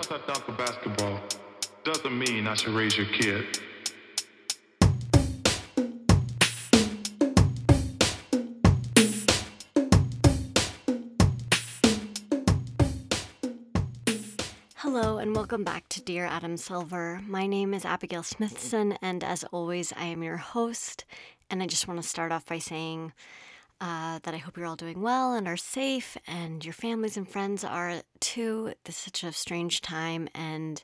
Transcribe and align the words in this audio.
because 0.00 0.20
I 0.20 0.32
dunk 0.32 0.48
a 0.48 0.52
basketball 0.52 1.20
doesn't 1.82 2.16
mean 2.16 2.46
I 2.46 2.54
should 2.54 2.72
raise 2.72 2.96
your 2.96 3.06
kid. 3.06 3.44
Hello, 14.76 15.18
and 15.18 15.34
welcome 15.34 15.64
back 15.64 15.88
to 15.88 16.00
Dear 16.02 16.26
Adam 16.26 16.56
Silver. 16.56 17.20
My 17.26 17.46
name 17.46 17.74
is 17.74 17.84
Abigail 17.84 18.22
Smithson, 18.22 18.98
and 19.02 19.24
as 19.24 19.42
always, 19.44 19.92
I 19.96 20.04
am 20.04 20.22
your 20.22 20.36
host. 20.36 21.04
And 21.50 21.62
I 21.62 21.66
just 21.66 21.88
want 21.88 22.00
to 22.00 22.08
start 22.08 22.30
off 22.30 22.46
by 22.46 22.58
saying 22.58 23.12
uh, 23.80 24.18
that 24.22 24.34
I 24.34 24.38
hope 24.38 24.56
you're 24.56 24.66
all 24.66 24.76
doing 24.76 25.00
well 25.00 25.34
and 25.34 25.46
are 25.46 25.56
safe, 25.56 26.16
and 26.26 26.64
your 26.64 26.74
families 26.74 27.16
and 27.16 27.28
friends 27.28 27.64
are 27.64 28.02
too. 28.20 28.72
This 28.84 28.96
is 28.96 29.02
such 29.02 29.24
a 29.24 29.32
strange 29.32 29.80
time, 29.80 30.28
and 30.34 30.82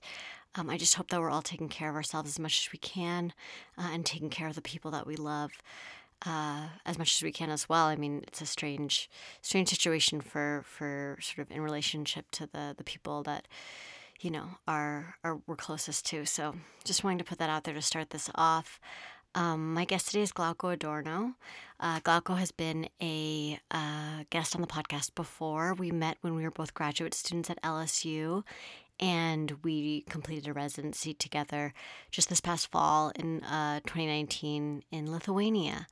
um, 0.55 0.71
I 0.71 0.77
just 0.77 0.95
hope 0.95 1.09
that 1.09 1.21
we're 1.21 1.31
all 1.31 1.43
taking 1.43 1.69
care 1.69 1.91
of 1.91 1.97
ourselves 1.97 2.31
as 2.31 2.39
much 2.39 2.67
as 2.67 2.73
we 2.73 2.79
can 2.79 3.33
uh, 3.77 3.91
and 3.93 4.07
taking 4.07 4.31
care 4.31 4.47
of 4.47 4.55
the 4.55 4.63
people 4.63 4.91
that 4.93 5.07
we 5.07 5.17
love. 5.17 5.53
Uh, 6.25 6.69
as 6.87 6.97
much 6.97 7.17
as 7.17 7.23
we 7.23 7.33
can 7.33 7.51
as 7.51 7.69
well. 7.69 7.85
I 7.85 7.97
mean, 7.97 8.23
it's 8.27 8.41
a 8.41 8.47
strange, 8.47 9.11
strange 9.43 9.69
situation 9.69 10.23
for 10.23 10.63
for 10.65 11.19
sort 11.21 11.47
of 11.47 11.55
in 11.55 11.61
relationship 11.61 12.31
to 12.33 12.47
the 12.47 12.75
the 12.79 12.85
people 12.85 13.23
that 13.25 13.47
you 14.21 14.31
know 14.31 14.47
are 14.67 15.17
are 15.23 15.41
we're 15.47 15.57
closest 15.57 16.07
to. 16.07 16.25
So 16.25 16.55
just 16.85 17.05
wanting 17.05 17.19
to 17.19 17.25
put 17.25 17.39
that 17.39 17.51
out 17.51 17.65
there 17.65 17.75
to 17.75 17.83
start 17.83 18.09
this 18.11 18.31
off. 18.37 18.81
Um, 19.35 19.75
my 19.75 19.85
guest 19.85 20.07
today 20.07 20.23
is 20.23 20.33
Glauco 20.33 20.73
Adorno. 20.73 21.35
Uh, 21.81 21.99
Glauco 22.01 22.39
has 22.39 22.53
been 22.53 22.89
a 23.03 23.59
uh, 23.71 24.23
guest 24.31 24.55
on 24.55 24.61
the 24.61 24.69
podcast 24.69 25.15
before. 25.17 25.75
We 25.75 25.91
met 25.91 26.19
when 26.21 26.37
we 26.37 26.45
were 26.45 26.53
both 26.53 26.73
graduate 26.73 27.15
students 27.15 27.51
at 27.51 27.61
LSU, 27.63 28.45
and 29.01 29.57
we 29.65 30.03
completed 30.03 30.47
a 30.47 30.53
residency 30.53 31.15
together 31.15 31.75
just 32.13 32.29
this 32.29 32.41
past 32.41 32.71
fall 32.71 33.11
in 33.17 33.43
uh, 33.43 33.81
2019 33.81 34.85
in 34.93 35.11
Lithuania. 35.11 35.89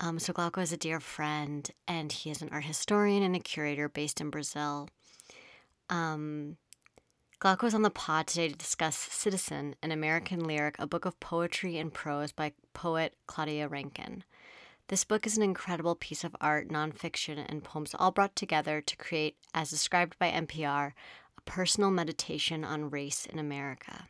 Um, 0.00 0.18
so 0.18 0.32
Glauco 0.32 0.60
is 0.60 0.72
a 0.72 0.76
dear 0.76 0.98
friend, 0.98 1.70
and 1.86 2.10
he 2.10 2.30
is 2.30 2.42
an 2.42 2.48
art 2.50 2.64
historian 2.64 3.22
and 3.22 3.36
a 3.36 3.40
curator 3.40 3.88
based 3.88 4.20
in 4.20 4.30
Brazil. 4.30 4.88
Um, 5.88 6.56
Glauco 7.42 7.64
was 7.64 7.74
on 7.74 7.82
the 7.82 7.90
pod 7.90 8.28
today 8.28 8.46
to 8.50 8.54
discuss 8.54 8.96
Citizen, 8.96 9.74
an 9.82 9.90
American 9.90 10.44
lyric, 10.44 10.76
a 10.78 10.86
book 10.86 11.04
of 11.04 11.18
poetry 11.18 11.76
and 11.76 11.92
prose 11.92 12.30
by 12.30 12.52
poet 12.72 13.16
Claudia 13.26 13.66
Rankine. 13.66 14.22
This 14.86 15.02
book 15.02 15.26
is 15.26 15.36
an 15.36 15.42
incredible 15.42 15.96
piece 15.96 16.22
of 16.22 16.36
art, 16.40 16.68
nonfiction, 16.68 17.44
and 17.48 17.64
poems 17.64 17.96
all 17.98 18.12
brought 18.12 18.36
together 18.36 18.80
to 18.80 18.96
create, 18.96 19.38
as 19.52 19.70
described 19.70 20.16
by 20.20 20.30
NPR, 20.30 20.92
a 21.36 21.40
personal 21.40 21.90
meditation 21.90 22.64
on 22.64 22.90
race 22.90 23.26
in 23.26 23.40
America. 23.40 24.06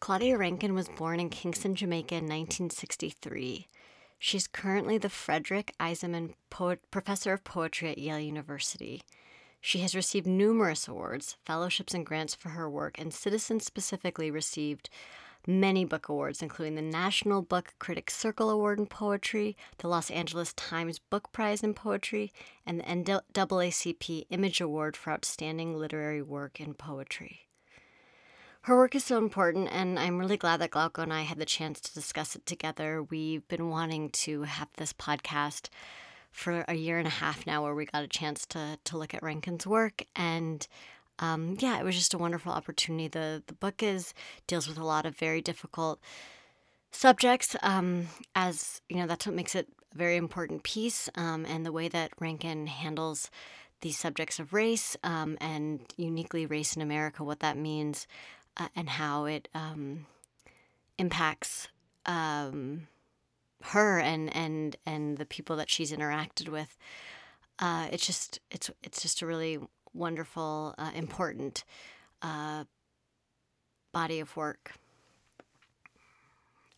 Claudia 0.00 0.38
Rankine 0.38 0.74
was 0.74 0.88
born 0.88 1.20
in 1.20 1.28
Kingston, 1.28 1.74
Jamaica 1.74 2.14
in 2.14 2.24
1963. 2.24 3.68
She's 4.18 4.46
currently 4.46 4.96
the 4.96 5.10
Frederick 5.10 5.74
Iseman 5.78 6.32
Professor 6.90 7.34
of 7.34 7.44
Poetry 7.44 7.90
at 7.90 7.98
Yale 7.98 8.20
University. 8.20 9.02
She 9.66 9.80
has 9.80 9.96
received 9.96 10.28
numerous 10.28 10.86
awards, 10.86 11.38
fellowships, 11.44 11.92
and 11.92 12.06
grants 12.06 12.36
for 12.36 12.50
her 12.50 12.70
work, 12.70 13.00
and 13.00 13.12
Citizen 13.12 13.58
specifically 13.58 14.30
received 14.30 14.88
many 15.44 15.84
book 15.84 16.08
awards, 16.08 16.40
including 16.40 16.76
the 16.76 16.82
National 16.82 17.42
Book 17.42 17.74
Critics 17.80 18.14
Circle 18.14 18.48
Award 18.48 18.78
in 18.78 18.86
Poetry, 18.86 19.56
the 19.78 19.88
Los 19.88 20.08
Angeles 20.08 20.52
Times 20.52 21.00
Book 21.00 21.32
Prize 21.32 21.64
in 21.64 21.74
Poetry, 21.74 22.30
and 22.64 22.78
the 22.78 22.84
NAACP 22.84 24.26
Image 24.30 24.60
Award 24.60 24.96
for 24.96 25.12
Outstanding 25.12 25.76
Literary 25.76 26.22
Work 26.22 26.60
in 26.60 26.72
Poetry. 26.72 27.48
Her 28.62 28.76
work 28.76 28.94
is 28.94 29.02
so 29.02 29.18
important, 29.18 29.68
and 29.72 29.98
I'm 29.98 30.20
really 30.20 30.36
glad 30.36 30.60
that 30.60 30.70
Glauco 30.70 31.02
and 31.02 31.12
I 31.12 31.22
had 31.22 31.40
the 31.40 31.44
chance 31.44 31.80
to 31.80 31.92
discuss 31.92 32.36
it 32.36 32.46
together. 32.46 33.02
We've 33.02 33.46
been 33.48 33.68
wanting 33.68 34.10
to 34.10 34.44
have 34.44 34.68
this 34.76 34.92
podcast 34.92 35.70
for 36.36 36.66
a 36.68 36.74
year 36.74 36.98
and 36.98 37.06
a 37.06 37.10
half 37.10 37.46
now, 37.46 37.62
where 37.62 37.74
we 37.74 37.86
got 37.86 38.04
a 38.04 38.08
chance 38.08 38.44
to 38.46 38.78
to 38.84 38.98
look 38.98 39.14
at 39.14 39.22
Rankine's 39.22 39.66
work, 39.66 40.04
and 40.14 40.68
um, 41.18 41.56
yeah, 41.60 41.78
it 41.78 41.84
was 41.84 41.96
just 41.96 42.12
a 42.12 42.18
wonderful 42.18 42.52
opportunity. 42.52 43.08
The 43.08 43.42
the 43.46 43.54
book 43.54 43.82
is 43.82 44.12
deals 44.46 44.68
with 44.68 44.78
a 44.78 44.84
lot 44.84 45.06
of 45.06 45.16
very 45.16 45.40
difficult 45.40 45.98
subjects. 46.90 47.56
Um, 47.62 48.08
as 48.34 48.82
you 48.90 48.96
know, 48.98 49.06
that's 49.06 49.26
what 49.26 49.34
makes 49.34 49.54
it 49.54 49.66
a 49.94 49.98
very 49.98 50.16
important 50.16 50.62
piece, 50.62 51.08
um, 51.14 51.46
and 51.46 51.64
the 51.64 51.72
way 51.72 51.88
that 51.88 52.12
Rankine 52.20 52.66
handles 52.66 53.30
these 53.80 53.98
subjects 53.98 54.38
of 54.38 54.52
race 54.52 54.96
um, 55.02 55.38
and 55.40 55.80
uniquely 55.96 56.44
race 56.44 56.76
in 56.76 56.82
America, 56.82 57.24
what 57.24 57.40
that 57.40 57.56
means, 57.56 58.06
uh, 58.58 58.68
and 58.76 58.90
how 58.90 59.24
it 59.24 59.48
um, 59.54 60.06
impacts 60.98 61.68
um, 62.04 62.88
her 63.62 63.98
and 63.98 64.34
and 64.34 64.76
and 64.86 65.18
the 65.18 65.26
people 65.26 65.56
that 65.56 65.70
she's 65.70 65.92
interacted 65.92 66.48
with. 66.48 66.76
Uh, 67.58 67.88
it's 67.90 68.06
just 68.06 68.40
it's 68.50 68.70
it's 68.82 69.02
just 69.02 69.22
a 69.22 69.26
really 69.26 69.58
wonderful, 69.96 70.74
uh, 70.78 70.90
important 70.94 71.64
uh, 72.22 72.64
body 73.92 74.20
of 74.20 74.36
work. 74.36 74.72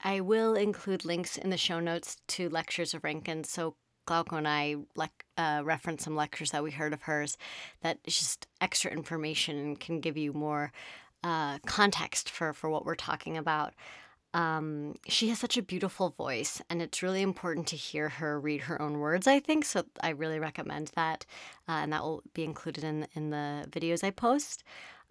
I 0.02 0.20
will 0.20 0.54
include 0.54 1.04
links 1.04 1.36
in 1.36 1.50
the 1.50 1.56
show 1.56 1.80
notes 1.80 2.18
to 2.28 2.48
lectures 2.48 2.94
of 2.94 3.02
Rankine. 3.02 3.42
So 3.44 3.74
Glauco 4.06 4.38
and 4.38 4.46
I 4.46 4.76
le- 4.94 5.10
uh, 5.36 5.62
reference 5.64 6.04
some 6.04 6.14
lectures 6.14 6.52
that 6.52 6.62
we 6.62 6.70
heard 6.70 6.92
of 6.92 7.02
hers 7.02 7.36
that 7.82 7.98
is 8.04 8.16
just 8.16 8.46
extra 8.60 8.92
information 8.92 9.58
and 9.58 9.80
can 9.80 10.00
give 10.00 10.16
you 10.16 10.32
more 10.32 10.72
uh, 11.24 11.58
context 11.66 12.30
for, 12.30 12.52
for 12.52 12.70
what 12.70 12.86
we're 12.86 12.94
talking 12.94 13.36
about. 13.36 13.74
Um, 14.34 14.96
she 15.08 15.28
has 15.30 15.38
such 15.38 15.56
a 15.56 15.62
beautiful 15.62 16.10
voice, 16.10 16.60
and 16.68 16.82
it's 16.82 17.02
really 17.02 17.22
important 17.22 17.66
to 17.68 17.76
hear 17.76 18.08
her 18.08 18.38
read 18.38 18.62
her 18.62 18.80
own 18.80 18.98
words, 18.98 19.26
I 19.26 19.40
think. 19.40 19.64
So 19.64 19.84
I 20.02 20.10
really 20.10 20.38
recommend 20.38 20.90
that, 20.96 21.24
uh, 21.68 21.80
and 21.82 21.92
that 21.92 22.02
will 22.02 22.22
be 22.34 22.44
included 22.44 22.84
in, 22.84 23.06
in 23.14 23.30
the 23.30 23.66
videos 23.70 24.04
I 24.04 24.10
post. 24.10 24.64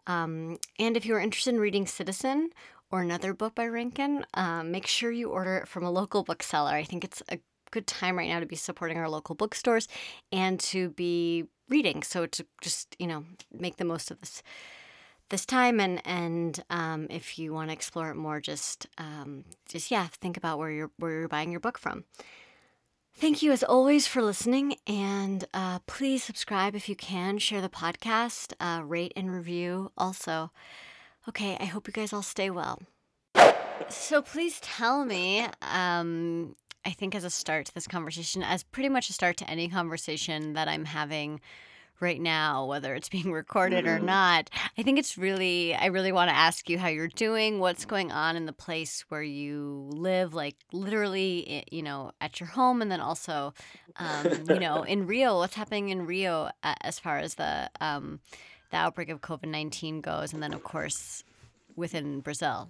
Um, 0.05 0.57
and 0.79 0.95
if 0.95 1.05
you're 1.05 1.19
interested 1.19 1.53
in 1.53 1.59
reading 1.59 1.87
Citizen 1.87 2.51
or 2.91 3.01
another 3.01 3.33
book 3.33 3.55
by 3.55 3.65
Rankine, 3.65 4.25
um, 4.35 4.71
make 4.71 4.87
sure 4.87 5.11
you 5.11 5.29
order 5.29 5.57
it 5.57 5.67
from 5.67 5.83
a 5.83 5.91
local 5.91 6.23
bookseller. 6.23 6.71
I 6.71 6.83
think 6.83 7.03
it's 7.03 7.21
a 7.29 7.39
good 7.71 7.87
time 7.87 8.17
right 8.17 8.29
now 8.29 8.39
to 8.39 8.45
be 8.45 8.55
supporting 8.55 8.97
our 8.97 9.09
local 9.09 9.35
bookstores 9.35 9.87
and 10.31 10.59
to 10.61 10.89
be 10.91 11.45
reading. 11.67 12.03
So 12.03 12.25
to 12.25 12.45
just, 12.61 12.95
you 12.99 13.07
know, 13.07 13.25
make 13.51 13.77
the 13.77 13.83
most 13.83 14.11
of 14.11 14.19
this 14.19 14.41
this 15.29 15.45
time 15.45 15.79
and 15.79 16.01
and 16.05 16.63
um, 16.69 17.07
if 17.09 17.37
you 17.37 17.53
want 17.53 17.69
to 17.69 17.73
explore 17.73 18.09
it 18.09 18.15
more 18.15 18.39
just 18.39 18.87
um, 18.97 19.43
just 19.67 19.91
yeah 19.91 20.07
think 20.07 20.37
about 20.37 20.57
where 20.57 20.71
you're 20.71 20.91
where 20.97 21.11
you're 21.11 21.27
buying 21.27 21.51
your 21.51 21.59
book 21.59 21.77
from. 21.77 22.05
Thank 23.15 23.41
you 23.41 23.51
as 23.51 23.63
always 23.63 24.05
for 24.05 24.21
listening 24.21 24.75
and 24.85 25.43
uh, 25.53 25.79
please 25.87 26.23
subscribe 26.23 26.75
if 26.75 26.87
you 26.87 26.95
can 26.95 27.39
share 27.39 27.61
the 27.61 27.69
podcast 27.69 28.53
uh, 28.59 28.83
rate 28.83 29.13
and 29.15 29.31
review 29.31 29.91
also. 29.97 30.51
Okay 31.27 31.57
i 31.59 31.65
hope 31.65 31.87
you 31.87 31.93
guys 31.93 32.13
all 32.13 32.21
stay 32.21 32.49
well. 32.49 32.81
So 33.89 34.21
please 34.21 34.59
tell 34.61 35.05
me 35.05 35.45
um, 35.61 36.55
i 36.85 36.91
think 36.91 37.15
as 37.15 37.23
a 37.23 37.29
start 37.29 37.65
to 37.65 37.73
this 37.73 37.87
conversation 37.87 38.43
as 38.43 38.63
pretty 38.63 38.89
much 38.89 39.09
a 39.09 39.13
start 39.13 39.35
to 39.37 39.49
any 39.49 39.67
conversation 39.67 40.53
that 40.53 40.67
i'm 40.67 40.85
having 40.85 41.41
right 41.99 42.21
now, 42.21 42.65
whether 42.65 42.93
it's 42.93 43.09
being 43.09 43.31
recorded 43.31 43.85
mm-hmm. 43.85 44.03
or 44.03 44.05
not. 44.05 44.49
I 44.77 44.83
think 44.83 44.99
it's 44.99 45.17
really, 45.17 45.75
I 45.75 45.87
really 45.87 46.11
want 46.11 46.29
to 46.29 46.35
ask 46.35 46.69
you 46.69 46.77
how 46.77 46.87
you're 46.87 47.07
doing, 47.07 47.59
what's 47.59 47.85
going 47.85 48.11
on 48.11 48.35
in 48.35 48.45
the 48.45 48.53
place 48.53 49.05
where 49.09 49.23
you 49.23 49.87
live, 49.91 50.33
like 50.33 50.55
literally, 50.71 51.45
eh, 51.47 51.61
you 51.71 51.83
know, 51.83 52.11
at 52.21 52.39
your 52.39 52.47
home, 52.47 52.81
and 52.81 52.91
then 52.91 53.01
also, 53.01 53.53
um, 53.97 54.27
you 54.49 54.59
know, 54.59 54.83
in 54.87 55.07
Rio, 55.07 55.37
what's 55.37 55.55
happening 55.55 55.89
in 55.89 56.05
Rio 56.05 56.49
as 56.63 56.99
far 56.99 57.17
as 57.17 57.35
the 57.35 57.69
um, 57.81 58.19
the 58.71 58.77
outbreak 58.77 59.09
of 59.09 59.21
COVID 59.21 59.47
nineteen 59.47 60.01
goes, 60.01 60.33
and 60.33 60.43
then 60.43 60.53
of 60.53 60.63
course 60.63 61.23
within 61.75 62.19
Brazil. 62.19 62.69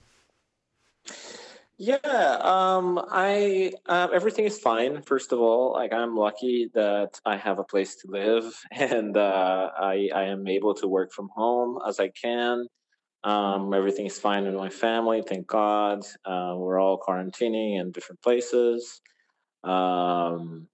Yeah, 1.79 2.39
um, 2.41 2.99
I 3.11 3.71
uh, 3.85 4.07
everything 4.11 4.45
is 4.45 4.57
fine. 4.59 5.03
First 5.03 5.31
of 5.31 5.39
all, 5.39 5.73
like 5.73 5.93
I'm 5.93 6.15
lucky 6.15 6.69
that 6.73 7.19
I 7.23 7.37
have 7.37 7.59
a 7.59 7.63
place 7.63 7.95
to 7.97 8.07
live, 8.09 8.51
and 8.71 9.15
uh, 9.15 9.69
I 9.79 10.09
I 10.13 10.23
am 10.23 10.47
able 10.47 10.73
to 10.75 10.87
work 10.87 11.11
from 11.13 11.29
home 11.35 11.77
as 11.87 11.99
I 11.99 12.09
can. 12.09 12.65
Um, 13.23 13.73
everything 13.73 14.07
is 14.07 14.19
fine 14.19 14.45
with 14.45 14.55
my 14.55 14.69
family, 14.69 15.23
thank 15.27 15.47
God. 15.47 16.05
Uh, 16.25 16.55
we're 16.57 16.79
all 16.79 16.99
quarantining 16.99 17.79
in 17.79 17.91
different 17.91 18.21
places. 18.23 19.01
Um, 19.63 20.67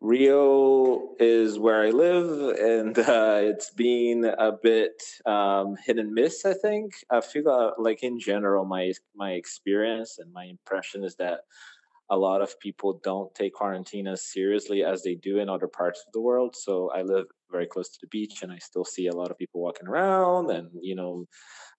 Rio 0.00 1.14
is 1.18 1.58
where 1.58 1.82
I 1.82 1.90
live, 1.90 2.56
and 2.58 2.98
uh, 2.98 3.38
it's 3.42 3.70
been 3.70 4.24
a 4.24 4.52
bit 4.52 5.02
um, 5.24 5.76
hit 5.84 5.98
and 5.98 6.12
miss. 6.12 6.44
I 6.44 6.54
think 6.54 6.92
I 7.10 7.20
feel 7.20 7.48
uh, 7.48 7.70
like 7.78 8.02
in 8.02 8.18
general, 8.18 8.64
my 8.64 8.92
my 9.14 9.32
experience 9.32 10.18
and 10.18 10.32
my 10.32 10.44
impression 10.44 11.02
is 11.04 11.16
that 11.16 11.40
a 12.10 12.16
lot 12.16 12.40
of 12.40 12.58
people 12.60 13.00
don't 13.02 13.34
take 13.34 13.54
quarantine 13.54 14.06
as 14.06 14.22
seriously 14.22 14.84
as 14.84 15.02
they 15.02 15.14
do 15.14 15.38
in 15.38 15.48
other 15.48 15.66
parts 15.66 16.04
of 16.06 16.12
the 16.12 16.20
world. 16.20 16.54
So 16.54 16.90
I 16.94 17.02
live 17.02 17.26
very 17.50 17.66
close 17.66 17.88
to 17.88 17.98
the 18.00 18.06
beach, 18.08 18.42
and 18.42 18.52
I 18.52 18.58
still 18.58 18.84
see 18.84 19.06
a 19.08 19.16
lot 19.16 19.30
of 19.30 19.38
people 19.38 19.60
walking 19.62 19.88
around, 19.88 20.50
and 20.50 20.68
you 20.80 20.94
know, 20.94 21.26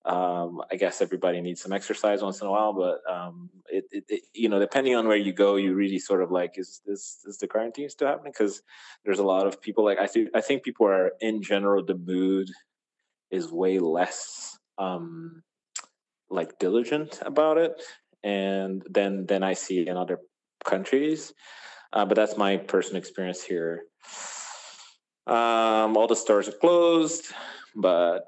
um, 0.08 0.62
I 0.72 0.78
guess 0.78 1.02
everybody 1.02 1.42
needs 1.42 1.62
some 1.62 1.74
exercise 1.74 2.22
once 2.22 2.40
in 2.40 2.48
a 2.48 2.52
while, 2.52 2.72
but 2.72 3.02
um, 3.12 3.50
it, 3.70 3.84
it, 3.92 4.06
it, 4.08 4.22
you 4.34 4.48
know, 4.48 4.58
depending 4.58 4.96
on 4.96 5.06
where 5.06 5.18
you 5.18 5.34
go, 5.34 5.58
you 5.58 5.74
really 5.74 6.00
sort 6.00 6.24
of 6.24 6.32
like, 6.32 6.58
is 6.58 6.82
is, 6.88 7.18
is 7.26 7.38
the 7.40 7.48
quarantine 7.48 7.90
still 7.90 8.08
happening? 8.08 8.32
Because 8.32 8.62
there's 9.04 9.20
a 9.20 9.24
lot 9.24 9.46
of 9.46 9.62
people. 9.62 9.84
Like 9.84 10.00
I 10.00 10.08
think 10.08 10.30
I 10.34 10.40
think 10.40 10.64
people 10.64 10.88
are 10.88 11.12
in 11.20 11.44
general 11.44 11.84
the 11.84 11.96
mood 11.96 12.50
is 13.32 13.52
way 13.52 13.80
less 13.80 14.58
um, 14.78 15.44
like 16.30 16.58
diligent 16.58 17.20
about 17.24 17.58
it, 17.58 17.82
and 18.24 18.84
then 18.90 19.26
then 19.26 19.44
I 19.44 19.54
see 19.54 19.86
in 19.86 19.98
other 19.98 20.20
countries. 20.64 21.34
Uh, 21.92 22.06
but 22.06 22.16
that's 22.16 22.38
my 22.38 22.56
personal 22.56 23.00
experience 23.00 23.44
here. 23.44 23.84
Um, 25.26 25.98
all 25.98 26.08
the 26.08 26.16
stores 26.16 26.48
are 26.48 26.54
closed, 26.54 27.26
but 27.76 28.24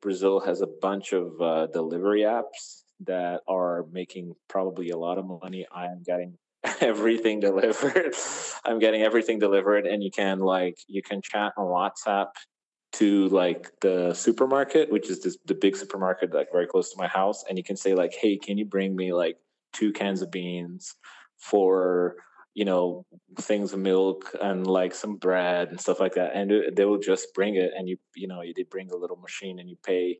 Brazil 0.00 0.40
has 0.40 0.60
a 0.60 0.66
bunch 0.66 1.12
of 1.12 1.40
uh, 1.40 1.66
delivery 1.66 2.22
apps 2.22 2.82
that 3.00 3.40
are 3.46 3.84
making 3.92 4.34
probably 4.48 4.90
a 4.90 4.96
lot 4.96 5.18
of 5.18 5.26
money. 5.26 5.66
I 5.72 5.86
am 5.86 6.02
getting 6.04 6.38
everything 6.80 7.40
delivered. 7.40 8.14
I'm 8.64 8.78
getting 8.78 9.02
everything 9.02 9.38
delivered, 9.38 9.86
and 9.86 10.02
you 10.02 10.10
can 10.10 10.40
like 10.40 10.78
you 10.86 11.02
can 11.02 11.20
chat 11.22 11.52
on 11.56 11.66
WhatsApp 11.66 12.28
to 12.94 13.28
like 13.28 13.70
the 13.80 14.14
supermarket, 14.14 14.90
which 14.90 15.10
is 15.10 15.22
this, 15.22 15.36
the 15.44 15.54
big 15.54 15.76
supermarket 15.76 16.32
like 16.32 16.48
very 16.52 16.66
close 16.66 16.90
to 16.90 16.98
my 16.98 17.08
house, 17.08 17.44
and 17.48 17.58
you 17.58 17.64
can 17.64 17.76
say 17.76 17.94
like, 17.94 18.14
"Hey, 18.14 18.36
can 18.36 18.58
you 18.58 18.64
bring 18.64 18.96
me 18.96 19.12
like 19.12 19.36
two 19.72 19.92
cans 19.92 20.22
of 20.22 20.30
beans 20.30 20.94
for 21.38 22.16
you 22.56 22.64
know 22.64 23.04
things 23.38 23.72
of 23.74 23.78
milk 23.78 24.34
and 24.40 24.66
like 24.66 24.94
some 24.94 25.16
bread 25.16 25.68
and 25.68 25.80
stuff 25.80 26.00
like 26.00 26.14
that 26.14 26.34
and 26.34 26.50
they 26.74 26.86
will 26.86 26.98
just 26.98 27.34
bring 27.34 27.54
it 27.54 27.70
and 27.76 27.86
you 27.88 27.96
you 28.14 28.26
know 28.26 28.40
you 28.40 28.54
did 28.54 28.70
bring 28.70 28.90
a 28.90 28.96
little 28.96 29.18
machine 29.18 29.58
and 29.60 29.68
you 29.68 29.76
pay 29.84 30.18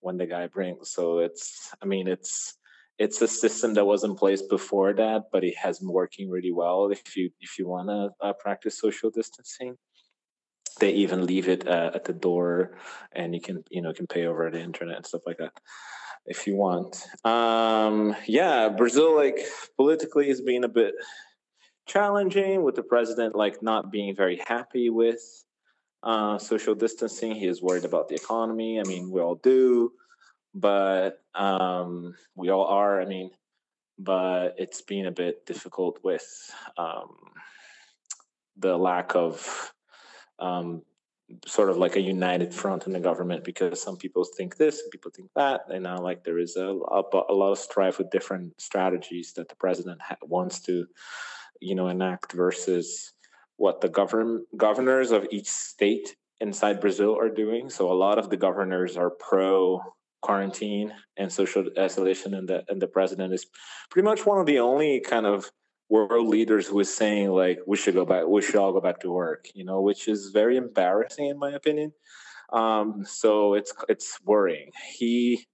when 0.00 0.18
the 0.18 0.26
guy 0.26 0.46
brings 0.46 0.90
so 0.90 1.18
it's 1.18 1.70
i 1.82 1.86
mean 1.86 2.06
it's 2.06 2.58
it's 2.98 3.22
a 3.22 3.28
system 3.28 3.74
that 3.74 3.86
was 3.86 4.04
in 4.04 4.14
place 4.14 4.42
before 4.42 4.92
that 4.92 5.22
but 5.32 5.44
it 5.44 5.56
has 5.56 5.78
been 5.78 5.92
working 5.92 6.28
really 6.30 6.52
well. 6.52 6.90
If 6.90 7.16
you 7.16 7.30
if 7.40 7.58
you 7.58 7.68
want 7.68 7.88
to 7.88 8.10
uh, 8.20 8.32
practice 8.34 8.78
social 8.78 9.10
distancing 9.10 9.76
they 10.80 10.90
even 10.90 11.26
leave 11.26 11.48
it 11.48 11.66
uh, 11.66 11.90
at 11.94 12.04
the 12.04 12.12
door 12.12 12.78
and 13.12 13.34
you 13.34 13.40
can 13.40 13.64
you 13.70 13.82
know 13.82 13.92
can 13.92 14.06
pay 14.06 14.26
over 14.26 14.50
the 14.50 14.60
internet 14.60 14.96
and 14.96 15.06
stuff 15.06 15.22
like 15.26 15.38
that 15.38 15.52
if 16.26 16.46
you 16.46 16.56
want. 16.56 17.06
Um 17.24 18.16
yeah 18.26 18.68
brazil 18.68 19.16
like 19.16 19.38
politically 19.76 20.28
is 20.28 20.40
being 20.40 20.64
a 20.64 20.74
bit 20.80 20.94
challenging 21.88 22.62
with 22.62 22.76
the 22.76 22.82
president 22.82 23.34
like 23.34 23.62
not 23.62 23.90
being 23.90 24.14
very 24.14 24.40
happy 24.46 24.90
with 24.90 25.20
uh, 26.02 26.38
social 26.38 26.74
distancing. 26.74 27.34
He 27.34 27.46
is 27.46 27.62
worried 27.62 27.84
about 27.84 28.08
the 28.08 28.14
economy. 28.14 28.78
I 28.78 28.84
mean, 28.84 29.10
we 29.10 29.20
all 29.20 29.34
do, 29.34 29.92
but 30.54 31.20
um, 31.34 32.14
we 32.36 32.50
all 32.50 32.66
are. 32.66 33.00
I 33.00 33.06
mean, 33.06 33.30
but 33.98 34.54
it's 34.58 34.82
been 34.82 35.06
a 35.06 35.10
bit 35.10 35.44
difficult 35.46 35.98
with 36.04 36.26
um, 36.76 37.16
the 38.56 38.76
lack 38.76 39.16
of 39.16 39.72
um, 40.38 40.82
sort 41.46 41.68
of 41.68 41.76
like 41.76 41.96
a 41.96 42.00
united 42.00 42.54
front 42.54 42.86
in 42.86 42.92
the 42.92 43.00
government 43.00 43.44
because 43.44 43.82
some 43.82 43.96
people 43.96 44.24
think 44.24 44.56
this, 44.56 44.82
people 44.92 45.10
think 45.14 45.30
that, 45.34 45.62
and 45.68 45.82
now 45.82 45.98
like 45.98 46.22
there 46.22 46.38
is 46.38 46.56
a, 46.56 46.66
a, 46.66 47.02
a 47.28 47.34
lot 47.34 47.52
of 47.52 47.58
strife 47.58 47.98
with 47.98 48.10
different 48.10 48.58
strategies 48.60 49.32
that 49.34 49.48
the 49.48 49.56
president 49.56 50.00
ha- 50.00 50.16
wants 50.22 50.60
to 50.60 50.86
you 51.60 51.74
know 51.74 51.88
enact 51.88 52.32
versus 52.32 53.12
what 53.56 53.80
the 53.80 53.88
govern 53.88 54.44
governors 54.56 55.10
of 55.10 55.26
each 55.30 55.48
state 55.48 56.16
inside 56.40 56.80
Brazil 56.80 57.16
are 57.18 57.28
doing. 57.28 57.68
So 57.68 57.90
a 57.90 57.94
lot 57.94 58.18
of 58.18 58.30
the 58.30 58.36
governors 58.36 58.96
are 58.96 59.10
pro 59.10 59.80
quarantine 60.20 60.92
and 61.16 61.32
social 61.32 61.64
isolation, 61.78 62.34
and 62.34 62.48
the 62.48 62.64
and 62.68 62.80
the 62.80 62.86
president 62.86 63.34
is 63.34 63.46
pretty 63.90 64.04
much 64.04 64.26
one 64.26 64.38
of 64.38 64.46
the 64.46 64.60
only 64.60 65.00
kind 65.00 65.26
of 65.26 65.50
world 65.90 66.28
leaders 66.28 66.66
who 66.66 66.78
is 66.80 66.94
saying 66.94 67.30
like 67.30 67.58
we 67.66 67.76
should 67.76 67.94
go 67.94 68.04
back, 68.04 68.26
we 68.26 68.42
should 68.42 68.56
all 68.56 68.72
go 68.72 68.80
back 68.80 69.00
to 69.00 69.10
work. 69.10 69.46
You 69.54 69.64
know, 69.64 69.80
which 69.80 70.08
is 70.08 70.30
very 70.30 70.56
embarrassing 70.56 71.26
in 71.26 71.38
my 71.38 71.50
opinion. 71.50 71.92
Um, 72.52 73.04
so 73.06 73.54
it's 73.54 73.72
it's 73.88 74.18
worrying. 74.24 74.70
He 74.96 75.46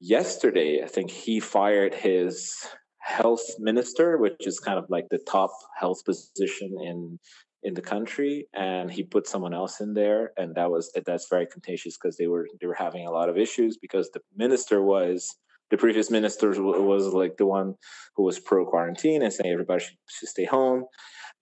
yesterday, 0.00 0.82
I 0.82 0.86
think 0.86 1.10
he 1.10 1.40
fired 1.40 1.94
his 1.94 2.66
health 3.04 3.44
minister, 3.58 4.16
which 4.16 4.46
is 4.46 4.58
kind 4.58 4.78
of 4.78 4.86
like 4.88 5.06
the 5.10 5.18
top 5.18 5.50
health 5.78 6.04
position 6.04 6.74
in 6.82 7.18
in 7.62 7.74
the 7.74 7.80
country, 7.80 8.46
and 8.52 8.90
he 8.90 9.02
put 9.02 9.26
someone 9.26 9.54
else 9.54 9.80
in 9.80 9.94
there, 9.94 10.32
and 10.36 10.54
that 10.54 10.70
was 10.70 10.90
that's 11.06 11.28
very 11.28 11.46
contentious 11.46 11.96
because 11.96 12.16
they 12.16 12.26
were 12.26 12.46
they 12.60 12.66
were 12.66 12.74
having 12.74 13.06
a 13.06 13.10
lot 13.10 13.28
of 13.28 13.38
issues 13.38 13.76
because 13.76 14.10
the 14.10 14.20
minister 14.36 14.82
was 14.82 15.36
the 15.70 15.76
previous 15.76 16.10
minister 16.10 16.50
was 16.62 17.06
like 17.06 17.36
the 17.36 17.46
one 17.46 17.74
who 18.16 18.22
was 18.22 18.38
pro 18.38 18.64
quarantine 18.66 19.22
and 19.22 19.32
saying 19.32 19.52
everybody 19.52 19.82
should, 19.82 19.96
should 20.08 20.28
stay 20.28 20.44
home 20.44 20.84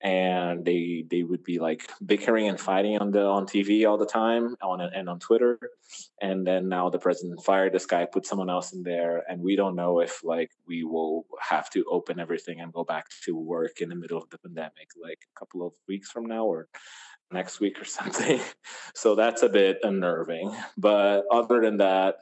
and 0.02 0.64
they 0.64 1.04
they 1.08 1.22
would 1.22 1.44
be 1.44 1.60
like 1.60 1.88
bickering 2.04 2.48
and 2.48 2.58
fighting 2.58 2.98
on 2.98 3.12
the 3.12 3.24
on 3.24 3.46
TV 3.46 3.88
all 3.88 3.96
the 3.96 4.06
time 4.06 4.56
on 4.60 4.80
and 4.80 5.08
on 5.08 5.20
Twitter. 5.20 5.58
And 6.20 6.44
then 6.46 6.68
now 6.68 6.90
the 6.90 6.98
president 6.98 7.42
fired 7.44 7.72
this 7.72 7.86
guy 7.86 8.04
put 8.04 8.26
someone 8.26 8.50
else 8.50 8.72
in 8.72 8.82
there 8.82 9.22
and 9.28 9.40
we 9.40 9.54
don't 9.54 9.76
know 9.76 10.00
if 10.00 10.24
like 10.24 10.50
we 10.66 10.82
will 10.82 11.26
have 11.40 11.70
to 11.70 11.84
open 11.88 12.18
everything 12.18 12.60
and 12.60 12.72
go 12.72 12.82
back 12.82 13.06
to 13.24 13.36
work 13.36 13.80
in 13.80 13.88
the 13.88 13.94
middle 13.94 14.18
of 14.18 14.28
the 14.30 14.38
pandemic 14.38 14.88
like 15.00 15.20
a 15.34 15.38
couple 15.38 15.64
of 15.64 15.72
weeks 15.86 16.10
from 16.10 16.26
now 16.26 16.44
or 16.44 16.68
next 17.30 17.60
week 17.60 17.80
or 17.80 17.84
something. 17.98 18.40
So 18.94 19.14
that's 19.14 19.42
a 19.42 19.48
bit 19.48 19.78
unnerving. 19.84 20.54
But 20.76 21.22
other 21.30 21.60
than 21.60 21.76
that 21.76 22.16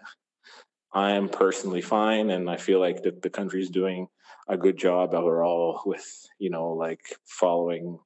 I 0.93 1.12
am 1.12 1.29
personally 1.29 1.81
fine 1.81 2.31
and 2.31 2.50
I 2.50 2.56
feel 2.56 2.81
like 2.81 3.03
the, 3.03 3.12
the 3.23 3.31
country's 3.31 3.71
doing 3.71 4.09
a 4.50 4.56
good 4.56 4.76
job 4.76 5.14
overall 5.14 5.81
with 5.87 6.26
you 6.38 6.50
know 6.50 6.73
like 6.73 7.00
following 7.25 7.99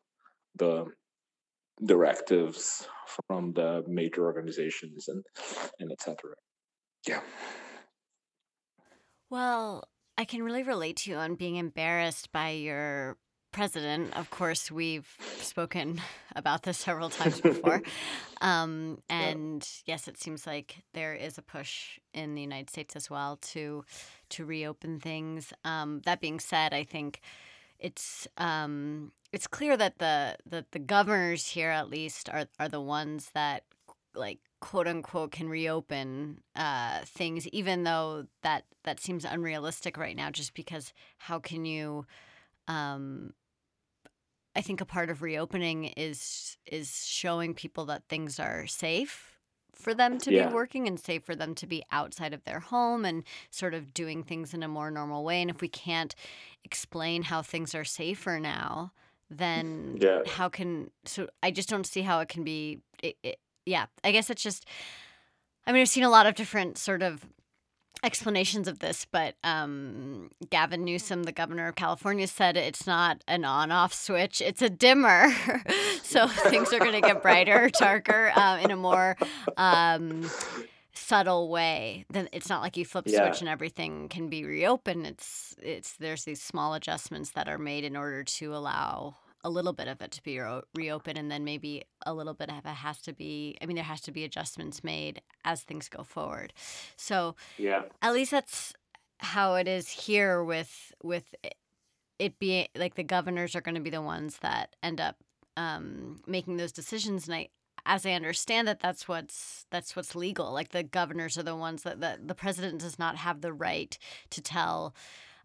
the 0.56 0.84
directives 1.84 2.86
from 3.26 3.52
the 3.54 3.82
major 3.88 4.24
organizations 4.24 5.08
and 5.08 5.24
and 5.80 5.90
etc 5.90 6.34
yeah. 7.06 7.20
Well 9.30 9.88
i 10.16 10.24
can 10.24 10.42
really 10.42 10.62
relate 10.62 10.96
to 10.98 11.10
you 11.10 11.16
on 11.16 11.34
being 11.34 11.56
embarrassed 11.56 12.30
by 12.30 12.50
your 12.50 13.16
president. 13.54 14.16
Of 14.16 14.30
course, 14.30 14.70
we've 14.70 15.08
spoken 15.38 16.00
about 16.36 16.64
this 16.64 16.76
several 16.76 17.08
times 17.08 17.40
before. 17.40 17.82
Um, 18.40 18.98
and 19.08 19.66
yes, 19.86 20.06
it 20.06 20.18
seems 20.18 20.46
like 20.46 20.82
there 20.92 21.14
is 21.14 21.38
a 21.38 21.42
push 21.42 21.98
in 22.12 22.34
the 22.34 22.42
United 22.42 22.68
States 22.68 22.94
as 22.94 23.08
well 23.08 23.38
to 23.52 23.86
to 24.30 24.44
reopen 24.44 25.00
things. 25.00 25.50
Um, 25.64 26.02
that 26.04 26.20
being 26.20 26.38
said, 26.38 26.74
I 26.74 26.84
think 26.84 27.22
it's 27.78 28.28
um, 28.36 29.12
it's 29.32 29.46
clear 29.46 29.78
that 29.78 29.96
the 29.96 30.36
that 30.44 30.72
the 30.72 30.78
governors 30.78 31.46
here 31.46 31.70
at 31.70 31.88
least 31.88 32.28
are 32.28 32.46
are 32.60 32.68
the 32.68 32.82
ones 32.82 33.30
that 33.32 33.62
like 34.14 34.40
quote 34.60 34.88
unquote 34.88 35.30
can 35.30 35.48
reopen 35.48 36.40
uh, 36.54 37.00
things, 37.06 37.48
even 37.48 37.84
though 37.84 38.26
that 38.42 38.64
that 38.82 39.00
seems 39.00 39.24
unrealistic 39.24 39.96
right 39.96 40.16
now. 40.16 40.28
Just 40.28 40.52
because 40.52 40.92
how 41.16 41.38
can 41.38 41.64
you 41.64 42.04
um, 42.68 43.32
I 44.56 44.60
think 44.60 44.80
a 44.80 44.86
part 44.86 45.10
of 45.10 45.22
reopening 45.22 45.86
is 45.96 46.56
is 46.66 47.06
showing 47.06 47.54
people 47.54 47.86
that 47.86 48.04
things 48.08 48.38
are 48.38 48.66
safe 48.66 49.34
for 49.74 49.94
them 49.94 50.18
to 50.18 50.32
yeah. 50.32 50.48
be 50.48 50.54
working 50.54 50.86
and 50.86 50.98
safe 50.98 51.24
for 51.24 51.34
them 51.34 51.54
to 51.56 51.66
be 51.66 51.82
outside 51.90 52.32
of 52.32 52.44
their 52.44 52.60
home 52.60 53.04
and 53.04 53.24
sort 53.50 53.74
of 53.74 53.92
doing 53.92 54.22
things 54.22 54.54
in 54.54 54.62
a 54.62 54.68
more 54.68 54.90
normal 54.90 55.24
way. 55.24 55.40
And 55.40 55.50
if 55.50 55.60
we 55.60 55.68
can't 55.68 56.14
explain 56.64 57.24
how 57.24 57.42
things 57.42 57.74
are 57.74 57.84
safer 57.84 58.38
now, 58.38 58.92
then 59.30 59.98
yeah. 60.00 60.20
how 60.26 60.48
can 60.48 60.90
so 61.04 61.28
I 61.42 61.50
just 61.50 61.68
don't 61.68 61.86
see 61.86 62.02
how 62.02 62.20
it 62.20 62.28
can 62.28 62.44
be. 62.44 62.80
It, 63.02 63.16
it, 63.22 63.38
yeah, 63.66 63.86
I 64.02 64.12
guess 64.12 64.30
it's 64.30 64.42
just. 64.42 64.66
I 65.66 65.72
mean, 65.72 65.80
I've 65.80 65.88
seen 65.88 66.04
a 66.04 66.10
lot 66.10 66.26
of 66.26 66.34
different 66.34 66.76
sort 66.76 67.02
of 67.02 67.24
explanations 68.02 68.68
of 68.68 68.80
this, 68.80 69.06
but 69.10 69.34
um, 69.44 70.30
Gavin 70.50 70.84
Newsom, 70.84 71.24
the 71.24 71.32
governor 71.32 71.68
of 71.68 71.76
California, 71.76 72.26
said 72.26 72.56
it's 72.56 72.86
not 72.86 73.22
an 73.26 73.44
on 73.44 73.70
off 73.70 73.94
switch, 73.94 74.40
it's 74.40 74.62
a 74.62 74.70
dimmer. 74.70 75.32
so 76.02 76.26
things 76.28 76.72
are 76.72 76.78
going 76.78 76.92
to 76.92 77.00
get 77.00 77.22
brighter, 77.22 77.70
darker 77.78 78.32
uh, 78.34 78.58
in 78.58 78.70
a 78.70 78.76
more. 78.76 79.16
Um, 79.56 80.28
subtle 80.96 81.48
way 81.48 82.06
then 82.10 82.28
it's 82.32 82.48
not 82.48 82.62
like 82.62 82.76
you 82.76 82.84
flip 82.84 83.04
a 83.06 83.10
yeah. 83.10 83.26
switch 83.26 83.40
and 83.40 83.48
everything 83.48 84.08
can 84.08 84.28
be 84.28 84.44
reopened 84.44 85.04
it's 85.04 85.56
it's 85.60 85.94
there's 85.94 86.22
these 86.24 86.40
small 86.40 86.72
adjustments 86.72 87.30
that 87.30 87.48
are 87.48 87.58
made 87.58 87.82
in 87.82 87.96
order 87.96 88.22
to 88.22 88.54
allow 88.54 89.16
a 89.44 89.50
little 89.50 89.72
bit 89.72 89.86
of 89.86 90.00
it 90.00 90.10
to 90.10 90.22
be 90.22 90.40
re- 90.40 90.62
reopened 90.74 91.18
and 91.18 91.30
then 91.30 91.44
maybe 91.44 91.84
a 92.04 92.12
little 92.12 92.34
bit 92.34 92.50
of 92.50 92.64
it 92.64 92.68
has 92.68 93.00
to 93.00 93.12
be 93.12 93.56
i 93.62 93.66
mean 93.66 93.76
there 93.76 93.84
has 93.84 94.00
to 94.00 94.10
be 94.10 94.24
adjustments 94.24 94.82
made 94.82 95.20
as 95.44 95.60
things 95.62 95.88
go 95.88 96.02
forward 96.02 96.52
so 96.96 97.36
yeah 97.58 97.82
at 98.02 98.12
least 98.12 98.30
that's 98.32 98.72
how 99.18 99.54
it 99.54 99.68
is 99.68 99.88
here 99.88 100.42
with 100.42 100.92
with 101.02 101.34
it 102.18 102.38
being 102.38 102.66
like 102.76 102.94
the 102.94 103.04
governors 103.04 103.54
are 103.54 103.60
going 103.60 103.74
to 103.74 103.80
be 103.80 103.90
the 103.90 104.02
ones 104.02 104.38
that 104.38 104.74
end 104.82 105.00
up 105.00 105.16
um, 105.56 106.20
making 106.26 106.56
those 106.56 106.72
decisions. 106.72 107.26
And 107.26 107.34
I, 107.34 107.48
as 107.86 108.06
I 108.06 108.12
understand 108.12 108.68
it, 108.68 108.80
that's 108.80 109.08
what's 109.08 109.66
that's 109.70 109.94
what's 109.94 110.14
legal. 110.14 110.52
Like 110.52 110.70
the 110.70 110.82
governors 110.82 111.36
are 111.36 111.42
the 111.42 111.56
ones 111.56 111.82
that 111.82 112.00
the, 112.00 112.18
the 112.24 112.34
president 112.34 112.80
does 112.80 112.98
not 112.98 113.16
have 113.16 113.40
the 113.40 113.52
right 113.52 113.96
to 114.30 114.40
tell 114.40 114.94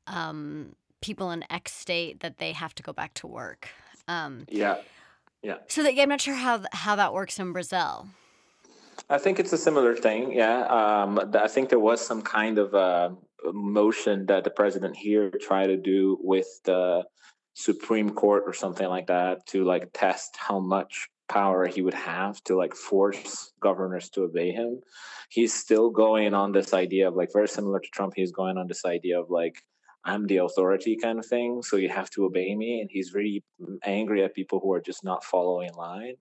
um, 0.08 0.76
people 1.02 1.32
in 1.32 1.44
X 1.52 1.74
state 1.74 2.22
that 2.22 2.38
they 2.38 2.54
have 2.54 2.74
to 2.76 2.84
go 2.84 2.94
back 2.94 3.14
to 3.16 3.28
work. 3.28 3.70
Um, 4.10 4.46
yeah, 4.50 4.78
yeah. 5.44 5.58
So 5.68 5.84
that 5.84 5.94
yeah, 5.94 6.04
I'm 6.04 6.10
not 6.10 6.22
sure 6.22 6.34
how 6.34 6.64
how 6.72 6.96
that 6.96 7.14
works 7.14 7.40
in 7.40 7.54
Brazil. 7.54 8.08
I 9.10 9.20
think 9.20 9.40
it's 9.40 9.54
a 9.54 9.58
similar 9.58 9.96
thing. 9.96 10.34
Yeah, 10.34 10.62
um, 10.66 11.20
I 11.34 11.48
think 11.48 11.70
there 11.70 11.80
was 11.80 12.06
some 12.06 12.22
kind 12.22 12.58
of 12.58 12.74
uh, 12.74 13.12
motion 13.54 14.26
that 14.26 14.44
the 14.44 14.50
president 14.50 14.98
here 14.98 15.32
tried 15.40 15.68
to 15.68 15.78
do 15.78 16.18
with 16.22 16.48
the 16.66 17.04
Supreme 17.54 18.10
Court 18.10 18.44
or 18.46 18.54
something 18.54 18.88
like 18.88 19.08
that 19.08 19.46
to 19.48 19.64
like 19.64 19.90
test 19.94 20.36
how 20.38 20.60
much 20.60 21.08
power 21.30 21.68
he 21.68 21.84
would 21.84 21.94
have 21.94 22.44
to 22.46 22.56
like 22.56 22.74
force 22.74 23.52
governors 23.62 24.10
to 24.10 24.24
obey 24.24 24.52
him. 24.52 24.82
He's 25.30 25.54
still 25.54 25.92
going 25.92 26.34
on 26.34 26.52
this 26.52 26.74
idea 26.74 27.08
of 27.08 27.16
like 27.16 27.30
very 27.32 27.48
similar 27.48 27.80
to 27.80 27.90
Trump. 27.94 28.14
He's 28.16 28.32
going 28.32 28.58
on 28.58 28.68
this 28.68 28.86
idea 28.86 29.22
of 29.22 29.30
like 29.30 29.62
I'm 30.10 30.26
the 30.26 30.38
authority 30.38 30.96
kind 30.96 31.20
of 31.20 31.26
thing, 31.26 31.62
so 31.62 31.78
you 31.78 31.90
have 31.90 32.10
to 32.12 32.26
obey 32.26 32.56
me. 32.56 32.82
And 32.82 32.90
he's 32.92 33.10
very 33.10 33.44
angry 33.84 34.24
at 34.24 34.34
people 34.34 34.60
who 34.60 34.74
are 34.74 34.82
just 34.82 35.04
not 35.04 35.24
following 35.24 35.74
line. 35.74 36.16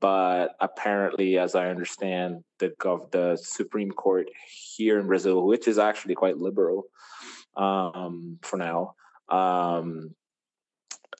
But 0.00 0.54
apparently, 0.60 1.38
as 1.38 1.56
I 1.56 1.68
understand, 1.68 2.44
the 2.60 2.68
gov- 2.80 3.10
the 3.10 3.36
Supreme 3.36 3.90
Court 3.90 4.28
here 4.76 5.00
in 5.00 5.08
Brazil, 5.08 5.44
which 5.44 5.66
is 5.66 5.78
actually 5.78 6.14
quite 6.14 6.38
liberal 6.38 6.84
um, 7.56 8.38
for 8.42 8.56
now, 8.56 8.94
um, 9.28 10.14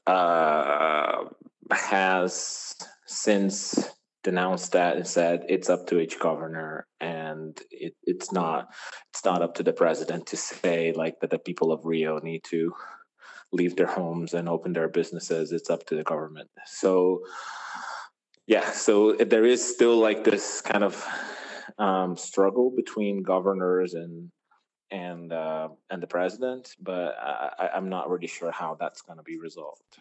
uh, 0.06 1.24
has 1.72 2.76
since 3.06 3.90
denounced 4.28 4.72
that 4.72 4.96
and 4.96 5.06
said 5.06 5.36
it's 5.48 5.70
up 5.70 5.86
to 5.86 5.98
each 5.98 6.16
governor 6.28 6.86
and 7.00 7.52
it, 7.70 7.94
it's 8.12 8.30
not 8.30 8.60
it's 9.10 9.24
not 9.24 9.42
up 9.44 9.54
to 9.54 9.62
the 9.62 9.72
president 9.82 10.26
to 10.26 10.36
say 10.36 10.92
like 11.02 11.16
that 11.20 11.30
the 11.30 11.38
people 11.48 11.72
of 11.72 11.84
rio 11.84 12.18
need 12.18 12.42
to 12.44 12.60
leave 13.52 13.74
their 13.76 13.92
homes 13.98 14.34
and 14.34 14.46
open 14.46 14.74
their 14.74 14.88
businesses. 14.88 15.52
It's 15.52 15.70
up 15.70 15.86
to 15.86 15.94
the 15.96 16.04
government. 16.04 16.50
So 16.66 17.22
yeah 18.48 18.70
so 18.72 19.12
there 19.12 19.44
is 19.44 19.62
still 19.62 19.96
like 19.98 20.24
this 20.24 20.60
kind 20.62 20.82
of 20.82 21.06
um, 21.78 22.16
struggle 22.16 22.72
between 22.74 23.22
governors 23.22 23.94
and 23.94 24.30
and 24.90 25.32
uh, 25.32 25.68
and 25.90 26.02
the 26.02 26.06
president 26.06 26.74
but 26.80 27.14
I, 27.20 27.68
i'm 27.76 27.90
not 27.90 28.08
really 28.08 28.26
sure 28.26 28.50
how 28.50 28.76
that's 28.80 29.02
going 29.02 29.18
to 29.18 29.22
be 29.22 29.38
resolved 29.38 29.92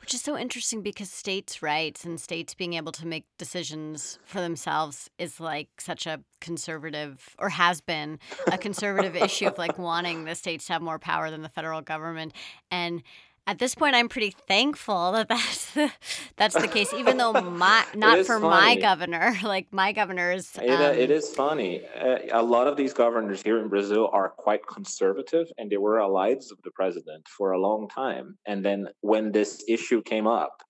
which 0.00 0.14
is 0.14 0.20
so 0.20 0.36
interesting 0.36 0.82
because 0.82 1.10
states' 1.10 1.62
rights 1.62 2.04
and 2.04 2.20
states 2.20 2.54
being 2.54 2.74
able 2.74 2.92
to 2.92 3.06
make 3.06 3.24
decisions 3.38 4.18
for 4.24 4.40
themselves 4.40 5.10
is 5.18 5.40
like 5.40 5.68
such 5.80 6.06
a 6.06 6.20
conservative, 6.40 7.34
or 7.38 7.48
has 7.48 7.80
been 7.80 8.18
a 8.52 8.58
conservative 8.58 9.16
issue 9.16 9.46
of 9.46 9.58
like 9.58 9.78
wanting 9.78 10.24
the 10.24 10.34
states 10.34 10.66
to 10.66 10.74
have 10.74 10.82
more 10.82 10.98
power 10.98 11.30
than 11.30 11.42
the 11.42 11.48
federal 11.48 11.80
government. 11.80 12.34
And 12.70 13.02
at 13.46 13.58
this 13.58 13.74
point, 13.74 13.94
I'm 13.94 14.08
pretty 14.08 14.30
thankful 14.30 15.12
that 15.12 15.28
that's 15.28 15.72
the, 15.72 15.92
that's 16.36 16.54
the 16.54 16.68
case. 16.68 16.92
Even 16.94 17.18
though 17.18 17.32
my 17.40 17.84
not 17.94 18.24
for 18.24 18.40
funny. 18.40 18.48
my 18.48 18.76
governor, 18.76 19.36
like 19.42 19.66
my 19.72 19.92
governors, 19.92 20.56
um, 20.58 20.64
it, 20.64 20.80
uh, 20.80 20.92
it 20.92 21.10
um, 21.10 21.34
funny. 21.34 21.82
Uh, 21.86 22.18
a 22.32 22.42
lot 22.42 22.66
of 22.66 22.76
these 22.76 22.94
governors 22.94 23.42
here 23.42 23.58
in 23.58 23.68
Brazil 23.68 24.08
are 24.12 24.30
quite 24.30 24.66
conservative, 24.66 25.50
and 25.58 25.70
they 25.70 25.76
were 25.76 26.00
allies 26.00 26.50
of 26.50 26.58
the 26.62 26.70
president 26.70 27.26
for 27.28 27.52
a 27.52 27.60
long 27.60 27.88
time. 27.88 28.38
And 28.46 28.64
then 28.64 28.88
when 29.00 29.32
this 29.32 29.62
issue 29.68 30.02
came 30.02 30.26
up, 30.26 30.62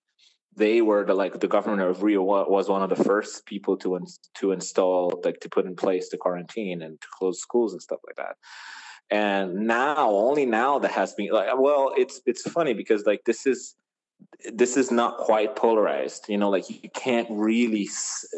they 0.56 0.82
were 0.82 1.04
the 1.04 1.14
like 1.14 1.38
the 1.40 1.48
governor 1.48 1.88
of 1.88 2.02
Rio 2.02 2.22
was 2.22 2.68
one 2.68 2.82
of 2.82 2.90
the 2.90 3.02
first 3.04 3.46
people 3.46 3.76
to 3.78 3.98
to 4.38 4.52
install 4.52 5.20
like 5.24 5.40
to 5.40 5.48
put 5.48 5.66
in 5.66 5.76
place 5.76 6.08
the 6.10 6.16
quarantine 6.16 6.82
and 6.82 7.00
to 7.00 7.06
close 7.18 7.40
schools 7.40 7.72
and 7.72 7.82
stuff 7.82 8.00
like 8.06 8.16
that 8.16 8.36
and 9.10 9.54
now 9.66 10.10
only 10.10 10.46
now 10.46 10.78
that 10.78 10.90
has 10.90 11.14
been 11.14 11.30
like 11.30 11.48
well 11.58 11.92
it's 11.96 12.20
it's 12.26 12.42
funny 12.50 12.74
because 12.74 13.04
like 13.06 13.22
this 13.24 13.46
is 13.46 13.74
this 14.54 14.76
is 14.76 14.90
not 14.90 15.18
quite 15.18 15.54
polarized 15.56 16.24
you 16.28 16.38
know 16.38 16.48
like 16.48 16.68
you 16.68 16.88
can't 16.94 17.28
really 17.30 17.88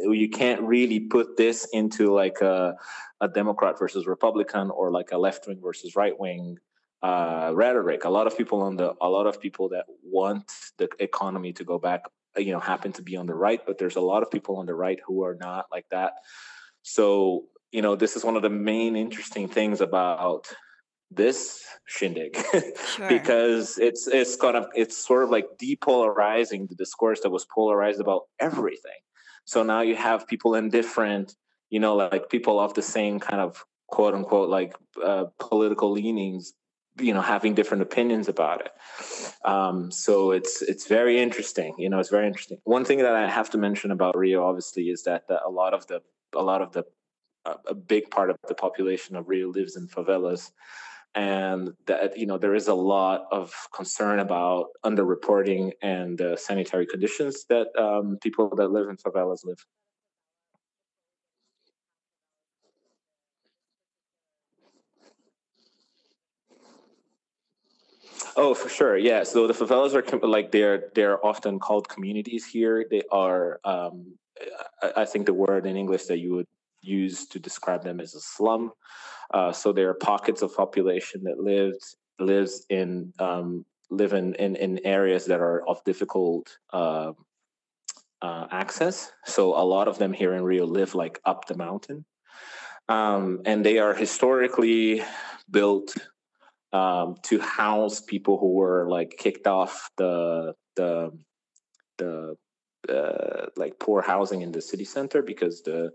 you 0.04 0.28
can't 0.28 0.60
really 0.62 1.00
put 1.00 1.36
this 1.36 1.68
into 1.72 2.12
like 2.12 2.40
a, 2.40 2.74
a 3.20 3.28
democrat 3.28 3.78
versus 3.78 4.06
republican 4.06 4.70
or 4.70 4.90
like 4.90 5.12
a 5.12 5.18
left 5.18 5.46
wing 5.46 5.60
versus 5.62 5.94
right 5.96 6.18
wing 6.18 6.58
uh, 7.02 7.52
rhetoric. 7.54 8.04
A 8.04 8.10
lot 8.10 8.26
of 8.26 8.36
people 8.36 8.62
on 8.62 8.76
the 8.76 8.94
a 9.00 9.08
lot 9.08 9.26
of 9.26 9.40
people 9.40 9.68
that 9.68 9.84
want 10.02 10.50
the 10.78 10.88
economy 10.98 11.52
to 11.52 11.64
go 11.64 11.78
back 11.78 12.02
you 12.36 12.52
know 12.52 12.60
happen 12.60 12.92
to 12.92 13.02
be 13.02 13.16
on 13.16 13.26
the 13.26 13.34
right 13.34 13.60
but 13.66 13.78
there's 13.78 13.96
a 13.96 14.00
lot 14.00 14.22
of 14.22 14.30
people 14.30 14.56
on 14.56 14.66
the 14.66 14.74
right 14.74 14.98
who 15.06 15.24
are 15.24 15.36
not 15.36 15.66
like 15.70 15.86
that. 15.90 16.14
So 16.82 17.44
you 17.72 17.82
know, 17.82 17.96
this 17.96 18.16
is 18.16 18.24
one 18.24 18.36
of 18.36 18.42
the 18.42 18.50
main 18.50 18.96
interesting 18.96 19.48
things 19.48 19.80
about 19.80 20.46
this 21.10 21.62
shindig. 21.86 22.36
Sure. 22.96 23.08
because 23.08 23.78
it's 23.78 24.06
it's 24.06 24.36
kind 24.36 24.56
of 24.56 24.68
it's 24.74 24.96
sort 24.96 25.22
of 25.24 25.30
like 25.30 25.46
depolarizing 25.60 26.68
the 26.68 26.74
discourse 26.74 27.20
that 27.20 27.30
was 27.30 27.44
polarized 27.54 28.00
about 28.00 28.22
everything. 28.40 29.00
So 29.44 29.62
now 29.62 29.82
you 29.82 29.96
have 29.96 30.26
people 30.26 30.54
in 30.54 30.70
different 30.70 31.34
you 31.68 31.80
know 31.80 31.94
like 31.94 32.30
people 32.30 32.58
of 32.58 32.72
the 32.74 32.82
same 32.82 33.20
kind 33.20 33.40
of 33.40 33.64
quote 33.88 34.14
unquote 34.14 34.48
like 34.48 34.74
uh, 35.04 35.24
political 35.38 35.90
leanings 35.90 36.54
you 36.98 37.12
know 37.12 37.20
having 37.20 37.54
different 37.54 37.82
opinions 37.82 38.28
about 38.28 38.62
it. 38.62 38.72
Um, 39.44 39.90
so 39.90 40.30
it's 40.30 40.62
it's 40.62 40.86
very 40.88 41.20
interesting 41.20 41.74
you 41.76 41.90
know 41.90 41.98
it's 41.98 42.10
very 42.10 42.26
interesting. 42.26 42.58
One 42.64 42.84
thing 42.84 42.98
that 42.98 43.14
i 43.14 43.28
have 43.28 43.50
to 43.50 43.58
mention 43.58 43.90
about 43.90 44.16
rio 44.16 44.42
obviously 44.44 44.84
is 44.84 45.02
that 45.02 45.28
the, 45.28 45.38
a 45.44 45.50
lot 45.50 45.74
of 45.74 45.86
the 45.86 46.00
a 46.34 46.42
lot 46.42 46.62
of 46.62 46.72
the 46.72 46.84
a 47.66 47.74
big 47.74 48.10
part 48.10 48.30
of 48.30 48.36
the 48.48 48.54
population 48.54 49.16
of 49.16 49.28
Rio 49.28 49.48
lives 49.48 49.76
in 49.76 49.86
favelas, 49.88 50.50
and 51.14 51.72
that 51.86 52.18
you 52.18 52.26
know 52.26 52.38
there 52.38 52.54
is 52.54 52.68
a 52.68 52.74
lot 52.74 53.26
of 53.30 53.52
concern 53.74 54.18
about 54.18 54.66
underreporting 54.84 55.72
and 55.82 56.20
uh, 56.20 56.36
sanitary 56.36 56.86
conditions 56.86 57.44
that 57.48 57.68
um, 57.78 58.18
people 58.22 58.54
that 58.56 58.68
live 58.68 58.88
in 58.88 58.96
favelas 58.96 59.44
live. 59.44 59.64
Oh, 68.36 68.54
for 68.54 68.68
sure. 68.68 68.96
Yeah. 68.98 69.22
So 69.22 69.46
the 69.46 69.54
favelas 69.54 69.94
are 69.94 70.26
like 70.26 70.52
they're 70.52 70.90
they're 70.94 71.24
often 71.24 71.58
called 71.58 71.88
communities 71.88 72.44
here. 72.46 72.84
They 72.90 73.02
are. 73.10 73.60
Um, 73.64 74.18
I 74.94 75.06
think 75.06 75.24
the 75.24 75.32
word 75.32 75.64
in 75.64 75.76
English 75.76 76.04
that 76.06 76.18
you 76.18 76.34
would 76.34 76.46
used 76.86 77.32
to 77.32 77.38
describe 77.38 77.82
them 77.82 78.00
as 78.00 78.14
a 78.14 78.20
slum. 78.20 78.72
Uh, 79.32 79.52
so 79.52 79.72
there 79.72 79.88
are 79.88 79.94
pockets 79.94 80.42
of 80.42 80.54
population 80.54 81.24
that 81.24 81.38
lives 81.38 81.96
lives 82.18 82.64
in 82.70 83.12
um, 83.18 83.64
live 83.90 84.12
in, 84.12 84.34
in, 84.34 84.56
in 84.56 84.80
areas 84.84 85.26
that 85.26 85.40
are 85.40 85.66
of 85.68 85.82
difficult 85.84 86.58
uh, 86.72 87.12
uh, 88.22 88.46
access. 88.50 89.12
So 89.24 89.54
a 89.54 89.62
lot 89.64 89.88
of 89.88 89.98
them 89.98 90.12
here 90.12 90.34
in 90.34 90.42
Rio 90.42 90.66
live 90.66 90.94
like 90.94 91.20
up 91.24 91.46
the 91.46 91.56
mountain, 91.56 92.04
um, 92.88 93.42
and 93.44 93.64
they 93.64 93.78
are 93.78 93.94
historically 93.94 95.02
built 95.50 95.94
um, 96.72 97.16
to 97.22 97.38
house 97.40 98.00
people 98.00 98.38
who 98.38 98.54
were 98.54 98.88
like 98.88 99.16
kicked 99.18 99.46
off 99.46 99.90
the 99.96 100.54
the 100.76 101.10
the 101.98 102.36
uh, 102.88 103.46
like 103.56 103.78
poor 103.78 104.02
housing 104.02 104.42
in 104.42 104.52
the 104.52 104.60
city 104.60 104.84
center 104.84 105.22
because 105.22 105.62
the 105.62 105.90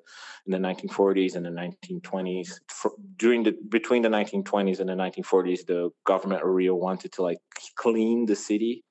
in 0.45 0.51
the 0.51 0.57
1940s 0.57 1.35
and 1.35 1.45
the 1.45 1.49
1920s 1.49 2.59
for, 2.67 2.91
during 3.17 3.43
the 3.43 3.55
between 3.69 4.01
the 4.01 4.09
1920s 4.09 4.79
and 4.79 4.89
the 4.89 4.93
1940s 4.93 5.65
the 5.65 5.89
government 6.05 6.41
of 6.41 6.49
Rio 6.49 6.75
wanted 6.75 7.11
to 7.13 7.21
like 7.21 7.39
clean 7.75 8.25
the 8.25 8.35
city. 8.35 8.83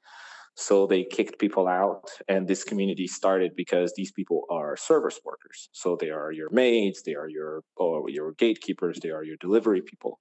So 0.57 0.87
they 0.87 1.05
kicked 1.05 1.39
people 1.39 1.69
out 1.69 2.11
and 2.29 2.47
this 2.47 2.65
community 2.65 3.07
started 3.07 3.53
because 3.57 3.95
these 3.97 4.13
people 4.13 4.43
are 4.51 4.77
service 4.77 5.19
workers. 5.25 5.71
So 5.73 5.97
they 5.99 6.11
are 6.11 6.33
your 6.33 6.51
maids 6.51 7.03
they 7.03 7.15
are 7.15 7.29
your 7.29 7.63
or 7.77 8.11
your 8.11 8.33
gatekeepers 8.33 9.01
they 9.01 9.11
are 9.11 9.25
your 9.25 9.37
delivery 9.41 9.83
people. 9.83 10.19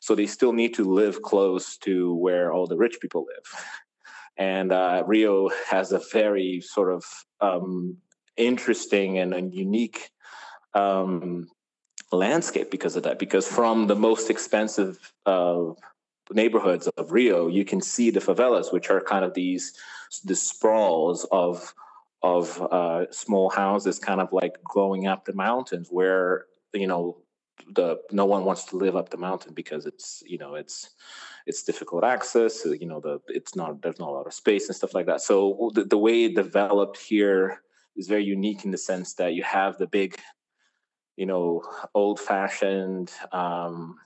So 0.00 0.14
they 0.14 0.26
still 0.26 0.52
need 0.52 0.74
to 0.74 0.84
live 0.84 1.22
close 1.22 1.76
to 1.78 2.14
where 2.14 2.52
all 2.52 2.66
the 2.66 2.76
rich 2.76 2.98
people 3.00 3.26
live 3.26 3.64
and 4.36 4.72
uh, 4.72 5.02
Rio 5.06 5.48
has 5.68 5.92
a 5.92 6.00
very 6.12 6.60
sort 6.60 6.92
of 6.92 7.04
um, 7.40 7.96
interesting 8.36 9.18
and, 9.18 9.54
unique 9.54 10.10
um, 10.74 11.48
landscape 12.12 12.70
because 12.70 12.96
of 12.96 13.04
that. 13.04 13.18
Because 13.18 13.48
from 13.48 13.86
the 13.86 13.96
most 13.96 14.28
expensive 14.28 15.12
uh, 15.24 15.62
neighborhoods 16.32 16.86
of 16.88 17.12
Rio, 17.12 17.48
you 17.48 17.64
can 17.64 17.80
see 17.80 18.10
the 18.10 18.20
favelas, 18.20 18.72
which 18.72 18.90
are 18.90 19.00
kind 19.00 19.24
of 19.24 19.34
these 19.34 19.72
the 20.24 20.36
sprawls 20.36 21.26
of 21.32 21.74
of 22.22 22.60
uh, 22.72 23.04
small 23.10 23.50
houses, 23.50 23.98
kind 23.98 24.20
of 24.20 24.32
like 24.32 24.56
going 24.64 25.06
up 25.06 25.24
the 25.24 25.34
mountains, 25.34 25.88
where 25.90 26.46
you 26.74 26.86
know 26.86 27.16
the 27.74 27.96
no 28.10 28.24
one 28.24 28.44
wants 28.44 28.64
to 28.64 28.76
live 28.76 28.96
up 28.96 29.08
the 29.10 29.16
mountain 29.16 29.54
because 29.54 29.86
it's 29.86 30.22
you 30.26 30.38
know 30.38 30.54
it's 30.54 30.90
it's 31.46 31.62
difficult 31.62 32.04
access 32.04 32.64
you 32.64 32.86
know 32.86 33.00
the 33.00 33.18
it's 33.28 33.56
not 33.56 33.80
there's 33.82 33.98
not 33.98 34.08
a 34.08 34.12
lot 34.12 34.26
of 34.26 34.34
space 34.34 34.68
and 34.68 34.76
stuff 34.76 34.94
like 34.94 35.06
that 35.06 35.20
so 35.20 35.70
the, 35.74 35.84
the 35.84 35.98
way 35.98 36.24
it 36.24 36.34
developed 36.34 36.98
here 36.98 37.62
is 37.96 38.08
very 38.08 38.24
unique 38.24 38.64
in 38.64 38.70
the 38.70 38.78
sense 38.78 39.14
that 39.14 39.34
you 39.34 39.42
have 39.42 39.76
the 39.78 39.86
big 39.86 40.18
you 41.16 41.26
know 41.26 41.62
old 41.94 42.20
fashioned 42.20 43.10
um, 43.32 43.96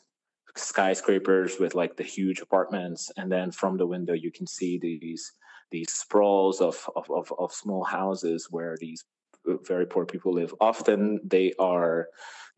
skyscrapers 0.57 1.59
with 1.59 1.75
like 1.75 1.97
the 1.97 2.05
huge 2.05 2.41
apartments 2.41 3.11
and 3.17 3.31
then 3.31 3.51
from 3.51 3.77
the 3.77 3.87
window 3.87 4.13
you 4.13 4.31
can 4.31 4.47
see 4.47 4.79
these 4.79 5.33
these 5.71 5.93
sprawls 5.93 6.61
of 6.61 6.89
of, 6.97 7.11
of, 7.11 7.33
of 7.39 7.53
small 7.53 7.85
houses 7.85 8.49
where 8.51 8.77
these 8.81 9.05
very 9.45 9.87
poor 9.87 10.07
people 10.07 10.33
live. 10.33 10.55
Often 10.61 11.21
they 11.25 11.53
are 11.59 12.09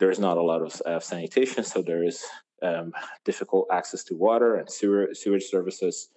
there 0.02 0.10
is 0.10 0.18
not 0.18 0.36
a 0.36 0.42
lot 0.42 0.62
of 0.62 1.04
sanitation, 1.04 1.62
so 1.62 1.80
there 1.80 2.02
is 2.02 2.24
um, 2.60 2.92
difficult 3.24 3.68
access 3.70 4.02
to 4.02 4.16
water 4.16 4.56
and 4.56 4.68
sewer, 4.68 5.10
sewage 5.12 5.44
services. 5.44 6.08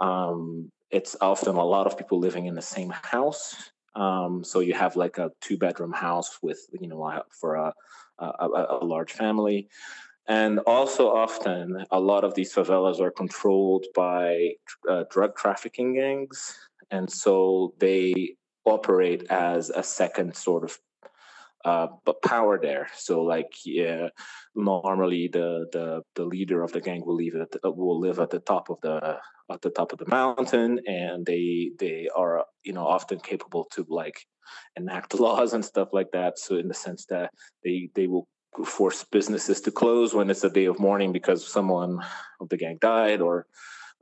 Um, 0.00 0.72
it's 0.90 1.14
often 1.20 1.54
a 1.54 1.64
lot 1.64 1.86
of 1.86 1.96
people 1.96 2.18
living 2.18 2.46
in 2.46 2.56
the 2.56 2.68
same 2.76 2.90
house. 2.90 3.70
Um, 3.94 4.42
so 4.42 4.58
you 4.58 4.74
have 4.74 4.96
like 4.96 5.18
a 5.18 5.30
two 5.40 5.56
bedroom 5.56 5.92
house 5.92 6.38
with 6.42 6.58
you 6.80 6.88
know 6.88 7.22
for 7.40 7.54
a, 7.54 7.72
a, 8.18 8.78
a 8.80 8.84
large 8.84 9.12
family. 9.12 9.68
And 10.26 10.58
also, 10.66 11.04
often, 11.08 11.84
a 11.92 12.00
lot 12.00 12.24
of 12.24 12.34
these 12.34 12.52
favelas 12.52 12.98
are 13.00 13.12
controlled 13.12 13.86
by 13.94 14.54
uh, 14.88 15.04
drug 15.08 15.36
trafficking 15.36 15.94
gangs. 15.94 16.52
And 16.90 17.08
so 17.08 17.74
they 17.78 18.34
operate 18.64 19.22
as 19.30 19.70
a 19.70 19.84
second 19.84 20.34
sort 20.34 20.64
of 20.64 20.76
uh, 21.64 21.88
but 22.04 22.22
power 22.22 22.58
there. 22.60 22.88
So 22.94 23.22
like 23.22 23.52
yeah, 23.64 24.08
normally 24.54 25.28
the 25.28 25.66
the 25.72 26.02
the 26.14 26.24
leader 26.24 26.62
of 26.62 26.72
the 26.72 26.80
gang 26.80 27.04
will 27.04 27.16
leave 27.16 27.34
it 27.34 27.52
the, 27.52 27.70
will 27.70 28.00
live 28.00 28.18
at 28.18 28.30
the 28.30 28.40
top 28.40 28.70
of 28.70 28.78
the 28.82 29.18
at 29.50 29.60
the 29.62 29.70
top 29.70 29.92
of 29.92 29.98
the 29.98 30.08
mountain, 30.08 30.80
and 30.86 31.26
they 31.26 31.72
they 31.78 32.08
are 32.14 32.44
you 32.62 32.72
know 32.72 32.86
often 32.86 33.20
capable 33.20 33.66
to 33.72 33.86
like 33.88 34.26
enact 34.76 35.14
laws 35.20 35.52
and 35.52 35.64
stuff 35.64 35.88
like 35.92 36.10
that. 36.12 36.38
So 36.38 36.56
in 36.56 36.68
the 36.68 36.74
sense 36.74 37.06
that 37.06 37.30
they 37.64 37.90
they 37.94 38.06
will 38.06 38.26
force 38.64 39.04
businesses 39.04 39.60
to 39.62 39.70
close 39.70 40.12
when 40.14 40.30
it's 40.30 40.44
a 40.44 40.50
day 40.50 40.64
of 40.64 40.80
mourning 40.80 41.12
because 41.12 41.46
someone 41.46 42.00
of 42.40 42.48
the 42.48 42.56
gang 42.56 42.78
died, 42.80 43.20
or 43.20 43.46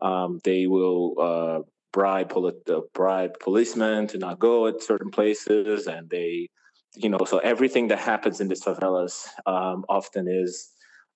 um, 0.00 0.40
they 0.44 0.66
will 0.66 1.14
uh, 1.20 1.62
bribe 1.92 2.32
uh, 2.36 2.80
bribe 2.94 3.38
policemen 3.40 4.06
to 4.08 4.18
not 4.18 4.38
go 4.38 4.66
at 4.66 4.82
certain 4.82 5.10
places, 5.10 5.86
and 5.86 6.08
they, 6.08 6.48
you 6.94 7.08
know, 7.08 7.18
so 7.26 7.38
everything 7.38 7.88
that 7.88 7.98
happens 7.98 8.40
in 8.40 8.48
these 8.48 8.62
favelas 8.62 9.26
um, 9.46 9.84
often 9.88 10.26
is 10.28 10.70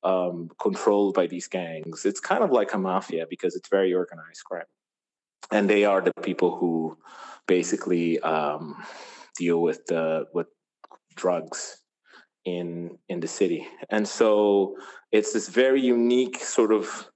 um, 0.04 0.48
controlled 0.60 1.14
by 1.14 1.26
these 1.26 1.48
gangs. 1.48 2.04
It's 2.04 2.20
kind 2.20 2.42
of 2.42 2.50
like 2.50 2.74
a 2.74 2.78
mafia 2.78 3.26
because 3.28 3.54
it's 3.54 3.68
very 3.68 3.94
organized 3.94 4.44
crime, 4.44 4.64
and 5.50 5.68
they 5.68 5.84
are 5.84 6.00
the 6.00 6.12
people 6.22 6.56
who 6.56 6.98
basically 7.46 8.20
um, 8.20 8.82
deal 9.36 9.62
with 9.62 9.86
the 9.86 10.26
with 10.34 10.48
drugs 11.14 11.78
in 12.44 12.98
in 13.08 13.20
the 13.20 13.28
city, 13.28 13.66
and 13.90 14.06
so 14.06 14.76
it's 15.10 15.32
this 15.32 15.48
very 15.48 15.80
unique 15.80 16.42
sort 16.42 16.72
of 16.72 17.08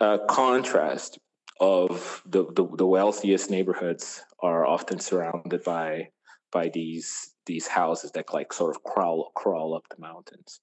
uh, 0.00 0.18
contrast 0.28 1.18
of 1.60 2.22
the, 2.26 2.44
the, 2.52 2.66
the 2.76 2.86
wealthiest 2.86 3.48
neighborhoods 3.50 4.22
are 4.40 4.66
often 4.66 4.98
surrounded 4.98 5.62
by 5.62 6.08
by 6.52 6.68
these 6.68 7.33
these 7.46 7.66
houses 7.66 8.10
that 8.12 8.32
like 8.32 8.52
sort 8.52 8.74
of 8.74 8.82
crawl 8.82 9.30
crawl 9.34 9.74
up 9.74 9.84
the 9.88 10.00
mountains. 10.00 10.60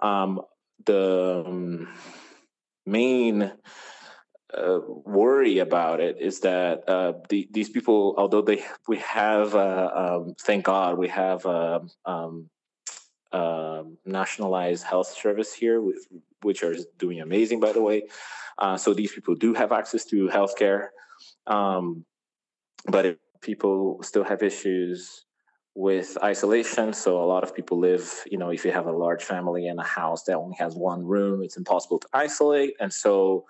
Um, 0.00 0.40
the 0.84 1.44
um, 1.46 1.88
main 2.86 3.52
uh, 4.56 4.80
worry 4.86 5.58
about 5.58 6.00
it 6.00 6.16
is 6.18 6.40
that 6.40 6.88
uh, 6.88 7.12
the, 7.28 7.48
these 7.52 7.68
people, 7.68 8.14
although 8.18 8.42
they 8.42 8.64
we 8.88 8.98
have, 8.98 9.54
uh, 9.54 9.90
um, 9.94 10.34
thank 10.40 10.64
God, 10.64 10.98
we 10.98 11.08
have 11.08 11.44
uh, 11.46 11.80
um, 12.04 12.50
um, 13.32 13.96
nationalized 14.04 14.84
health 14.84 15.08
service 15.08 15.52
here, 15.52 15.80
with, 15.80 16.06
which 16.42 16.62
are 16.64 16.74
doing 16.98 17.20
amazing, 17.20 17.60
by 17.60 17.72
the 17.72 17.82
way. 17.82 18.08
Uh, 18.58 18.76
so 18.76 18.92
these 18.92 19.12
people 19.12 19.34
do 19.34 19.54
have 19.54 19.72
access 19.72 20.04
to 20.06 20.28
healthcare, 20.28 20.88
um, 21.46 22.04
but 22.86 23.18
people 23.40 24.02
still 24.02 24.24
have 24.24 24.42
issues 24.42 25.24
with 25.74 26.18
isolation. 26.22 26.92
So 26.92 27.22
a 27.22 27.26
lot 27.26 27.44
of 27.44 27.54
people 27.54 27.78
live, 27.78 28.12
you 28.30 28.38
know, 28.38 28.50
if 28.50 28.64
you 28.64 28.72
have 28.72 28.86
a 28.86 28.92
large 28.92 29.22
family 29.22 29.66
in 29.66 29.78
a 29.78 29.84
house 29.84 30.24
that 30.24 30.36
only 30.36 30.56
has 30.58 30.74
one 30.74 31.04
room, 31.04 31.42
it's 31.42 31.56
impossible 31.56 31.98
to 32.00 32.08
isolate, 32.12 32.74
and 32.80 32.92
so 32.92 33.44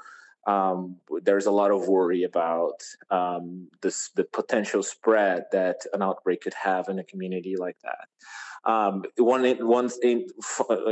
um, 0.47 0.97
there's 1.23 1.47
a 1.47 1.51
lot 1.51 1.71
of 1.71 1.87
worry 1.89 2.25
about 2.25 2.83
um, 3.11 3.69
this 3.83 4.11
the 4.17 4.25
potential 4.25 4.83
spread 4.83 5.45
that 5.53 5.81
an 5.93 6.03
outbreak 6.03 6.43
could 6.43 6.55
have 6.55 6.89
in 6.89 6.99
a 6.99 7.05
community 7.05 7.57
like 7.57 7.77
that. 7.83 8.71
Um, 8.71 9.05
one 9.17 9.45
one 9.67 9.91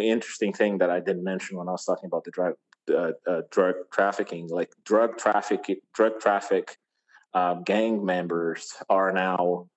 interesting 0.01 0.53
thing 0.53 0.79
that 0.79 0.91
I 0.91 1.01
didn't 1.01 1.25
mention 1.25 1.57
when 1.57 1.69
I 1.69 1.73
was 1.73 1.85
talking 1.85 2.07
about 2.07 2.25
the 2.25 2.31
drug 2.31 2.55
uh, 2.91 3.13
uh, 3.27 3.43
drug 3.51 3.75
trafficking, 3.93 4.49
like 4.49 4.71
drug 4.85 5.19
traffic 5.19 5.81
drug 5.95 6.21
traffic 6.21 6.79
um, 7.35 7.63
gang 7.63 8.05
members 8.05 8.73
are 8.89 9.13
now 9.13 9.69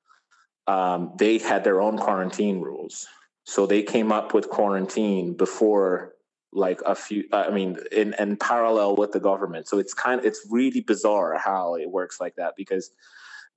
um, 0.67 1.13
they 1.17 1.37
had 1.37 1.63
their 1.63 1.81
own 1.81 1.97
quarantine 1.97 2.61
rules, 2.61 3.07
so 3.43 3.65
they 3.65 3.83
came 3.83 4.11
up 4.11 4.33
with 4.33 4.49
quarantine 4.49 5.35
before 5.35 6.15
like 6.53 6.81
a 6.85 6.93
few 6.93 7.23
i 7.31 7.49
mean 7.49 7.77
in, 7.93 8.13
in 8.19 8.35
parallel 8.35 8.95
with 8.95 9.11
the 9.11 9.19
government. 9.19 9.67
So 9.67 9.79
it's 9.79 9.93
kind 9.93 10.19
of 10.19 10.25
it's 10.25 10.45
really 10.49 10.81
bizarre 10.81 11.37
how 11.37 11.75
it 11.75 11.89
works 11.89 12.19
like 12.19 12.35
that 12.35 12.55
because 12.57 12.91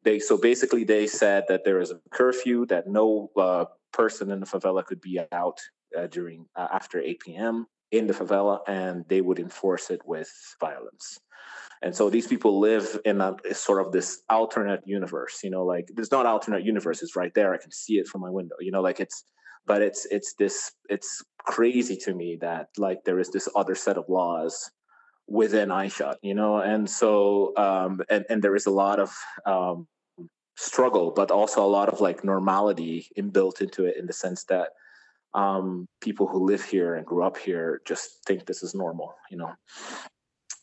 they 0.04 0.18
so 0.18 0.36
basically 0.36 0.84
they 0.84 1.06
said 1.06 1.44
that 1.48 1.64
there 1.64 1.80
is 1.80 1.90
a 1.90 2.00
curfew 2.10 2.66
that 2.66 2.86
no 2.86 3.30
uh, 3.36 3.64
person 3.92 4.30
in 4.30 4.40
the 4.40 4.46
favela 4.46 4.84
could 4.84 5.00
be 5.00 5.20
out 5.32 5.58
uh, 5.98 6.06
during 6.06 6.46
uh, 6.54 6.68
after 6.72 7.00
8 7.00 7.20
p.m 7.20 7.66
in 7.90 8.06
the 8.06 8.12
favela 8.12 8.60
and 8.66 9.04
they 9.08 9.20
would 9.20 9.38
enforce 9.38 9.90
it 9.90 10.00
with 10.04 10.30
violence 10.60 11.18
and 11.82 11.94
so 11.94 12.08
these 12.08 12.26
people 12.26 12.58
live 12.58 12.98
in 13.04 13.20
a 13.20 13.34
sort 13.52 13.84
of 13.84 13.92
this 13.92 14.22
alternate 14.30 14.80
universe 14.86 15.40
you 15.42 15.50
know 15.50 15.64
like 15.64 15.86
there's 15.94 16.10
not 16.10 16.26
alternate 16.26 16.64
universe 16.64 17.02
it's 17.02 17.16
right 17.16 17.32
there 17.34 17.54
i 17.54 17.58
can 17.58 17.70
see 17.70 17.94
it 17.94 18.06
from 18.06 18.20
my 18.20 18.30
window 18.30 18.56
you 18.60 18.70
know 18.70 18.80
like 18.80 19.00
it's 19.00 19.24
but 19.66 19.82
it's 19.82 20.06
it's 20.10 20.34
this 20.38 20.72
it's 20.88 21.22
crazy 21.38 21.96
to 21.96 22.14
me 22.14 22.38
that 22.40 22.68
like 22.78 23.04
there 23.04 23.18
is 23.18 23.30
this 23.30 23.48
other 23.56 23.74
set 23.74 23.96
of 23.96 24.04
laws 24.08 24.70
within 25.26 25.70
eyeshot, 25.70 26.16
you 26.22 26.34
know, 26.34 26.58
and 26.58 26.88
so 26.88 27.56
um, 27.56 28.00
and 28.10 28.24
and 28.28 28.42
there 28.42 28.56
is 28.56 28.66
a 28.66 28.70
lot 28.70 29.00
of 29.00 29.14
um, 29.46 29.86
struggle, 30.56 31.12
but 31.14 31.30
also 31.30 31.64
a 31.64 31.66
lot 31.66 31.88
of 31.88 32.00
like 32.00 32.24
normality 32.24 33.06
inbuilt 33.18 33.60
into 33.60 33.84
it 33.84 33.96
in 33.96 34.06
the 34.06 34.12
sense 34.12 34.44
that 34.44 34.70
um, 35.34 35.88
people 36.00 36.26
who 36.26 36.44
live 36.44 36.64
here 36.64 36.94
and 36.94 37.06
grew 37.06 37.24
up 37.24 37.36
here 37.36 37.80
just 37.86 38.24
think 38.26 38.46
this 38.46 38.62
is 38.62 38.74
normal, 38.74 39.14
you 39.30 39.36
know. 39.36 39.52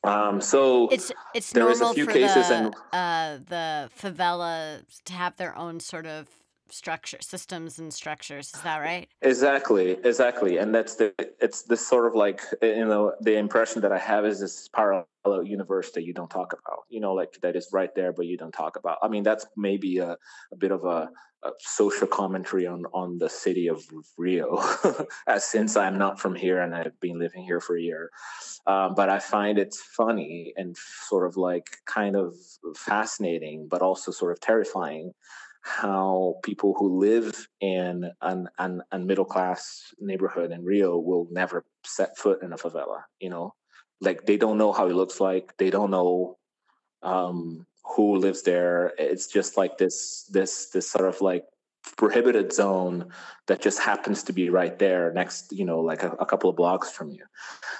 Um, 0.03 0.41
so 0.41 0.89
it's 0.89 1.11
it's 1.35 1.53
normal 1.53 1.93
for 1.93 2.05
the, 2.05 2.23
and, 2.51 2.75
uh, 2.91 3.37
the 3.47 3.89
favela 3.99 4.83
to 5.05 5.13
have 5.13 5.37
their 5.37 5.55
own 5.55 5.79
sort 5.79 6.07
of 6.07 6.27
structure 6.71 7.17
systems 7.21 7.79
and 7.79 7.93
structures 7.93 8.51
is 8.53 8.61
that 8.61 8.77
right? 8.77 9.07
Exactly 9.21 9.91
exactly 10.03 10.57
and 10.57 10.73
that's 10.73 10.95
the 10.95 11.13
it's 11.39 11.63
this 11.63 11.85
sort 11.85 12.07
of 12.07 12.15
like 12.15 12.41
you 12.61 12.85
know 12.85 13.13
the 13.21 13.37
impression 13.37 13.81
that 13.81 13.91
i 13.91 13.97
have 13.97 14.25
is 14.25 14.39
this 14.39 14.69
parallel 14.69 15.05
universe 15.43 15.91
that 15.91 16.03
you 16.03 16.13
don't 16.13 16.29
talk 16.29 16.53
about 16.53 16.81
you 16.89 16.99
know 16.99 17.13
like 17.13 17.33
that 17.41 17.55
is 17.55 17.69
right 17.71 17.93
there 17.95 18.11
but 18.11 18.25
you 18.25 18.37
don't 18.37 18.51
talk 18.51 18.75
about. 18.75 18.97
I 19.01 19.07
mean 19.07 19.23
that's 19.23 19.45
maybe 19.57 19.97
a, 19.97 20.17
a 20.51 20.55
bit 20.57 20.71
of 20.71 20.83
a, 20.83 21.09
a, 21.43 21.51
social 21.59 22.07
commentary 22.07 22.67
on 22.67 22.83
on 22.93 23.17
the 23.17 23.29
city 23.29 23.67
of 23.67 23.83
rio 24.17 24.61
as 25.27 25.43
since 25.45 25.75
i'm 25.75 25.97
not 25.97 26.19
from 26.19 26.35
here 26.35 26.61
and 26.61 26.75
i've 26.75 26.99
been 26.99 27.19
living 27.19 27.43
here 27.43 27.59
for 27.59 27.77
a 27.77 27.81
year. 27.81 28.11
Um, 28.67 28.93
but 28.95 29.09
i 29.09 29.19
find 29.19 29.57
it 29.57 29.73
funny 29.73 30.53
and 30.57 30.75
sort 31.09 31.25
of 31.27 31.37
like 31.37 31.67
kind 31.85 32.15
of 32.15 32.35
fascinating 32.75 33.67
but 33.69 33.81
also 33.81 34.11
sort 34.11 34.33
of 34.33 34.39
terrifying 34.39 35.13
how 35.61 36.35
people 36.43 36.73
who 36.77 36.99
live 36.99 37.47
in 37.59 38.09
an, 38.21 38.49
an, 38.57 38.81
an 38.91 39.05
middle 39.05 39.25
class 39.25 39.93
neighborhood 39.99 40.51
in 40.51 40.65
Rio 40.65 40.97
will 40.97 41.27
never 41.31 41.65
set 41.85 42.17
foot 42.17 42.41
in 42.41 42.51
a 42.53 42.57
favela. 42.57 43.03
You 43.19 43.29
know, 43.29 43.53
like 43.99 44.25
they 44.25 44.37
don't 44.37 44.57
know 44.57 44.71
how 44.71 44.87
it 44.87 44.95
looks 44.95 45.19
like. 45.19 45.55
They 45.57 45.69
don't 45.69 45.91
know 45.91 46.37
um, 47.03 47.65
who 47.95 48.17
lives 48.17 48.41
there. 48.41 48.93
It's 48.97 49.27
just 49.27 49.57
like 49.57 49.77
this 49.77 50.27
this 50.31 50.69
this 50.71 50.89
sort 50.89 51.07
of 51.07 51.21
like 51.21 51.45
prohibited 51.97 52.53
zone 52.53 53.11
that 53.47 53.61
just 53.61 53.79
happens 53.79 54.23
to 54.23 54.33
be 54.33 54.49
right 54.49 54.77
there 54.77 55.11
next 55.13 55.51
you 55.51 55.65
know 55.65 55.79
like 55.79 56.03
a, 56.03 56.11
a, 56.19 56.25
couple 56.25 56.47
of 56.47 56.55
blocks 56.55 56.91
from 56.91 57.09
you 57.09 57.23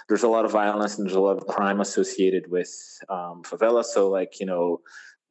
there's 0.10 0.24
a 0.24 0.28
lot 0.28 0.44
of 0.44 0.52
violence 0.52 0.98
and 0.98 1.06
there's 1.06 1.16
a 1.16 1.20
lot 1.20 1.38
of 1.38 1.46
crime 1.46 1.80
associated 1.80 2.50
with 2.50 2.72
um, 3.10 3.44
favela 3.44 3.84
so 3.84 4.10
like 4.10 4.40
you 4.40 4.46
know 4.46 4.82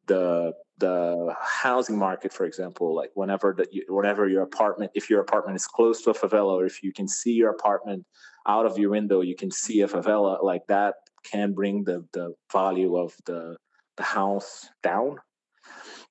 the 0.06 0.52
the 0.78 1.34
housing 1.40 1.98
market, 1.98 2.32
for 2.32 2.46
example, 2.46 2.96
like 2.96 3.10
whenever 3.14 3.54
that 3.58 3.72
you, 3.72 3.84
whenever 3.88 4.26
your 4.28 4.42
apartment, 4.42 4.90
if 4.94 5.10
your 5.10 5.20
apartment 5.20 5.56
is 5.56 5.66
close 5.66 6.02
to 6.02 6.10
a 6.10 6.14
favela, 6.14 6.54
or 6.54 6.64
if 6.64 6.82
you 6.82 6.92
can 6.92 7.06
see 7.06 7.32
your 7.32 7.50
apartment 7.50 8.04
out 8.48 8.66
of 8.66 8.78
your 8.78 8.90
window, 8.90 9.20
you 9.20 9.36
can 9.36 9.50
see 9.50 9.82
a 9.82 9.88
favela, 9.88 10.42
like 10.42 10.62
that 10.68 10.94
can 11.30 11.52
bring 11.52 11.84
the 11.84 12.04
the 12.12 12.32
value 12.52 12.96
of 12.96 13.14
the 13.26 13.56
the 13.96 14.02
house 14.02 14.68
down. 14.82 15.18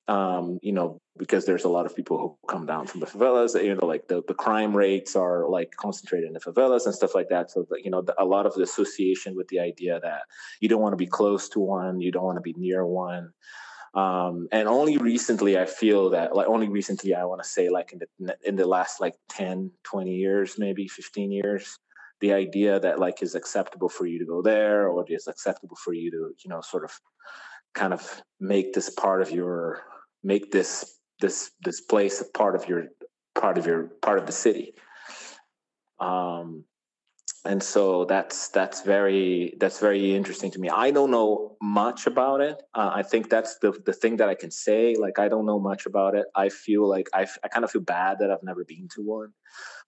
Um, 0.08 0.58
you 0.62 0.72
know, 0.72 0.98
because 1.18 1.44
there's 1.44 1.64
a 1.64 1.68
lot 1.68 1.86
of 1.86 1.94
people 1.94 2.18
who 2.18 2.36
come 2.48 2.66
down 2.66 2.86
from 2.86 3.00
the 3.00 3.06
favelas. 3.06 3.62
You 3.62 3.74
know, 3.74 3.86
like 3.86 4.08
the, 4.08 4.22
the 4.26 4.34
crime 4.34 4.76
rates 4.76 5.14
are 5.14 5.48
like 5.48 5.70
concentrated 5.76 6.28
in 6.28 6.32
the 6.32 6.40
favelas 6.40 6.86
and 6.86 6.94
stuff 6.94 7.14
like 7.14 7.28
that. 7.28 7.50
So 7.50 7.66
you 7.82 7.90
know, 7.90 8.02
the, 8.02 8.14
a 8.20 8.24
lot 8.24 8.46
of 8.46 8.54
the 8.54 8.62
association 8.62 9.36
with 9.36 9.48
the 9.48 9.60
idea 9.60 10.00
that 10.00 10.22
you 10.60 10.68
don't 10.68 10.80
want 10.80 10.92
to 10.92 11.04
be 11.04 11.06
close 11.06 11.48
to 11.50 11.60
one, 11.60 12.00
you 12.00 12.10
don't 12.10 12.24
want 12.24 12.36
to 12.36 12.42
be 12.42 12.54
near 12.56 12.86
one. 12.86 13.32
Um, 13.92 14.46
and 14.52 14.68
only 14.68 14.98
recently 14.98 15.58
i 15.58 15.66
feel 15.66 16.10
that 16.10 16.36
like 16.36 16.46
only 16.46 16.68
recently 16.68 17.12
i 17.12 17.24
want 17.24 17.42
to 17.42 17.48
say 17.48 17.68
like 17.68 17.92
in 17.92 17.98
the 17.98 18.36
in 18.44 18.54
the 18.54 18.64
last 18.66 19.00
like 19.00 19.16
10 19.30 19.72
20 19.82 20.14
years 20.14 20.54
maybe 20.58 20.86
15 20.86 21.32
years 21.32 21.76
the 22.20 22.32
idea 22.32 22.78
that 22.78 23.00
like 23.00 23.22
is 23.22 23.34
acceptable 23.34 23.88
for 23.88 24.06
you 24.06 24.18
to 24.20 24.24
go 24.24 24.42
there 24.42 24.88
or 24.88 25.04
is 25.08 25.26
acceptable 25.26 25.76
for 25.76 25.92
you 25.92 26.10
to 26.10 26.32
you 26.44 26.50
know 26.50 26.60
sort 26.60 26.84
of 26.84 26.92
kind 27.74 27.92
of 27.92 28.22
make 28.38 28.72
this 28.72 28.90
part 28.90 29.22
of 29.22 29.30
your 29.30 29.82
make 30.22 30.50
this 30.52 30.98
this 31.20 31.50
this 31.64 31.80
place 31.80 32.20
a 32.20 32.38
part 32.38 32.54
of 32.54 32.68
your 32.68 32.86
part 33.34 33.58
of 33.58 33.66
your 33.66 33.84
part 34.02 34.18
of 34.18 34.26
the 34.26 34.32
city. 34.32 34.74
Um 35.98 36.64
and 37.46 37.62
so 37.62 38.04
that's 38.04 38.48
that's 38.48 38.82
very 38.82 39.54
that's 39.58 39.80
very 39.80 40.14
interesting 40.14 40.50
to 40.50 40.58
me. 40.58 40.68
I 40.68 40.90
don't 40.90 41.10
know 41.10 41.56
much 41.62 42.06
about 42.06 42.40
it. 42.40 42.62
Uh, 42.74 42.90
i 42.94 43.02
think 43.02 43.30
that's 43.30 43.58
the 43.58 43.72
the 43.86 43.92
thing 43.92 44.16
that 44.16 44.28
i 44.28 44.34
can 44.34 44.50
say 44.50 44.94
like 44.98 45.18
i 45.18 45.28
don't 45.28 45.46
know 45.46 45.58
much 45.58 45.86
about 45.86 46.14
it. 46.14 46.26
I 46.34 46.48
feel 46.48 46.88
like 46.88 47.08
i, 47.14 47.26
I 47.44 47.48
kind 47.48 47.64
of 47.64 47.70
feel 47.70 47.82
bad 47.82 48.18
that 48.20 48.30
i've 48.30 48.42
never 48.42 48.64
been 48.64 48.88
to 48.94 49.02
one 49.02 49.32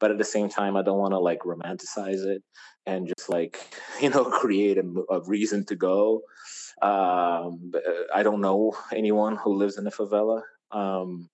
but 0.01 0.11
at 0.11 0.19
the 0.19 0.25
same 0.25 0.49
time 0.49 0.77
i 0.77 0.83
don't 0.83 0.99
want 0.99 1.13
to 1.13 1.19
like 1.19 1.41
romanticize 1.41 2.25
it 2.25 2.43
and 2.87 3.07
just 3.09 3.29
like 3.29 3.59
you 4.01 4.11
know 4.11 4.25
create 4.25 4.79
a, 4.79 4.85
a 5.11 5.21
reason 5.25 5.65
to 5.67 5.77
go. 5.77 6.23
Um, 6.81 7.73
i 8.15 8.23
don't 8.23 8.41
know 8.41 8.73
anyone 8.93 9.37
who 9.37 9.55
lives 9.55 9.79
in 9.79 9.87
a 9.87 9.91
favela. 9.91 10.43
Um, 10.73 11.29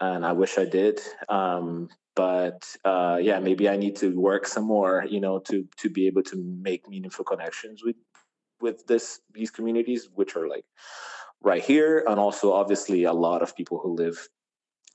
and 0.00 0.24
i 0.24 0.32
wish 0.32 0.58
i 0.58 0.64
did. 0.64 1.00
Um, 1.28 1.88
but 2.14 2.66
uh, 2.84 3.18
yeah, 3.20 3.38
maybe 3.38 3.68
I 3.68 3.76
need 3.76 3.96
to 3.96 4.18
work 4.18 4.46
some 4.46 4.64
more, 4.64 5.04
you 5.08 5.20
know, 5.20 5.38
to 5.40 5.66
to 5.78 5.90
be 5.90 6.06
able 6.06 6.22
to 6.24 6.36
make 6.36 6.88
meaningful 6.88 7.24
connections 7.24 7.82
with 7.84 7.96
with 8.60 8.86
this 8.86 9.20
these 9.32 9.50
communities, 9.50 10.08
which 10.14 10.36
are 10.36 10.48
like 10.48 10.64
right 11.42 11.62
here, 11.62 12.04
and 12.06 12.18
also 12.18 12.52
obviously 12.52 13.04
a 13.04 13.12
lot 13.12 13.42
of 13.42 13.56
people 13.56 13.78
who 13.78 13.94
live 13.94 14.28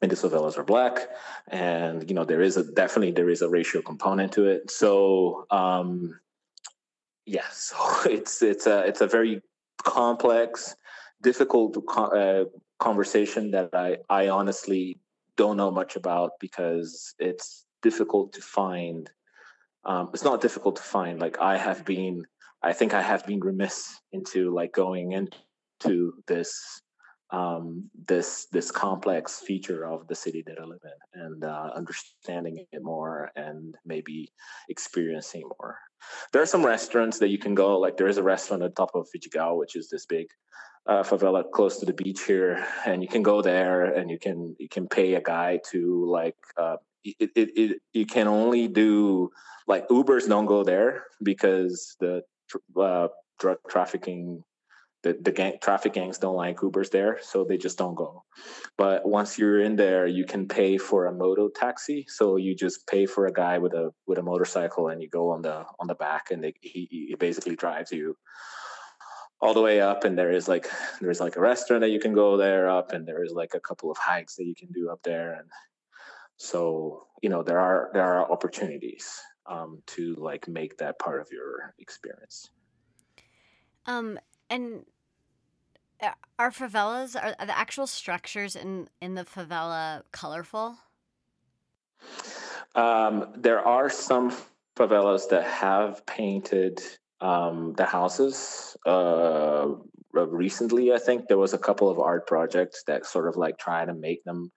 in 0.01 0.09
the 0.09 0.15
favelas 0.15 0.57
are 0.57 0.63
black, 0.63 1.09
and 1.47 2.07
you 2.09 2.15
know 2.15 2.25
there 2.25 2.41
is 2.41 2.57
a 2.57 2.63
definitely 2.63 3.11
there 3.11 3.29
is 3.29 3.41
a 3.41 3.49
racial 3.49 3.81
component 3.81 4.33
to 4.33 4.45
it. 4.45 4.69
So 4.69 5.45
um, 5.51 6.19
yeah, 7.25 7.47
so 7.51 7.75
it's 8.05 8.41
it's 8.41 8.67
a 8.67 8.79
it's 8.85 9.01
a 9.01 9.07
very 9.07 9.41
complex, 9.83 10.75
difficult 11.21 11.77
uh, 11.97 12.45
conversation 12.79 13.51
that 13.51 13.69
I 13.73 13.97
I 14.09 14.29
honestly 14.29 14.99
don't 15.37 15.57
know 15.57 15.71
much 15.71 15.95
about 15.95 16.31
because 16.39 17.13
it's 17.19 17.65
difficult 17.81 18.33
to 18.33 18.41
find. 18.41 19.09
Um, 19.85 20.09
it's 20.13 20.23
not 20.23 20.41
difficult 20.41 20.75
to 20.77 20.81
find. 20.81 21.19
Like 21.19 21.39
I 21.39 21.57
have 21.57 21.85
been, 21.85 22.25
I 22.63 22.73
think 22.73 22.93
I 22.93 23.01
have 23.01 23.25
been 23.25 23.39
remiss 23.39 23.99
into 24.11 24.53
like 24.53 24.73
going 24.73 25.11
into 25.11 26.13
this 26.27 26.81
um, 27.31 27.89
this 28.07 28.47
this 28.51 28.71
complex 28.71 29.39
feature 29.39 29.85
of 29.85 30.07
the 30.07 30.15
city 30.15 30.43
that 30.45 30.57
I 30.59 30.63
live 30.63 30.79
in 30.83 31.21
and 31.21 31.43
uh, 31.43 31.69
understanding 31.75 32.65
it 32.71 32.83
more 32.83 33.31
and 33.35 33.75
maybe 33.85 34.31
experiencing 34.69 35.43
more. 35.59 35.77
There 36.31 36.41
are 36.41 36.45
some 36.45 36.65
restaurants 36.65 37.19
that 37.19 37.29
you 37.29 37.39
can 37.39 37.55
go. 37.55 37.79
Like 37.79 37.97
there 37.97 38.07
is 38.07 38.17
a 38.17 38.23
restaurant 38.23 38.61
the 38.61 38.69
top 38.69 38.91
of 38.93 39.07
Vidigal, 39.15 39.57
which 39.57 39.75
is 39.75 39.89
this 39.89 40.05
big 40.05 40.27
uh, 40.87 41.03
favela 41.03 41.43
close 41.51 41.79
to 41.79 41.85
the 41.85 41.93
beach 41.93 42.23
here, 42.23 42.65
and 42.85 43.01
you 43.01 43.07
can 43.07 43.23
go 43.23 43.41
there 43.41 43.85
and 43.85 44.09
you 44.09 44.19
can 44.19 44.55
you 44.59 44.69
can 44.69 44.87
pay 44.87 45.15
a 45.15 45.21
guy 45.21 45.59
to 45.71 46.05
like 46.05 46.37
uh, 46.57 46.77
it, 47.03 47.31
it, 47.35 47.49
it 47.55 47.81
you 47.93 48.05
can 48.05 48.27
only 48.27 48.67
do 48.67 49.29
like 49.67 49.87
Ubers 49.89 50.27
don't 50.27 50.45
go 50.45 50.63
there 50.63 51.05
because 51.23 51.95
the 51.99 52.21
uh, 52.79 53.07
drug 53.39 53.57
trafficking 53.67 54.43
the, 55.05 55.15
the 55.21 55.31
gang 55.31 55.57
traffic 55.61 55.93
gangs 55.93 56.17
don't 56.17 56.35
like 56.35 56.57
Ubers 56.57 56.89
there, 56.89 57.19
so 57.21 57.43
they 57.43 57.57
just 57.57 57.77
don't 57.77 57.93
go. 57.93 58.23
But 58.75 59.07
once 59.07 59.37
you're 59.37 59.61
in 59.61 59.75
there, 59.75 60.07
you 60.07 60.25
can 60.25 60.47
pay 60.47 60.79
for 60.79 61.05
a 61.05 61.13
moto 61.13 61.47
taxi. 61.47 62.05
So 62.09 62.37
you 62.37 62.55
just 62.55 62.87
pay 62.87 63.05
for 63.05 63.27
a 63.27 63.31
guy 63.33 63.59
with 63.59 63.73
a 63.73 63.91
with 64.07 64.17
a 64.17 64.23
motorcycle, 64.23 64.89
and 64.89 65.01
you 65.01 65.07
go 65.07 65.29
on 65.29 65.43
the 65.43 65.63
on 65.79 65.85
the 65.85 65.93
back, 65.93 66.31
and 66.31 66.43
they, 66.43 66.55
he, 66.61 66.87
he 66.89 67.15
basically 67.19 67.55
drives 67.55 67.91
you 67.91 68.17
all 69.45 69.53
the 69.53 69.61
way 69.61 69.79
up 69.79 70.03
and 70.03 70.17
there 70.17 70.31
is 70.31 70.47
like 70.47 70.67
there's 70.99 71.19
like 71.19 71.35
a 71.35 71.39
restaurant 71.39 71.81
that 71.81 71.91
you 71.91 71.99
can 71.99 72.13
go 72.13 72.35
there 72.35 72.67
up 72.67 72.93
and 72.93 73.07
there 73.07 73.23
is 73.23 73.31
like 73.31 73.53
a 73.53 73.59
couple 73.59 73.91
of 73.91 73.97
hikes 73.97 74.35
that 74.35 74.45
you 74.45 74.55
can 74.55 74.71
do 74.71 74.89
up 74.89 75.01
there 75.03 75.33
and 75.33 75.47
so 76.37 77.05
you 77.21 77.29
know 77.29 77.43
there 77.43 77.59
are 77.59 77.91
there 77.93 78.03
are 78.03 78.31
opportunities 78.31 79.21
um, 79.45 79.83
to 79.85 80.15
like 80.15 80.47
make 80.47 80.77
that 80.79 80.97
part 80.97 81.21
of 81.21 81.27
your 81.31 81.75
experience. 81.77 82.49
Um 83.85 84.19
and 84.49 84.83
uh, 86.01 86.11
are 86.39 86.51
favelas 86.51 87.15
are, 87.15 87.35
are 87.37 87.45
the 87.45 87.57
actual 87.57 87.85
structures 87.85 88.55
in 88.55 88.89
in 88.99 89.13
the 89.13 89.23
favela 89.23 90.01
colorful? 90.11 90.77
Um, 92.73 93.27
there 93.37 93.65
are 93.65 93.89
some 93.89 94.35
favelas 94.75 95.29
that 95.29 95.45
have 95.45 96.05
painted 96.05 96.81
um, 97.21 97.73
the 97.73 97.85
houses. 97.85 98.75
Uh, 98.85 99.67
recently, 100.13 100.93
I 100.93 100.97
think 100.99 101.27
there 101.27 101.37
was 101.37 101.53
a 101.53 101.57
couple 101.57 101.89
of 101.89 101.99
art 101.99 102.27
projects 102.27 102.83
that 102.87 103.05
sort 103.05 103.27
of 103.27 103.35
like 103.35 103.57
try 103.57 103.85
to 103.85 103.93
make 103.93 104.23
them 104.23 104.51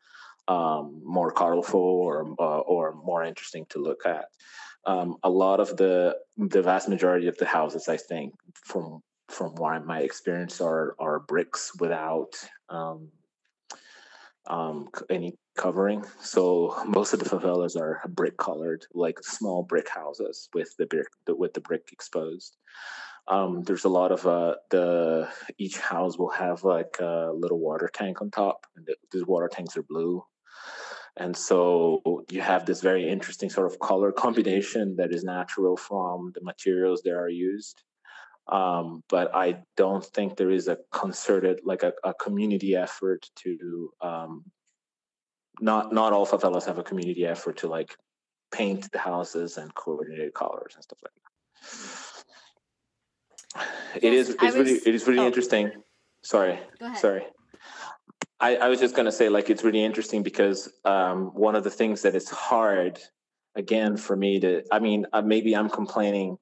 um, 0.48 1.02
more 1.04 1.30
colorful 1.30 1.80
or 1.80 2.34
uh, 2.38 2.60
or 2.60 2.94
more 2.94 3.24
interesting 3.24 3.66
to 3.70 3.78
look 3.78 4.06
at. 4.06 4.26
Um, 4.86 5.16
a 5.22 5.30
lot 5.30 5.60
of 5.60 5.76
the 5.76 6.16
the 6.36 6.62
vast 6.62 6.88
majority 6.88 7.28
of 7.28 7.36
the 7.38 7.46
houses, 7.46 7.88
I 7.88 7.96
think, 7.96 8.34
from 8.54 9.02
from 9.28 9.54
what 9.56 9.84
my 9.84 10.00
experience, 10.00 10.60
are 10.60 10.94
are 10.98 11.20
bricks 11.20 11.72
without 11.78 12.32
um, 12.70 13.08
um, 14.46 14.88
any 15.10 15.36
covering. 15.58 16.04
So 16.20 16.40
most 16.86 17.12
of 17.12 17.18
the 17.18 17.28
favelas 17.28 17.76
are 17.76 18.00
brick 18.08 18.36
colored, 18.38 18.86
like 18.94 19.18
small 19.22 19.62
brick 19.62 19.88
houses 20.00 20.48
with 20.54 20.70
the 20.78 20.86
brick 20.86 21.08
with 21.26 21.52
the 21.52 21.60
brick 21.60 21.90
exposed. 21.92 22.56
Um, 23.26 23.62
there's 23.64 23.84
a 23.84 23.90
lot 24.00 24.10
of 24.10 24.26
uh, 24.26 24.54
the 24.70 25.28
each 25.58 25.78
house 25.78 26.16
will 26.16 26.30
have 26.30 26.64
like 26.64 26.96
a 27.00 27.30
little 27.34 27.60
water 27.60 27.90
tank 27.92 28.22
on 28.22 28.30
top, 28.30 28.66
and 28.74 28.86
the, 28.86 28.94
these 29.12 29.26
water 29.26 29.50
tanks 29.52 29.76
are 29.76 29.82
blue. 29.82 30.24
And 31.18 31.36
so 31.36 32.00
you 32.30 32.40
have 32.40 32.64
this 32.64 32.80
very 32.80 33.08
interesting 33.08 33.50
sort 33.50 33.70
of 33.70 33.80
color 33.80 34.12
combination 34.12 34.96
that 34.96 35.12
is 35.12 35.24
natural 35.24 35.76
from 35.76 36.32
the 36.34 36.42
materials 36.42 37.02
that 37.02 37.12
are 37.12 37.28
used. 37.28 37.82
Um, 38.50 39.02
but 39.10 39.34
I 39.34 39.58
don't 39.76 40.04
think 40.14 40.36
there 40.36 40.50
is 40.50 40.68
a 40.68 40.78
concerted, 40.92 41.60
like 41.64 41.82
a, 41.82 41.92
a 42.04 42.14
community 42.14 42.76
effort 42.76 43.28
to 43.42 43.90
um, 44.00 44.44
not 45.60 45.92
not 45.92 46.12
all 46.12 46.26
favelas 46.26 46.66
have 46.66 46.78
a 46.78 46.82
community 46.82 47.26
effort 47.26 47.56
to 47.58 47.68
like 47.68 47.96
paint 48.50 48.90
the 48.92 48.98
houses 48.98 49.58
and 49.58 49.74
coordinate 49.74 50.34
colors 50.34 50.74
and 50.74 50.82
stuff 50.84 50.98
like 51.04 51.12
that. 51.12 51.22
It 54.02 54.12
is 54.12 54.30
it's 54.30 54.42
was, 54.42 54.54
really 54.54 54.74
it 54.74 54.94
is 54.94 55.06
really 55.06 55.20
oh. 55.20 55.26
interesting. 55.26 55.72
Sorry, 56.22 56.58
sorry. 56.96 57.24
I, 58.40 58.56
I 58.56 58.68
was 58.68 58.78
just 58.78 58.94
gonna 58.94 59.12
say 59.12 59.28
like 59.28 59.50
it's 59.50 59.64
really 59.64 59.84
interesting 59.84 60.22
because 60.22 60.72
um, 60.84 61.26
one 61.34 61.56
of 61.56 61.64
the 61.64 61.70
things 61.70 62.02
that 62.02 62.14
is 62.14 62.28
hard 62.28 62.98
again 63.56 63.96
for 63.96 64.14
me 64.16 64.38
to 64.40 64.62
I 64.70 64.78
mean 64.78 65.06
uh, 65.12 65.22
maybe 65.22 65.56
I'm 65.56 65.68
complaining 65.68 66.38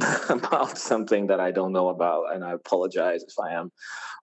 about 0.28 0.76
something 0.76 1.28
that 1.28 1.38
I 1.38 1.52
don't 1.52 1.72
know 1.72 1.88
about, 1.88 2.34
and 2.34 2.44
I 2.44 2.52
apologize 2.52 3.22
if 3.22 3.38
I 3.38 3.54
am. 3.54 3.70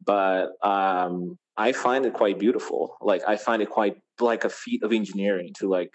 But 0.05 0.51
um, 0.61 1.37
I 1.61 1.71
find 1.73 2.05
it 2.05 2.13
quite 2.13 2.37
beautiful. 2.39 2.97
Like 3.01 3.21
I 3.27 3.35
find 3.37 3.61
it 3.61 3.69
quite 3.69 3.95
like 4.19 4.43
a 4.45 4.49
feat 4.49 4.81
of 4.83 4.91
engineering 4.91 5.53
to 5.59 5.69
like 5.69 5.93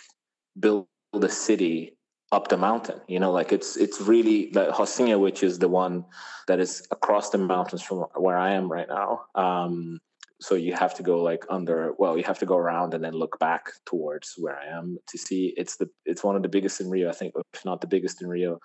build 0.58 0.86
a 1.12 1.28
city 1.28 1.96
up 2.30 2.48
the 2.48 2.56
mountain. 2.56 3.00
You 3.08 3.18
know, 3.20 3.32
like 3.32 3.50
it's 3.56 3.76
it's 3.76 4.00
really 4.00 4.50
the 4.52 4.66
Rocinha, 4.78 5.18
which 5.18 5.42
is 5.42 5.58
the 5.58 5.68
one 5.68 6.04
that 6.46 6.60
is 6.60 6.86
across 6.90 7.30
the 7.30 7.38
mountains 7.38 7.82
from 7.82 7.98
where 8.14 8.38
I 8.38 8.52
am 8.54 8.70
right 8.70 8.88
now. 8.88 9.10
Um, 9.34 9.98
so 10.40 10.54
you 10.54 10.74
have 10.74 10.94
to 10.94 11.02
go 11.02 11.22
like 11.22 11.44
under 11.48 11.94
well 11.98 12.16
you 12.18 12.24
have 12.24 12.38
to 12.38 12.46
go 12.46 12.56
around 12.56 12.94
and 12.94 13.02
then 13.02 13.14
look 13.14 13.38
back 13.38 13.70
towards 13.86 14.34
where 14.36 14.58
i 14.58 14.66
am 14.66 14.98
to 15.08 15.16
see 15.16 15.54
it's 15.56 15.76
the 15.76 15.88
it's 16.04 16.22
one 16.22 16.36
of 16.36 16.42
the 16.42 16.48
biggest 16.48 16.80
in 16.80 16.90
rio 16.90 17.08
i 17.08 17.12
think 17.12 17.32
if 17.54 17.64
not 17.64 17.80
the 17.80 17.86
biggest 17.86 18.20
in 18.20 18.28
rio 18.28 18.60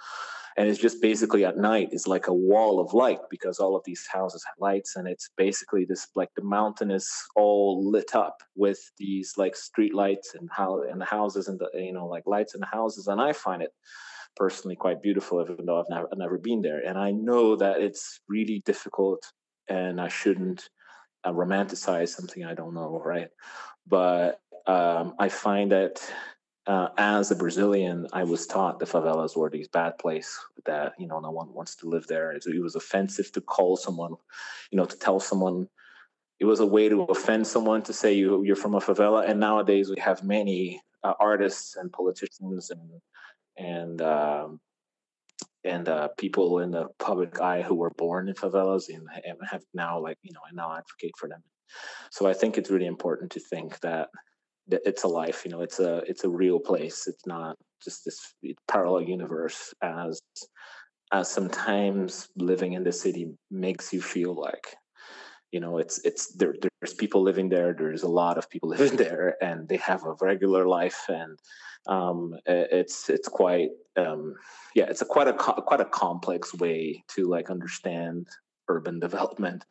and 0.58 0.68
it's 0.68 0.80
just 0.80 1.02
basically 1.02 1.46
at 1.46 1.58
night 1.58 1.90
it's 1.92 2.08
like 2.08 2.28
a 2.28 2.34
wall 2.34 2.80
of 2.80 2.94
light 2.94 3.20
because 3.30 3.60
all 3.60 3.76
of 3.76 3.84
these 3.86 4.06
houses 4.12 4.44
have 4.46 4.56
lights 4.60 4.96
and 4.96 5.08
it's 5.08 5.30
basically 5.38 5.86
this 5.86 6.08
like 6.16 6.30
the 6.36 6.44
mountain 6.44 6.92
is 6.92 7.10
all 7.36 7.90
lit 7.90 8.16
up 8.16 8.42
with 8.56 8.80
these 8.98 9.34
like 9.38 9.56
street 9.56 9.94
lights 9.94 10.36
and 10.36 10.50
how 10.52 10.82
and 10.84 11.00
the 11.00 11.06
houses 11.06 11.48
and 11.48 11.60
the 11.60 11.70
you 11.74 11.94
know 11.94 12.08
like 12.08 12.24
lights 12.26 12.54
in 12.54 12.60
the 12.60 12.68
houses. 12.68 13.08
And 13.08 13.22
i 13.22 13.34
find 13.34 13.62
it 13.62 13.72
personally 14.36 14.76
quite 14.76 15.02
beautiful 15.02 15.42
even 15.42 15.66
though 15.66 15.80
i've 15.80 15.90
never, 15.90 16.08
never 16.16 16.38
been 16.38 16.62
there. 16.62 16.82
And 16.86 16.98
i 16.98 17.12
know 17.12 17.56
that 17.56 17.82
it's 17.82 18.20
really 18.28 18.62
difficult 18.66 19.24
and 19.68 20.02
i 20.02 20.08
shouldn't 20.08 20.70
uh, 21.24 21.32
romanticize 21.32 22.10
something 22.10 22.44
i 22.46 22.54
don't 22.54 22.74
know 22.74 23.02
right? 23.04 23.30
But 23.88 24.40
um, 24.68 25.16
i 25.20 25.30
find 25.30 25.72
that 25.72 26.02
uh, 26.68 26.90
as 26.98 27.32
a 27.32 27.36
Brazilian, 27.36 28.08
I 28.14 28.24
was 28.24 28.46
taught 28.46 28.80
the 28.80 28.86
favelas 28.86 29.36
were 29.36 29.50
these 29.50 29.68
bad 29.68 29.98
place 29.98 30.40
that 30.66 30.94
you 31.00 31.08
know 31.08 31.20
no 31.20 31.32
one 31.32 31.52
wants 31.54 31.76
to 31.78 31.90
live 31.90 32.06
there. 32.08 32.32
It, 32.32 32.44
was 32.62 32.76
offensive 32.76 33.32
to 33.34 33.42
call 33.42 33.78
someone, 33.78 34.16
you 34.72 34.78
know, 34.78 34.86
to 34.86 34.98
tell 34.98 35.20
someone. 35.20 35.68
It 36.40 36.46
was 36.46 36.60
a 36.60 36.66
way 36.66 36.90
to 36.90 37.04
offend 37.04 37.46
someone 37.46 37.82
to 37.84 37.94
say 37.94 38.14
you 38.14 38.44
you're 38.44 38.56
from 38.56 38.76
a 38.76 38.80
favela. 38.80 39.28
And 39.28 39.40
nowadays 39.40 39.90
we 39.90 40.00
have 40.00 40.24
many 40.24 40.82
uh, 41.04 41.14
artists 41.20 41.76
and 41.76 41.92
politicians 41.92 42.70
and 42.70 43.02
and 43.58 44.02
um, 44.02 44.60
and 45.64 45.90
uh, 45.90 46.10
people 46.18 46.60
in 46.60 46.72
the 46.72 46.88
public 47.00 47.40
eye 47.42 47.64
who 47.64 47.76
were 47.76 47.92
born 47.92 48.28
in 48.28 48.36
favelas 48.36 48.90
and, 48.90 49.08
and 49.26 49.38
have 49.50 49.64
now 49.74 50.00
like 50.00 50.18
you 50.22 50.34
know 50.34 50.42
and 50.48 50.58
now 50.58 50.72
advocate 50.76 51.14
for 51.18 51.28
them. 51.28 51.42
So 52.12 52.28
I 52.28 52.34
think 52.34 52.58
it's 52.58 52.70
really 52.70 52.86
important 52.86 53.32
to 53.32 53.40
think 53.40 53.80
that 53.80 54.10
it's 54.70 55.04
a 55.04 55.08
life 55.08 55.44
you 55.46 55.52
know 55.52 55.62
it's 55.62 55.80
a 55.80 55.98
it's 56.08 56.24
a 56.24 56.30
real 56.30 56.60
place. 56.60 57.08
It's 57.08 57.26
not 57.26 57.56
just 57.84 58.06
this 58.06 58.34
parallel 58.68 59.04
universe 59.04 59.74
as 59.82 60.22
as 61.12 61.30
sometimes 61.30 62.30
living 62.36 62.74
in 62.74 62.84
the 62.84 62.92
city 62.92 63.34
makes 63.50 63.92
you 63.94 64.02
feel 64.02 64.34
like. 64.40 64.76
You 65.52 65.60
know 65.60 65.78
it's 65.80 66.00
it's 66.06 66.34
there 66.36 66.56
there's 66.62 66.94
people 66.94 67.22
living 67.22 67.50
there 67.50 67.76
there's 67.78 68.04
a 68.04 68.08
lot 68.08 68.38
of 68.38 68.50
people 68.50 68.70
living 68.76 68.96
there 68.96 69.36
and 69.42 69.68
they 69.68 69.78
have 69.78 70.06
a 70.06 70.16
regular 70.22 70.68
life 70.68 71.06
and 71.10 71.38
um, 71.88 72.36
it's 72.46 73.10
it's 73.10 73.28
quite 73.28 73.70
um, 73.98 74.36
yeah 74.76 74.86
it's 74.86 75.02
a 75.02 75.06
quite 75.06 75.28
a 75.28 75.34
quite 75.34 75.82
a 75.82 75.86
complex 75.86 76.54
way 76.56 77.04
to 77.16 77.28
like 77.28 77.50
understand 77.50 78.28
urban 78.70 79.00
development 79.08 79.66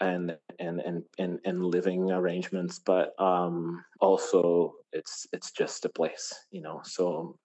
and 0.00 0.36
and 0.58 0.80
and 0.80 1.02
and, 1.18 1.38
and 1.44 1.64
living 1.64 2.10
arrangements 2.10 2.78
but 2.78 3.12
um 3.20 3.84
also 4.00 4.74
it's 4.92 5.26
it's 5.32 5.52
just 5.52 5.84
a 5.84 5.88
place 5.88 6.32
you 6.50 6.62
know 6.62 6.80
so 6.84 7.38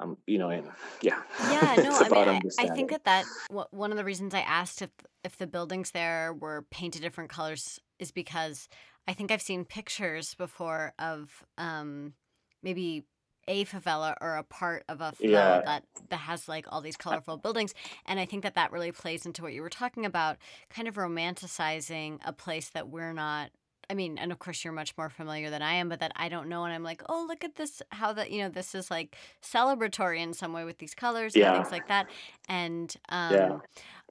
um 0.00 0.16
you 0.26 0.38
know 0.38 0.50
and 0.50 0.66
yeah 1.02 1.22
yeah 1.50 1.74
no 1.78 1.96
i 1.96 2.08
mean 2.08 2.50
I, 2.58 2.64
I, 2.64 2.68
think 2.68 2.90
that 2.90 3.04
that 3.04 3.24
one 3.70 3.90
of 3.90 3.96
the 3.96 4.04
reasons 4.04 4.34
i 4.34 4.40
asked 4.40 4.82
if 4.82 4.90
if 5.22 5.36
the 5.36 5.46
buildings 5.46 5.92
there 5.92 6.34
were 6.34 6.66
painted 6.70 7.02
different 7.02 7.30
colors 7.30 7.80
is 7.98 8.10
because 8.10 8.68
i 9.08 9.12
think 9.12 9.30
i've 9.30 9.42
seen 9.42 9.64
pictures 9.64 10.34
before 10.34 10.92
of 10.98 11.44
um 11.58 12.14
maybe 12.62 13.04
a 13.48 13.64
favela 13.64 14.14
or 14.20 14.36
a 14.36 14.42
part 14.42 14.84
of 14.88 15.00
a 15.00 15.12
favela 15.12 15.30
yeah. 15.30 15.62
that 15.64 15.84
that 16.08 16.16
has 16.16 16.48
like 16.48 16.66
all 16.70 16.80
these 16.80 16.96
colorful 16.96 17.36
buildings 17.36 17.74
and 18.06 18.18
i 18.18 18.24
think 18.24 18.42
that 18.42 18.54
that 18.54 18.72
really 18.72 18.92
plays 18.92 19.26
into 19.26 19.42
what 19.42 19.52
you 19.52 19.62
were 19.62 19.70
talking 19.70 20.06
about 20.06 20.36
kind 20.70 20.88
of 20.88 20.94
romanticizing 20.94 22.18
a 22.24 22.32
place 22.32 22.70
that 22.70 22.88
we're 22.88 23.12
not 23.12 23.50
I 23.90 23.94
mean, 23.94 24.18
and 24.18 24.32
of 24.32 24.38
course 24.38 24.64
you're 24.64 24.72
much 24.72 24.96
more 24.96 25.10
familiar 25.10 25.50
than 25.50 25.62
I 25.62 25.74
am, 25.74 25.88
but 25.88 26.00
that 26.00 26.12
I 26.16 26.28
don't 26.28 26.48
know, 26.48 26.64
and 26.64 26.72
I'm 26.72 26.82
like, 26.82 27.02
oh, 27.08 27.24
look 27.28 27.44
at 27.44 27.56
this, 27.56 27.82
how 27.90 28.12
that 28.14 28.30
you 28.30 28.42
know 28.42 28.48
this 28.48 28.74
is 28.74 28.90
like 28.90 29.16
celebratory 29.42 30.20
in 30.20 30.32
some 30.32 30.52
way 30.52 30.64
with 30.64 30.78
these 30.78 30.94
colors 30.94 31.34
yeah. 31.34 31.48
and 31.48 31.62
things 31.62 31.72
like 31.72 31.88
that, 31.88 32.08
and 32.48 32.94
um, 33.08 33.34
yeah. 33.34 33.58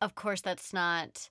of 0.02 0.16
course 0.16 0.42
that's 0.42 0.74
not 0.74 1.30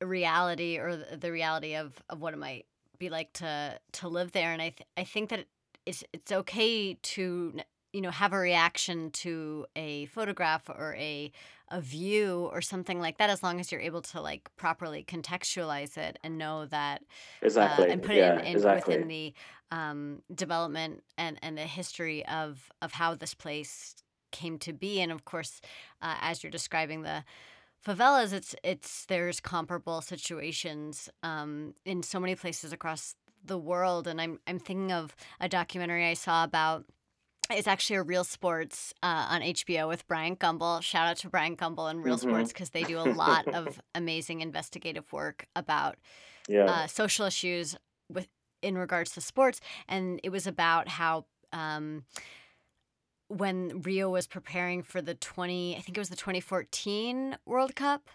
reality 0.00 0.78
or 0.78 0.96
the 0.96 1.30
reality 1.30 1.74
of 1.74 2.02
of 2.08 2.20
what 2.20 2.32
it 2.32 2.38
might 2.38 2.66
be 2.98 3.08
like 3.08 3.32
to 3.34 3.78
to 3.92 4.08
live 4.08 4.32
there, 4.32 4.52
and 4.52 4.62
I 4.62 4.70
th- 4.70 4.88
I 4.96 5.04
think 5.04 5.30
that 5.30 5.46
it's 5.90 6.04
it's 6.12 6.32
okay 6.32 6.94
to 6.94 7.54
you 7.92 8.00
know 8.00 8.10
have 8.10 8.32
a 8.32 8.38
reaction 8.38 9.10
to 9.10 9.66
a 9.74 10.06
photograph 10.06 10.68
or 10.68 10.94
a 10.96 11.32
a 11.72 11.80
view 11.80 12.48
or 12.52 12.60
something 12.60 13.00
like 13.00 13.18
that 13.18 13.30
as 13.30 13.42
long 13.42 13.60
as 13.60 13.70
you're 13.70 13.80
able 13.80 14.02
to 14.02 14.20
like 14.20 14.48
properly 14.56 15.04
contextualize 15.04 15.96
it 15.96 16.18
and 16.22 16.38
know 16.38 16.66
that 16.66 17.02
exactly 17.42 17.88
uh, 17.88 17.92
and 17.92 18.02
put 18.02 18.16
yeah, 18.16 18.34
it 18.34 18.40
in, 18.40 18.46
in 18.46 18.56
exactly. 18.56 18.94
within 18.94 19.08
the 19.08 19.34
um, 19.72 20.22
development 20.34 21.02
and 21.18 21.38
and 21.42 21.58
the 21.58 21.62
history 21.62 22.24
of 22.26 22.70
of 22.82 22.92
how 22.92 23.14
this 23.14 23.34
place 23.34 23.96
came 24.30 24.58
to 24.58 24.72
be 24.72 25.00
and 25.00 25.10
of 25.10 25.24
course 25.24 25.60
uh, 26.02 26.16
as 26.20 26.42
you're 26.42 26.50
describing 26.50 27.02
the 27.02 27.24
favelas 27.84 28.32
it's 28.32 28.54
it's 28.62 29.06
there's 29.06 29.40
comparable 29.40 30.00
situations 30.00 31.08
um, 31.24 31.74
in 31.84 32.02
so 32.02 32.20
many 32.20 32.36
places 32.36 32.72
across 32.72 33.14
the 33.44 33.58
world. 33.58 34.06
And 34.06 34.20
I'm 34.20 34.38
I'm 34.46 34.58
thinking 34.58 34.92
of 34.92 35.14
a 35.40 35.48
documentary 35.48 36.06
I 36.06 36.14
saw 36.14 36.44
about. 36.44 36.84
It's 37.52 37.66
actually 37.66 37.96
a 37.96 38.02
Real 38.04 38.22
Sports 38.22 38.94
uh, 39.02 39.26
on 39.28 39.40
HBO 39.40 39.88
with 39.88 40.06
Bryant 40.06 40.38
Gumbel. 40.38 40.80
Shout 40.82 41.08
out 41.08 41.16
to 41.18 41.28
Bryant 41.28 41.58
Gumbel 41.58 41.90
and 41.90 42.04
Real 42.04 42.16
mm-hmm. 42.16 42.28
Sports 42.28 42.52
because 42.52 42.70
they 42.70 42.84
do 42.84 42.98
a 43.00 43.10
lot 43.10 43.48
of 43.48 43.80
amazing 43.94 44.40
investigative 44.40 45.12
work 45.12 45.46
about 45.56 45.96
yeah. 46.48 46.64
uh, 46.66 46.86
social 46.86 47.26
issues 47.26 47.76
with 48.08 48.28
in 48.62 48.78
regards 48.78 49.12
to 49.12 49.20
sports. 49.20 49.60
And 49.88 50.20
it 50.22 50.30
was 50.30 50.46
about 50.46 50.86
how 50.86 51.24
um, 51.52 52.04
when 53.28 53.80
Rio 53.82 54.10
was 54.10 54.26
preparing 54.26 54.82
for 54.82 55.00
the 55.00 55.14
20, 55.14 55.76
I 55.76 55.80
think 55.80 55.96
it 55.96 56.00
was 56.00 56.08
the 56.08 56.16
2014 56.16 57.36
World 57.46 57.76
Cup. 57.76 58.08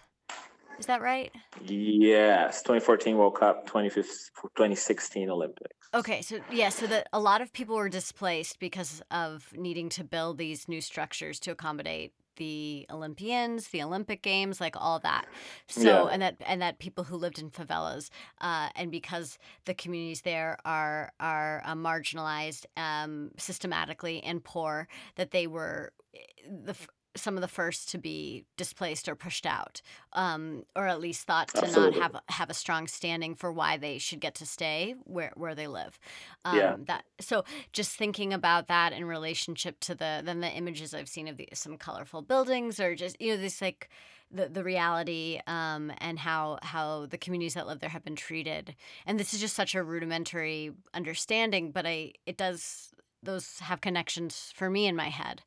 Is 0.80 0.86
that 0.88 1.02
right? 1.02 1.32
Yes, 1.66 2.62
2014 2.62 3.18
World 3.18 3.40
Cup, 3.40 3.66
2016 3.66 5.30
Olympics. 5.30 5.90
Okay, 5.94 6.22
so 6.22 6.40
yeah, 6.52 6.70
so 6.70 6.88
that 6.88 7.08
a 7.14 7.20
lot 7.20 7.42
of 7.42 7.54
people 7.54 7.76
were 7.76 7.90
displaced 7.90 8.60
because 8.60 9.02
of 9.12 9.54
needing 9.56 9.90
to 9.90 10.04
build 10.04 10.38
these 10.38 10.68
new 10.68 10.82
structures 10.82 11.40
to 11.42 11.52
accommodate 11.52 12.14
the 12.36 12.86
Olympians, 12.90 13.70
the 13.70 13.82
Olympic 13.82 14.22
Games, 14.22 14.60
like 14.60 14.76
all 14.78 15.00
that. 15.00 15.26
So 15.68 16.06
yeah. 16.06 16.10
and 16.12 16.22
that 16.22 16.36
and 16.46 16.62
that 16.62 16.80
people 16.80 17.04
who 17.04 17.16
lived 17.16 17.40
in 17.40 17.50
favelas, 17.50 18.10
uh, 18.42 18.70
and 18.76 18.92
because 18.92 19.38
the 19.66 19.74
communities 19.74 20.22
there 20.22 20.58
are 20.66 21.12
are 21.20 21.62
uh, 21.66 21.76
marginalized 21.76 22.66
um, 22.78 23.32
systematically 23.38 24.22
and 24.24 24.44
poor, 24.44 24.88
that 25.16 25.32
they 25.32 25.48
were 25.48 25.92
eh, 26.14 26.20
the 26.66 26.76
some 27.16 27.36
of 27.36 27.42
the 27.42 27.48
first 27.48 27.90
to 27.90 27.98
be 27.98 28.46
displaced 28.58 29.08
or 29.08 29.16
pushed 29.16 29.46
out, 29.46 29.82
um, 30.14 30.64
or 30.76 30.88
at 30.88 31.00
least 31.00 31.26
thought 31.26 31.50
to 31.50 31.64
Absolutely. 31.64 32.00
not 32.00 32.14
have 32.14 32.22
have 32.30 32.50
a 32.50 32.54
strong 32.54 32.88
standing 32.88 33.36
for 33.36 33.52
why 33.52 33.78
they 33.78 33.98
should 33.98 34.20
get 34.20 34.36
to 34.36 34.46
stay 34.46 34.96
where, 35.04 35.32
where 35.36 35.56
they 35.56 35.68
live. 35.68 36.00
Um, 36.44 36.58
yeah. 36.58 36.76
That 36.88 37.06
so 37.20 37.44
just 37.72 37.96
thinking 37.96 38.34
about 38.34 38.68
that 38.68 38.94
in 38.94 39.06
relationship 39.06 39.80
to 39.82 39.96
the 39.96 40.22
then 40.24 40.42
the 40.42 40.50
images 40.50 40.94
I've 40.94 41.10
seen 41.10 41.28
of 41.28 41.38
the, 41.38 41.48
some 41.54 41.78
colorful 41.78 42.22
buildings 42.22 42.80
or 42.80 42.96
just 42.96 43.20
you 43.22 43.36
know 43.36 43.42
this 43.42 43.62
like 43.62 43.90
the 44.32 44.48
the 44.48 44.64
reality 44.64 45.40
um, 45.48 45.92
and 46.00 46.20
how 46.20 46.60
how 46.62 47.06
the 47.06 47.18
communities 47.18 47.54
that 47.54 47.68
live 47.68 47.80
there 47.80 47.90
have 47.90 48.04
been 48.04 48.16
treated. 48.16 48.76
And 49.06 49.20
this 49.20 49.34
is 49.34 49.40
just 49.40 49.56
such 49.56 49.76
a 49.76 49.84
rudimentary 49.84 50.72
understanding, 50.94 51.72
but 51.72 51.86
I 51.86 52.14
it 52.26 52.38
does 52.38 52.94
those 53.24 53.60
have 53.60 53.82
connections 53.82 54.54
for 54.56 54.70
me 54.70 54.88
in 54.88 54.96
my 54.96 55.10
head. 55.10 55.42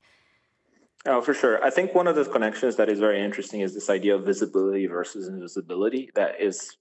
Oh, 1.07 1.21
for 1.21 1.33
sure. 1.33 1.63
I 1.65 1.71
think 1.71 1.95
one 1.95 2.07
of 2.07 2.17
the 2.17 2.25
connections 2.25 2.77
that 2.77 2.89
is 2.89 2.99
very 2.99 3.23
interesting 3.23 3.61
is 3.61 3.73
this 3.73 3.89
idea 3.89 4.17
of 4.17 4.25
visibility 4.25 4.87
versus 4.87 5.29
invisibility. 5.29 6.11
That 6.15 6.41
is 6.41 6.77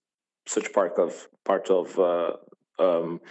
such 0.47 0.73
part 0.73 0.97
of 0.97 1.27
part 1.45 1.69
of 1.69 1.97
uh, 1.99 2.33
um, 2.79 3.21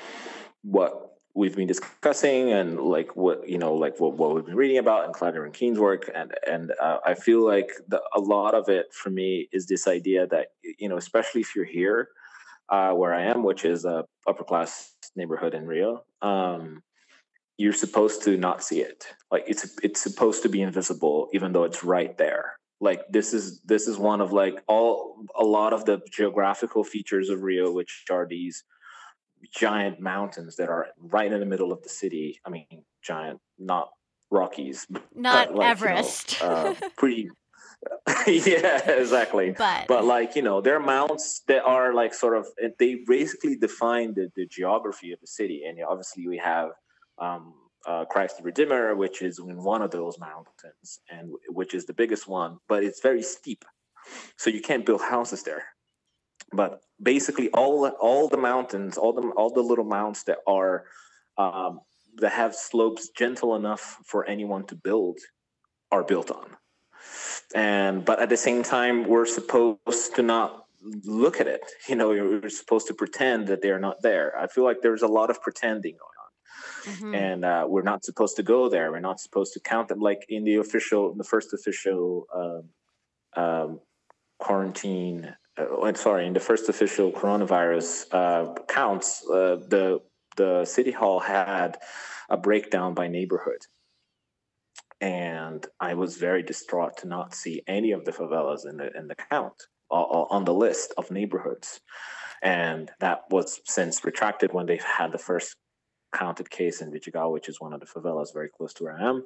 what 0.62 1.16
we've 1.34 1.54
been 1.54 1.66
discussing 1.66 2.50
and 2.50 2.80
like 2.80 3.14
what 3.14 3.46
you 3.48 3.58
know 3.58 3.74
like 3.74 4.00
what, 4.00 4.14
what 4.14 4.34
we've 4.34 4.46
been 4.46 4.56
reading 4.56 4.78
about 4.78 5.04
and 5.04 5.14
Claudia 5.14 5.42
Rankine's 5.42 5.78
work 5.78 6.10
and 6.14 6.32
and 6.50 6.72
uh, 6.80 6.98
I 7.04 7.14
feel 7.14 7.44
like 7.44 7.70
the, 7.88 8.00
a 8.14 8.20
lot 8.20 8.54
of 8.54 8.68
it 8.68 8.86
for 8.92 9.10
me 9.10 9.48
is 9.52 9.66
this 9.66 9.86
idea 9.86 10.26
that 10.28 10.48
you 10.78 10.88
know 10.88 10.96
especially 10.96 11.42
if 11.42 11.54
you're 11.54 11.66
here 11.66 12.08
uh, 12.70 12.92
where 12.92 13.14
I 13.14 13.24
am 13.24 13.44
which 13.44 13.64
is 13.64 13.84
a 13.84 14.04
upper 14.26 14.44
class 14.44 14.94
neighborhood 15.14 15.54
in 15.54 15.66
Rio 15.66 16.04
um, 16.22 16.82
you're 17.58 17.72
supposed 17.72 18.22
to 18.24 18.36
not 18.36 18.62
see 18.62 18.80
it. 18.80 19.06
Like 19.30 19.44
it's 19.46 19.78
it's 19.82 20.02
supposed 20.02 20.42
to 20.42 20.48
be 20.48 20.62
invisible 20.62 21.28
even 21.32 21.52
though 21.52 21.64
it's 21.64 21.82
right 21.82 22.16
there. 22.18 22.56
Like 22.80 23.02
this 23.08 23.32
is 23.32 23.60
this 23.62 23.88
is 23.88 23.98
one 23.98 24.20
of 24.20 24.32
like 24.32 24.62
all 24.68 25.24
a 25.38 25.44
lot 25.44 25.72
of 25.72 25.84
the 25.84 26.00
geographical 26.12 26.84
features 26.84 27.30
of 27.30 27.42
rio 27.42 27.72
which 27.72 28.04
are 28.10 28.26
these 28.26 28.64
giant 29.54 30.00
mountains 30.00 30.56
that 30.56 30.68
are 30.68 30.88
right 30.98 31.32
in 31.32 31.40
the 31.40 31.46
middle 31.46 31.72
of 31.72 31.82
the 31.82 31.88
city. 31.88 32.40
I 32.44 32.50
mean 32.50 32.84
giant 33.02 33.40
not 33.58 33.88
rockies 34.30 34.86
not 35.14 35.54
like, 35.54 35.70
everest 35.70 36.40
you 36.40 36.46
know, 36.46 36.54
uh, 36.54 36.74
pretty 36.96 37.30
yeah 38.26 38.90
exactly. 38.90 39.54
But 39.56 39.86
but 39.86 40.04
like 40.04 40.36
you 40.36 40.42
know 40.42 40.60
there 40.60 40.76
are 40.76 40.80
mounts 40.80 41.42
that 41.48 41.62
are 41.62 41.94
like 41.94 42.12
sort 42.14 42.36
of 42.36 42.46
they 42.78 43.02
basically 43.06 43.56
define 43.56 44.14
the, 44.14 44.30
the 44.36 44.46
geography 44.46 45.12
of 45.12 45.20
the 45.20 45.26
city. 45.26 45.62
And 45.66 45.78
obviously 45.88 46.26
we 46.26 46.38
have 46.38 46.70
um, 47.18 47.54
uh, 47.86 48.04
Christ 48.04 48.38
the 48.38 48.42
Redeemer, 48.42 48.94
which 48.94 49.22
is 49.22 49.38
in 49.38 49.62
one 49.62 49.82
of 49.82 49.90
those 49.90 50.18
mountains, 50.18 51.00
and 51.10 51.30
which 51.48 51.74
is 51.74 51.86
the 51.86 51.94
biggest 51.94 52.26
one, 52.26 52.58
but 52.68 52.82
it's 52.82 53.00
very 53.00 53.22
steep, 53.22 53.64
so 54.36 54.50
you 54.50 54.60
can't 54.60 54.84
build 54.84 55.00
houses 55.00 55.42
there. 55.42 55.64
But 56.52 56.80
basically, 57.02 57.48
all 57.50 57.86
all 58.00 58.28
the 58.28 58.36
mountains, 58.36 58.98
all 58.98 59.12
the 59.12 59.28
all 59.36 59.50
the 59.50 59.62
little 59.62 59.84
mounts 59.84 60.24
that 60.24 60.38
are 60.46 60.84
um, 61.38 61.80
that 62.16 62.32
have 62.32 62.54
slopes 62.54 63.10
gentle 63.10 63.54
enough 63.56 63.98
for 64.04 64.24
anyone 64.26 64.66
to 64.66 64.74
build 64.74 65.18
are 65.92 66.04
built 66.04 66.30
on. 66.30 66.56
And 67.54 68.04
but 68.04 68.20
at 68.20 68.28
the 68.28 68.36
same 68.36 68.62
time, 68.62 69.06
we're 69.06 69.26
supposed 69.26 70.14
to 70.16 70.22
not 70.22 70.64
look 71.04 71.40
at 71.40 71.46
it. 71.46 71.62
You 71.88 71.96
know, 71.96 72.08
we're 72.08 72.48
supposed 72.48 72.86
to 72.88 72.94
pretend 72.94 73.48
that 73.48 73.62
they're 73.62 73.78
not 73.78 74.02
there. 74.02 74.38
I 74.38 74.46
feel 74.46 74.64
like 74.64 74.82
there's 74.82 75.02
a 75.02 75.08
lot 75.08 75.30
of 75.30 75.40
pretending. 75.42 75.96
Mm-hmm. 76.84 77.14
And 77.14 77.44
uh, 77.44 77.64
we're 77.68 77.82
not 77.82 78.04
supposed 78.04 78.36
to 78.36 78.42
go 78.42 78.68
there. 78.68 78.90
We're 78.90 79.00
not 79.00 79.20
supposed 79.20 79.52
to 79.54 79.60
count 79.60 79.88
them. 79.88 80.00
Like 80.00 80.24
in 80.28 80.44
the 80.44 80.56
official, 80.56 81.14
the 81.14 81.24
first 81.24 81.52
official 81.52 82.26
um, 82.34 83.42
um, 83.42 83.80
quarantine. 84.38 85.34
Uh, 85.56 85.92
sorry, 85.94 86.26
in 86.26 86.34
the 86.34 86.40
first 86.40 86.68
official 86.68 87.10
coronavirus 87.10 88.06
uh, 88.12 88.54
counts, 88.68 89.24
uh, 89.30 89.56
the 89.68 90.00
the 90.36 90.64
city 90.66 90.90
hall 90.90 91.18
had 91.18 91.78
a 92.28 92.36
breakdown 92.36 92.92
by 92.92 93.08
neighborhood, 93.08 93.62
and 95.00 95.66
I 95.80 95.94
was 95.94 96.18
very 96.18 96.42
distraught 96.42 96.98
to 96.98 97.08
not 97.08 97.34
see 97.34 97.62
any 97.66 97.92
of 97.92 98.04
the 98.04 98.12
favelas 98.12 98.68
in 98.68 98.76
the 98.76 98.90
in 98.96 99.08
the 99.08 99.14
count 99.14 99.54
on 99.90 100.44
the 100.44 100.54
list 100.54 100.92
of 100.98 101.10
neighborhoods. 101.10 101.80
And 102.42 102.90
that 103.00 103.22
was 103.30 103.60
since 103.64 104.04
retracted 104.04 104.52
when 104.52 104.66
they 104.66 104.78
had 104.78 105.12
the 105.12 105.18
first 105.18 105.56
counted 106.16 106.50
case 106.50 106.80
in 106.80 106.90
Vidigal, 106.90 107.32
which 107.32 107.48
is 107.48 107.60
one 107.60 107.72
of 107.72 107.80
the 107.80 107.86
favelas 107.86 108.32
very 108.32 108.48
close 108.48 108.72
to 108.74 108.84
where 108.84 108.98
I 108.98 109.08
am. 109.10 109.24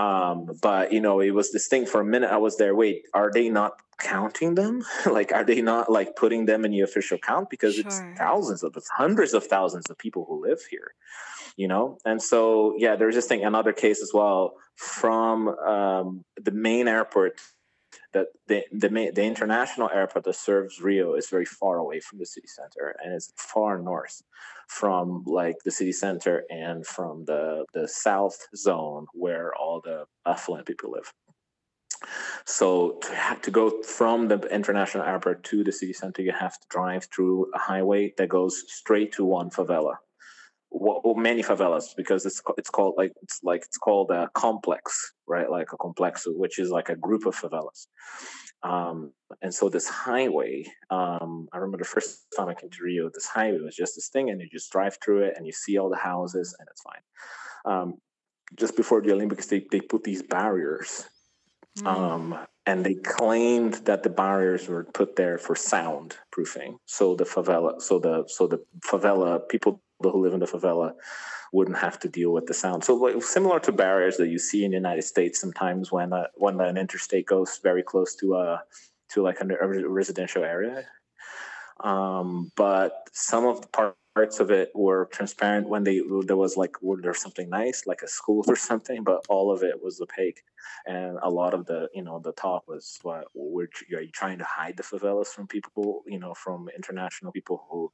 Um, 0.00 0.46
but 0.62 0.92
you 0.92 1.00
know, 1.00 1.20
it 1.20 1.30
was 1.30 1.52
this 1.52 1.66
thing 1.68 1.86
for 1.86 2.00
a 2.00 2.04
minute. 2.04 2.30
I 2.30 2.36
was 2.36 2.56
there. 2.56 2.74
Wait, 2.74 3.02
are 3.12 3.30
they 3.32 3.48
not 3.48 3.72
counting 3.98 4.54
them? 4.54 4.82
like, 5.10 5.32
are 5.32 5.44
they 5.44 5.60
not 5.60 5.90
like 5.90 6.16
putting 6.16 6.46
them 6.46 6.64
in 6.64 6.70
the 6.70 6.80
official 6.80 7.18
count? 7.18 7.50
Because 7.50 7.74
sure. 7.74 7.84
it's 7.86 8.00
thousands 8.16 8.62
of, 8.62 8.74
it's 8.76 8.88
hundreds 8.88 9.34
of 9.34 9.44
thousands 9.44 9.86
of 9.90 9.98
people 9.98 10.24
who 10.28 10.42
live 10.42 10.60
here. 10.70 10.94
You 11.56 11.68
know, 11.68 11.98
and 12.04 12.20
so 12.20 12.74
yeah, 12.78 12.96
there's 12.96 13.14
this 13.14 13.26
thing. 13.26 13.44
Another 13.44 13.72
case 13.72 14.02
as 14.02 14.10
well 14.12 14.54
from 14.74 15.48
um, 15.48 16.24
the 16.36 16.50
main 16.50 16.88
airport 16.88 17.40
that 18.14 18.28
the 18.48 18.64
the, 18.72 18.88
the 19.14 19.22
international 19.22 19.90
airport 19.92 20.24
that 20.24 20.36
serves 20.36 20.80
Rio 20.80 21.14
is 21.14 21.28
very 21.28 21.44
far 21.44 21.76
away 21.76 22.00
from 22.00 22.18
the 22.18 22.26
city 22.26 22.46
center 22.46 22.96
and 23.02 23.12
it's 23.12 23.32
far 23.36 23.78
north 23.78 24.22
from 24.68 25.24
like 25.26 25.56
the 25.64 25.70
city 25.70 25.92
center 25.92 26.44
and 26.48 26.86
from 26.86 27.24
the 27.26 27.66
the 27.74 27.86
south 27.86 28.38
zone 28.56 29.06
where 29.12 29.54
all 29.54 29.80
the 29.84 30.06
affluent 30.24 30.66
people 30.66 30.92
live. 30.92 31.12
So 32.44 32.98
to 33.02 33.14
have 33.14 33.40
to 33.42 33.50
go 33.50 33.82
from 33.82 34.28
the 34.28 34.38
international 34.52 35.04
airport 35.04 35.42
to 35.44 35.64
the 35.64 35.72
city 35.72 35.92
center, 35.92 36.22
you 36.22 36.32
have 36.32 36.58
to 36.60 36.66
drive 36.68 37.08
through 37.14 37.50
a 37.54 37.58
highway 37.58 38.12
that 38.18 38.28
goes 38.28 38.64
straight 38.68 39.12
to 39.12 39.24
one 39.24 39.50
favela 39.50 39.96
well, 40.74 41.14
many 41.14 41.42
favelas 41.42 41.94
because 41.96 42.26
it's 42.26 42.42
it's 42.58 42.68
called 42.68 42.94
like 42.98 43.12
it's 43.22 43.40
like 43.44 43.62
it's 43.64 43.78
called 43.78 44.10
a 44.10 44.28
complex, 44.34 45.14
right? 45.26 45.48
Like 45.48 45.72
a 45.72 45.76
complex, 45.76 46.24
which 46.26 46.58
is 46.58 46.70
like 46.70 46.88
a 46.88 46.96
group 46.96 47.26
of 47.26 47.36
favelas. 47.36 47.86
Um, 48.64 49.12
and 49.40 49.54
so 49.54 49.68
this 49.68 49.88
highway, 49.88 50.64
um, 50.90 51.48
I 51.52 51.58
remember 51.58 51.78
the 51.78 51.84
first 51.84 52.26
time 52.36 52.48
I 52.48 52.54
came 52.54 52.70
to 52.70 52.82
Rio, 52.82 53.08
this 53.08 53.26
highway 53.26 53.60
was 53.60 53.76
just 53.76 53.94
this 53.94 54.08
thing, 54.08 54.30
and 54.30 54.40
you 54.40 54.48
just 54.50 54.72
drive 54.72 54.98
through 55.04 55.22
it, 55.24 55.34
and 55.36 55.46
you 55.46 55.52
see 55.52 55.78
all 55.78 55.90
the 55.90 55.96
houses, 55.96 56.56
and 56.58 56.68
it's 56.68 56.82
fine. 56.82 57.72
Um, 57.72 57.94
just 58.58 58.76
before 58.76 59.00
the 59.00 59.12
Olympics, 59.12 59.46
they 59.46 59.64
they 59.70 59.80
put 59.80 60.02
these 60.02 60.22
barriers, 60.22 61.06
mm. 61.78 61.86
um, 61.86 62.36
and 62.66 62.84
they 62.84 62.94
claimed 62.94 63.74
that 63.84 64.02
the 64.02 64.10
barriers 64.10 64.66
were 64.66 64.84
put 64.92 65.14
there 65.14 65.38
for 65.38 65.54
sound 65.54 66.16
proofing. 66.32 66.78
So 66.86 67.14
the 67.14 67.24
favela, 67.24 67.80
so 67.80 68.00
the 68.00 68.24
so 68.26 68.48
the 68.48 68.58
favela 68.84 69.48
people 69.48 69.83
who 70.02 70.22
live 70.22 70.34
in 70.34 70.40
the 70.40 70.46
favela 70.46 70.92
wouldn't 71.52 71.78
have 71.78 71.98
to 72.00 72.08
deal 72.08 72.32
with 72.32 72.46
the 72.46 72.54
sound. 72.54 72.82
So 72.84 72.94
like, 72.94 73.22
similar 73.22 73.60
to 73.60 73.72
barriers 73.72 74.16
that 74.16 74.28
you 74.28 74.38
see 74.38 74.64
in 74.64 74.72
the 74.72 74.76
United 74.76 75.02
States 75.02 75.40
sometimes 75.40 75.92
when 75.92 76.12
uh, 76.12 76.26
when 76.34 76.60
an 76.60 76.76
interstate 76.76 77.26
goes 77.26 77.60
very 77.62 77.82
close 77.82 78.14
to 78.16 78.34
a 78.34 78.62
to 79.10 79.22
like 79.22 79.40
a, 79.40 79.46
residential 79.88 80.44
area. 80.44 80.84
Um, 81.80 82.50
but 82.56 83.08
some 83.12 83.46
of 83.46 83.60
the 83.60 83.92
parts 84.14 84.40
of 84.40 84.50
it 84.50 84.70
were 84.74 85.08
transparent 85.12 85.68
when 85.68 85.84
they 85.84 86.00
there 86.26 86.36
was 86.36 86.56
like 86.56 86.80
were 86.82 87.00
there 87.00 87.14
something 87.14 87.48
nice 87.48 87.84
like 87.86 88.02
a 88.02 88.08
school 88.08 88.44
or 88.48 88.56
something, 88.56 89.04
but 89.04 89.24
all 89.28 89.52
of 89.52 89.62
it 89.62 89.82
was 89.82 90.00
opaque, 90.00 90.42
and 90.86 91.18
a 91.22 91.30
lot 91.30 91.54
of 91.54 91.66
the 91.66 91.88
you 91.94 92.02
know 92.02 92.18
the 92.18 92.32
talk 92.32 92.66
was 92.66 92.98
what 93.02 93.26
we're 93.34 93.68
are 93.94 94.02
you 94.02 94.10
trying 94.12 94.38
to 94.38 94.44
hide 94.44 94.76
the 94.76 94.82
favelas 94.82 95.28
from 95.28 95.46
people 95.46 96.02
you 96.06 96.18
know 96.18 96.34
from 96.34 96.68
international 96.76 97.32
people 97.32 97.64
who 97.70 97.92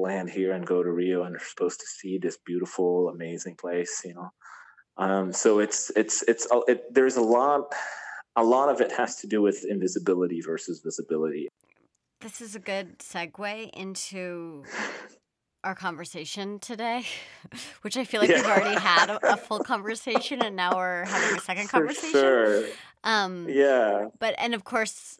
land 0.00 0.30
here 0.30 0.52
and 0.52 0.66
go 0.66 0.82
to 0.82 0.90
Rio 0.90 1.24
and 1.24 1.36
are 1.36 1.40
supposed 1.40 1.80
to 1.80 1.86
see 1.86 2.18
this 2.18 2.38
beautiful, 2.44 3.08
amazing 3.08 3.56
place, 3.56 4.02
you 4.04 4.14
know. 4.14 4.30
Um, 4.96 5.32
so 5.32 5.60
it's 5.60 5.90
it's 5.96 6.22
it's 6.22 6.48
it, 6.66 6.92
there's 6.92 7.16
a 7.16 7.22
lot 7.22 7.72
a 8.36 8.42
lot 8.42 8.68
of 8.68 8.80
it 8.80 8.92
has 8.92 9.16
to 9.16 9.26
do 9.26 9.42
with 9.42 9.64
invisibility 9.68 10.40
versus 10.40 10.80
visibility. 10.84 11.48
This 12.20 12.40
is 12.40 12.56
a 12.56 12.58
good 12.58 12.98
segue 12.98 13.70
into 13.74 14.64
our 15.64 15.74
conversation 15.74 16.58
today, 16.58 17.04
which 17.82 17.96
I 17.96 18.04
feel 18.04 18.20
like 18.20 18.30
yeah. 18.30 18.36
we've 18.36 18.46
already 18.46 18.80
had 18.80 19.10
a, 19.10 19.34
a, 19.34 19.36
full 19.36 19.60
conversation 19.60 20.40
and 20.42 20.56
now 20.56 20.76
we're 20.76 21.04
having 21.04 21.36
a 21.36 21.40
second 21.40 21.66
For 21.68 21.78
conversation. 21.78 22.12
Sure. 22.12 22.64
Um, 23.04 23.46
yeah. 23.48 24.06
But 24.18 24.34
and 24.38 24.54
of 24.54 24.64
course, 24.64 25.18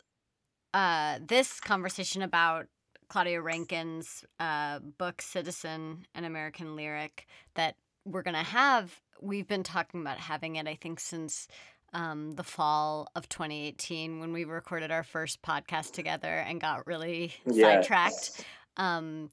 uh, 0.75 1.19
this 1.25 1.61
conversation 1.61 2.23
about 2.23 2.67
Claudia 3.09 3.41
Rankine's 3.41 4.25
uh, 4.39 4.81
book 4.81 5.23
Citizen, 5.23 6.07
an 6.15 6.25
American 6.25 6.77
lyric 6.77 7.27
that 7.55 7.77
we're 8.05 8.23
going 8.23 8.35
to 8.35 8.43
have. 8.43 9.01
We've 9.21 9.47
been 9.47 9.63
talking 9.63 10.01
about 10.01 10.19
having 10.19 10.57
it, 10.57 10.67
I 10.67 10.75
think, 10.75 11.01
since 11.01 11.49
um, 11.93 12.33
the 12.33 12.45
fall 12.45 13.09
of 13.17 13.29
2018 13.29 14.21
when 14.21 14.33
we 14.33 14.45
recorded 14.45 14.91
our 14.91 15.03
first 15.03 15.43
podcast 15.43 15.93
together 15.93 16.29
and 16.29 16.61
got 16.61 16.87
really 16.87 17.33
yes. 17.47 17.61
sidetracked. 17.61 18.45
Um, 18.77 19.31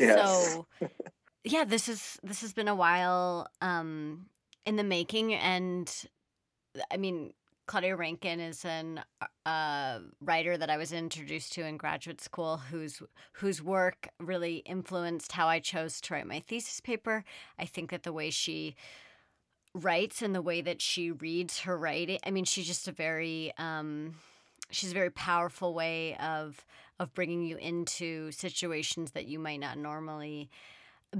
yes. 0.00 0.14
So, 0.16 0.66
yeah, 1.44 1.64
this 1.64 1.88
is 1.88 2.18
this 2.22 2.40
has 2.40 2.52
been 2.52 2.68
a 2.68 2.74
while 2.74 3.46
um, 3.60 4.26
in 4.64 4.76
the 4.76 4.84
making, 4.84 5.34
and 5.34 5.92
I 6.90 6.96
mean, 6.96 7.32
Claudia 7.68 7.96
Rankine 7.96 8.40
is 8.40 8.64
an 8.64 9.02
uh, 9.44 9.98
writer 10.22 10.56
that 10.56 10.70
I 10.70 10.78
was 10.78 10.90
introduced 10.90 11.52
to 11.52 11.66
in 11.66 11.76
graduate 11.76 12.18
school, 12.18 12.56
whose 12.56 13.02
whose 13.32 13.62
work 13.62 14.08
really 14.18 14.56
influenced 14.64 15.32
how 15.32 15.48
I 15.48 15.60
chose 15.60 16.00
to 16.00 16.14
write 16.14 16.26
my 16.26 16.40
thesis 16.40 16.80
paper. 16.80 17.24
I 17.58 17.66
think 17.66 17.90
that 17.90 18.04
the 18.04 18.12
way 18.12 18.30
she 18.30 18.74
writes 19.74 20.22
and 20.22 20.34
the 20.34 20.40
way 20.40 20.62
that 20.62 20.80
she 20.80 21.10
reads 21.10 21.60
her 21.60 21.76
writing, 21.76 22.18
I 22.24 22.30
mean, 22.30 22.46
she's 22.46 22.66
just 22.66 22.88
a 22.88 22.92
very 22.92 23.52
um, 23.58 24.14
she's 24.70 24.92
a 24.92 24.94
very 24.94 25.10
powerful 25.10 25.74
way 25.74 26.16
of 26.16 26.64
of 26.98 27.12
bringing 27.12 27.44
you 27.44 27.58
into 27.58 28.32
situations 28.32 29.10
that 29.10 29.26
you 29.26 29.38
might 29.38 29.60
not 29.60 29.76
normally 29.76 30.48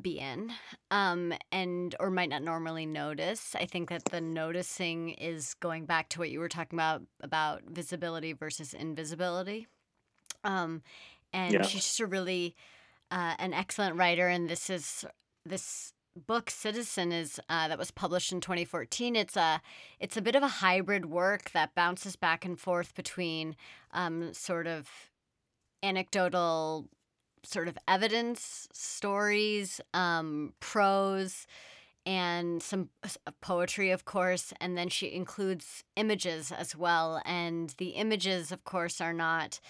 be 0.01 0.19
in 0.19 0.53
um, 0.91 1.33
and 1.51 1.95
or 1.99 2.11
might 2.11 2.29
not 2.29 2.43
normally 2.43 2.87
notice. 2.87 3.55
I 3.55 3.67
think 3.67 3.89
that 3.89 4.05
the 4.07 4.21
noticing 4.21 5.11
is 5.11 5.55
going 5.55 5.87
back 5.87 6.09
to 6.11 6.19
what 6.19 6.31
you 6.31 6.41
were 6.41 6.49
talking 6.49 6.79
about 6.79 7.03
about 7.23 7.63
visibility 7.69 8.33
versus 8.33 8.75
invisibility. 8.75 9.67
Um, 10.45 10.83
and 11.33 11.55
yeah. 11.55 11.63
she's 11.63 11.85
just 11.85 12.01
a 12.01 12.07
really 12.07 12.55
uh, 13.11 13.35
an 13.39 13.55
excellent 13.55 13.97
writer 13.97 14.29
and 14.29 14.49
this 14.49 14.69
is 14.71 15.05
this 15.45 15.93
book 16.27 16.51
citizen 16.51 17.13
is 17.13 17.41
uh, 17.49 17.69
that 17.69 17.79
was 17.79 17.91
published 17.91 18.33
in 18.33 18.41
2014 18.41 19.15
it's 19.15 19.37
a 19.37 19.61
it's 20.01 20.17
a 20.17 20.23
bit 20.23 20.35
of 20.35 20.43
a 20.43 20.49
hybrid 20.49 21.07
work 21.07 21.51
that 21.53 21.75
bounces 21.75 22.17
back 22.17 22.45
and 22.45 22.59
forth 22.59 22.95
between 22.95 23.55
um, 23.93 24.35
sort 24.35 24.67
of 24.67 24.89
anecdotal 25.83 26.89
sort 27.43 27.69
of 27.69 27.79
evidence 27.87 28.69
stories, 28.73 29.81
um, 29.95 30.53
prose, 30.61 31.47
and 32.07 32.63
some 32.63 32.89
poetry, 33.43 33.91
of 33.91 34.05
course. 34.05 34.53
And 34.61 34.79
then 34.79 34.89
she 34.89 35.13
includes 35.13 35.85
images 35.97 36.51
as 36.51 36.75
well. 36.75 37.21
And 37.27 37.75
the 37.79 37.91
images, 37.91 38.51
of 38.51 38.65
course, 38.65 39.01
are 39.01 39.13
not 39.13 39.61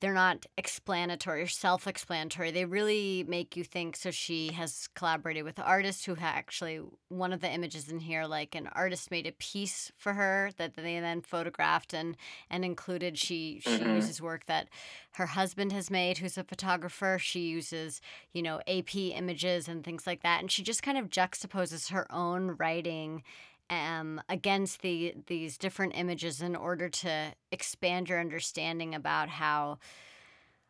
they're 0.00 0.12
not 0.12 0.44
explanatory 0.58 1.42
or 1.42 1.46
self-explanatory. 1.46 2.50
They 2.50 2.64
really 2.64 3.24
make 3.26 3.56
you 3.56 3.64
think 3.64 3.96
so 3.96 4.10
she 4.10 4.52
has 4.52 4.88
collaborated 4.94 5.44
with 5.44 5.58
artists 5.58 6.04
who 6.04 6.16
actually 6.20 6.80
one 7.08 7.32
of 7.32 7.40
the 7.40 7.50
images 7.50 7.88
in 7.88 8.00
here 8.00 8.24
like 8.26 8.54
an 8.54 8.66
artist 8.72 9.10
made 9.10 9.26
a 9.26 9.32
piece 9.32 9.90
for 9.96 10.12
her 10.14 10.50
that 10.58 10.74
they 10.74 11.00
then 11.00 11.22
photographed 11.22 11.94
and 11.94 12.16
and 12.50 12.64
included. 12.64 13.18
She 13.18 13.60
she 13.60 13.84
Mhm. 13.84 13.84
uses 13.84 14.20
work 14.20 14.46
that 14.46 14.68
her 15.12 15.26
husband 15.26 15.72
has 15.72 15.90
made 15.90 16.18
who's 16.18 16.36
a 16.36 16.44
photographer. 16.44 17.18
She 17.20 17.40
uses 17.48 18.00
you 18.32 18.42
know 18.42 18.60
ap 18.66 18.94
images 18.96 19.68
and 19.68 19.84
things 19.84 20.06
like 20.06 20.22
that. 20.22 20.40
And 20.40 20.50
she 20.50 20.62
just 20.62 20.82
kind 20.82 20.98
of 20.98 21.08
juxtaposes 21.08 21.90
her 21.90 22.06
own 22.12 22.52
writing 22.58 23.22
um, 23.70 24.20
against 24.28 24.82
the 24.82 25.14
these 25.26 25.56
different 25.56 25.96
images 25.96 26.40
in 26.42 26.54
order 26.54 26.88
to 26.88 27.32
expand 27.50 28.08
your 28.08 28.20
understanding 28.20 28.94
about 28.94 29.28
how 29.28 29.78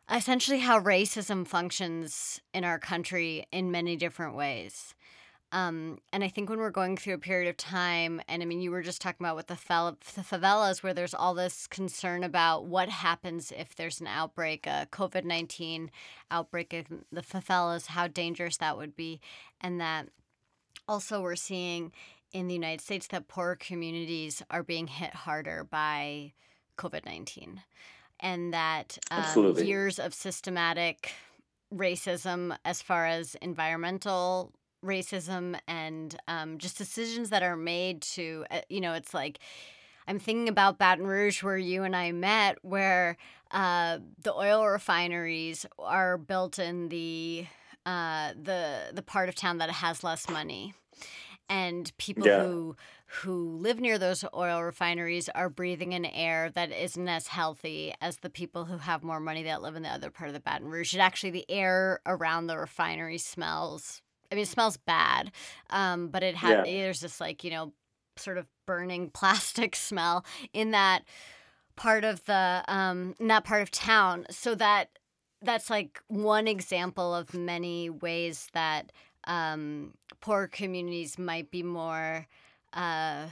essentially 0.09 0.59
how 0.59 0.79
racism 0.79 1.47
functions 1.47 2.39
in 2.53 2.63
our 2.63 2.79
country 2.79 3.45
in 3.51 3.71
many 3.71 3.95
different 3.95 4.35
ways. 4.35 4.93
Um, 5.51 5.99
and 6.11 6.23
I 6.23 6.27
think 6.27 6.49
when 6.49 6.59
we're 6.59 6.69
going 6.69 6.97
through 6.97 7.13
a 7.13 7.19
period 7.19 7.49
of 7.49 7.55
time, 7.55 8.21
and 8.27 8.41
I 8.41 8.45
mean, 8.45 8.59
you 8.59 8.71
were 8.71 8.81
just 8.81 9.01
talking 9.01 9.25
about 9.25 9.37
with 9.37 9.47
the, 9.47 9.55
fel- 9.55 9.97
the 10.15 10.21
favelas, 10.21 10.83
where 10.83 10.93
there's 10.93 11.13
all 11.13 11.33
this 11.33 11.65
concern 11.67 12.23
about 12.23 12.65
what 12.65 12.89
happens 12.89 13.53
if 13.55 13.75
there's 13.75 14.01
an 14.01 14.07
outbreak, 14.07 14.67
a 14.67 14.87
COVID 14.91 15.23
19 15.23 15.91
outbreak 16.29 16.73
in 16.73 17.05
the 17.11 17.21
favelas, 17.21 17.87
how 17.87 18.07
dangerous 18.07 18.57
that 18.57 18.75
would 18.75 18.95
be. 18.95 19.21
And 19.61 19.79
that 19.79 20.09
also 20.87 21.21
we're 21.21 21.35
seeing 21.35 21.93
in 22.35 22.47
the 22.47 22.53
United 22.53 22.81
States 22.81 23.07
that 23.07 23.29
poorer 23.29 23.55
communities 23.55 24.43
are 24.51 24.61
being 24.61 24.87
hit 24.87 25.13
harder 25.15 25.63
by 25.63 26.33
COVID 26.77 27.05
19. 27.05 27.61
And 28.19 28.53
that 28.53 28.97
um, 29.09 29.57
years 29.57 29.99
of 29.99 30.13
systematic 30.13 31.13
racism, 31.73 32.57
as 32.65 32.81
far 32.81 33.05
as 33.05 33.35
environmental 33.35 34.51
racism 34.83 35.57
and 35.65 36.17
um, 36.27 36.57
just 36.57 36.77
decisions 36.77 37.29
that 37.29 37.41
are 37.41 37.55
made 37.55 38.01
to, 38.01 38.45
uh, 38.51 38.59
you 38.67 38.81
know, 38.81 38.93
it's 38.93 39.13
like, 39.13 39.39
I'm 40.05 40.19
thinking 40.19 40.49
about 40.49 40.77
Baton 40.77 41.07
Rouge, 41.07 41.41
where 41.41 41.57
you 41.57 41.83
and 41.83 41.95
I 41.95 42.11
met, 42.11 42.57
where 42.63 43.15
uh, 43.51 43.99
the 44.21 44.33
oil 44.33 44.65
refineries 44.67 45.65
are 45.79 46.17
built 46.17 46.59
in 46.59 46.89
the 46.89 47.45
uh, 47.85 48.33
the 48.33 48.91
the 48.93 49.01
part 49.01 49.29
of 49.29 49.35
town 49.35 49.59
that 49.59 49.69
has 49.69 50.03
less 50.03 50.29
money, 50.29 50.73
and 51.49 51.91
people 51.97 52.25
Yeah. 52.27 52.41
who 52.41 52.75
who 53.21 53.57
live 53.57 53.79
near 53.79 53.97
those 53.97 54.25
oil 54.33 54.61
refineries 54.63 55.29
are 55.29 55.49
breathing 55.49 55.93
an 55.93 56.05
air 56.05 56.49
that 56.51 56.71
isn't 56.71 57.07
as 57.07 57.27
healthy 57.27 57.93
as 58.01 58.17
the 58.17 58.29
people 58.29 58.65
who 58.65 58.77
have 58.77 59.03
more 59.03 59.19
money 59.19 59.43
that 59.43 59.61
live 59.61 59.75
in 59.75 59.83
the 59.83 59.89
other 59.89 60.09
part 60.09 60.27
of 60.27 60.33
the 60.33 60.39
Baton 60.39 60.67
Rouge. 60.67 60.93
It 60.95 60.99
actually 60.99 61.31
the 61.31 61.45
air 61.49 61.99
around 62.05 62.47
the 62.47 62.57
refinery 62.57 63.17
smells. 63.19 64.01
I 64.31 64.35
mean, 64.35 64.43
it 64.43 64.47
smells 64.47 64.77
bad, 64.77 65.31
um, 65.69 66.07
but 66.07 66.23
it 66.23 66.35
has 66.35 66.57
Yeah. 66.57 66.63
there's 66.63 66.99
this 67.01 67.19
like 67.21 67.43
you 67.43 67.51
know 67.51 67.73
sort 68.17 68.37
of 68.37 68.47
burning 68.65 69.09
plastic 69.13 69.75
smell 69.75 70.25
in 70.53 70.71
that 70.71 71.03
part 71.75 72.03
of 72.05 72.23
the 72.25 72.63
um 72.67 73.13
in 73.19 73.27
that 73.27 73.43
part 73.43 73.61
of 73.61 73.69
town 73.69 74.25
so 74.29 74.55
that 74.55 74.89
that's 75.41 75.69
like 75.69 76.01
one 76.07 76.47
example 76.47 77.13
of 77.13 77.33
many 77.33 77.89
ways 77.89 78.47
that 78.53 78.91
um 79.25 79.93
poor 80.21 80.47
communities 80.47 81.17
might 81.17 81.51
be 81.51 81.63
more 81.63 82.27
uh 82.73 83.25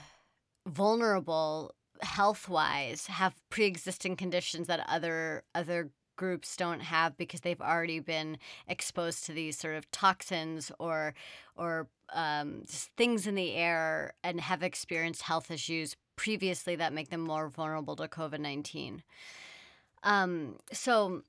vulnerable 0.66 1.74
health 2.02 2.50
wise 2.50 3.08
have 3.08 3.34
pre-existing 3.50 4.16
conditions 4.16 4.68
that 4.68 4.86
other 4.90 5.44
other 5.56 5.90
groups 6.16 6.56
don't 6.56 6.82
have 6.82 7.18
because 7.18 7.42
they've 7.42 7.62
already 7.62 8.00
been 8.00 8.38
exposed 8.68 9.26
to 9.26 9.34
these 9.34 9.58
sort 9.58 9.76
of 9.76 9.90
toxins 9.92 10.72
or 10.80 11.14
or 11.56 11.88
um, 12.14 12.64
things 12.68 13.26
in 13.26 13.36
the 13.36 13.54
air 13.56 14.14
and 14.24 14.40
have 14.42 14.62
experienced 14.62 15.24
health 15.24 15.50
issues 15.50 15.96
previously 16.16 16.76
that 16.76 16.94
make 16.94 17.10
them 17.10 17.22
more 17.22 17.50
vulnerable 17.50 17.96
to 17.96 18.08
COVID 18.08 18.40
19. 18.40 19.04
Um, 20.04 20.58
so 20.72 21.24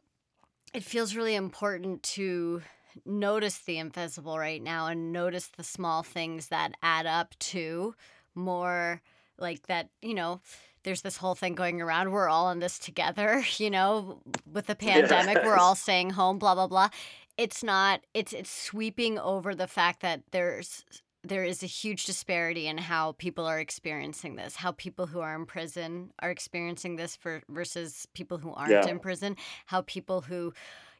it 0.75 0.83
feels 0.83 1.17
really 1.17 1.35
important 1.35 2.03
to 2.03 2.63
notice 3.05 3.59
the 3.59 3.79
invisible 3.79 4.39
right 4.39 4.63
now 4.63 4.87
and 4.87 5.13
notice 5.13 5.49
the 5.49 5.65
small 5.65 6.03
things 6.03 6.49
that 6.49 6.73
add 6.83 7.07
up 7.07 7.35
to 7.39 7.95
more 8.35 9.01
like 9.39 9.67
that, 9.67 9.89
you 10.03 10.15
know. 10.15 10.41
There's 10.83 11.01
this 11.01 11.17
whole 11.17 11.35
thing 11.35 11.55
going 11.55 11.81
around. 11.81 12.13
We're 12.13 12.29
all 12.29 12.51
in 12.51 12.59
this 12.59 12.79
together, 12.79 13.43
you 13.57 13.71
know, 13.71 14.21
with 14.51 14.67
the 14.67 14.75
pandemic. 14.75 15.39
We're 15.43 15.57
all 15.57 15.75
staying 15.75 16.11
home, 16.11 16.39
blah, 16.39 16.55
blah, 16.55 16.67
blah 16.67 16.91
it's 17.37 17.63
not 17.65 18.01
it's 18.15 18.33
it's 18.33 18.51
sweeping 18.51 19.19
over 19.19 19.55
the 19.55 19.67
fact 19.67 20.01
that 20.03 20.23
there's 20.31 20.85
there 21.23 21.43
is 21.43 21.63
a 21.63 21.67
huge 21.67 22.05
disparity 22.05 22.67
in 22.67 22.77
how 22.79 23.13
people 23.13 23.47
are 23.47 23.59
experiencing 23.59 24.37
this 24.37 24.57
how 24.57 24.73
people 24.73 25.07
who 25.07 25.21
are 25.21 25.35
in 25.35 25.47
prison 25.47 26.13
are 26.21 26.31
experiencing 26.31 26.97
this 26.97 27.17
for 27.17 27.43
versus 27.49 28.07
people 28.15 28.39
who 28.39 28.53
aren't 28.53 28.71
Yeah. 28.71 28.87
in 28.87 28.99
prison 28.99 29.37
how 29.67 29.83
people 29.83 30.21
who 30.21 30.53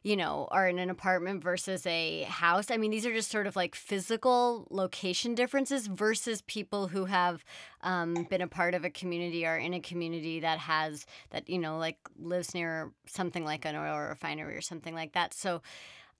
you 0.05 0.15
know 0.15 0.47
are 0.51 0.67
in 0.67 0.77
an 0.77 0.91
apartment 0.91 1.43
versus 1.43 1.83
a 1.87 2.21
house. 2.29 2.69
I 2.69 2.77
mean 2.77 2.91
these 2.91 3.07
are 3.07 3.11
just 3.11 3.31
sort 3.31 3.47
of 3.47 3.55
like 3.55 3.73
physical 3.73 4.67
location 4.69 5.33
differences 5.33 5.87
versus 5.87 6.43
people 6.43 6.87
who 6.87 7.05
have 7.05 7.43
um, 7.81 8.27
been 8.29 8.41
a 8.41 8.47
part 8.47 8.75
of 8.75 8.85
a 8.85 8.91
community 8.91 9.47
or 9.47 9.57
in 9.57 9.73
a 9.73 9.79
community 9.79 10.41
that 10.41 10.59
has 10.59 11.07
that 11.31 11.49
you 11.49 11.57
know 11.57 11.79
like 11.79 11.97
lives 12.19 12.53
near 12.53 12.91
something 13.07 13.43
like 13.43 13.65
an 13.65 13.75
oil 13.75 13.97
refinery 13.97 14.55
or 14.55 14.61
something 14.61 14.93
like 14.93 15.13
that. 15.13 15.33
So 15.33 15.63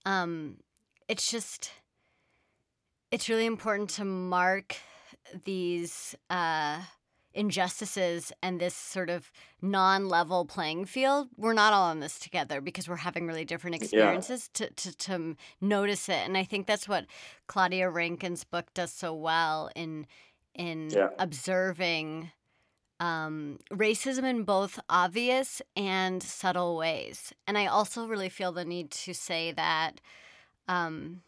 um 0.03 0.57
it's 1.07 1.29
just 1.29 1.71
it's 3.11 3.29
really 3.29 3.45
important 3.45 3.91
to 3.91 4.03
mark 4.03 4.77
these 5.43 6.15
uh 6.31 6.81
injustices 7.35 8.31
and 8.41 8.59
this 8.59 8.73
sort 8.73 9.09
of 9.09 9.31
non-level 9.61 10.45
playing 10.45 10.85
field 10.85 11.27
we're 11.37 11.53
not 11.53 11.73
all 11.73 11.91
in 11.91 11.99
this 11.99 12.17
together 12.17 12.61
because 12.61 12.87
we're 12.87 12.95
having 12.95 13.27
really 13.27 13.45
different 13.45 13.75
experiences 13.75 14.49
to, 14.53 14.69
to, 14.71 14.95
to 14.97 15.35
notice 15.61 16.07
it 16.09 16.21
and 16.25 16.37
i 16.37 16.43
think 16.43 16.65
that's 16.65 16.87
what 16.87 17.05
claudia 17.47 17.89
rankine's 17.89 18.43
book 18.43 18.65
does 18.73 18.91
so 18.91 19.13
well 19.13 19.69
in 19.75 20.07
in 20.55 20.89
Yeah. 20.89 21.09
observing 21.19 22.31
um, 22.99 23.59
racism 23.71 24.23
in 24.23 24.43
both 24.43 24.79
obvious 24.89 25.61
and 25.75 26.23
subtle 26.23 26.77
ways. 26.77 27.33
And 27.45 27.57
I 27.57 27.65
also 27.65 28.07
really 28.07 28.29
feel 28.29 28.53
the 28.53 28.63
need 28.63 28.89
to 28.91 29.13
say 29.13 29.51
that 29.51 29.99
um, 30.69 31.21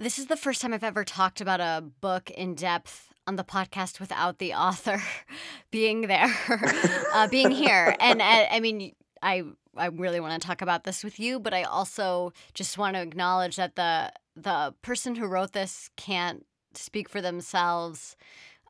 this 0.00 0.18
is 0.18 0.26
the 0.26 0.36
first 0.36 0.62
time 0.62 0.72
I've 0.72 0.84
ever 0.84 1.04
talked 1.04 1.40
about 1.40 1.60
a 1.60 1.84
book 2.00 2.30
in 2.30 2.54
depth 2.54 3.07
on 3.28 3.36
the 3.36 3.44
podcast 3.44 4.00
without 4.00 4.38
the 4.38 4.54
author 4.54 5.02
being 5.70 6.00
there, 6.02 6.34
uh, 7.14 7.28
being 7.28 7.50
here. 7.50 7.94
And 8.00 8.22
uh, 8.22 8.46
I 8.50 8.58
mean, 8.58 8.94
I 9.22 9.42
I 9.76 9.86
really 9.86 10.18
want 10.18 10.40
to 10.40 10.44
talk 10.44 10.62
about 10.62 10.84
this 10.84 11.04
with 11.04 11.20
you, 11.20 11.38
but 11.38 11.52
I 11.52 11.62
also 11.64 12.32
just 12.54 12.78
want 12.78 12.96
to 12.96 13.02
acknowledge 13.02 13.56
that 13.56 13.76
the 13.76 14.10
the 14.34 14.74
person 14.80 15.14
who 15.14 15.26
wrote 15.26 15.52
this 15.52 15.90
can't 15.96 16.46
speak 16.74 17.08
for 17.08 17.20
themselves 17.20 18.16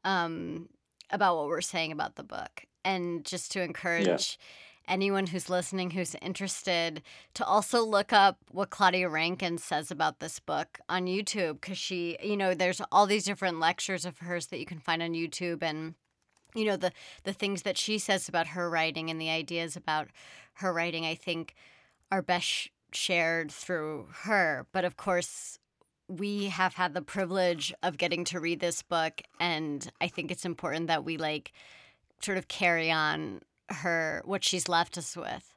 um, 0.04 0.68
about 1.10 1.36
what 1.36 1.46
we're 1.46 1.60
saying 1.60 1.92
about 1.92 2.16
the 2.16 2.24
book, 2.24 2.64
and 2.84 3.24
just 3.24 3.52
to 3.52 3.62
encourage 3.62 4.38
anyone 4.88 5.26
who's 5.26 5.50
listening 5.50 5.90
who's 5.90 6.16
interested 6.22 7.02
to 7.34 7.44
also 7.44 7.82
look 7.82 8.12
up 8.12 8.38
what 8.50 8.70
Claudia 8.70 9.08
Rankine 9.08 9.58
says 9.58 9.90
about 9.90 10.18
this 10.18 10.40
book 10.40 10.78
on 10.88 11.06
YouTube 11.06 11.60
because 11.60 11.78
she, 11.78 12.16
you 12.22 12.36
know, 12.36 12.54
there's 12.54 12.80
all 12.90 13.06
these 13.06 13.24
different 13.24 13.60
lectures 13.60 14.04
of 14.04 14.18
hers 14.18 14.46
that 14.46 14.58
you 14.58 14.66
can 14.66 14.78
find 14.78 15.02
on 15.02 15.12
YouTube 15.12 15.62
and 15.62 15.94
you 16.54 16.64
know 16.64 16.76
the 16.76 16.92
the 17.24 17.32
things 17.32 17.62
that 17.62 17.76
she 17.76 17.98
says 17.98 18.28
about 18.28 18.48
her 18.48 18.70
writing 18.70 19.10
and 19.10 19.20
the 19.20 19.30
ideas 19.30 19.76
about 19.76 20.08
her 20.54 20.72
writing 20.72 21.04
I 21.04 21.14
think 21.14 21.54
are 22.10 22.22
best 22.22 22.46
sh- 22.46 22.68
shared 22.92 23.52
through 23.52 24.08
her. 24.22 24.66
But 24.72 24.84
of 24.84 24.96
course 24.96 25.58
we 26.08 26.46
have 26.46 26.74
had 26.74 26.94
the 26.94 27.02
privilege 27.02 27.72
of 27.82 27.98
getting 27.98 28.24
to 28.24 28.40
read 28.40 28.60
this 28.60 28.82
book 28.82 29.20
and 29.38 29.90
I 30.00 30.08
think 30.08 30.30
it's 30.30 30.46
important 30.46 30.86
that 30.86 31.04
we 31.04 31.18
like 31.18 31.52
sort 32.20 32.38
of 32.38 32.48
carry 32.48 32.90
on 32.90 33.40
her 33.68 34.22
what 34.24 34.44
she's 34.44 34.68
left 34.68 34.98
us 34.98 35.16
with. 35.16 35.54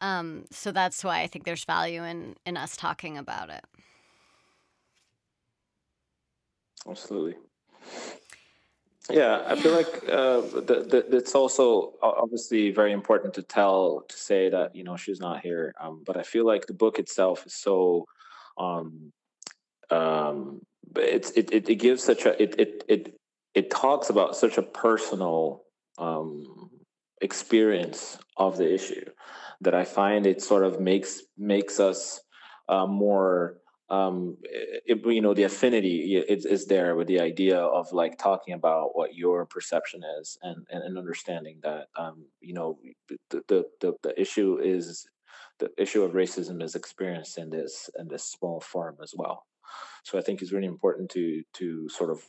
Um, 0.00 0.44
so 0.50 0.72
that's 0.72 1.04
why 1.04 1.20
I 1.20 1.26
think 1.26 1.44
there's 1.44 1.64
value 1.64 2.04
in 2.04 2.36
in 2.46 2.56
us 2.56 2.76
talking 2.76 3.18
about 3.18 3.50
it. 3.50 3.64
Absolutely. 6.88 7.36
Yeah, 9.10 9.42
I 9.46 9.56
feel 9.56 9.72
like 9.72 9.86
uh, 10.08 10.40
the, 10.40 10.86
the, 10.88 11.16
it's 11.16 11.34
also 11.34 11.94
obviously 12.02 12.70
very 12.70 12.92
important 12.92 13.34
to 13.34 13.42
tell 13.42 14.04
to 14.08 14.16
say 14.16 14.48
that 14.50 14.74
you 14.74 14.84
know 14.84 14.96
she's 14.96 15.20
not 15.20 15.40
here. 15.40 15.74
Um, 15.80 16.02
but 16.06 16.16
I 16.16 16.22
feel 16.22 16.46
like 16.46 16.66
the 16.66 16.74
book 16.74 16.98
itself 16.98 17.46
is 17.46 17.54
so, 17.54 18.06
um, 18.58 19.12
um, 19.90 20.60
it's 20.96 21.30
it, 21.32 21.52
it, 21.52 21.68
it 21.68 21.76
gives 21.76 22.02
such 22.02 22.26
a 22.26 22.40
it 22.42 22.54
it 22.58 22.84
it 22.88 23.20
it 23.54 23.70
talks 23.70 24.10
about 24.10 24.36
such 24.36 24.58
a 24.58 24.62
personal 24.62 25.64
um, 25.98 26.59
experience 27.20 28.18
of 28.36 28.56
the 28.56 28.72
issue 28.72 29.04
that 29.60 29.74
I 29.74 29.84
find 29.84 30.26
it 30.26 30.42
sort 30.42 30.64
of 30.64 30.80
makes 30.80 31.22
makes 31.36 31.78
us 31.80 32.20
uh, 32.68 32.86
more 32.86 33.58
um, 33.90 34.36
it, 34.42 35.04
you 35.04 35.20
know 35.20 35.34
the 35.34 35.42
affinity 35.42 36.16
is, 36.16 36.46
is 36.46 36.66
there 36.66 36.94
with 36.94 37.08
the 37.08 37.20
idea 37.20 37.58
of 37.58 37.92
like 37.92 38.18
talking 38.18 38.54
about 38.54 38.90
what 38.94 39.14
your 39.14 39.46
perception 39.46 40.02
is 40.20 40.38
and 40.42 40.64
and, 40.70 40.82
and 40.84 40.96
understanding 40.96 41.58
that 41.62 41.88
um, 41.96 42.24
you 42.40 42.54
know 42.54 42.78
the, 43.30 43.42
the 43.48 43.64
the 43.80 43.92
the 44.02 44.20
issue 44.20 44.58
is 44.62 45.06
the 45.58 45.70
issue 45.76 46.02
of 46.02 46.12
racism 46.12 46.62
is 46.62 46.74
experienced 46.74 47.36
in 47.36 47.50
this 47.50 47.90
in 47.98 48.08
this 48.08 48.24
small 48.24 48.60
form 48.60 48.96
as 49.02 49.12
well. 49.16 49.44
So 50.04 50.18
i 50.18 50.22
think 50.22 50.40
it's 50.40 50.52
really 50.52 50.66
important 50.66 51.10
to 51.10 51.42
to 51.54 51.88
sort 51.88 52.10
of 52.10 52.22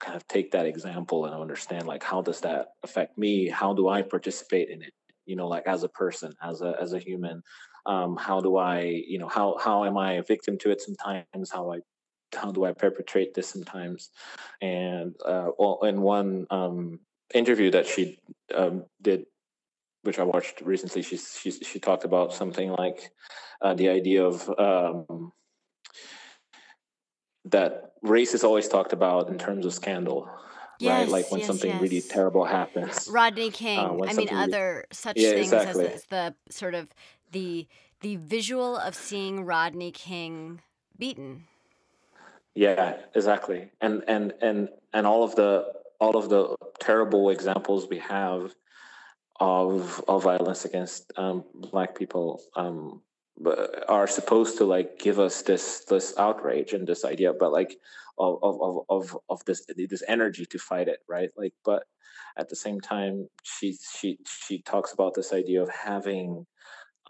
kind 0.00 0.16
of 0.16 0.26
take 0.28 0.50
that 0.52 0.66
example 0.66 1.26
and 1.26 1.34
understand 1.34 1.86
like 1.86 2.02
how 2.02 2.22
does 2.22 2.40
that 2.40 2.68
affect 2.82 3.18
me? 3.18 3.48
How 3.48 3.72
do 3.74 3.88
i 3.88 4.02
participate 4.02 4.68
in 4.70 4.82
it? 4.82 4.92
You 5.26 5.36
know 5.36 5.48
like 5.48 5.66
as 5.66 5.82
a 5.82 5.88
person 5.88 6.32
as 6.42 6.62
a 6.62 6.74
as 6.80 6.92
a 6.92 6.98
human 6.98 7.42
um, 7.86 8.16
how 8.16 8.40
do 8.40 8.56
i 8.56 8.80
you 8.82 9.18
know 9.18 9.28
how 9.28 9.56
how 9.58 9.84
am 9.84 9.96
i 9.96 10.14
a 10.14 10.22
victim 10.22 10.58
to 10.58 10.70
it 10.70 10.80
sometimes? 10.80 11.50
How 11.50 11.72
i 11.72 11.78
how 12.34 12.52
do 12.52 12.64
i 12.64 12.72
perpetrate 12.72 13.34
this 13.34 13.48
sometimes? 13.48 14.10
And 14.60 15.14
uh, 15.24 15.50
well, 15.58 15.80
in 15.82 16.02
one 16.02 16.46
um, 16.50 17.00
interview 17.34 17.70
that 17.70 17.86
she 17.86 18.18
um, 18.54 18.84
did 19.00 19.24
which 20.02 20.18
i 20.18 20.22
watched 20.22 20.60
recently 20.60 21.02
she 21.02 21.16
she, 21.16 21.50
she 21.50 21.78
talked 21.78 22.04
about 22.04 22.32
something 22.32 22.70
like 22.70 23.10
uh, 23.62 23.74
the 23.74 23.88
idea 23.88 24.24
of 24.24 24.48
um, 24.58 25.32
that 27.46 27.87
race 28.02 28.34
is 28.34 28.44
always 28.44 28.68
talked 28.68 28.92
about 28.92 29.28
in 29.28 29.38
terms 29.38 29.66
of 29.66 29.74
scandal 29.74 30.28
yes, 30.78 31.00
right? 31.00 31.08
Like 31.08 31.30
when 31.30 31.40
yes, 31.40 31.46
something 31.46 31.70
yes. 31.70 31.82
really 31.82 32.00
terrible 32.00 32.44
happens. 32.44 33.08
Rodney 33.10 33.48
uh, 33.48 33.52
King. 33.52 33.78
Uh, 33.78 34.04
I 34.06 34.12
mean, 34.14 34.28
other 34.30 34.74
really... 34.74 34.84
such 34.92 35.16
yeah, 35.16 35.30
things 35.30 35.52
exactly. 35.52 35.86
as, 35.86 36.04
the 36.04 36.34
sort 36.50 36.74
of 36.74 36.88
the 37.32 37.66
the 38.00 38.16
visual 38.16 38.76
of 38.76 38.94
seeing 38.94 39.44
Rodney 39.44 39.90
King 39.90 40.60
beaten. 40.96 41.44
Yeah, 42.54 42.96
exactly. 43.14 43.70
And 43.80 44.04
and 44.08 44.34
and 44.40 44.68
and 44.92 45.06
all 45.06 45.24
of 45.24 45.34
the 45.36 45.72
all 46.00 46.16
of 46.16 46.28
the 46.28 46.56
terrible 46.80 47.30
examples 47.30 47.88
we 47.88 47.98
have 47.98 48.54
of 49.40 50.02
of 50.08 50.24
violence 50.24 50.64
against 50.64 51.12
um, 51.16 51.44
black 51.54 51.96
people 51.96 52.42
um, 52.56 53.02
are 53.88 54.06
supposed 54.06 54.58
to 54.58 54.64
like 54.64 54.98
give 54.98 55.18
us 55.18 55.42
this 55.42 55.84
this 55.88 56.14
outrage 56.18 56.72
and 56.72 56.86
this 56.86 57.04
idea 57.04 57.32
but 57.32 57.52
like 57.52 57.76
of 58.18 58.38
of 58.42 58.84
of 58.88 59.18
of 59.28 59.44
this 59.44 59.64
this 59.76 60.02
energy 60.08 60.44
to 60.44 60.58
fight 60.58 60.88
it 60.88 61.00
right 61.08 61.30
like 61.36 61.54
but 61.64 61.84
at 62.36 62.48
the 62.48 62.56
same 62.56 62.80
time 62.80 63.28
she 63.42 63.76
she 63.98 64.18
she 64.26 64.62
talks 64.62 64.92
about 64.92 65.14
this 65.14 65.32
idea 65.32 65.62
of 65.62 65.68
having 65.70 66.46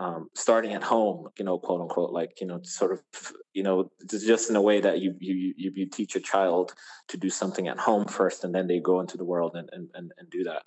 um, 0.00 0.28
starting 0.34 0.74
at 0.74 0.82
home, 0.82 1.28
you 1.38 1.44
know, 1.44 1.58
quote 1.58 1.80
unquote, 1.80 2.12
like 2.12 2.40
you 2.40 2.46
know, 2.46 2.60
sort 2.62 2.92
of, 2.92 3.00
you 3.52 3.64
know, 3.64 3.90
just 4.08 4.48
in 4.48 4.54
a 4.54 4.62
way 4.62 4.80
that 4.80 5.00
you 5.00 5.14
you 5.18 5.54
you, 5.56 5.72
you 5.74 5.86
teach 5.86 6.14
a 6.14 6.20
child 6.20 6.72
to 7.08 7.16
do 7.16 7.28
something 7.28 7.66
at 7.66 7.78
home 7.78 8.06
first, 8.06 8.44
and 8.44 8.54
then 8.54 8.68
they 8.68 8.78
go 8.78 9.00
into 9.00 9.16
the 9.16 9.24
world 9.24 9.56
and 9.56 9.68
and 9.72 9.90
and, 9.94 10.12
and 10.16 10.30
do 10.30 10.44
that. 10.44 10.62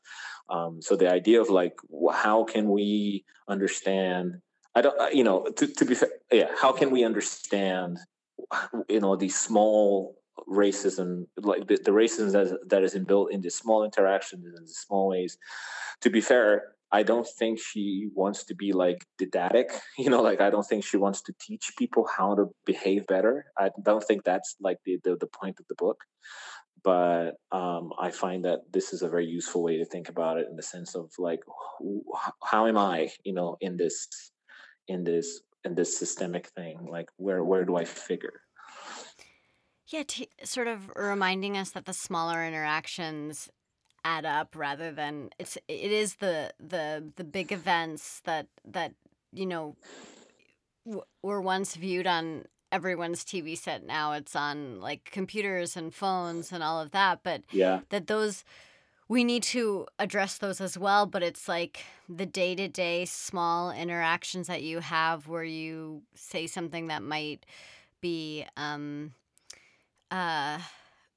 Um, 0.50 0.82
so 0.82 0.98
the 0.98 1.10
idea 1.10 1.40
of 1.40 1.50
like, 1.50 1.76
how 2.12 2.44
can 2.44 2.70
we 2.70 3.24
understand 3.48 4.42
I 4.76 4.82
don't, 4.82 5.14
you 5.14 5.24
know, 5.24 5.46
to, 5.58 5.68
to 5.68 5.86
be 5.86 5.96
fair, 5.96 6.10
yeah, 6.32 6.50
how 6.60 6.72
can 6.72 6.92
we 6.92 7.04
understand, 7.04 8.00
you 8.90 9.00
know, 9.00 9.16
these 9.16 9.38
small 9.38 10.16
racism, 10.50 11.26
like 11.38 11.68
the, 11.68 11.78
the 11.84 11.92
racism 11.92 12.32
that, 12.32 12.58
that 12.70 12.84
is 12.84 12.96
inbuilt 12.96 13.32
in 13.32 13.42
the 13.42 13.50
small 13.50 13.84
interactions 13.84 14.46
and 14.46 14.66
the 14.66 14.72
small 14.72 15.10
ways? 15.10 15.38
To 16.02 16.10
be 16.10 16.22
fair, 16.22 16.74
I 16.94 17.04
don't 17.04 17.28
think 17.28 17.60
she 17.60 18.10
wants 18.16 18.44
to 18.46 18.56
be 18.56 18.72
like 18.72 19.06
didactic, 19.18 19.72
you 19.98 20.10
know, 20.10 20.22
like 20.22 20.42
I 20.42 20.50
don't 20.50 20.66
think 20.66 20.86
she 20.86 20.98
wants 20.98 21.22
to 21.24 21.34
teach 21.40 21.74
people 21.78 22.08
how 22.08 22.36
to 22.36 22.46
behave 22.66 23.08
better. 23.08 23.46
I 23.58 23.70
don't 23.84 24.04
think 24.04 24.24
that's 24.24 24.56
like 24.62 24.78
the, 24.86 25.00
the, 25.04 25.18
the 25.18 25.28
point 25.28 25.60
of 25.60 25.68
the 25.68 25.76
book 25.76 26.04
but 26.84 27.34
um, 27.52 27.92
I 28.00 28.12
find 28.12 28.46
that 28.46 28.62
this 28.72 28.94
is 28.94 29.02
a 29.02 29.10
very 29.10 29.26
useful 29.26 29.64
way 29.64 29.78
to 29.78 29.86
think 29.86 30.10
about 30.10 30.38
it 30.38 30.48
in 30.50 30.56
the 30.56 30.64
sense 30.64 30.96
of 30.96 31.12
like, 31.20 31.42
how 32.44 32.68
am 32.68 32.78
I, 32.78 33.10
you 33.24 33.34
know, 33.34 33.58
in 33.62 33.78
this 33.78 34.08
in 34.92 35.04
this 35.04 35.42
in 35.64 35.76
this 35.76 35.98
systemic 35.98 36.48
thing 36.48 36.88
like 36.90 37.10
where 37.18 37.44
where 37.44 37.66
do 37.66 37.76
i 37.76 37.86
figure? 37.86 38.42
Yeah 39.88 40.04
t- 40.08 40.30
sort 40.44 40.68
of 40.68 40.90
reminding 40.96 41.58
us 41.58 41.72
that 41.72 41.86
the 41.86 41.94
smaller 41.94 42.46
interactions 42.46 43.50
add 44.04 44.26
up 44.26 44.56
rather 44.56 44.92
than 44.92 45.30
it's 45.38 45.58
it 45.68 45.92
is 45.92 46.16
the 46.16 46.54
the 46.60 47.12
the 47.16 47.24
big 47.24 47.52
events 47.52 48.22
that 48.26 48.48
that 48.66 48.94
you 49.32 49.46
know 49.46 49.76
w- 50.86 51.04
were 51.22 51.42
once 51.42 51.76
viewed 51.76 52.08
on 52.08 52.46
everyone's 52.72 53.24
TV 53.24 53.58
set 53.58 53.86
now 53.86 54.14
it's 54.14 54.36
on 54.36 54.80
like 54.80 55.10
computers 55.12 55.76
and 55.76 55.94
phones 55.94 56.52
and 56.52 56.64
all 56.64 56.80
of 56.82 56.92
that 56.92 57.20
but 57.22 57.44
yeah. 57.52 57.82
that 57.90 58.08
those 58.08 58.44
we 59.12 59.26
need 59.26 59.44
to 59.44 59.86
address 60.00 60.38
those 60.38 60.62
as 60.62 60.78
well 60.78 61.06
but 61.06 61.22
it's 61.22 61.50
like 61.50 61.84
the 62.08 62.26
day-to-day 62.26 63.04
small 63.04 63.70
interactions 63.70 64.48
that 64.48 64.64
you 64.64 64.80
have 64.80 65.28
where 65.28 65.44
you 65.44 66.02
say 66.16 66.48
something 66.48 66.88
that 66.88 67.04
might 67.04 67.46
be 68.00 68.46
um, 68.56 69.12
uh, 70.12 70.58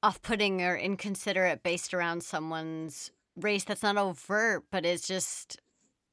off-putting 0.03 0.61
or 0.61 0.77
inconsiderate 0.77 1.63
based 1.63 1.95
around 1.95 2.25
someone's 2.25 3.13
race 3.37 3.63
that's 3.63 3.85
not 3.85 3.97
overt 3.97 4.65
but 4.73 4.85
it's 4.85 5.07
just 5.07 5.61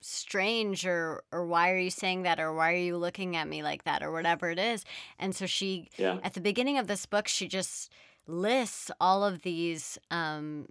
strange 0.02 0.86
or 0.86 1.24
or 1.32 1.48
why 1.48 1.72
are 1.72 1.78
you 1.80 1.90
saying 1.90 2.22
that 2.22 2.40
or 2.40 2.54
why 2.54 2.72
are 2.74 2.76
you 2.76 2.96
looking 2.96 3.36
at 3.36 3.48
me 3.48 3.64
like 3.64 3.86
that 3.86 4.04
or 4.04 4.12
whatever 4.12 4.52
it 4.52 4.60
is 4.60 4.86
and 5.18 5.36
so 5.36 5.48
she 5.48 5.90
yeah. 5.98 6.20
at 6.24 6.36
the 6.36 6.42
beginning 6.42 6.78
of 6.78 6.86
this 6.86 7.08
book 7.08 7.28
she 7.28 7.48
just 7.48 7.92
lists 8.28 8.92
all 9.00 9.24
of 9.24 9.42
these 9.42 9.98
um, 10.12 10.68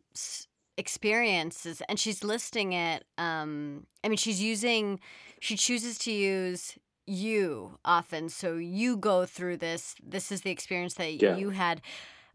experiences 0.81 1.83
and 1.89 2.01
she's 2.01 2.25
listing 2.25 2.73
it 2.73 3.05
um 3.19 3.87
i 4.03 4.09
mean 4.09 4.17
she's 4.17 4.43
using 4.43 4.99
she 5.39 5.55
chooses 5.57 5.99
to 5.99 6.11
use 6.11 6.79
you 7.07 7.79
often 7.85 8.29
so 8.29 8.55
you 8.55 8.97
go 8.97 9.27
through 9.27 9.59
this 9.59 9.95
this 10.03 10.33
is 10.33 10.41
the 10.41 10.51
experience 10.51 10.95
that 10.95 11.13
yeah. 11.23 11.37
you 11.37 11.51
had 11.51 11.83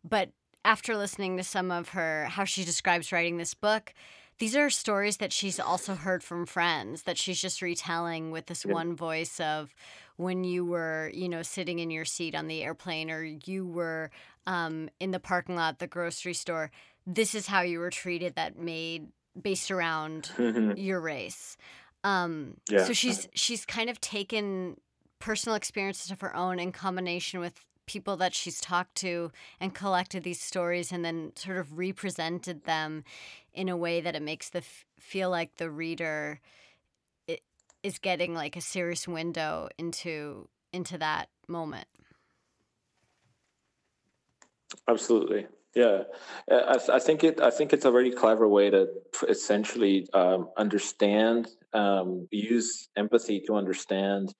but 0.08 0.30
after 0.64 0.96
listening 0.96 1.38
to 1.38 1.44
some 1.44 1.72
of 1.72 1.90
her 1.90 2.26
how 2.26 2.44
she 2.44 2.64
describes 2.64 3.12
writing 3.12 3.38
this 3.38 3.56
book 3.56 3.94
these 4.38 4.56
are 4.56 4.70
stories 4.70 5.18
that 5.18 5.32
she's 5.32 5.60
also 5.60 5.96
heard 5.96 6.22
from 6.24 6.46
friends 6.46 7.04
that 7.04 7.18
she's 7.18 7.42
just 7.42 7.62
retelling 7.62 8.32
with 8.32 8.46
this 8.46 8.64
yeah. 8.64 8.74
one 8.74 8.96
voice 8.96 9.40
of 9.40 9.74
when 10.18 10.44
you 10.44 10.64
were 10.64 11.10
you 11.14 11.28
know 11.28 11.42
sitting 11.42 11.80
in 11.80 11.90
your 11.90 12.06
seat 12.06 12.36
on 12.36 12.48
the 12.48 12.64
airplane 12.64 13.10
or 13.10 13.24
you 13.24 13.66
were 13.66 14.12
um, 14.46 14.90
in 15.00 15.12
the 15.12 15.20
parking 15.20 15.56
lot 15.56 15.80
the 15.80 15.88
grocery 15.88 16.34
store 16.34 16.70
this 17.06 17.36
is 17.36 17.48
how 17.48 17.62
you 17.62 17.80
were 17.80 17.90
treated 17.90 18.36
that 18.36 18.58
made 18.58 19.08
based 19.40 19.72
around 19.72 20.32
mm-hmm. 20.38 20.78
your 20.78 21.00
race. 21.00 21.58
Um, 22.04 22.58
yeah. 22.70 22.86
So 22.86 22.94
she's 22.94 23.28
she's 23.34 23.66
kind 23.66 23.90
of 23.90 24.00
taken 24.00 24.78
personal 25.20 25.56
experiences 25.56 26.12
of 26.12 26.22
her 26.22 26.36
own 26.36 26.60
in 26.60 26.72
combination 26.72 27.40
with 27.40 27.66
people 27.88 28.18
that 28.18 28.34
she's 28.34 28.60
talked 28.60 28.96
to 28.96 29.32
and 29.60 29.74
collected 29.74 30.24
these 30.24 30.42
stories 30.42 30.92
and 30.92 31.06
then 31.06 31.32
sort 31.36 31.58
of 31.58 31.78
represented 31.78 32.64
them 32.66 33.04
in 33.54 33.70
a 33.70 33.78
way 33.78 34.02
that 34.02 34.16
it 34.16 34.22
makes 34.22 34.50
the 34.50 34.60
f- 34.60 34.86
feel 35.00 35.30
like 35.30 35.56
the 35.58 35.70
reader 35.70 36.40
is 37.86 38.00
getting 38.00 38.34
like 38.34 38.56
a 38.56 38.62
serious 38.62 39.08
window 39.08 39.70
into 39.78 40.50
into 40.74 40.98
that 40.98 41.30
moment. 41.48 41.88
Absolutely. 44.88 45.46
Yeah, 45.76 46.04
uh, 46.50 46.78
I, 46.90 46.96
I, 46.96 47.00
think 47.00 47.26
it. 47.26 47.42
I 47.42 47.52
think 47.52 47.74
it's 47.74 47.84
a 47.84 47.92
very 47.92 48.10
clever 48.10 48.48
way 48.48 48.70
to 48.70 48.88
essentially 49.28 50.08
um, 50.14 50.50
understand, 50.58 51.50
um, 51.74 52.30
use 52.32 52.88
empathy 52.96 53.42
to 53.42 53.56
understand 53.56 54.34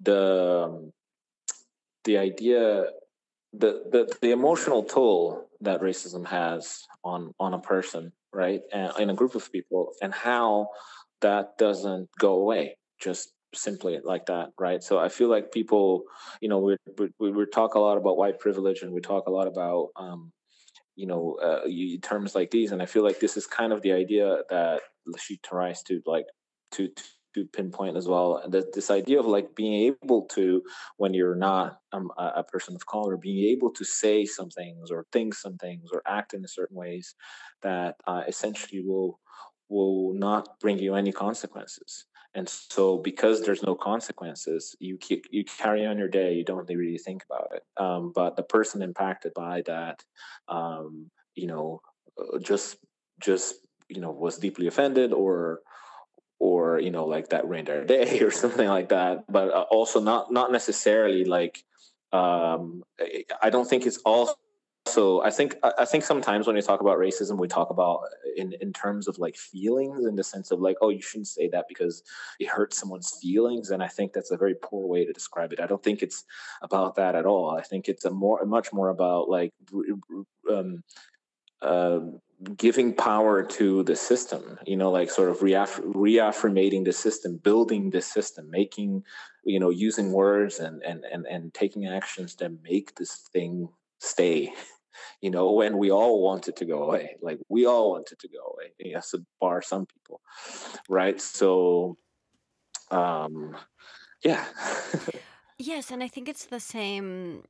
the 0.00 0.66
um, 0.66 0.92
the 2.04 2.18
idea, 2.18 2.84
the, 3.54 3.84
the 3.90 4.14
the 4.20 4.32
emotional 4.32 4.82
toll 4.82 5.48
that 5.62 5.80
racism 5.80 6.26
has 6.26 6.86
on 7.04 7.32
on 7.40 7.54
a 7.54 7.60
person, 7.60 8.12
right, 8.30 8.60
and 8.70 8.92
in 8.98 9.08
a 9.08 9.14
group 9.14 9.34
of 9.34 9.50
people, 9.50 9.92
and 10.02 10.12
how 10.12 10.68
that 11.22 11.56
doesn't 11.56 12.10
go 12.18 12.34
away 12.34 12.76
just 13.00 13.32
simply 13.52 13.98
like 14.04 14.26
that 14.26 14.50
right 14.60 14.82
so 14.82 14.98
i 14.98 15.08
feel 15.08 15.28
like 15.28 15.50
people 15.50 16.04
you 16.40 16.48
know 16.48 16.58
we 16.58 16.76
we, 17.18 17.30
we 17.32 17.46
talk 17.46 17.74
a 17.74 17.78
lot 17.80 17.96
about 17.96 18.16
white 18.16 18.38
privilege 18.38 18.82
and 18.82 18.92
we 18.92 19.00
talk 19.00 19.26
a 19.26 19.30
lot 19.30 19.48
about 19.48 19.88
um, 19.96 20.30
you 21.00 21.06
know 21.06 21.38
uh, 21.42 21.62
terms 22.02 22.34
like 22.34 22.50
these 22.50 22.72
and 22.72 22.82
i 22.82 22.86
feel 22.86 23.02
like 23.02 23.20
this 23.20 23.36
is 23.36 23.46
kind 23.46 23.72
of 23.72 23.80
the 23.82 23.92
idea 23.92 24.38
that 24.50 24.80
she 25.18 25.38
tries 25.38 25.82
to 25.82 26.02
like 26.06 26.26
to 26.70 26.88
to 27.34 27.46
pinpoint 27.46 27.96
as 27.96 28.08
well 28.08 28.40
and 28.42 28.52
that 28.52 28.72
this 28.72 28.90
idea 28.90 29.18
of 29.18 29.26
like 29.26 29.54
being 29.54 29.94
able 30.02 30.22
to 30.22 30.62
when 30.96 31.14
you're 31.14 31.36
not 31.36 31.78
um, 31.92 32.10
a 32.18 32.42
person 32.42 32.74
of 32.74 32.84
color 32.86 33.16
being 33.16 33.48
able 33.48 33.70
to 33.70 33.84
say 33.84 34.24
some 34.24 34.50
things 34.50 34.90
or 34.90 35.06
think 35.12 35.32
some 35.34 35.56
things 35.56 35.90
or 35.92 36.02
act 36.06 36.34
in 36.34 36.46
certain 36.46 36.76
ways 36.76 37.14
that 37.62 37.94
uh, 38.06 38.22
essentially 38.26 38.82
will 38.82 39.20
will 39.68 40.12
not 40.14 40.58
bring 40.60 40.78
you 40.78 40.96
any 40.96 41.12
consequences 41.12 42.06
and 42.34 42.48
so 42.48 42.98
because 42.98 43.42
there's 43.42 43.62
no 43.62 43.74
consequences 43.74 44.76
you 44.78 44.96
keep, 44.98 45.26
you 45.30 45.44
carry 45.44 45.84
on 45.84 45.98
your 45.98 46.08
day 46.08 46.34
you 46.34 46.44
don't 46.44 46.68
really 46.68 46.98
think 46.98 47.24
about 47.28 47.48
it. 47.54 47.62
Um, 47.76 48.12
but 48.14 48.36
the 48.36 48.42
person 48.42 48.82
impacted 48.82 49.32
by 49.34 49.62
that 49.66 50.04
um, 50.48 51.10
you 51.34 51.46
know 51.46 51.80
uh, 52.18 52.38
just 52.38 52.76
just 53.20 53.54
you 53.88 54.00
know 54.00 54.10
was 54.10 54.38
deeply 54.38 54.66
offended 54.66 55.12
or 55.12 55.60
or 56.38 56.78
you 56.80 56.90
know 56.90 57.04
like 57.06 57.28
that 57.30 57.48
ruined 57.48 57.68
their 57.68 57.84
day 57.84 58.20
or 58.22 58.30
something 58.30 58.68
like 58.68 58.90
that. 58.90 59.24
But 59.28 59.52
uh, 59.52 59.66
also 59.70 60.00
not 60.00 60.32
not 60.32 60.52
necessarily 60.52 61.24
like 61.24 61.64
um, 62.12 62.82
i 63.42 63.50
don't 63.50 63.68
think 63.68 63.86
it's 63.86 63.98
all 63.98 64.34
so 64.86 65.22
I 65.22 65.30
think 65.30 65.56
I 65.62 65.84
think 65.84 66.04
sometimes 66.04 66.46
when 66.46 66.56
we 66.56 66.62
talk 66.62 66.80
about 66.80 66.98
racism, 66.98 67.38
we 67.38 67.48
talk 67.48 67.70
about 67.70 68.00
in 68.36 68.54
in 68.60 68.72
terms 68.72 69.08
of 69.08 69.18
like 69.18 69.36
feelings, 69.36 70.06
in 70.06 70.16
the 70.16 70.24
sense 70.24 70.50
of 70.50 70.60
like, 70.60 70.76
oh, 70.80 70.88
you 70.88 71.02
shouldn't 71.02 71.28
say 71.28 71.48
that 71.48 71.66
because 71.68 72.02
it 72.38 72.48
hurts 72.48 72.78
someone's 72.78 73.18
feelings, 73.20 73.70
and 73.70 73.82
I 73.82 73.88
think 73.88 74.12
that's 74.12 74.30
a 74.30 74.38
very 74.38 74.54
poor 74.54 74.86
way 74.86 75.04
to 75.04 75.12
describe 75.12 75.52
it. 75.52 75.60
I 75.60 75.66
don't 75.66 75.82
think 75.82 76.02
it's 76.02 76.24
about 76.62 76.96
that 76.96 77.14
at 77.14 77.26
all. 77.26 77.50
I 77.50 77.62
think 77.62 77.88
it's 77.88 78.06
a 78.06 78.10
more 78.10 78.44
much 78.46 78.72
more 78.72 78.88
about 78.88 79.28
like 79.28 79.52
um, 80.50 80.82
uh, 81.60 82.00
giving 82.56 82.94
power 82.94 83.42
to 83.42 83.82
the 83.82 83.96
system. 83.96 84.58
You 84.66 84.78
know, 84.78 84.90
like 84.90 85.10
sort 85.10 85.28
of 85.28 85.40
reaff- 85.40 85.82
reaffirmating 85.84 86.84
the 86.84 86.92
system, 86.92 87.36
building 87.36 87.90
the 87.90 88.00
system, 88.00 88.50
making 88.50 89.04
you 89.44 89.60
know 89.60 89.70
using 89.70 90.10
words 90.10 90.58
and 90.58 90.82
and 90.82 91.04
and 91.04 91.26
and 91.26 91.52
taking 91.52 91.86
actions 91.86 92.34
that 92.36 92.62
make 92.62 92.94
this 92.94 93.28
thing 93.32 93.68
stay 94.00 94.52
you 95.20 95.30
know, 95.30 95.52
when 95.52 95.76
we 95.76 95.90
all 95.90 96.22
wanted 96.22 96.56
to 96.56 96.64
go 96.64 96.82
away. 96.82 97.16
Like 97.20 97.38
we 97.48 97.66
all 97.66 97.90
wanted 97.90 98.18
to 98.18 98.28
go 98.28 98.54
away. 98.54 98.72
Yes, 98.78 99.14
bar 99.40 99.62
some 99.62 99.86
people, 99.86 100.20
right? 100.88 101.20
So, 101.20 101.96
um, 102.90 103.56
yeah. 104.24 104.44
yes, 105.58 105.90
and 105.90 106.02
I 106.02 106.08
think 106.08 106.28
it's 106.28 106.46
the 106.46 106.60
same. 106.60 107.44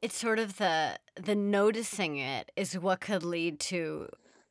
It's 0.00 0.16
sort 0.16 0.38
of 0.38 0.58
the 0.58 0.98
the 1.20 1.34
noticing 1.34 2.18
it 2.18 2.50
is 2.56 2.78
what 2.78 3.00
could 3.00 3.24
lead 3.24 3.60
to 3.60 4.08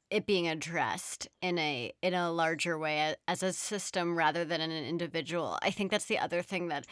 it 0.10 0.26
being 0.26 0.48
addressed 0.48 1.28
in 1.42 1.58
a 1.58 1.94
in 2.02 2.14
a 2.14 2.32
larger 2.32 2.78
way 2.78 3.16
as 3.28 3.44
a 3.44 3.54
system 3.54 4.18
rather 4.18 4.44
than 4.44 4.60
an 4.60 4.72
individual. 4.72 5.58
I 5.62 5.72
think 5.72 5.92
that's 5.92 6.06
the 6.06 6.20
other 6.20 6.42
thing 6.42 6.68
that 6.68 6.86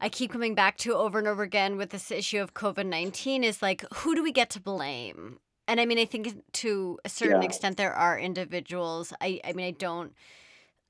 I 0.00 0.08
keep 0.08 0.32
coming 0.32 0.54
back 0.54 0.76
to 0.78 0.94
over 0.94 1.18
and 1.18 1.28
over 1.28 1.42
again 1.42 1.76
with 1.76 1.90
this 1.90 2.10
issue 2.10 2.40
of 2.40 2.54
COVID 2.54 2.86
19 2.86 3.44
is 3.44 3.62
like, 3.62 3.84
who 3.94 4.14
do 4.14 4.22
we 4.22 4.32
get 4.32 4.50
to 4.50 4.60
blame? 4.60 5.38
And 5.66 5.80
I 5.80 5.86
mean, 5.86 5.98
I 5.98 6.04
think 6.04 6.42
to 6.52 6.98
a 7.04 7.08
certain 7.08 7.42
yeah. 7.42 7.48
extent, 7.48 7.76
there 7.76 7.94
are 7.94 8.18
individuals. 8.18 9.12
I, 9.20 9.40
I 9.44 9.52
mean, 9.54 9.66
I 9.66 9.70
don't, 9.70 10.12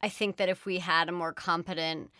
I 0.03 0.09
think 0.09 0.37
that 0.37 0.49
if 0.49 0.67
we 0.67 0.79
had 0.79 1.09
a 1.09 1.13
more 1.13 1.33
competent 1.33 2.11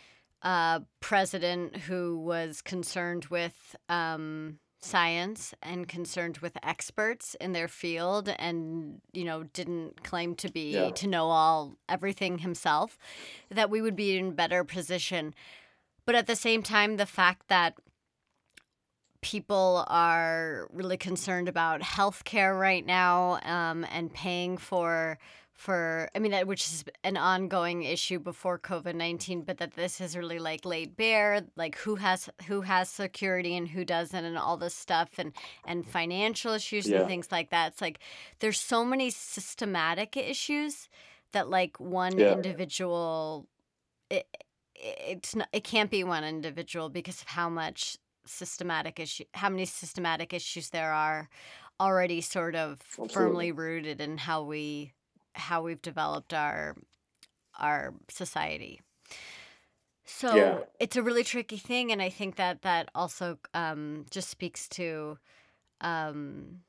uh, 0.43 0.81
president 1.01 1.77
who 1.77 2.19
was 2.19 2.63
concerned 2.63 3.27
with 3.27 3.75
um, 3.89 4.59
science 4.81 5.55
and 5.63 5.89
concerned 5.89 6.39
with 6.39 6.57
experts 6.63 7.35
in 7.41 7.53
their 7.53 7.67
field 7.67 8.29
and, 8.39 9.01
you 9.13 9.25
know, 9.25 9.45
didn't 9.45 10.05
claim 10.05 10.35
to 10.37 10.51
be, 10.51 10.73
yeah. 10.73 10.91
to 10.91 11.07
know 11.09 11.27
all, 11.31 11.75
everything 11.89 12.39
himself, 12.39 12.99
that 13.51 13.71
we 13.71 13.81
would 13.81 13.97
be 13.97 14.17
in 14.17 14.33
better 14.33 14.63
position 14.63 15.35
but 16.07 16.15
at 16.15 16.27
the 16.27 16.37
same 16.37 16.63
time, 16.63 16.97
the 16.97 17.07
fact 17.07 17.49
that 17.49 17.75
people 19.25 19.85
are 19.89 20.69
really 20.71 20.99
concerned 20.99 21.49
about 21.49 21.81
healthcare 21.81 22.59
right 22.59 22.85
now 22.85 23.41
um, 23.43 23.87
and 23.91 24.13
paying 24.13 24.59
for 24.59 25.19
for 25.55 26.11
I 26.15 26.19
mean 26.19 26.33
that 26.33 26.47
which 26.47 26.63
is 26.65 26.85
an 27.05 27.17
ongoing 27.17 27.85
issue 27.85 28.19
before 28.19 28.59
COVID 28.59 28.95
nineteen, 28.95 29.43
but 29.43 29.59
that 29.59 29.75
this 29.75 30.01
is 30.01 30.17
really 30.17 30.39
like 30.39 30.65
laid 30.65 30.97
bare, 30.97 31.43
like 31.57 31.77
who 31.79 31.95
has 31.95 32.29
who 32.47 32.61
has 32.63 32.91
security 32.91 33.57
and 33.57 33.69
who 33.69 33.85
doesn't, 33.85 34.25
and 34.25 34.37
all 34.37 34.57
this 34.57 34.75
stuff, 34.75 35.11
and 35.17 35.33
and 35.65 35.87
financial 35.87 36.53
issues 36.53 36.89
yeah. 36.89 36.99
and 36.99 37.09
things 37.09 37.31
like 37.31 37.51
that. 37.51 37.73
It's 37.73 37.81
like 37.81 38.01
there's 38.41 38.61
so 38.61 38.85
many 38.85 39.11
systematic 39.11 40.17
issues 40.17 40.89
that 41.33 41.49
like 41.49 41.79
one 41.79 42.19
yeah. 42.19 42.33
individual. 42.33 43.47
It, 44.11 44.27
it's 44.85 45.35
not, 45.35 45.49
it 45.53 45.65
can't 45.65 45.91
be 45.91 46.05
one 46.05 46.25
individual 46.25 46.89
because 46.89 47.23
of 47.23 47.29
how 47.29 47.49
much 47.49 47.97
systematic 48.27 48.99
issue 49.01 49.25
how 49.35 49.49
many 49.49 49.65
systematic 49.65 50.33
issues 50.33 50.71
there 50.71 50.93
are 50.93 51.29
already 51.81 52.21
sort 52.21 52.55
of 52.55 52.81
Absolutely. 52.81 53.15
firmly 53.15 53.53
rooted 53.53 54.01
in 54.01 54.17
how 54.19 54.43
we 54.43 54.93
how 55.35 55.63
we've 55.63 55.83
developed 55.83 56.33
our 56.33 56.77
our 57.59 57.93
society 58.09 58.81
so 60.05 60.35
yeah. 60.35 60.59
it's 60.81 60.97
a 60.97 61.03
really 61.03 61.25
tricky 61.25 61.59
thing 61.59 61.93
and 61.93 62.01
i 62.01 62.09
think 62.09 62.37
that 62.37 62.63
that 62.63 62.89
also 62.95 63.39
um, 63.53 64.07
just 64.11 64.31
speaks 64.31 64.69
to 64.69 65.19
um, 65.81 66.61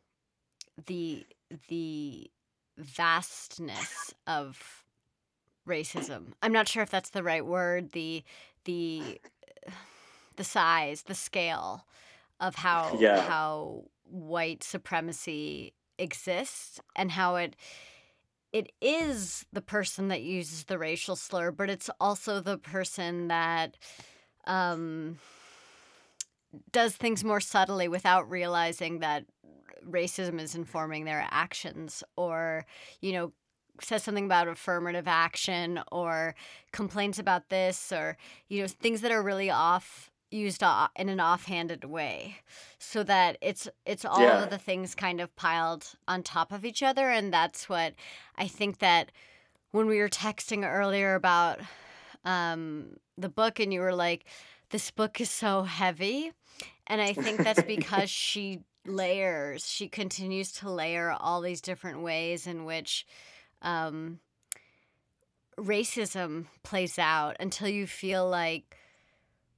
the 0.88 1.26
the 1.70 2.30
vastness 2.78 4.14
of 4.28 4.85
racism. 5.68 6.34
I'm 6.42 6.54
not 6.54 6.68
sure 6.68 6.84
if 6.84 6.90
that's 6.90 7.10
the 7.10 7.24
right 7.24 7.46
word. 7.46 7.92
The 7.92 8.24
the 8.66 9.20
the 10.36 10.44
size, 10.44 11.04
the 11.04 11.16
scale 11.16 11.86
of 12.40 12.56
how 12.56 12.98
yeah. 13.00 13.22
how 13.22 13.86
white 14.04 14.64
supremacy 14.64 15.74
exists 15.98 16.80
and 16.96 17.12
how 17.12 17.36
it 17.36 17.56
it 18.54 18.72
is 18.80 19.46
the 19.52 19.62
person 19.62 20.08
that 20.08 20.22
uses 20.22 20.64
the 20.64 20.78
racial 20.78 21.18
slur, 21.18 21.52
but 21.52 21.70
it's 21.70 21.90
also 22.00 22.40
the 22.40 22.58
person 22.58 23.28
that 23.28 23.76
um, 24.48 25.20
does 26.72 26.96
things 26.96 27.24
more 27.24 27.42
subtly 27.42 27.90
without 27.90 28.30
realizing 28.30 29.00
that 29.00 29.26
racism 29.86 30.40
is 30.40 30.56
informing 30.56 31.04
their 31.04 31.28
actions 31.32 32.04
or 32.16 32.66
you 33.02 33.12
know 33.12 33.34
says 33.82 34.04
something 34.04 34.26
about 34.26 34.48
affirmative 34.48 35.08
action 35.08 35.82
or 35.92 36.36
complains 36.72 37.20
about 37.20 37.50
this 37.50 37.92
or 37.92 38.18
you 38.48 38.62
know 38.62 38.68
things 38.68 39.02
that 39.02 39.12
are 39.12 39.22
really 39.22 39.50
off 39.50 40.12
used 40.32 40.64
in 40.96 41.10
an 41.10 41.20
offhanded 41.20 41.86
way. 41.86 42.38
So 42.78 43.04
that 43.04 43.38
it's 43.42 43.68
it's 43.86 44.06
all 44.06 44.22
yeah. 44.22 44.44
of 44.44 44.50
the 44.50 44.58
things 44.58 44.96
kind 44.96 45.22
of 45.22 45.36
piled 45.36 45.94
on 46.08 46.24
top 46.24 46.52
of 46.52 46.66
each 46.66 46.84
other. 46.84 47.10
And 47.10 47.34
that's 47.34 47.70
what 47.70 47.94
i 48.38 48.48
think 48.48 48.80
that 48.80 49.12
when 49.72 49.88
we 49.88 50.00
were 50.00 50.10
texting 50.10 50.70
earlier 50.70 51.16
about 51.16 51.60
um, 52.24 52.98
the 53.18 53.30
book 53.30 53.60
and 53.60 53.74
you 53.74 53.82
were 53.82 53.96
like 53.96 54.26
this 54.70 54.92
book 54.92 55.22
is 55.22 55.30
so 55.30 55.64
heavy. 55.64 56.32
And 56.88 57.02
i 57.02 57.14
think 57.14 57.44
that's 57.44 57.64
because 57.64 58.10
she 58.26 58.62
layers 58.88 59.68
she 59.68 59.88
continues 59.88 60.52
to 60.52 60.70
layer 60.70 61.16
all 61.20 61.42
these 61.42 61.60
different 61.60 62.02
ways 62.02 62.46
in 62.46 62.66
which 62.66 63.06
um, 63.66 64.20
racism 65.58 66.46
plays 66.64 66.98
out 66.98 67.36
until 67.40 67.68
you 67.68 67.88
feel 67.88 68.30
like, 68.30 68.78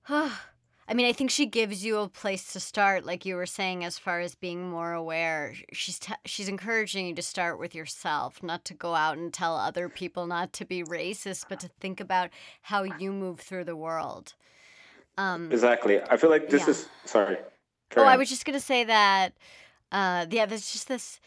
oh, 0.09 0.39
I 0.89 0.93
mean, 0.93 1.05
I 1.05 1.11
think 1.11 1.29
she 1.29 1.45
gives 1.45 1.83
you 1.83 1.97
a 1.97 2.07
place 2.07 2.53
to 2.53 2.61
start, 2.61 3.05
like 3.05 3.25
you 3.25 3.35
were 3.35 3.45
saying, 3.45 3.83
as 3.83 3.99
far 3.99 4.21
as 4.21 4.35
being 4.35 4.69
more 4.69 4.93
aware. 4.93 5.53
She's 5.73 5.99
t- 5.99 6.13
she's 6.23 6.47
encouraging 6.47 7.07
you 7.07 7.15
to 7.15 7.21
start 7.21 7.59
with 7.59 7.75
yourself, 7.75 8.41
not 8.41 8.63
to 8.65 8.73
go 8.73 8.95
out 8.95 9.17
and 9.17 9.33
tell 9.33 9.57
other 9.57 9.89
people 9.89 10.27
not 10.27 10.53
to 10.53 10.65
be 10.65 10.83
racist, 10.83 11.45
but 11.49 11.59
to 11.59 11.69
think 11.81 11.99
about 11.99 12.29
how 12.61 12.83
you 12.83 13.11
move 13.11 13.41
through 13.41 13.65
the 13.65 13.75
world. 13.75 14.33
Um, 15.17 15.51
exactly. 15.51 15.99
I 16.01 16.15
feel 16.15 16.29
like 16.29 16.49
this 16.49 16.63
yeah. 16.63 16.69
is 16.69 16.89
sorry. 17.03 17.37
oh, 17.97 18.01
on. 18.01 18.07
I 18.07 18.15
was 18.15 18.29
just 18.29 18.45
gonna 18.45 18.61
say 18.61 18.85
that. 18.85 19.33
Uh, 19.91 20.25
yeah, 20.29 20.45
there's 20.45 20.71
just 20.71 20.87
this 20.87 21.19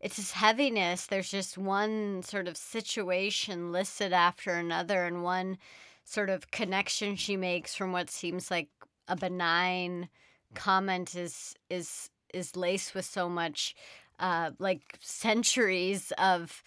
it's 0.00 0.16
this 0.16 0.32
heaviness. 0.32 1.06
There's 1.06 1.30
just 1.30 1.58
one 1.58 2.22
sort 2.22 2.48
of 2.48 2.56
situation 2.56 3.72
listed 3.72 4.12
after 4.12 4.52
another, 4.52 5.04
and 5.04 5.22
one 5.22 5.58
sort 6.04 6.30
of 6.30 6.50
connection 6.50 7.16
she 7.16 7.36
makes 7.36 7.74
from 7.74 7.92
what 7.92 8.10
seems 8.10 8.50
like 8.50 8.68
a 9.08 9.16
benign 9.16 10.08
comment 10.54 11.14
is 11.14 11.54
is 11.68 12.10
is 12.32 12.56
laced 12.56 12.94
with 12.94 13.04
so 13.04 13.28
much 13.28 13.74
uh, 14.18 14.50
like 14.58 14.96
centuries 15.00 16.12
of 16.18 16.62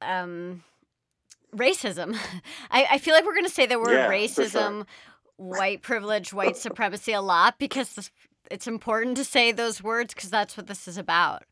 um, 0.00 0.62
racism. 1.54 2.16
I, 2.70 2.86
I 2.92 2.98
feel 2.98 3.14
like 3.14 3.24
we're 3.24 3.34
gonna 3.34 3.48
say 3.48 3.66
the 3.66 3.78
word 3.78 3.92
yeah, 3.92 4.08
racism, 4.08 4.78
sure. 4.78 4.86
white 5.36 5.82
privilege, 5.82 6.32
white 6.32 6.56
supremacy 6.56 7.12
a 7.12 7.20
lot 7.20 7.58
because 7.58 8.10
it's 8.50 8.66
important 8.66 9.16
to 9.16 9.24
say 9.24 9.52
those 9.52 9.82
words 9.82 10.14
because 10.14 10.30
that's 10.30 10.56
what 10.56 10.66
this 10.66 10.88
is 10.88 10.98
about. 10.98 11.44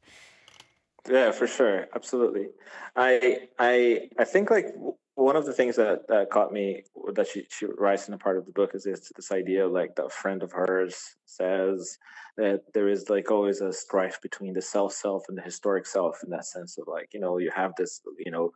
Yeah, 1.09 1.31
for 1.31 1.47
sure, 1.47 1.87
absolutely. 1.95 2.49
I 2.97 3.49
I 3.59 4.09
I 4.19 4.25
think 4.25 4.51
like 4.51 4.67
one 5.15 5.37
of 5.37 5.47
the 5.47 5.53
things 5.53 5.77
that, 5.77 6.07
that 6.09 6.31
caught 6.31 6.53
me 6.53 6.83
that 7.15 7.29
she 7.29 7.47
she 7.51 7.67
writes 7.79 8.09
in 8.09 8.15
a 8.15 8.19
part 8.19 8.37
of 8.39 8.45
the 8.47 8.53
book 8.53 8.73
is 8.75 8.85
this 8.85 9.13
this 9.15 9.31
idea 9.31 9.67
like 9.69 9.95
that 9.97 10.07
a 10.07 10.11
friend 10.11 10.43
of 10.43 10.53
hers 10.53 11.17
says 11.25 11.99
that 12.37 12.63
there 12.75 12.89
is 12.89 13.09
like 13.09 13.31
always 13.31 13.61
a 13.61 13.73
strife 13.73 14.21
between 14.21 14.53
the 14.53 14.63
self 14.63 14.93
self 14.93 15.25
and 15.29 15.39
the 15.39 15.43
historic 15.43 15.87
self 15.87 16.19
in 16.25 16.31
that 16.31 16.45
sense 16.45 16.77
of 16.79 16.89
like 16.89 17.09
you 17.15 17.21
know 17.21 17.39
you 17.39 17.51
have 17.55 17.73
this 17.79 18.01
you 18.19 18.33
know 18.33 18.51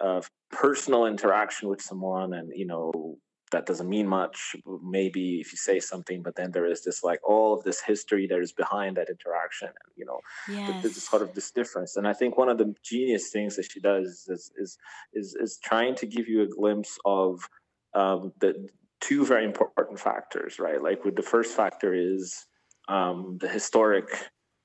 uh, 0.00 0.20
personal 0.50 1.06
interaction 1.06 1.68
with 1.68 1.80
someone 1.80 2.34
and 2.34 2.50
you 2.54 2.66
know 2.66 3.16
that 3.50 3.66
doesn't 3.66 3.88
mean 3.88 4.06
much 4.06 4.56
maybe 4.82 5.40
if 5.40 5.52
you 5.52 5.58
say 5.58 5.78
something 5.78 6.22
but 6.22 6.34
then 6.34 6.50
there 6.50 6.66
is 6.66 6.82
this 6.84 7.04
like 7.04 7.20
all 7.28 7.54
of 7.54 7.62
this 7.64 7.80
history 7.80 8.26
that 8.26 8.40
is 8.40 8.52
behind 8.52 8.96
that 8.96 9.08
interaction 9.08 9.68
and 9.68 9.92
you 9.96 10.04
know 10.04 10.18
yes. 10.48 10.82
there's 10.82 11.02
sort 11.02 11.22
of 11.22 11.34
this 11.34 11.50
difference. 11.50 11.96
And 11.96 12.08
i 12.08 12.12
think 12.12 12.36
one 12.36 12.48
of 12.48 12.58
the 12.58 12.74
genius 12.82 13.30
things 13.30 13.56
that 13.56 13.70
she 13.70 13.80
does 13.80 14.26
is 14.28 14.50
is 14.56 14.78
is, 15.12 15.34
is 15.34 15.58
trying 15.62 15.94
to 15.96 16.06
give 16.06 16.28
you 16.28 16.42
a 16.42 16.46
glimpse 16.46 16.98
of 17.04 17.48
um, 17.94 18.32
the 18.40 18.68
two 19.00 19.24
very 19.24 19.44
important 19.44 20.00
factors 20.00 20.58
right? 20.58 20.82
Like 20.82 21.04
with 21.04 21.16
the 21.16 21.22
first 21.22 21.54
factor 21.54 21.94
is 21.94 22.46
um, 22.88 23.38
the 23.40 23.48
historic 23.48 24.08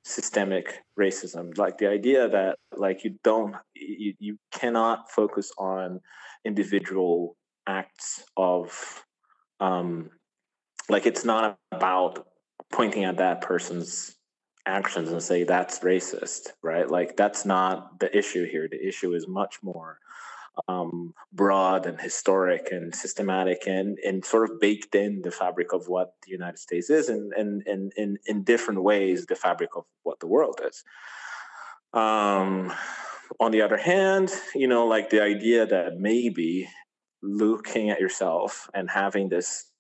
systemic 0.03 0.81
racism. 0.99 1.57
Like 1.57 1.77
the 1.77 1.87
idea 1.87 2.27
that 2.29 2.57
like 2.75 3.03
you 3.03 3.15
don't 3.23 3.55
you, 3.75 4.13
you 4.19 4.37
cannot 4.51 5.11
focus 5.11 5.51
on 5.57 5.99
individual 6.45 7.35
acts 7.67 8.23
of 8.37 9.03
um 9.59 10.09
like 10.89 11.05
it's 11.05 11.25
not 11.25 11.57
about 11.71 12.27
pointing 12.71 13.03
at 13.03 13.17
that 13.17 13.41
person's 13.41 14.15
actions 14.65 15.09
and 15.09 15.21
say 15.21 15.43
that's 15.43 15.79
racist 15.79 16.49
right 16.61 16.89
like 16.89 17.15
that's 17.15 17.45
not 17.45 17.99
the 17.99 18.15
issue 18.15 18.45
here 18.45 18.67
the 18.69 18.87
issue 18.87 19.13
is 19.13 19.27
much 19.27 19.57
more 19.63 19.99
um, 20.67 21.13
broad 21.31 21.85
and 21.85 21.99
historic 21.99 22.71
and 22.71 22.93
systematic 22.93 23.63
and, 23.65 23.97
and 24.05 24.25
sort 24.25 24.49
of 24.49 24.59
baked 24.59 24.95
in 24.95 25.21
the 25.21 25.31
fabric 25.31 25.73
of 25.73 25.87
what 25.87 26.13
the 26.25 26.31
United 26.31 26.59
States 26.59 26.89
is 26.89 27.09
and, 27.09 27.33
and, 27.33 27.63
and, 27.65 27.93
and 27.97 28.17
in 28.25 28.43
different 28.43 28.83
ways 28.83 29.25
the 29.25 29.35
fabric 29.35 29.75
of 29.75 29.85
what 30.03 30.19
the 30.19 30.27
world 30.27 30.59
is. 30.67 30.83
Um, 31.93 32.73
on 33.39 33.51
the 33.51 33.61
other 33.61 33.77
hand, 33.77 34.31
you 34.55 34.67
know, 34.67 34.85
like 34.85 35.09
the 35.09 35.21
idea 35.21 35.65
that 35.65 35.99
maybe 35.99 36.67
looking 37.21 37.89
at 37.89 37.99
yourself 37.99 38.69
and 38.73 38.89
having 38.89 39.29
this 39.29 39.71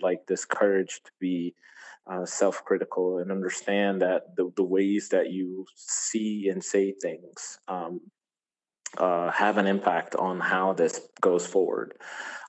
like 0.00 0.26
this 0.26 0.44
courage 0.44 1.00
to 1.04 1.10
be 1.20 1.54
uh, 2.06 2.24
self-critical 2.24 3.18
and 3.18 3.32
understand 3.32 4.02
that 4.02 4.36
the, 4.36 4.52
the 4.56 4.62
ways 4.62 5.08
that 5.08 5.30
you 5.30 5.66
see 5.74 6.48
and 6.48 6.62
say 6.62 6.92
things 6.92 7.58
um, 7.66 8.00
uh, 8.98 9.30
have 9.30 9.58
an 9.58 9.66
impact 9.66 10.14
on 10.14 10.40
how 10.40 10.72
this 10.72 11.00
goes 11.20 11.46
forward. 11.46 11.94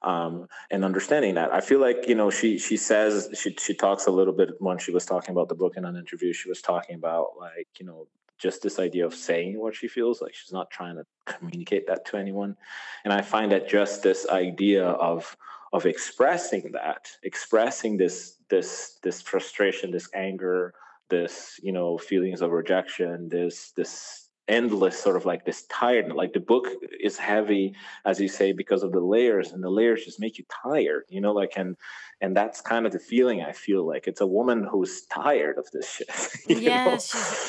Um, 0.04 0.48
and 0.70 0.86
understanding 0.86 1.36
that. 1.36 1.52
I 1.52 1.60
feel 1.60 1.80
like 1.80 2.08
you 2.08 2.14
know 2.14 2.30
she 2.30 2.60
she 2.60 2.78
says 2.78 3.30
she 3.34 3.56
she 3.60 3.74
talks 3.74 4.06
a 4.06 4.12
little 4.12 4.34
bit 4.34 4.50
when 4.60 4.78
she 4.78 4.92
was 4.92 5.06
talking 5.06 5.32
about 5.32 5.50
the 5.50 5.56
book 5.56 5.74
in 5.76 5.86
an 5.86 5.96
interview 5.96 6.34
she 6.34 6.48
was 6.48 6.62
talking 6.62 6.96
about 6.96 7.30
like 7.40 7.68
you 7.80 7.86
know 7.88 8.08
just 8.38 8.62
this 8.62 8.80
idea 8.80 9.06
of 9.06 9.14
saying 9.14 9.60
what 9.60 9.76
she 9.76 9.88
feels 9.88 10.22
like 10.22 10.34
she's 10.34 10.54
not 10.54 10.70
trying 10.70 10.96
to 10.96 11.06
communicate 11.26 11.88
that 11.88 12.06
to 12.06 12.18
anyone. 12.18 12.56
And 13.04 13.14
i 13.14 13.22
find 13.22 13.52
that 13.52 13.70
just 13.70 14.04
this 14.04 14.28
idea 14.30 14.86
of 14.86 15.36
of 15.74 15.86
expressing 15.86 16.72
that 16.72 17.10
expressing 17.24 17.98
this 17.98 18.38
this 18.50 19.00
this 19.04 19.22
frustration 19.22 19.92
this 19.92 20.10
anger 20.14 20.74
this 21.10 21.60
you 21.62 21.72
know 21.72 21.98
feelings 21.98 22.42
of 22.42 22.52
rejection 22.52 23.28
this 23.30 23.72
this 23.72 24.27
endless 24.48 24.98
sort 24.98 25.16
of 25.18 25.26
like 25.26 25.46
this 25.46 25.64
tired 25.64 26.12
like 26.14 26.32
the 26.32 26.40
book 26.40 26.68
is 27.02 27.18
heavy 27.18 27.76
as 28.06 28.20
you 28.20 28.30
say 28.30 28.54
because 28.54 28.82
of 28.82 28.92
the 28.94 29.00
layers 29.00 29.52
and 29.52 29.62
the 29.62 29.70
layers 29.70 30.06
just 30.06 30.20
make 30.20 30.38
you 30.38 30.46
tired 30.64 31.04
you 31.10 31.20
know 31.20 31.34
like 31.34 31.54
and 31.58 31.76
and 32.22 32.36
that's 32.36 32.62
kind 32.62 32.86
of 32.86 32.92
the 32.92 33.00
feeling 33.00 33.42
i 33.42 33.52
feel 33.52 33.86
like. 33.86 34.08
It's 34.08 34.22
a 34.22 34.28
woman 34.28 34.68
who's 34.70 35.04
tired 35.08 35.58
of 35.58 35.70
this 35.72 35.90
shit 35.90 36.10
yeah 36.62 36.98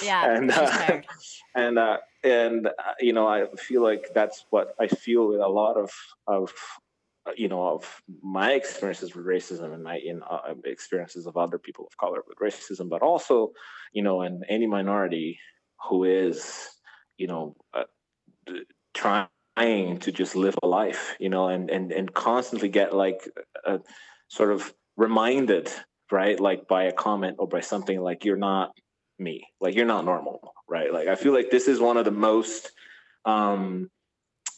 yeah 0.03 0.35
and 0.35 0.51
uh, 0.51 1.01
and 1.55 1.79
uh, 1.79 1.99
and 2.25 2.67
uh, 2.67 2.73
you 3.01 3.13
know 3.13 3.29
i 3.29 3.47
feel 3.57 3.83
like 3.83 4.09
that's 4.15 4.45
what 4.51 4.75
i 4.81 4.89
feel 4.89 5.29
with 5.29 5.41
a 5.41 5.49
lot 5.49 5.77
of 5.77 5.91
of 6.27 6.53
you 7.37 7.49
know 7.49 7.69
of 7.69 8.03
my 8.23 8.53
experiences 8.53 9.15
with 9.15 9.27
racism 9.27 9.73
and 9.75 9.83
my 9.85 9.99
in 9.99 10.23
uh, 10.29 10.55
experiences 10.65 11.27
of 11.27 11.37
other 11.37 11.59
people 11.59 11.87
of 11.87 11.97
color 11.97 12.23
with 12.27 12.39
racism 12.39 12.89
but 12.89 13.03
also 13.03 13.53
you 13.93 14.03
know 14.03 14.23
and 14.23 14.45
any 14.49 14.67
minority 14.67 15.39
who 15.89 16.05
is 16.05 16.71
you 17.19 17.27
know, 17.27 17.57
uh, 17.75 17.85
trying 18.95 19.99
to 19.99 20.13
just 20.13 20.37
live 20.37 20.57
a 20.63 20.67
life, 20.67 21.17
you 21.19 21.29
know, 21.29 21.49
and 21.49 21.71
and 21.71 21.93
and 21.93 22.15
constantly 22.15 22.69
get 22.69 22.95
like 22.95 23.29
a, 23.67 23.81
sort 24.29 24.53
of 24.53 24.73
reminded, 24.97 25.71
right, 26.11 26.39
like 26.41 26.69
by 26.69 26.85
a 26.85 26.93
comment 26.93 27.37
or 27.39 27.49
by 27.49 27.61
something 27.61 28.01
like 28.01 28.25
you're 28.25 28.37
not 28.37 28.73
me, 29.19 29.47
like 29.61 29.75
you're 29.75 29.85
not 29.85 30.05
normal, 30.05 30.55
right? 30.69 30.93
Like 30.93 31.09
I 31.09 31.17
feel 31.17 31.35
like 31.35 31.51
this 31.51 31.69
is 31.69 31.81
one 31.81 31.97
of 31.97 32.05
the 32.05 32.11
most 32.11 32.71
um 33.25 33.91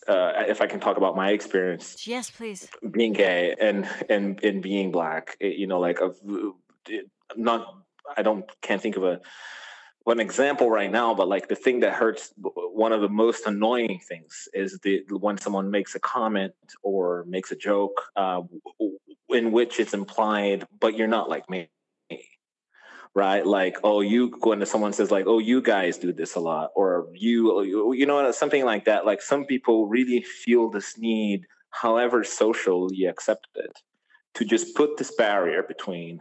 uh, 0.09 0.45
if 0.49 0.61
I 0.61 0.67
can 0.67 0.81
talk 0.81 0.97
about 0.97 1.15
my 1.15 1.31
experience. 1.31 2.07
Yes, 2.07 2.31
please. 2.31 2.69
Being 2.91 3.13
gay 3.13 3.55
and 3.61 3.89
and 4.09 4.43
and 4.43 4.63
being 4.63 4.91
black, 4.91 5.37
you 5.41 5.67
know, 5.67 5.79
like 5.79 6.01
of 6.01 6.17
not 7.37 7.75
I 8.17 8.23
don't 8.23 8.45
can't 8.61 8.81
think 8.81 8.97
of 8.97 9.05
a 9.05 9.21
an 10.07 10.21
example 10.21 10.71
right 10.71 10.91
now, 10.91 11.15
but 11.15 11.29
like 11.29 11.49
the 11.49 11.55
thing 11.55 11.81
that 11.81 11.93
hurts, 11.93 12.33
one 12.37 12.93
of 12.93 13.01
the 13.01 13.09
most 13.09 13.47
annoying 13.47 14.01
things 14.09 14.49
is 14.55 14.79
the 14.83 15.03
when 15.11 15.37
someone 15.39 15.71
makes 15.71 15.95
a 15.95 16.01
comment 16.01 16.55
or 16.83 17.25
makes 17.29 17.53
a 17.53 17.57
joke 17.57 18.03
uh, 18.17 18.41
in 19.29 19.53
which 19.53 19.79
it's 19.79 19.95
implied, 19.95 20.67
but 20.81 20.97
you're 20.97 21.07
not 21.07 21.29
like 21.29 21.49
me, 21.51 21.69
right? 23.15 23.45
Like, 23.47 23.77
oh, 23.85 24.01
you 24.01 24.33
when 24.41 24.65
someone 24.65 24.93
says 24.95 25.11
like, 25.11 25.27
oh, 25.27 25.39
you 25.39 25.61
guys 25.61 25.99
do 25.99 26.13
this 26.13 26.35
a 26.35 26.41
lot, 26.41 26.71
or 26.75 27.09
you, 27.15 27.93
you 27.93 28.07
know, 28.07 28.31
something 28.33 28.65
like 28.65 28.87
that. 28.87 29.05
Like 29.05 29.21
some 29.21 29.45
people 29.45 29.87
really 29.87 30.23
feel 30.23 30.71
this 30.71 30.97
need, 30.97 31.47
however 31.71 32.25
socially 32.25 33.05
accepted, 33.05 33.71
to 34.35 34.45
just 34.47 34.75
put 34.75 34.97
this 34.97 35.15
barrier 35.15 35.63
between 35.63 36.21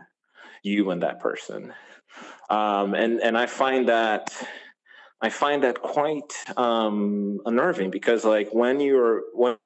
you 0.64 0.92
and 0.92 1.02
that 1.02 1.22
person 1.22 1.74
um, 2.50 2.94
and 2.96 3.22
and 3.22 3.38
I 3.38 3.46
find 3.46 3.90
that 3.90 4.32
I 5.22 5.30
find 5.30 5.64
that 5.64 5.82
quite 5.82 6.34
um, 6.58 7.40
unnerving 7.46 7.92
because 7.92 8.24
like 8.26 8.50
when 8.54 8.80
you're 8.80 9.24
when 9.34 9.58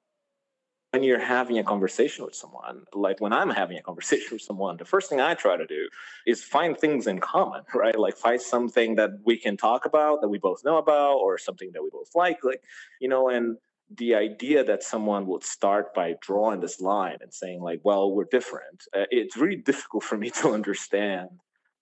when 0.92 1.02
you're 1.04 1.20
having 1.20 1.58
a 1.58 1.64
conversation 1.64 2.24
with 2.24 2.36
someone, 2.36 2.84
like 2.94 3.20
when 3.20 3.34
I'm 3.34 3.50
having 3.50 3.78
a 3.78 3.82
conversation 3.82 4.30
with 4.34 4.44
someone, 4.44 4.78
the 4.78 4.86
first 4.86 5.10
thing 5.10 5.20
I 5.20 5.34
try 5.34 5.58
to 5.58 5.66
do 5.66 5.90
is 6.28 6.44
find 6.44 6.78
things 6.78 7.08
in 7.08 7.20
common, 7.20 7.64
right? 7.74 7.98
Like 7.98 8.16
find 8.16 8.40
something 8.42 8.96
that 8.96 9.12
we 9.26 9.38
can 9.38 9.58
talk 9.58 9.86
about 9.86 10.22
that 10.22 10.30
we 10.30 10.38
both 10.38 10.64
know 10.64 10.78
about, 10.78 11.16
or 11.18 11.38
something 11.38 11.72
that 11.74 11.82
we 11.84 11.90
both 11.92 12.10
like, 12.16 12.40
like 12.44 12.62
you 13.02 13.10
know. 13.10 13.30
And 13.30 13.58
the 13.96 14.16
idea 14.16 14.64
that 14.64 14.84
someone 14.84 15.28
would 15.28 15.44
start 15.44 15.94
by 15.94 16.16
drawing 16.22 16.62
this 16.62 16.80
line 16.82 17.18
and 17.22 17.34
saying 17.34 17.62
like, 17.62 17.82
"Well, 17.84 18.12
we're 18.12 18.26
different," 18.26 18.84
uh, 18.96 19.06
it's 19.12 19.38
really 19.38 19.56
difficult 19.72 20.04
for 20.04 20.18
me 20.18 20.30
to 20.32 20.52
understand 20.52 21.30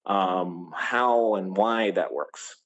um, 0.06 0.72
how 0.76 1.36
and 1.36 1.56
why 1.56 1.92
that 1.92 2.14
works. 2.14 2.58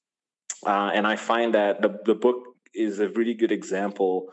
Uh, 0.64 0.90
and 0.94 1.06
I 1.06 1.16
find 1.16 1.54
that 1.54 1.82
the, 1.82 1.98
the 2.04 2.14
book 2.14 2.38
is 2.74 3.00
a 3.00 3.08
really 3.10 3.34
good 3.34 3.52
example 3.52 4.28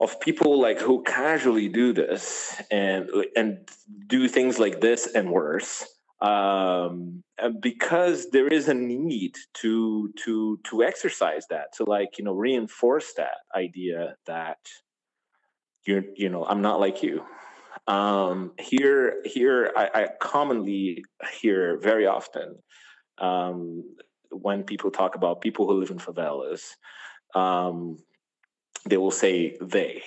of 0.00 0.20
people 0.20 0.60
like 0.60 0.80
who 0.80 1.02
casually 1.02 1.68
do 1.68 1.92
this 1.92 2.60
and 2.70 3.08
and 3.36 3.68
do 4.06 4.28
things 4.28 4.58
like 4.58 4.80
this 4.80 5.06
and 5.14 5.30
worse 5.30 5.86
um, 6.20 7.22
because 7.60 8.30
there 8.30 8.48
is 8.48 8.68
a 8.68 8.74
need 8.74 9.34
to 9.54 10.12
to 10.24 10.58
to 10.64 10.82
exercise 10.82 11.46
that 11.50 11.72
to 11.74 11.84
like 11.84 12.18
you 12.18 12.24
know 12.24 12.32
reinforce 12.32 13.12
that 13.14 13.38
idea 13.54 14.16
that 14.26 14.58
you're 15.86 16.04
you 16.16 16.28
know 16.28 16.44
i'm 16.46 16.62
not 16.62 16.80
like 16.80 17.02
you 17.02 17.24
um, 17.86 18.52
here, 18.58 19.20
here, 19.24 19.72
I, 19.76 19.90
I, 19.94 20.08
commonly 20.20 21.04
hear 21.38 21.78
very 21.80 22.06
often 22.06 22.56
um, 23.18 23.84
when 24.30 24.64
people 24.64 24.90
talk 24.90 25.14
about 25.16 25.42
people 25.42 25.66
who 25.66 25.80
live 25.80 25.90
in 25.90 25.98
favelas, 25.98 26.62
um, 27.34 27.98
they 28.88 28.96
will 28.96 29.10
say 29.10 29.56
they, 29.60 30.02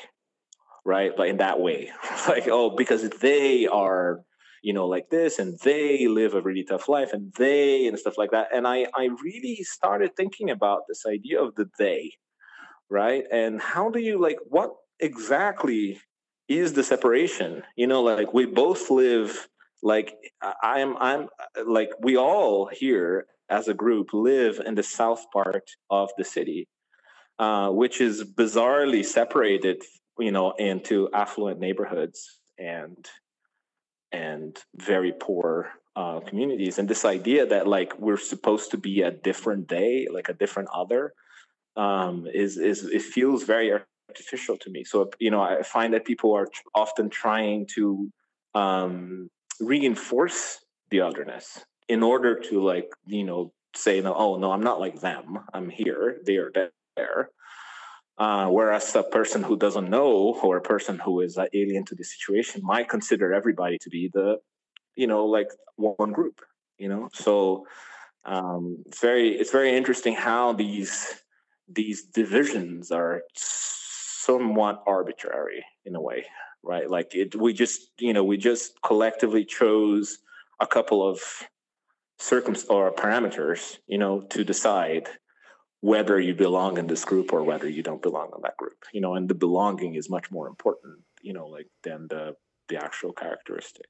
right? 0.86 1.18
Like 1.18 1.30
in 1.30 1.38
that 1.38 1.60
way, 1.60 1.92
like 2.28 2.48
oh, 2.48 2.72
because 2.76 3.08
they 3.22 3.68
are, 3.68 4.22
you 4.64 4.74
know, 4.74 4.88
like 4.88 5.10
this, 5.12 5.38
and 5.38 5.58
they 5.64 6.08
live 6.08 6.34
a 6.34 6.42
really 6.42 6.64
tough 6.64 6.90
life, 6.90 7.14
and 7.14 7.32
they 7.38 7.86
and 7.86 8.00
stuff 8.00 8.18
like 8.18 8.32
that. 8.32 8.48
And 8.54 8.68
I, 8.68 8.88
I 8.96 9.10
really 9.24 9.64
started 9.64 10.16
thinking 10.16 10.50
about 10.50 10.82
this 10.88 11.06
idea 11.06 11.42
of 11.42 11.54
the 11.56 11.70
they, 11.78 12.14
right? 12.90 13.24
And 13.32 13.62
how 13.62 13.90
do 13.90 14.00
you 14.00 14.20
like 14.20 14.38
what 14.48 14.72
exactly 15.00 16.00
is 16.48 16.74
the 16.74 16.84
separation. 16.84 17.64
You 17.76 17.88
know 17.88 18.02
like 18.02 18.34
we 18.34 18.46
both 18.46 18.90
live 18.90 19.48
like 19.84 20.16
i'm 20.64 20.98
i'm 20.98 21.28
like 21.68 21.92
we 22.02 22.18
all 22.18 22.66
here 22.66 23.28
as 23.48 23.68
a 23.68 23.76
group 23.76 24.10
live 24.12 24.60
in 24.66 24.74
the 24.74 24.82
south 24.82 25.24
part 25.32 25.70
of 25.92 26.10
the 26.18 26.24
city 26.24 26.68
uh, 27.38 27.70
which 27.70 28.02
is 28.02 28.24
bizarrely 28.24 29.06
separated 29.06 29.84
you 30.18 30.32
know 30.32 30.52
into 30.54 31.08
affluent 31.14 31.60
neighborhoods 31.60 32.40
and 32.58 33.08
and 34.12 34.58
very 34.76 35.12
poor 35.12 35.72
uh, 35.96 36.20
communities. 36.22 36.78
And 36.78 36.88
this 36.88 37.06
idea 37.06 37.46
that 37.48 37.68
like 37.68 37.98
we're 38.00 38.18
supposed 38.18 38.72
to 38.72 38.78
be 38.78 39.02
a 39.02 39.12
different 39.12 39.68
day 39.68 40.08
like 40.12 40.30
a 40.30 40.34
different 40.34 40.70
other 40.74 41.14
um, 41.76 42.28
is 42.32 42.58
is 42.58 42.84
it 42.86 43.02
feels 43.02 43.44
very 43.44 43.72
artificial 44.10 44.58
to 44.58 44.70
me. 44.70 44.84
So 44.84 45.10
you 45.20 45.32
know, 45.32 45.42
I 45.42 45.64
find 45.64 45.94
that 45.94 46.06
people 46.06 46.34
are 46.34 46.48
often 46.74 47.10
trying 47.10 47.68
to 47.76 48.12
um, 48.56 49.30
reinforce 49.60 50.60
the 50.90 51.02
otherness 51.02 51.66
in 51.88 52.04
order 52.04 52.40
to 52.40 52.64
like 52.64 52.90
you 53.06 53.24
know 53.24 53.52
say 53.76 54.02
no, 54.02 54.14
oh 54.14 54.38
no, 54.38 54.52
I'm 54.52 54.64
not 54.64 54.80
like 54.80 55.00
them. 55.02 55.40
I'm 55.54 55.70
here. 55.70 56.18
They 56.26 56.38
are 56.38 56.52
there. 56.96 57.30
Uh, 58.18 58.48
whereas 58.48 58.96
a 58.96 59.04
person 59.04 59.44
who 59.44 59.56
doesn't 59.56 59.92
know 59.92 60.40
or 60.42 60.58
a 60.58 60.62
person 60.62 60.98
who 60.98 61.22
is 61.22 61.38
uh, 61.38 61.46
alien 61.54 61.86
to 61.86 61.94
the 61.94 62.04
situation 62.04 62.62
might 62.64 62.90
consider 62.90 63.32
everybody 63.32 63.78
to 63.78 63.92
be 63.92 64.10
the, 64.12 64.40
you 64.96 65.06
know, 65.06 65.26
like 65.26 65.50
one 65.76 66.12
group. 66.12 66.42
You 66.80 66.90
know, 66.90 67.10
so 67.14 67.68
um, 68.26 68.84
it's 68.88 69.00
very 69.00 69.30
it's 69.30 69.52
very 69.52 69.76
interesting 69.76 70.16
how 70.16 70.54
these 70.54 71.24
these 71.68 72.04
divisions 72.04 72.92
are 72.92 73.22
somewhat 74.28 74.84
arbitrary 74.86 75.64
in 75.86 75.96
a 75.96 76.02
way, 76.02 76.26
right? 76.64 76.90
Like 76.90 77.16
it, 77.16 77.36
we 77.36 77.54
just 77.54 77.80
you 78.00 78.14
know 78.14 78.24
we 78.24 78.38
just 78.38 78.82
collectively 78.82 79.46
chose 79.46 80.20
a 80.60 80.68
couple 80.68 81.08
of 81.08 81.20
circum 82.20 82.56
or 82.70 82.92
parameters, 82.92 83.78
you 83.88 83.98
know, 83.98 84.22
to 84.34 84.44
decide 84.44 85.08
whether 85.82 86.20
you 86.20 86.34
belong 86.34 86.78
in 86.78 86.88
this 86.88 87.06
group 87.06 87.32
or 87.32 87.44
whether 87.44 87.70
you 87.70 87.84
don't 87.84 88.02
belong 88.02 88.32
in 88.36 88.42
that 88.42 88.58
group 88.58 88.80
you 88.94 89.02
know 89.02 89.14
and 89.16 89.30
the 89.30 89.36
belonging 89.36 89.96
is 89.96 90.10
much 90.10 90.32
more 90.32 90.48
important 90.48 90.96
you 91.22 91.34
know 91.34 91.48
like 91.48 91.68
than 91.84 92.08
the 92.10 92.36
the 92.70 92.78
actual 92.84 93.14
characteristic 93.14 93.86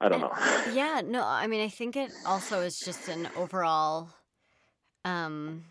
i 0.00 0.08
don't 0.08 0.20
know 0.20 0.32
yeah 0.72 1.02
no 1.04 1.24
i 1.24 1.46
mean 1.46 1.60
i 1.60 1.68
think 1.68 1.96
it 1.96 2.12
also 2.24 2.60
is 2.60 2.78
just 2.78 3.08
an 3.08 3.28
overall 3.36 4.10
um 5.04 5.64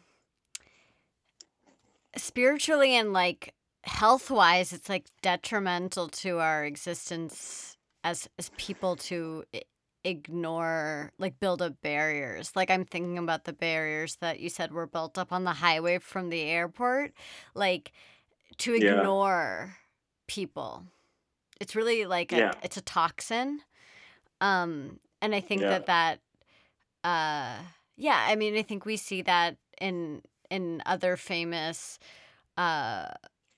spiritually 2.15 2.95
and 2.95 3.13
like 3.13 3.53
health 3.83 4.29
wise 4.29 4.73
it's 4.73 4.89
like 4.89 5.05
detrimental 5.21 6.07
to 6.07 6.39
our 6.39 6.65
existence 6.65 7.77
as 8.03 8.27
as 8.37 8.51
people 8.57 8.95
to 8.95 9.43
ignore 10.03 11.11
like 11.17 11.39
build 11.39 11.61
up 11.61 11.73
barriers 11.81 12.51
like 12.55 12.69
i'm 12.69 12.85
thinking 12.85 13.17
about 13.17 13.45
the 13.45 13.53
barriers 13.53 14.17
that 14.17 14.39
you 14.39 14.49
said 14.49 14.71
were 14.71 14.87
built 14.87 15.17
up 15.17 15.31
on 15.31 15.43
the 15.43 15.53
highway 15.53 15.97
from 15.97 16.29
the 16.29 16.41
airport 16.41 17.13
like 17.55 17.91
to 18.57 18.73
ignore 18.73 19.67
yeah. 19.67 19.73
people 20.27 20.83
it's 21.59 21.75
really 21.75 22.05
like 22.05 22.31
a, 22.31 22.37
yeah. 22.37 22.51
it's 22.63 22.77
a 22.77 22.81
toxin 22.81 23.61
um 24.41 24.99
and 25.21 25.33
i 25.33 25.39
think 25.39 25.61
yeah. 25.61 25.69
that 25.69 25.85
that 25.85 26.19
uh 27.03 27.55
yeah 27.95 28.25
i 28.27 28.35
mean 28.35 28.55
i 28.55 28.61
think 28.61 28.85
we 28.85 28.97
see 28.97 29.21
that 29.21 29.55
in 29.79 30.21
in 30.51 30.83
other 30.85 31.17
famous 31.17 31.97
uh 32.57 33.07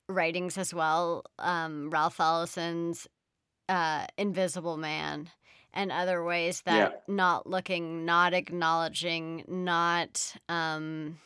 writings 0.07 0.57
as 0.57 0.73
well 0.73 1.25
um 1.39 1.89
ralph 1.89 2.19
ellison's 2.19 3.07
uh 3.67 4.05
invisible 4.17 4.77
man 4.77 5.29
and 5.73 5.91
other 5.91 6.23
ways 6.23 6.61
that 6.61 6.91
yeah. 6.91 7.13
not 7.13 7.47
looking, 7.47 8.05
not 8.05 8.33
acknowledging, 8.33 9.43
not 9.47 10.35
um, 10.47 11.17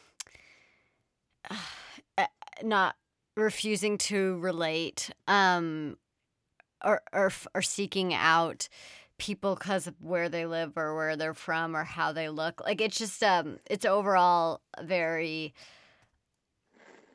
eh, 2.18 2.26
not 2.64 2.96
refusing 3.36 3.98
to 3.98 4.38
relate, 4.40 5.10
um, 5.28 5.98
or 6.84 7.02
or 7.12 7.32
or 7.54 7.62
seeking 7.62 8.14
out 8.14 8.70
people 9.18 9.56
because 9.56 9.88
of 9.88 9.96
where 10.02 10.30
they 10.30 10.46
live 10.46 10.74
or 10.76 10.96
where 10.96 11.16
they're 11.16 11.34
from 11.34 11.76
or 11.76 11.84
how 11.84 12.12
they 12.12 12.30
look. 12.30 12.62
Like 12.64 12.82
it's 12.82 12.98
just 12.98 13.24
um, 13.24 13.60
it's 13.70 13.86
overall 13.86 14.62
very 14.82 15.54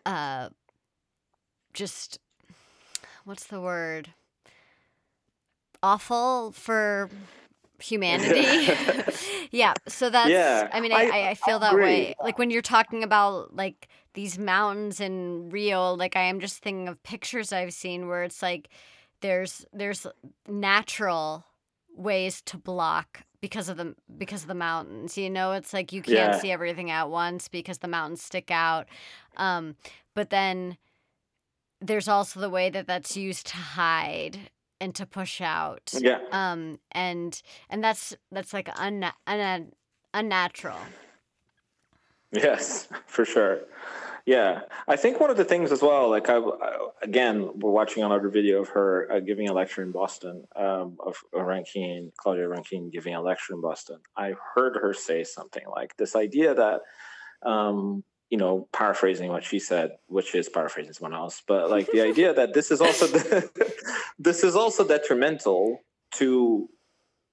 uh, 0.04 0.48
just 1.72 2.18
what's 3.24 3.46
the 3.46 3.60
word 3.60 4.10
awful 5.82 6.52
for 6.52 7.10
humanity. 7.78 8.72
yeah. 9.50 9.74
So 9.88 10.10
that's, 10.10 10.30
yeah, 10.30 10.68
I 10.72 10.80
mean, 10.80 10.92
I, 10.92 11.04
I, 11.04 11.28
I 11.30 11.34
feel 11.34 11.58
that 11.60 11.74
way. 11.74 12.14
Like 12.22 12.38
when 12.38 12.50
you're 12.50 12.62
talking 12.62 13.02
about 13.02 13.54
like 13.54 13.88
these 14.14 14.38
mountains 14.38 15.00
in 15.00 15.50
Rio, 15.50 15.94
like 15.94 16.16
I 16.16 16.22
am 16.22 16.40
just 16.40 16.62
thinking 16.62 16.88
of 16.88 17.02
pictures 17.02 17.52
I've 17.52 17.72
seen 17.72 18.08
where 18.08 18.24
it's 18.24 18.42
like 18.42 18.68
there's, 19.20 19.64
there's 19.72 20.06
natural 20.48 21.44
ways 21.96 22.42
to 22.42 22.56
block 22.56 23.22
because 23.40 23.68
of 23.68 23.76
the 23.76 23.94
because 24.16 24.42
of 24.42 24.48
the 24.48 24.54
mountains 24.54 25.18
you 25.18 25.28
know 25.28 25.52
it's 25.52 25.72
like 25.72 25.92
you 25.92 26.00
can't 26.00 26.32
yeah. 26.32 26.38
see 26.38 26.50
everything 26.50 26.90
at 26.90 27.10
once 27.10 27.48
because 27.48 27.78
the 27.78 27.88
mountains 27.88 28.22
stick 28.22 28.50
out 28.50 28.86
um 29.36 29.74
but 30.14 30.30
then 30.30 30.76
there's 31.82 32.08
also 32.08 32.40
the 32.40 32.50
way 32.50 32.70
that 32.70 32.86
that's 32.86 33.16
used 33.16 33.48
to 33.48 33.56
hide 33.56 34.38
and 34.80 34.94
to 34.94 35.06
push 35.06 35.40
out. 35.40 35.92
Yeah. 35.98 36.18
Um 36.30 36.78
and 36.92 37.40
and 37.68 37.82
that's 37.82 38.14
that's 38.30 38.52
like 38.52 38.68
unna- 38.76 39.14
unna- 39.26 39.68
unnatural. 40.14 40.78
Yes, 42.32 42.88
for 43.06 43.24
sure. 43.24 43.60
Yeah, 44.24 44.60
I 44.86 44.96
think 44.96 45.18
one 45.18 45.30
of 45.30 45.36
the 45.36 45.44
things 45.44 45.72
as 45.72 45.82
well, 45.82 46.08
like 46.08 46.28
I, 46.28 46.40
again, 47.02 47.50
we're 47.58 47.72
watching 47.72 48.04
another 48.04 48.28
video 48.28 48.62
of 48.62 48.68
her 48.68 49.10
uh, 49.10 49.20
giving 49.20 49.48
a 49.48 49.52
lecture 49.52 49.82
in 49.82 49.90
Boston, 49.90 50.44
um, 50.54 50.96
of 51.04 51.16
Rankine, 51.32 52.12
Claudia 52.16 52.48
Rankine 52.48 52.88
giving 52.90 53.14
a 53.14 53.20
lecture 53.20 53.54
in 53.54 53.60
Boston. 53.60 53.98
I 54.16 54.34
heard 54.54 54.76
her 54.76 54.94
say 54.94 55.24
something 55.24 55.64
like 55.68 55.96
this 55.96 56.14
idea 56.14 56.54
that 56.54 56.82
um, 57.44 58.04
you 58.32 58.38
know, 58.38 58.66
paraphrasing 58.72 59.28
what 59.28 59.44
she 59.44 59.58
said, 59.58 59.90
which 60.06 60.34
is 60.34 60.48
paraphrasing 60.48 60.94
someone 60.94 61.12
else, 61.12 61.42
but 61.46 61.68
like 61.68 61.90
the 61.92 62.00
idea 62.00 62.32
that 62.32 62.54
this 62.54 62.70
is 62.70 62.80
also 62.80 63.06
this 64.18 64.42
is 64.42 64.56
also 64.56 64.88
detrimental 64.88 65.80
to 66.12 66.66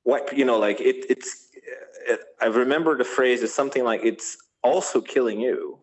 what 0.03 0.37
you 0.37 0.43
know, 0.43 0.59
like 0.59 0.81
it, 0.81 1.05
it's. 1.09 1.47
It, 2.05 2.19
I 2.41 2.47
remember 2.47 2.97
the 2.97 3.05
phrase 3.05 3.43
is 3.43 3.53
something 3.53 3.83
like 3.83 4.01
it's 4.03 4.37
also 4.61 4.99
killing 4.99 5.39
you, 5.39 5.79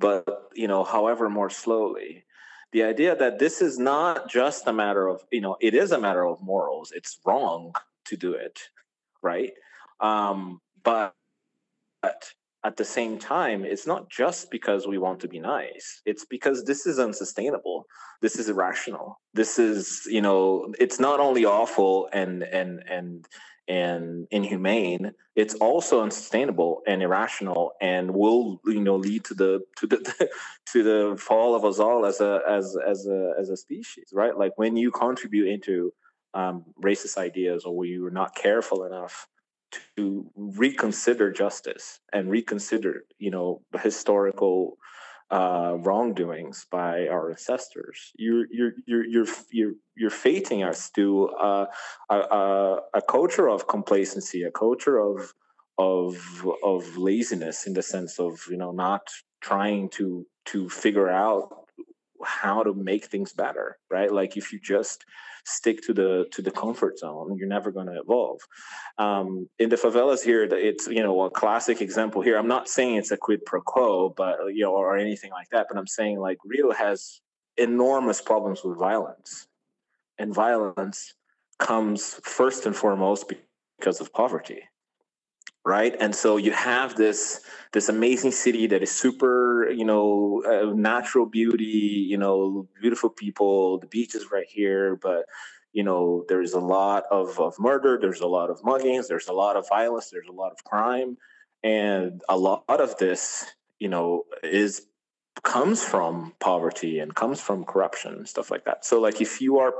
but 0.00 0.50
you 0.54 0.66
know, 0.66 0.82
however 0.82 1.28
more 1.30 1.50
slowly. 1.50 2.24
The 2.72 2.84
idea 2.84 3.16
that 3.16 3.40
this 3.40 3.60
is 3.60 3.78
not 3.78 4.30
just 4.30 4.66
a 4.66 4.72
matter 4.72 5.08
of 5.08 5.24
you 5.30 5.40
know, 5.40 5.56
it 5.60 5.74
is 5.74 5.92
a 5.92 6.00
matter 6.00 6.24
of 6.26 6.42
morals. 6.42 6.92
It's 6.94 7.18
wrong 7.24 7.72
to 8.06 8.16
do 8.16 8.32
it, 8.32 8.58
right? 9.22 9.52
Um, 10.00 10.60
but 10.82 11.14
but 12.02 12.32
at 12.64 12.76
the 12.76 12.84
same 12.84 13.18
time, 13.18 13.64
it's 13.64 13.86
not 13.86 14.10
just 14.10 14.50
because 14.50 14.86
we 14.86 14.98
want 14.98 15.20
to 15.20 15.28
be 15.28 15.38
nice. 15.40 16.02
It's 16.04 16.24
because 16.26 16.64
this 16.64 16.86
is 16.86 16.98
unsustainable. 16.98 17.86
This 18.20 18.36
is 18.36 18.48
irrational. 18.48 19.18
This 19.32 19.58
is, 19.58 20.06
you 20.06 20.20
know, 20.20 20.72
it's 20.78 21.00
not 21.00 21.20
only 21.20 21.44
awful 21.44 22.08
and 22.12 22.42
and 22.42 22.82
and 22.88 23.26
and 23.70 24.26
inhumane. 24.32 25.12
It's 25.36 25.54
also 25.54 26.02
unsustainable 26.02 26.82
and 26.88 27.02
irrational, 27.02 27.72
and 27.80 28.12
will, 28.12 28.60
you 28.66 28.80
know, 28.80 28.96
lead 28.96 29.24
to 29.26 29.34
the 29.34 29.60
to 29.76 29.86
the 29.86 30.28
to 30.72 30.82
the 30.82 31.16
fall 31.16 31.54
of 31.54 31.64
us 31.64 31.78
all 31.78 32.04
as 32.04 32.20
a 32.20 32.40
as 32.48 32.76
as 32.86 33.06
a 33.06 33.32
as 33.38 33.48
a 33.48 33.56
species, 33.56 34.10
right? 34.12 34.36
Like 34.36 34.58
when 34.58 34.76
you 34.76 34.90
contribute 34.90 35.48
into 35.48 35.92
um, 36.34 36.64
racist 36.82 37.16
ideas, 37.16 37.64
or 37.64 37.84
you 37.84 38.06
are 38.06 38.10
not 38.10 38.34
careful 38.34 38.84
enough 38.84 39.28
to 39.96 40.28
reconsider 40.34 41.30
justice 41.30 42.00
and 42.12 42.28
reconsider, 42.28 43.04
you 43.18 43.30
know, 43.30 43.62
the 43.70 43.78
historical 43.78 44.78
uh, 45.30 45.76
wrongdoings 45.78 46.66
by 46.70 47.06
our 47.08 47.30
ancestors. 47.30 48.12
You're 48.16 48.46
you're 48.50 48.72
you're 48.86 49.06
you're 49.06 49.26
you're, 49.50 49.72
you're 49.96 50.10
fating 50.10 50.62
us 50.64 50.90
to 50.90 51.28
uh, 51.28 51.66
a, 52.10 52.14
a, 52.16 52.80
a 52.94 53.02
culture 53.02 53.48
of 53.48 53.68
complacency, 53.68 54.42
a 54.42 54.50
culture 54.50 54.98
of 54.98 55.32
of 55.78 56.46
of 56.62 56.96
laziness 56.96 57.66
in 57.66 57.74
the 57.74 57.82
sense 57.82 58.18
of 58.18 58.40
you 58.50 58.56
know 58.56 58.72
not 58.72 59.08
trying 59.40 59.88
to 59.90 60.26
to 60.46 60.68
figure 60.68 61.08
out 61.08 61.59
how 62.24 62.62
to 62.62 62.74
make 62.74 63.06
things 63.06 63.32
better 63.32 63.78
right? 63.90 64.12
Like 64.12 64.36
if 64.36 64.52
you 64.52 64.60
just 64.60 65.04
stick 65.44 65.80
to 65.82 65.94
the 65.94 66.26
to 66.32 66.42
the 66.42 66.50
comfort 66.50 66.98
zone 66.98 67.36
you're 67.36 67.48
never 67.48 67.70
going 67.70 67.86
to 67.86 68.00
evolve. 68.00 68.40
Um, 68.98 69.48
in 69.58 69.68
the 69.70 69.76
favelas 69.76 70.22
here 70.22 70.44
it's 70.44 70.86
you 70.86 71.02
know 71.02 71.22
a 71.22 71.30
classic 71.30 71.80
example 71.80 72.22
here. 72.22 72.36
I'm 72.36 72.48
not 72.48 72.68
saying 72.68 72.96
it's 72.96 73.10
a 73.10 73.16
quid 73.16 73.44
pro 73.44 73.60
quo 73.60 74.10
but 74.16 74.36
you 74.48 74.62
know 74.64 74.72
or 74.72 74.96
anything 74.96 75.30
like 75.32 75.48
that 75.50 75.66
but 75.68 75.78
i'm 75.78 75.86
saying 75.86 76.18
like 76.18 76.38
rio 76.44 76.70
has 76.72 77.20
enormous 77.60 78.20
problems 78.20 78.64
with 78.64 78.78
violence. 78.78 79.46
And 80.18 80.34
violence 80.34 81.14
comes 81.58 82.20
first 82.24 82.66
and 82.66 82.74
foremost 82.74 83.32
because 83.78 84.00
of 84.00 84.12
poverty 84.12 84.62
right? 85.64 85.94
And 85.98 86.14
so 86.14 86.36
you 86.36 86.52
have 86.52 86.96
this 86.96 87.40
this 87.72 87.88
amazing 87.88 88.32
city 88.32 88.66
that 88.68 88.82
is 88.82 88.90
super 88.90 89.70
you 89.70 89.84
know 89.84 90.42
uh, 90.46 90.72
natural 90.74 91.26
beauty 91.26 92.06
you 92.08 92.18
know 92.18 92.68
beautiful 92.80 93.10
people. 93.10 93.78
The 93.78 93.86
beach 93.86 94.14
is 94.14 94.30
right 94.32 94.48
here 94.48 94.96
but 94.96 95.26
you 95.72 95.82
know 95.84 96.24
there's 96.28 96.52
a 96.52 96.60
lot 96.60 97.04
of, 97.10 97.38
of 97.38 97.54
murder 97.58 97.98
there's 98.00 98.20
a 98.20 98.26
lot 98.26 98.50
of 98.50 98.60
muggings 98.62 99.06
there's 99.06 99.28
a 99.28 99.32
lot 99.32 99.56
of 99.56 99.68
violence 99.68 100.10
there's 100.10 100.28
a 100.28 100.32
lot 100.32 100.52
of 100.52 100.64
crime. 100.64 101.16
And 101.62 102.22
a 102.28 102.38
lot 102.38 102.64
of 102.68 102.96
this 102.96 103.44
you 103.78 103.88
know 103.88 104.24
is 104.42 104.86
comes 105.42 105.82
from 105.82 106.34
poverty 106.40 106.98
and 106.98 107.14
comes 107.14 107.40
from 107.40 107.64
corruption 107.64 108.14
and 108.14 108.28
stuff 108.28 108.50
like 108.50 108.64
that. 108.64 108.84
So 108.84 109.00
like 109.00 109.20
if 109.20 109.40
you 109.40 109.58
are 109.58 109.72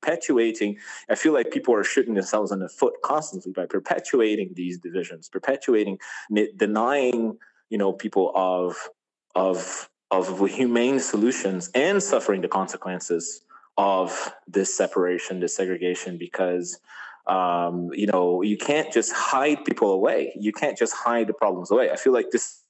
perpetuating 0.00 0.76
i 1.10 1.14
feel 1.14 1.32
like 1.32 1.50
people 1.50 1.74
are 1.74 1.84
shooting 1.84 2.14
themselves 2.14 2.52
in 2.52 2.58
the 2.58 2.68
foot 2.68 2.94
constantly 3.02 3.52
by 3.52 3.66
perpetuating 3.66 4.50
these 4.54 4.78
divisions 4.78 5.28
perpetuating 5.28 5.98
denying 6.56 7.36
you 7.70 7.78
know 7.78 7.92
people 7.92 8.32
of 8.34 8.88
of 9.34 9.88
of 10.10 10.48
humane 10.48 11.00
solutions 11.00 11.70
and 11.74 12.02
suffering 12.02 12.40
the 12.40 12.48
consequences 12.48 13.42
of 13.76 14.32
this 14.46 14.74
separation 14.74 15.40
this 15.40 15.54
segregation 15.54 16.16
because 16.16 16.78
um, 17.26 17.90
you 17.92 18.06
know 18.06 18.42
you 18.42 18.56
can't 18.56 18.92
just 18.92 19.12
hide 19.12 19.64
people 19.64 19.90
away. 19.90 20.32
You 20.38 20.52
can't 20.52 20.78
just 20.78 20.94
hide 20.94 21.26
the 21.26 21.34
problems 21.34 21.70
away. 21.70 21.90
I 21.90 21.96
feel 21.96 22.12
like 22.12 22.30
this 22.30 22.62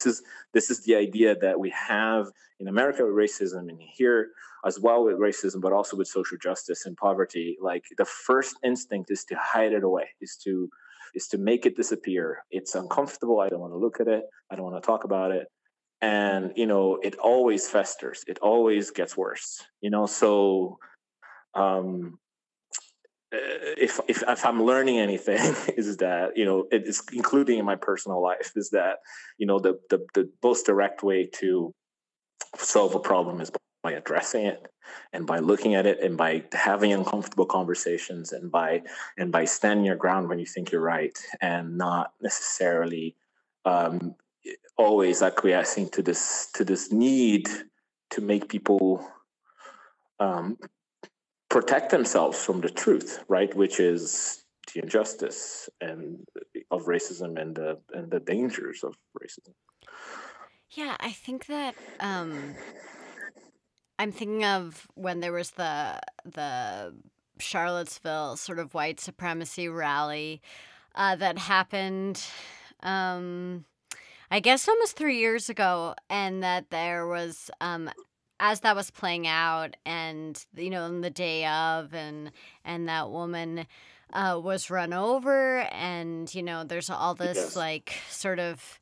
this 0.00 0.14
is 0.14 0.22
this 0.52 0.70
is 0.70 0.84
the 0.84 0.94
idea 0.94 1.36
that 1.36 1.58
we 1.58 1.70
have 1.70 2.26
in 2.60 2.68
America 2.68 3.04
with 3.04 3.14
racism 3.14 3.68
and 3.68 3.80
here 3.80 4.28
as 4.64 4.80
well 4.80 5.04
with 5.04 5.16
racism, 5.16 5.60
but 5.60 5.72
also 5.72 5.96
with 5.96 6.08
social 6.08 6.36
justice 6.38 6.86
and 6.86 6.96
poverty. 6.96 7.56
Like 7.60 7.84
the 7.96 8.04
first 8.04 8.56
instinct 8.64 9.10
is 9.10 9.24
to 9.26 9.36
hide 9.40 9.72
it 9.72 9.84
away, 9.84 10.08
is 10.20 10.36
to 10.44 10.68
is 11.14 11.28
to 11.28 11.38
make 11.38 11.66
it 11.66 11.76
disappear. 11.76 12.44
It's 12.50 12.74
uncomfortable. 12.74 13.40
I 13.40 13.48
don't 13.48 13.60
want 13.60 13.72
to 13.72 13.78
look 13.78 14.00
at 14.00 14.08
it. 14.08 14.24
I 14.50 14.56
don't 14.56 14.64
want 14.64 14.82
to 14.82 14.86
talk 14.86 15.04
about 15.04 15.30
it. 15.30 15.46
And 16.02 16.52
you 16.56 16.66
know, 16.66 16.98
it 17.02 17.16
always 17.16 17.68
festers. 17.68 18.24
It 18.26 18.38
always 18.40 18.90
gets 18.90 19.16
worse. 19.16 19.62
You 19.80 19.90
know, 19.90 20.06
so 20.06 20.78
um, 21.54 22.18
if, 23.32 24.00
if 24.08 24.22
if 24.26 24.46
I'm 24.46 24.62
learning 24.62 24.98
anything, 24.98 25.38
is 25.76 25.96
that 25.98 26.36
you 26.36 26.44
know 26.44 26.66
it 26.70 26.86
is 26.86 27.02
including 27.12 27.58
in 27.58 27.64
my 27.64 27.76
personal 27.76 28.22
life 28.22 28.52
is 28.56 28.70
that 28.70 28.98
you 29.38 29.46
know 29.46 29.58
the 29.58 29.78
the 29.90 30.04
the 30.14 30.30
most 30.42 30.66
direct 30.66 31.02
way 31.02 31.26
to 31.40 31.74
solve 32.56 32.94
a 32.94 33.00
problem 33.00 33.40
is 33.40 33.50
by 33.82 33.92
addressing 33.92 34.46
it 34.46 34.66
and 35.12 35.26
by 35.26 35.38
looking 35.38 35.74
at 35.74 35.86
it 35.86 36.00
and 36.00 36.16
by 36.16 36.42
having 36.52 36.92
uncomfortable 36.92 37.46
conversations 37.46 38.32
and 38.32 38.50
by 38.50 38.82
and 39.18 39.30
by 39.30 39.44
standing 39.44 39.84
your 39.84 39.96
ground 39.96 40.28
when 40.28 40.38
you 40.38 40.46
think 40.46 40.70
you're 40.70 40.80
right 40.80 41.18
and 41.40 41.76
not 41.76 42.12
necessarily 42.20 43.14
um, 43.64 44.14
always 44.76 45.22
acquiescing 45.22 45.88
to 45.88 46.02
this 46.02 46.48
to 46.54 46.64
this 46.64 46.92
need 46.92 47.48
to 48.10 48.20
make 48.20 48.48
people 48.48 49.06
um, 50.20 50.56
protect 51.48 51.90
themselves 51.90 52.42
from 52.42 52.60
the 52.60 52.70
truth, 52.70 53.24
right? 53.28 53.54
Which 53.54 53.80
is 53.80 54.44
the 54.74 54.82
injustice 54.82 55.68
and 55.80 56.24
of 56.70 56.84
racism 56.84 57.40
and 57.40 57.54
the 57.54 57.78
and 57.92 58.10
the 58.10 58.20
dangers 58.20 58.82
of 58.82 58.94
racism. 59.20 59.54
Yeah, 60.70 60.96
I 61.00 61.12
think 61.12 61.46
that 61.46 61.74
um, 62.00 62.54
I'm 63.98 64.12
thinking 64.12 64.44
of 64.44 64.86
when 64.94 65.20
there 65.20 65.32
was 65.32 65.52
the 65.52 65.98
the 66.24 66.94
Charlottesville 67.38 68.36
sort 68.36 68.58
of 68.58 68.74
white 68.74 69.00
supremacy 69.00 69.68
rally 69.68 70.42
uh, 70.94 71.16
that 71.16 71.38
happened. 71.38 72.22
Um, 72.82 73.64
I 74.30 74.40
guess 74.40 74.68
almost 74.68 74.96
three 74.96 75.18
years 75.18 75.48
ago, 75.48 75.94
and 76.10 76.42
that 76.42 76.70
there 76.70 77.06
was 77.06 77.50
um, 77.60 77.90
as 78.40 78.60
that 78.60 78.76
was 78.76 78.90
playing 78.90 79.26
out 79.26 79.76
and 79.84 80.44
you 80.54 80.70
know 80.70 80.82
on 80.82 81.00
the 81.00 81.10
day 81.10 81.46
of 81.46 81.94
and 81.94 82.30
and 82.64 82.88
that 82.88 83.10
woman 83.10 83.66
uh, 84.12 84.38
was 84.42 84.70
run 84.70 84.92
over 84.92 85.60
and 85.72 86.34
you 86.34 86.42
know 86.42 86.64
there's 86.64 86.90
all 86.90 87.14
this 87.14 87.36
yes. 87.36 87.56
like 87.56 87.94
sort 88.10 88.38
of 88.38 88.80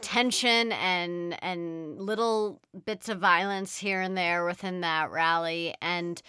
tension 0.00 0.72
and 0.72 1.42
and 1.42 2.00
little 2.00 2.60
bits 2.84 3.08
of 3.08 3.18
violence 3.18 3.78
here 3.78 4.00
and 4.00 4.16
there 4.16 4.44
within 4.44 4.80
that 4.80 5.10
rally 5.10 5.74
and 5.80 6.22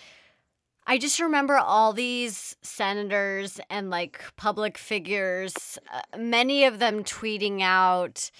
I 0.87 0.97
just 0.97 1.19
remember 1.19 1.57
all 1.57 1.93
these 1.93 2.55
senators 2.61 3.59
and 3.69 3.89
like 3.89 4.19
public 4.35 4.77
figures, 4.77 5.77
uh, 5.93 6.17
many 6.17 6.65
of 6.65 6.79
them 6.79 7.03
tweeting 7.03 7.61
out 7.61 8.31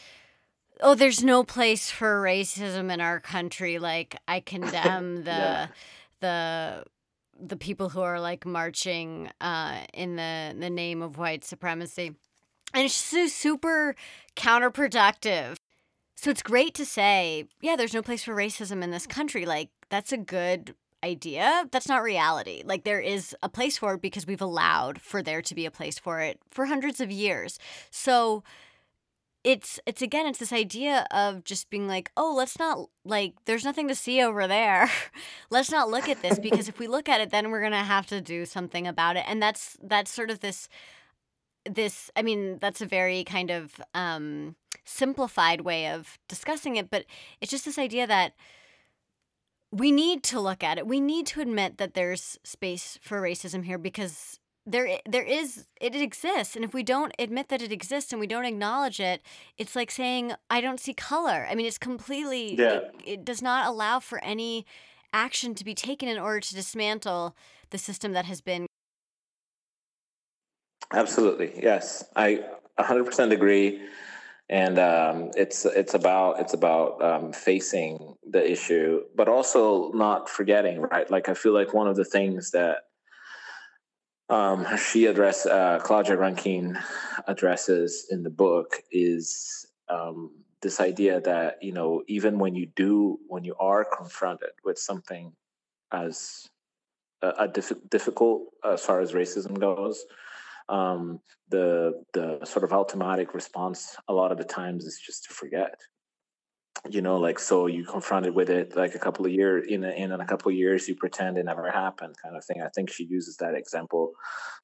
oh, 0.82 0.96
there's 0.96 1.24
no 1.24 1.44
place 1.44 1.90
for 1.90 2.22
racism 2.22 2.92
in 2.92 3.02
our 3.02 3.20
country. 3.20 3.80
Like 3.80 4.18
I 4.28 4.40
condemn 4.40 5.16
the 5.24 5.32
yeah. 5.32 5.68
the 6.20 6.84
the 7.40 7.56
people 7.56 7.90
who 7.90 8.02
are 8.02 8.20
like 8.20 8.46
marching 8.46 9.30
uh, 9.40 9.82
in 9.94 10.16
the 10.16 10.56
the 10.58 10.70
name 10.70 11.02
of 11.02 11.18
white 11.18 11.44
supremacy, 11.44 12.16
and 12.74 12.86
it's 12.86 12.94
so 12.94 13.28
super 13.28 13.96
counterproductive. 14.36 15.58
So 16.16 16.30
it's 16.30 16.44
great 16.44 16.76
to 16.76 16.86
say, 16.86 17.46
yeah, 17.62 17.76
there's 17.76 17.96
no 17.96 18.04
place 18.04 18.24
for 18.24 18.36
racism 18.36 18.84
in 18.84 18.92
this 18.92 19.08
country. 19.08 19.46
Like 19.46 19.70
that's 19.90 20.12
a 20.12 20.18
good 20.18 20.76
idea. 21.04 21.66
That's 21.72 21.88
not 21.88 22.04
reality. 22.04 22.62
Like 22.64 22.84
there 22.84 23.00
is 23.00 23.36
a 23.42 23.50
place 23.50 23.78
for 23.78 23.96
it 23.96 24.02
because 24.02 24.28
we've 24.28 24.42
allowed 24.42 25.02
for 25.02 25.24
there 25.24 25.42
to 25.42 25.56
be 25.56 25.66
a 25.66 25.72
place 25.72 25.98
for 25.98 26.22
it 26.22 26.40
for 26.52 26.68
hundreds 26.68 27.02
of 27.02 27.12
years. 27.12 27.58
So 27.90 28.44
it's 29.44 29.80
it's 29.86 30.02
again 30.02 30.28
it's 30.28 30.40
this 30.40 30.54
idea 30.54 31.08
of 31.12 31.44
just 31.44 31.70
being 31.72 31.88
like 31.88 32.12
oh 32.16 32.34
let's 32.36 32.60
not 32.60 32.90
like 33.04 33.34
there's 33.46 33.64
nothing 33.66 33.88
to 33.88 33.96
see 33.96 34.22
over 34.22 34.48
there. 34.48 34.90
Let's 35.50 35.72
not 35.72 35.90
look 35.90 36.08
at 36.08 36.22
this 36.22 36.40
because 36.40 36.70
if 36.70 36.80
we 36.80 36.88
look 36.88 37.10
at 37.10 37.22
it 37.22 37.32
then 37.32 37.50
we're 37.50 37.62
gonna 37.62 37.84
have 37.84 38.08
to 38.08 38.22
do 38.22 38.46
something 38.46 38.88
about 38.88 39.18
it. 39.18 39.26
And 39.28 39.42
that's 39.42 39.78
that's 39.82 40.12
sort 40.12 40.30
of 40.30 40.40
this 40.40 40.70
this 41.70 42.10
i 42.16 42.24
mean 42.24 42.58
that's 42.60 42.82
a 42.82 42.88
very 42.88 43.24
kind 43.24 43.52
of 43.52 43.80
um 43.94 44.56
simplified 44.84 45.62
way 45.62 45.90
of 45.90 46.18
discussing 46.28 46.76
it 46.76 46.90
but 46.90 47.06
it's 47.40 47.52
just 47.52 47.66
this 47.66 47.78
idea 47.78 48.08
that 48.08 48.34
we 49.72 49.92
need 49.92 50.22
to 50.24 50.40
look 50.40 50.64
at 50.64 50.78
it. 50.78 50.86
We 50.86 51.00
need 51.00 51.26
to 51.28 51.42
admit 51.42 51.78
that 51.78 51.94
there's 51.94 52.38
space 52.44 53.00
for 53.02 53.22
racism 53.22 53.64
here 53.64 53.78
because 53.78 54.40
there 54.66 55.00
there 55.08 55.24
is 55.24 55.66
it 55.80 55.96
exists 55.96 56.56
and 56.56 56.64
if 56.64 56.74
we 56.74 56.84
don't 56.84 57.14
admit 57.18 57.50
that 57.50 57.62
it 57.62 57.72
exists 57.72 58.12
and 58.12 58.20
we 58.20 58.28
don't 58.28 58.46
acknowledge 58.46 59.00
it 59.00 59.22
it's 59.58 59.76
like 59.76 59.90
saying 59.90 60.34
i 60.50 60.62
don't 60.62 60.80
see 60.80 60.94
color. 60.94 61.48
I 61.50 61.56
mean 61.56 61.66
it's 61.66 61.78
completely 61.78 62.56
yeah. 62.56 62.74
it, 62.74 62.96
it 63.06 63.26
does 63.26 63.42
not 63.42 63.66
allow 63.66 64.00
for 64.00 64.24
any 64.24 64.66
action 65.14 65.56
to 65.56 65.66
be 65.66 65.74
taken 65.74 66.08
in 66.08 66.20
order 66.20 66.40
to 66.40 66.54
dismantle 66.56 67.36
the 67.72 67.78
system 67.78 68.14
that 68.14 68.26
has 68.26 68.42
been 68.42 68.68
absolutely 70.94 71.54
yes. 71.62 72.04
I 72.16 72.44
100% 72.80 73.32
agree 73.32 73.82
and 74.50 74.78
um, 74.78 75.32
it's 75.36 75.66
it's 75.66 75.96
about 75.96 76.40
it's 76.40 76.54
about 76.54 77.04
um, 77.04 77.34
facing 77.34 78.16
the 78.30 78.52
issue 78.52 79.02
but 79.16 79.28
also 79.28 79.92
not 79.94 80.30
forgetting 80.30 80.82
right? 80.82 81.10
Like 81.10 81.30
i 81.30 81.34
feel 81.34 81.54
like 81.54 81.74
one 81.74 81.88
of 81.88 81.96
the 81.96 82.06
things 82.06 82.52
that 82.52 82.84
um, 84.32 84.66
she 84.78 85.06
address 85.06 85.46
uh, 85.46 85.80
Claudia 85.84 86.18
Rankine 86.18 86.80
addresses 87.28 88.08
in 88.10 88.24
the 88.24 88.30
book 88.30 88.82
is 88.92 89.68
um, 89.90 90.32
this 90.62 90.80
idea 90.80 91.20
that 91.22 91.62
you 91.62 91.74
know 91.74 92.04
even 92.08 92.40
when 92.40 92.56
you 92.56 92.68
do 92.76 93.20
when 93.28 93.44
you 93.44 93.56
are 93.60 93.86
confronted 93.86 94.52
with 94.64 94.80
something 94.80 95.34
as 95.92 96.48
a, 97.22 97.48
diff- 97.48 97.90
difficult 97.90 98.44
as 98.64 98.84
far 98.84 99.02
as 99.02 99.12
racism 99.12 99.60
goes 99.60 100.06
um, 100.70 101.20
the 101.50 102.04
the 102.14 102.44
sort 102.46 102.64
of 102.64 102.72
automatic 102.72 103.34
response 103.34 103.96
a 104.08 104.14
lot 104.14 104.32
of 104.32 104.38
the 104.38 104.44
times 104.44 104.86
is 104.86 105.00
just 105.00 105.26
to 105.26 105.34
forget 105.34 105.76
you 106.90 107.02
know 107.02 107.18
like 107.18 107.38
so 107.38 107.68
you 107.68 107.86
confronted 107.86 108.34
with 108.34 108.50
it 108.50 108.76
like 108.76 108.96
a 108.96 109.00
couple 109.00 109.26
of 109.26 109.32
years 109.32 109.66
in 109.68 109.84
a, 109.84 109.90
in 109.90 110.12
a 110.12 110.26
couple 110.26 110.52
of 110.52 110.58
years 110.58 110.88
you 110.88 110.96
pretend 110.96 111.38
it 111.38 111.46
never 111.46 111.70
happened 111.70 112.16
kind 112.22 112.36
of 112.36 112.44
thing. 112.44 112.62
I 112.62 112.70
think 112.70 112.90
she 112.90 113.06
uses 113.06 113.38
that 113.38 113.54
example 113.54 114.14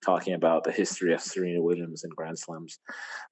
talking 0.03 0.33
about 0.33 0.63
the 0.63 0.71
history 0.71 1.13
of 1.13 1.21
serena 1.21 1.61
williams 1.61 2.03
and 2.03 2.15
grand 2.15 2.39
slams 2.39 2.79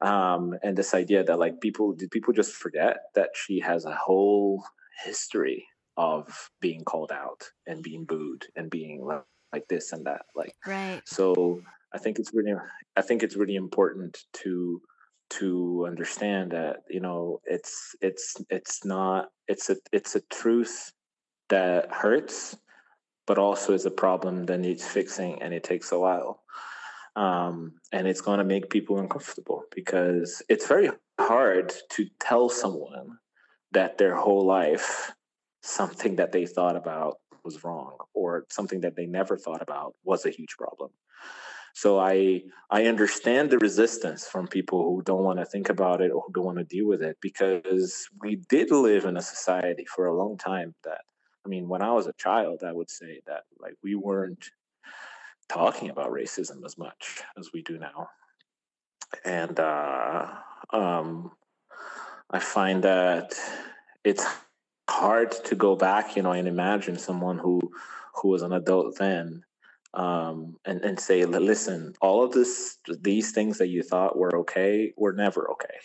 um, 0.02 0.54
and 0.64 0.78
this 0.78 0.94
idea 0.94 1.24
that 1.24 1.40
like 1.40 1.62
people 1.62 1.94
did 1.94 2.12
people 2.12 2.34
just 2.34 2.54
forget 2.54 2.98
that 3.16 3.30
she 3.34 3.60
has 3.60 3.86
a 3.86 3.96
whole 3.96 4.64
history 5.04 5.66
of 5.98 6.50
being 6.62 6.84
called 6.84 7.12
out 7.12 7.50
and 7.68 7.82
being 7.82 8.06
booed 8.06 8.46
and 8.56 8.70
being 8.70 9.04
like, 9.04 9.24
like 9.52 9.68
this 9.68 9.94
and 9.94 10.06
that 10.06 10.24
like 10.36 10.54
right. 10.68 11.02
so 11.06 11.62
i 11.94 11.98
think 11.98 12.20
it's 12.20 12.34
really 12.34 12.54
i 12.98 13.02
think 13.02 13.24
it's 13.24 13.36
really 13.36 13.56
important 13.56 14.26
to 14.34 14.82
to 15.32 15.86
understand 15.88 16.52
that 16.52 16.78
you 16.90 17.00
know 17.00 17.42
it's 17.46 17.96
it's 18.02 18.36
it's 18.50 18.86
not 18.86 19.30
it's 19.48 19.70
a 19.70 19.76
it's 19.92 20.16
a 20.16 20.22
truth 20.22 20.92
that 21.50 21.92
hurts 21.92 22.56
but 23.28 23.38
also 23.38 23.74
is 23.74 23.86
a 23.86 23.92
problem 23.92 24.46
that 24.46 24.60
needs 24.60 24.86
fixing 24.86 25.42
and 25.42 25.54
it 25.54 25.64
takes 25.64 25.92
a 25.92 26.00
while. 26.00 26.44
Um, 27.16 27.74
and 27.92 28.08
it's 28.08 28.22
going 28.22 28.40
to 28.40 28.44
make 28.44 28.70
people 28.70 29.00
uncomfortable 29.00 29.64
because 29.74 30.44
it's 30.50 30.68
very 30.68 30.90
hard 31.20 31.74
to 31.92 32.08
tell 32.20 32.50
someone 32.50 33.18
that 33.72 33.98
their 33.98 34.16
whole 34.16 34.46
life 34.46 35.14
something 35.62 36.18
that 36.18 36.32
they 36.32 36.46
thought 36.46 36.76
about 36.76 37.18
was 37.44 37.64
wrong 37.64 37.98
or 38.14 38.46
something 38.50 38.82
that 38.82 38.96
they 38.96 39.06
never 39.06 39.38
thought 39.38 39.62
about 39.62 39.96
was 40.04 40.26
a 40.26 40.30
huge 40.30 40.56
problem 40.58 40.92
So 41.76 42.00
I 42.00 42.42
I 42.70 42.86
understand 42.86 43.50
the 43.50 43.60
resistance 43.60 44.26
from 44.26 44.48
people 44.48 44.82
who 44.84 45.02
don't 45.04 45.26
want 45.26 45.40
to 45.40 45.46
think 45.46 45.68
about 45.68 46.00
it 46.02 46.10
or 46.10 46.24
who 46.26 46.34
don't 46.34 46.46
want 46.46 46.58
to 46.58 46.64
deal 46.64 46.88
with 46.88 47.04
it 47.04 47.18
because 47.22 48.08
we 48.22 48.38
did 48.50 48.72
live 48.72 49.04
in 49.04 49.18
a 49.18 49.22
society 49.22 49.86
for 49.94 50.06
a 50.06 50.16
long 50.16 50.38
time 50.38 50.74
that 50.86 51.02
I 51.46 51.50
mean 51.50 51.68
when 51.68 51.82
I 51.82 51.92
was 51.92 52.08
a 52.08 52.14
child 52.14 52.64
I 52.66 52.72
would 52.72 52.90
say 52.90 53.20
that 53.28 53.44
like 53.60 53.76
we 53.84 53.94
weren't 53.94 54.50
talking 55.50 55.90
about 55.90 56.12
racism 56.12 56.64
as 56.66 56.78
much 56.78 57.22
as 57.38 57.50
we 57.54 57.62
do 57.62 57.78
now. 57.78 58.08
And 59.26 59.60
uh, 59.60 60.28
um, 60.72 61.32
I 62.32 62.40
find 62.40 62.84
that 62.84 63.36
it's 64.06 64.26
hard 64.90 65.32
to 65.44 65.56
go 65.56 65.76
back, 65.76 66.16
you 66.16 66.24
know, 66.24 66.32
and 66.32 66.48
imagine 66.48 66.98
someone 66.98 67.38
who 67.38 67.60
who 68.16 68.30
was 68.30 68.44
an 68.44 68.54
adult 68.54 68.98
then 68.98 69.44
um, 69.96 70.58
and 70.66 70.84
and 70.84 71.00
say, 71.00 71.26
listen, 71.26 71.93
all 72.02 72.24
of 72.24 72.32
this, 72.32 72.78
these 73.02 73.32
things 73.32 73.58
that 73.58 73.68
you 73.68 73.82
thought 73.82 74.18
were 74.18 74.36
okay, 74.39 74.93
were 74.98 75.14
never 75.14 75.50
okay. 75.52 75.78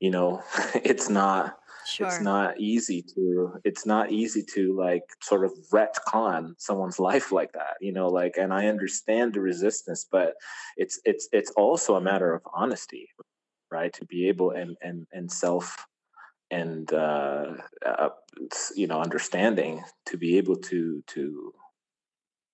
You 0.00 0.10
know, 0.10 0.42
it's 0.74 1.08
not. 1.08 1.56
Sure. 1.86 2.08
It's 2.08 2.20
not 2.20 2.58
easy 2.58 3.04
to. 3.14 3.60
It's 3.62 3.86
not 3.86 4.10
easy 4.10 4.42
to 4.54 4.76
like 4.76 5.04
sort 5.22 5.44
of 5.44 5.52
retcon 5.72 6.54
someone's 6.58 6.98
life 7.10 7.30
like 7.30 7.52
that. 7.52 7.76
You 7.80 7.92
know, 7.92 8.08
like, 8.08 8.36
and 8.38 8.52
I 8.52 8.66
understand 8.66 9.34
the 9.34 9.40
resistance, 9.40 10.06
but 10.10 10.34
it's 10.76 11.00
it's 11.04 11.28
it's 11.32 11.52
also 11.52 11.94
a 11.94 12.00
matter 12.00 12.34
of 12.34 12.42
honesty, 12.52 13.08
right? 13.70 13.92
To 13.92 14.04
be 14.06 14.28
able 14.28 14.50
and 14.50 14.76
and 14.82 15.06
and 15.12 15.30
self 15.30 15.86
and 16.50 16.92
uh, 16.92 17.52
uh, 17.84 18.08
you 18.74 18.86
know 18.86 19.00
understanding 19.00 19.82
to 20.06 20.16
be 20.16 20.38
able 20.38 20.56
to 20.56 21.02
to 21.08 21.52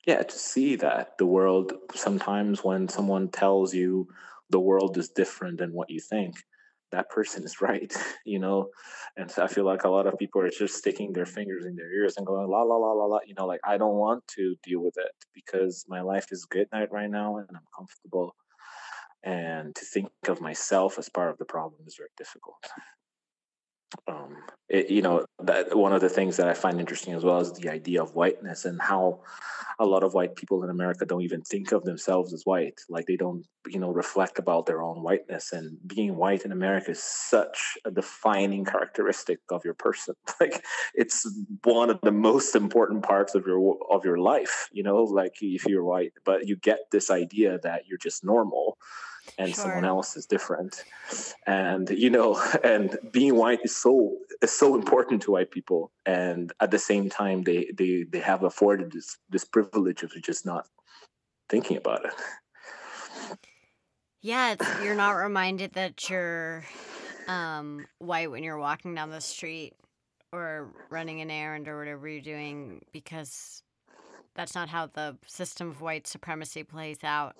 yeah 0.06 0.22
to 0.22 0.38
see 0.38 0.76
that 0.76 1.16
the 1.18 1.26
world 1.26 1.72
sometimes 1.94 2.64
when 2.64 2.88
someone 2.88 3.28
tells 3.28 3.74
you 3.74 4.08
the 4.50 4.60
world 4.60 4.96
is 4.98 5.08
different 5.10 5.58
than 5.58 5.72
what 5.72 5.90
you 5.90 6.00
think 6.00 6.36
that 6.90 7.08
person 7.10 7.44
is 7.44 7.60
right 7.68 7.94
you 8.24 8.38
know? 8.38 8.68
And 9.16 9.30
so 9.30 9.42
i 9.42 9.46
feel 9.46 9.64
like 9.64 9.84
a 9.84 9.88
lot 9.88 10.06
of 10.06 10.18
people 10.18 10.40
are 10.40 10.50
just 10.50 10.76
sticking 10.76 11.12
their 11.12 11.26
fingers 11.26 11.64
in 11.66 11.76
their 11.76 11.92
ears 11.92 12.16
and 12.16 12.26
going 12.26 12.48
la 12.48 12.62
la 12.62 12.76
la 12.76 12.92
la 12.92 13.04
la 13.04 13.18
you 13.26 13.34
know 13.34 13.46
like 13.46 13.60
i 13.64 13.76
don't 13.76 13.96
want 13.96 14.26
to 14.28 14.56
deal 14.62 14.82
with 14.82 14.96
it 14.96 15.12
because 15.34 15.84
my 15.88 16.00
life 16.00 16.26
is 16.30 16.44
good 16.46 16.68
right 16.72 17.10
now 17.10 17.36
and 17.36 17.48
i'm 17.54 17.68
comfortable. 17.76 18.34
And 19.24 19.72
to 19.76 19.84
think 19.84 20.10
of 20.26 20.40
myself 20.40 20.98
as 20.98 21.08
part 21.08 21.30
of 21.30 21.38
the 21.38 21.44
problem 21.44 21.82
is 21.86 21.94
very 21.96 22.10
difficult 22.18 22.56
um, 24.06 24.36
it, 24.68 24.90
you 24.90 25.02
know 25.02 25.24
that 25.40 25.76
one 25.76 25.92
of 25.92 26.00
the 26.00 26.08
things 26.08 26.36
that 26.36 26.48
I 26.48 26.54
find 26.54 26.80
interesting 26.80 27.14
as 27.14 27.24
well 27.24 27.40
is 27.40 27.52
the 27.52 27.68
idea 27.68 28.02
of 28.02 28.14
whiteness 28.14 28.64
and 28.64 28.80
how 28.80 29.20
a 29.78 29.86
lot 29.86 30.02
of 30.02 30.14
white 30.14 30.36
people 30.36 30.62
in 30.62 30.70
America 30.70 31.04
don't 31.04 31.22
even 31.22 31.42
think 31.42 31.72
of 31.72 31.84
themselves 31.84 32.32
as 32.32 32.42
white. 32.44 32.80
Like 32.88 33.06
they 33.06 33.16
don't, 33.16 33.44
you 33.66 33.80
know, 33.80 33.90
reflect 33.90 34.38
about 34.38 34.66
their 34.66 34.82
own 34.82 35.02
whiteness. 35.02 35.52
And 35.52 35.76
being 35.86 36.16
white 36.16 36.44
in 36.44 36.52
America 36.52 36.92
is 36.92 37.02
such 37.02 37.76
a 37.84 37.90
defining 37.90 38.64
characteristic 38.64 39.40
of 39.50 39.64
your 39.64 39.74
person. 39.74 40.14
Like 40.40 40.64
it's 40.94 41.24
one 41.62 41.88
of 41.88 42.00
the 42.02 42.10
most 42.10 42.56
important 42.56 43.04
parts 43.04 43.36
of 43.36 43.46
your 43.46 43.76
of 43.92 44.04
your 44.04 44.18
life. 44.18 44.68
You 44.72 44.82
know, 44.82 45.04
like 45.04 45.34
if 45.40 45.66
you're 45.66 45.84
white, 45.84 46.12
but 46.24 46.48
you 46.48 46.56
get 46.56 46.80
this 46.90 47.10
idea 47.10 47.58
that 47.62 47.82
you're 47.86 47.98
just 47.98 48.24
normal 48.24 48.76
and 49.38 49.54
sure. 49.54 49.64
someone 49.64 49.84
else 49.84 50.16
is 50.16 50.26
different. 50.26 50.84
And 51.46 51.88
you 51.90 52.10
know 52.10 52.40
and 52.64 52.98
being 53.10 53.36
white 53.36 53.60
is 53.64 53.76
so 53.76 54.16
is 54.40 54.50
so 54.50 54.74
important 54.74 55.22
to 55.22 55.32
white 55.32 55.50
people. 55.50 55.90
And 56.06 56.52
at 56.60 56.70
the 56.70 56.78
same 56.78 57.08
time 57.08 57.42
they 57.42 57.70
they 57.76 58.04
they 58.10 58.20
have 58.20 58.42
afforded 58.42 58.92
this 58.92 59.18
this 59.30 59.44
privilege 59.44 60.02
of 60.02 60.12
just 60.22 60.46
not 60.46 60.66
thinking 61.48 61.76
about 61.76 62.04
it. 62.04 62.14
Yeah 64.20 64.56
you're 64.82 64.94
not 64.94 65.12
reminded 65.12 65.72
that 65.72 66.08
you're 66.08 66.64
um, 67.28 67.86
white 67.98 68.30
when 68.30 68.42
you're 68.42 68.58
walking 68.58 68.94
down 68.94 69.10
the 69.10 69.20
street 69.20 69.74
or 70.32 70.70
running 70.90 71.20
an 71.20 71.30
errand 71.30 71.68
or 71.68 71.78
whatever 71.78 72.08
you're 72.08 72.22
doing 72.22 72.80
because 72.92 73.62
that's 74.34 74.54
not 74.54 74.68
how 74.68 74.86
the 74.86 75.16
system 75.26 75.70
of 75.70 75.80
white 75.80 76.06
supremacy 76.06 76.62
plays 76.62 76.98
out 77.04 77.36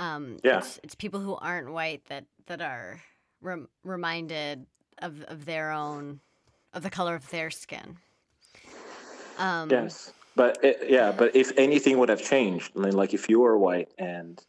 um, 0.00 0.38
yeah. 0.42 0.58
It's, 0.58 0.80
it's, 0.82 0.94
people 0.94 1.20
who 1.20 1.36
aren't 1.36 1.70
white 1.70 2.04
that 2.06 2.24
that 2.46 2.62
are 2.62 3.02
rem- 3.42 3.68
reminded 3.84 4.66
of 5.02 5.22
of 5.24 5.44
their 5.44 5.70
own 5.70 6.20
of 6.72 6.82
the 6.82 6.90
color 6.90 7.14
of 7.14 7.28
their 7.30 7.50
skin. 7.50 7.98
Um, 9.38 9.70
yes, 9.70 10.12
but 10.34 10.58
it, 10.64 10.88
yeah, 10.88 11.12
but 11.12 11.36
if 11.36 11.52
anything 11.58 11.98
would 11.98 12.08
have 12.08 12.22
changed, 12.22 12.72
I 12.76 12.80
mean, 12.80 12.92
like 12.92 13.12
if 13.12 13.28
you 13.28 13.40
were 13.40 13.58
white 13.58 13.88
and 13.98 14.42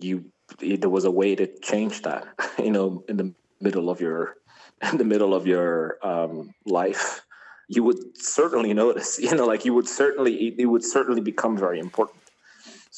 you 0.00 0.24
there 0.58 0.90
was 0.90 1.04
a 1.04 1.10
way 1.10 1.36
to 1.36 1.46
change 1.60 2.02
that, 2.02 2.26
you 2.58 2.72
know, 2.72 3.04
in 3.08 3.16
the 3.16 3.32
middle 3.60 3.90
of 3.90 4.00
your 4.00 4.38
in 4.90 4.98
the 4.98 5.04
middle 5.04 5.34
of 5.34 5.46
your 5.46 5.98
um, 6.02 6.52
life, 6.66 7.24
you 7.68 7.84
would 7.84 8.18
certainly 8.18 8.74
notice. 8.74 9.18
You 9.22 9.36
know, 9.36 9.46
like 9.46 9.64
you 9.64 9.72
would 9.74 9.86
certainly 9.86 10.56
it 10.58 10.66
would 10.66 10.84
certainly 10.84 11.20
become 11.20 11.56
very 11.56 11.78
important. 11.78 12.19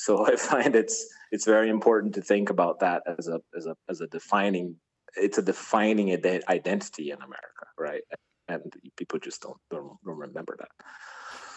So 0.02 0.26
I 0.30 0.36
find 0.36 0.74
it's 0.74 1.06
it's 1.30 1.46
very 1.46 1.70
important 1.70 2.14
to 2.14 2.22
think 2.22 2.50
about 2.50 2.80
that 2.80 3.02
as 3.18 3.28
a 3.28 3.40
as 3.56 3.66
a 3.66 3.76
as 3.88 4.00
a 4.00 4.08
defining 4.08 4.76
it's 5.14 5.38
a 5.38 5.42
defining 5.42 6.10
identity 6.48 7.10
in 7.10 7.18
America, 7.18 7.66
right? 7.78 8.02
And 8.48 8.72
people 8.96 9.18
just 9.18 9.42
don't 9.42 9.58
don't, 9.70 9.96
don't 10.04 10.18
remember 10.18 10.56
that. 10.58 10.70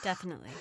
Definitely. 0.03 0.51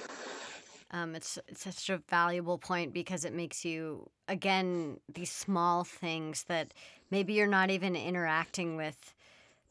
Um, 0.90 1.16
it's, 1.16 1.38
it's 1.48 1.64
such 1.64 1.90
a 1.90 2.00
valuable 2.08 2.56
point 2.56 2.94
because 2.94 3.24
it 3.24 3.34
makes 3.34 3.64
you 3.64 4.08
again 4.28 5.00
these 5.12 5.30
small 5.30 5.84
things 5.84 6.44
that 6.44 6.72
maybe 7.10 7.32
you're 7.34 7.46
not 7.48 7.70
even 7.70 7.96
interacting 7.96 8.76
with 8.76 9.12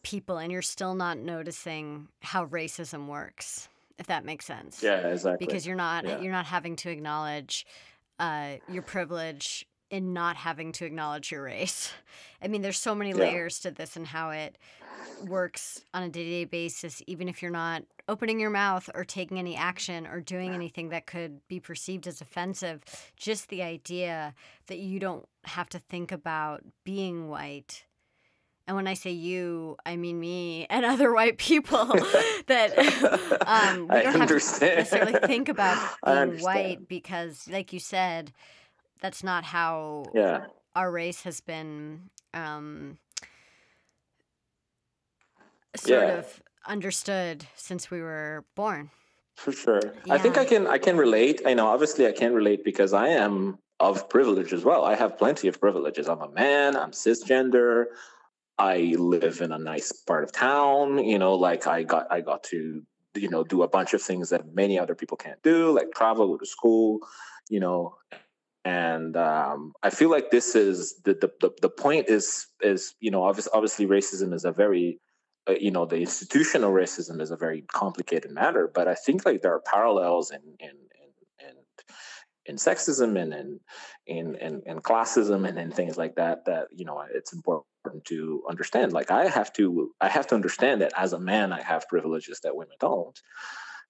people 0.03 0.38
and 0.38 0.51
you're 0.51 0.61
still 0.61 0.95
not 0.95 1.18
noticing 1.18 2.09
how 2.22 2.45
racism 2.47 3.07
works 3.07 3.70
if 3.97 4.07
that 4.07 4.26
makes 4.26 4.43
sense 4.45 4.84
yeah 4.84 5.07
exactly 5.07 5.45
because 5.45 5.66
you're 5.66 5.78
not 5.78 6.03
yeah. 6.03 6.20
you're 6.20 6.32
not 6.32 6.45
having 6.45 6.76
to 6.76 6.89
acknowledge 6.89 7.66
uh, 8.24 8.55
your 8.71 8.84
privilege 8.84 9.65
in 9.89 10.13
not 10.13 10.38
having 10.38 10.71
to 10.71 10.86
acknowledge 10.86 11.30
your 11.30 11.43
race. 11.43 11.91
I 12.41 12.47
mean, 12.47 12.61
there's 12.61 12.80
so 12.80 12.95
many 12.95 13.11
yeah. 13.11 13.17
layers 13.17 13.59
to 13.59 13.71
this 13.71 13.97
and 13.97 14.07
how 14.07 14.30
it 14.30 14.57
works 15.28 15.84
on 15.93 16.03
a 16.03 16.09
day 16.09 16.24
to 16.24 16.30
day 16.30 16.45
basis, 16.45 17.03
even 17.05 17.28
if 17.28 17.41
you're 17.41 17.51
not 17.51 17.84
opening 18.07 18.39
your 18.39 18.49
mouth 18.49 18.89
or 18.95 19.03
taking 19.03 19.39
any 19.39 19.57
action 19.57 20.07
or 20.07 20.21
doing 20.21 20.53
anything 20.53 20.89
that 20.89 21.05
could 21.05 21.45
be 21.49 21.59
perceived 21.59 22.07
as 22.07 22.21
offensive. 22.21 22.82
Just 23.17 23.49
the 23.49 23.61
idea 23.61 24.34
that 24.67 24.80
you 24.80 24.99
don't 24.99 25.26
have 25.43 25.67
to 25.69 25.80
think 25.80 26.11
about 26.11 26.63
being 26.86 27.28
white. 27.28 27.84
And 28.66 28.78
when 28.78 28.88
I 28.88 28.93
say 28.93 29.11
you, 29.11 29.78
I 29.86 29.95
mean 29.95 30.20
me 30.20 30.66
and 30.70 30.86
other 30.93 31.14
white 31.14 31.38
people 31.38 31.86
that 32.47 32.78
um, 33.47 33.88
we 33.88 34.01
don't 34.01 34.20
have 34.20 34.28
to 34.28 34.36
necessarily 34.36 35.20
think 35.26 35.49
about 35.49 35.95
being 36.05 36.39
white 36.39 36.88
because, 36.88 37.47
like 37.49 37.74
you 37.74 37.80
said, 37.80 38.32
that's 39.01 39.24
not 39.24 39.43
how 39.43 40.05
yeah. 40.14 40.45
our 40.76 40.91
race 40.91 41.24
has 41.24 41.41
been 41.41 42.09
um, 42.34 42.97
sort 45.76 46.01
yeah. 46.01 46.18
of 46.20 46.41
understood 46.66 47.45
since 47.55 47.91
we 47.91 48.01
were 48.01 48.45
born. 48.55 48.89
For 49.36 49.51
sure. 49.51 49.82
Yeah. 50.05 50.14
I 50.14 50.18
think 50.20 50.38
I 50.38 50.45
can 50.45 50.68
I 50.68 50.78
can 50.78 50.95
relate. 50.95 51.41
I 51.45 51.53
know 51.53 51.68
obviously 51.68 52.07
I 52.07 52.11
can 52.11 52.34
relate 52.34 52.64
because 52.64 52.93
I 52.93 53.09
am 53.09 53.57
of 53.80 54.07
privilege 54.07 54.53
as 54.53 54.64
well. 54.64 54.84
I 54.86 54.95
have 54.95 55.18
plenty 55.18 55.47
of 55.47 55.59
privileges. 55.59 56.07
I'm 56.07 56.22
a 56.22 56.30
man, 56.30 56.76
I'm 56.76 56.91
cisgender. 56.91 57.86
I 58.58 58.95
live 58.97 59.41
in 59.41 59.51
a 59.51 59.58
nice 59.58 59.91
part 59.91 60.24
of 60.24 60.32
town, 60.32 61.04
you 61.04 61.18
know, 61.18 61.36
like 61.36 61.66
I 61.68 61.84
got 61.84 62.12
I 62.12 62.22
got 62.22 62.43
to 62.45 62.84
you 63.16 63.30
know 63.30 63.43
do 63.43 63.64
a 63.64 63.68
bunch 63.68 63.93
of 63.93 64.01
things 64.01 64.30
that 64.30 64.54
many 64.54 64.78
other 64.78 64.95
people 64.95 65.18
can't 65.18 65.41
do, 65.43 65.72
like 65.72 65.91
travel, 65.95 66.28
go 66.28 66.38
to 66.38 66.45
school, 66.45 66.99
you 67.49 67.60
know, 67.60 67.95
and 68.66 69.18
um, 69.18 69.74
I 69.82 69.89
feel 69.89 70.10
like 70.10 70.32
this 70.32 70.56
is 70.56 71.01
the, 71.04 71.14
the 71.14 71.51
the 71.62 71.70
point 71.70 72.10
is 72.10 72.47
is 72.62 72.95
you 72.99 73.12
know 73.12 73.24
obviously 73.24 73.51
obviously 73.54 73.88
racism 73.88 74.34
is 74.34 74.45
a 74.45 74.51
very 74.51 74.99
uh, 75.47 75.56
you 75.60 75.72
know 75.72 75.86
the 75.86 75.97
institutional 75.97 76.72
racism 76.72 77.21
is 77.21 77.32
a 77.32 77.38
very 77.38 77.63
complicated 77.71 78.32
matter, 78.32 78.71
but 78.74 78.88
I 78.88 78.96
think 78.96 79.25
like 79.25 79.42
there 79.42 79.54
are 79.54 79.63
parallels 79.66 80.32
in 80.32 80.42
in 80.59 80.70
in, 80.70 81.50
in, 81.50 81.55
in 82.46 82.55
sexism 82.55 83.20
and 83.20 83.34
in 83.34 83.59
in 84.05 84.36
in, 84.36 84.62
in 84.66 84.80
classism 84.80 85.47
and 85.47 85.58
in 85.58 85.71
things 85.71 85.97
like 85.97 86.16
that 86.16 86.46
that 86.46 86.67
you 86.71 86.86
know 86.86 87.04
it's 87.13 87.34
important 87.34 87.72
to 88.05 88.43
understand. 88.50 88.93
Like 88.93 89.12
I 89.12 89.28
have 89.28 89.54
to 89.54 89.92
I 90.01 90.10
have 90.10 90.28
to 90.28 90.36
understand 90.36 90.82
that 90.82 90.93
as 90.97 91.14
a 91.14 91.20
man 91.20 91.51
I 91.54 91.62
have 91.62 91.88
privileges 91.88 92.39
that 92.42 92.55
women 92.55 92.76
don't, 92.80 93.20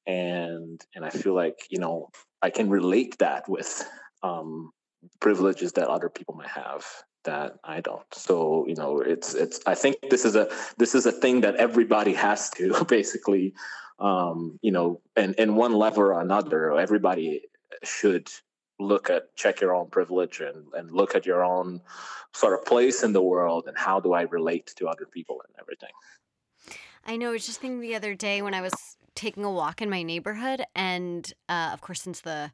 and 0.05 0.81
and 0.95 1.05
I 1.05 1.09
feel 1.09 1.33
like 1.33 1.67
you 1.69 1.79
know 1.79 2.09
I 2.41 2.49
can 2.49 2.69
relate 2.69 3.17
that 3.19 3.47
with 3.47 3.87
um, 4.21 4.71
privileges 5.19 5.73
that 5.73 5.87
other 5.87 6.09
people 6.09 6.35
might 6.35 6.49
have 6.49 6.85
that 7.23 7.57
I 7.63 7.81
don't. 7.81 8.13
So 8.13 8.65
you 8.67 8.75
know, 8.75 8.99
it's 8.99 9.33
it's. 9.33 9.59
I 9.65 9.75
think 9.75 9.97
this 10.09 10.25
is 10.25 10.35
a 10.35 10.49
this 10.77 10.95
is 10.95 11.05
a 11.05 11.11
thing 11.11 11.41
that 11.41 11.55
everybody 11.55 12.13
has 12.13 12.49
to 12.51 12.83
basically, 12.87 13.53
um, 13.99 14.59
you 14.61 14.71
know, 14.71 15.01
and 15.15 15.35
in 15.35 15.55
one 15.55 15.73
level 15.73 16.03
or 16.03 16.19
another, 16.19 16.77
everybody 16.77 17.43
should 17.83 18.29
look 18.79 19.09
at 19.09 19.35
check 19.35 19.61
your 19.61 19.73
own 19.75 19.89
privilege 19.89 20.39
and 20.41 20.65
and 20.73 20.91
look 20.91 21.15
at 21.15 21.25
your 21.25 21.43
own 21.43 21.81
sort 22.33 22.53
of 22.53 22.65
place 22.65 23.03
in 23.03 23.13
the 23.13 23.21
world 23.21 23.65
and 23.67 23.77
how 23.77 23.99
do 23.99 24.13
I 24.13 24.23
relate 24.23 24.73
to 24.77 24.87
other 24.87 25.05
people 25.05 25.41
and 25.47 25.55
everything. 25.59 25.91
I 27.05 27.17
know. 27.17 27.29
I 27.29 27.33
was 27.33 27.45
just 27.45 27.59
thinking 27.59 27.81
the 27.81 27.95
other 27.95 28.15
day 28.15 28.41
when 28.41 28.53
I 28.53 28.61
was 28.61 28.73
taking 29.15 29.43
a 29.43 29.51
walk 29.51 29.81
in 29.81 29.89
my 29.89 30.03
neighborhood, 30.03 30.63
and 30.75 31.31
uh, 31.49 31.71
of 31.73 31.81
course, 31.81 32.01
since 32.01 32.21
the 32.21 32.51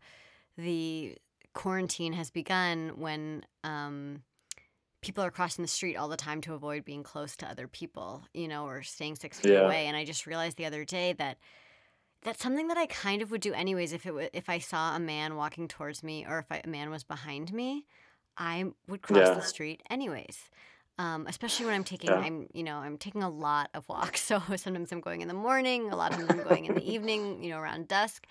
the 0.57 1.17
quarantine 1.53 2.13
has 2.13 2.29
begun, 2.29 2.99
when 2.99 3.45
um, 3.63 4.23
people 5.01 5.23
are 5.23 5.31
crossing 5.31 5.61
the 5.63 5.69
street 5.69 5.95
all 5.95 6.09
the 6.09 6.17
time 6.17 6.41
to 6.41 6.53
avoid 6.53 6.83
being 6.83 7.03
close 7.03 7.35
to 7.37 7.49
other 7.49 7.67
people, 7.67 8.23
you 8.33 8.47
know, 8.47 8.65
or 8.65 8.81
staying 8.83 9.15
six 9.15 9.39
feet 9.39 9.51
Yeah. 9.51 9.65
away, 9.65 9.85
and 9.85 9.95
I 9.95 10.03
just 10.03 10.27
realized 10.27 10.57
the 10.57 10.65
other 10.65 10.83
day 10.83 11.13
that 11.13 11.37
that's 12.23 12.41
something 12.43 12.67
that 12.67 12.77
I 12.77 12.85
kind 12.87 13.21
of 13.21 13.31
would 13.31 13.41
do 13.41 13.53
anyways 13.53 13.93
if 13.93 14.05
it 14.05 14.13
wa 14.13 14.27
if 14.33 14.49
I 14.49 14.59
saw 14.59 14.95
a 14.95 14.99
man 14.99 15.35
walking 15.35 15.67
towards 15.67 16.03
me 16.03 16.25
or 16.27 16.39
if 16.39 16.51
I, 16.51 16.61
a 16.63 16.67
man 16.67 16.89
was 16.89 17.03
behind 17.03 17.53
me, 17.53 17.85
I 18.37 18.65
would 18.87 19.01
cross 19.01 19.29
Yeah. 19.29 19.35
the 19.35 19.41
street 19.41 19.81
anyways. 19.89 20.49
Um, 20.97 21.27
especially 21.27 21.65
when 21.65 21.75
I'm 21.75 21.85
taking, 21.85 22.17
Yeah. 22.17 22.19
I'm 22.19 22.47
you 22.53 22.63
know 22.63 22.77
I'm 22.77 22.97
taking 22.97 23.23
a 23.23 23.29
lot 23.29 23.69
of 23.73 23.87
walks. 23.89 24.21
So 24.27 24.39
sometimes 24.55 24.91
I'm 24.91 25.01
going 25.01 25.21
in 25.21 25.27
the 25.29 25.33
morning, 25.33 25.91
a 25.91 25.95
lot 25.95 26.11
of 26.11 26.17
them 26.17 26.29
I'm 26.29 26.41
going 26.41 26.65
in 26.65 26.73
the 26.73 26.89
evening, 26.91 27.41
you 27.43 27.49
know, 27.51 27.59
around 27.59 27.87
dusk, 27.87 28.27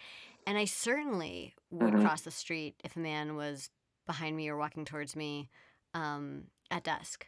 and 0.47 0.59
I 0.59 0.65
certainly 0.67 1.55
would 1.71 1.97
Mhm. 1.97 1.97
cross 1.97 2.23
the 2.23 2.31
street 2.31 2.77
if 2.85 2.97
a 2.97 3.01
man 3.01 3.37
was 3.37 3.71
behind 4.07 4.37
me 4.37 4.49
or 4.49 4.57
walking 4.57 4.85
towards 4.85 5.17
me 5.17 5.49
um, 5.95 6.45
at 6.71 6.85
dusk. 6.85 7.27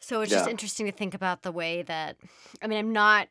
So 0.00 0.20
it's 0.22 0.32
just 0.32 0.46
interesting 0.46 0.86
to 0.86 0.92
think 0.92 1.14
about 1.14 1.42
the 1.42 1.52
way 1.52 1.82
that 1.82 2.16
I 2.62 2.66
mean 2.66 2.78
I'm 2.78 2.92
not 2.92 3.28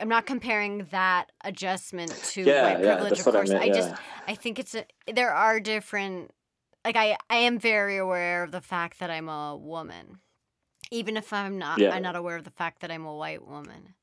I'm 0.00 0.08
not 0.08 0.26
comparing 0.26 0.86
that 0.90 1.30
adjustment 1.44 2.10
to 2.32 2.42
Yeah, 2.42 2.62
white 2.62 2.84
yeah, 2.84 2.96
privilege. 2.96 3.20
of 3.20 3.26
what 3.26 3.34
I 3.34 3.38
course, 3.38 3.50
meant, 3.50 3.62
I 3.62 3.68
just. 3.68 3.94
I 4.26 4.34
think 4.34 4.58
it's 4.58 4.74
a 4.74 4.84
there 5.12 5.32
are 5.32 5.60
different 5.60 6.32
like 6.84 6.96
I 6.96 7.16
I 7.28 7.36
am 7.36 7.58
very 7.58 7.98
aware 7.98 8.42
of 8.42 8.50
the 8.52 8.60
fact 8.60 9.00
that 9.00 9.10
I'm 9.10 9.28
a 9.28 9.56
woman. 9.56 10.18
Even 10.90 11.16
if 11.16 11.32
I'm 11.32 11.58
not. 11.58 11.80
I'm 11.80 12.02
not 12.02 12.16
aware 12.16 12.36
of 12.36 12.44
the 12.44 12.50
fact 12.50 12.80
that 12.80 12.90
I'm 12.90 13.04
a 13.04 13.14
white 13.14 13.46
woman. 13.46 13.94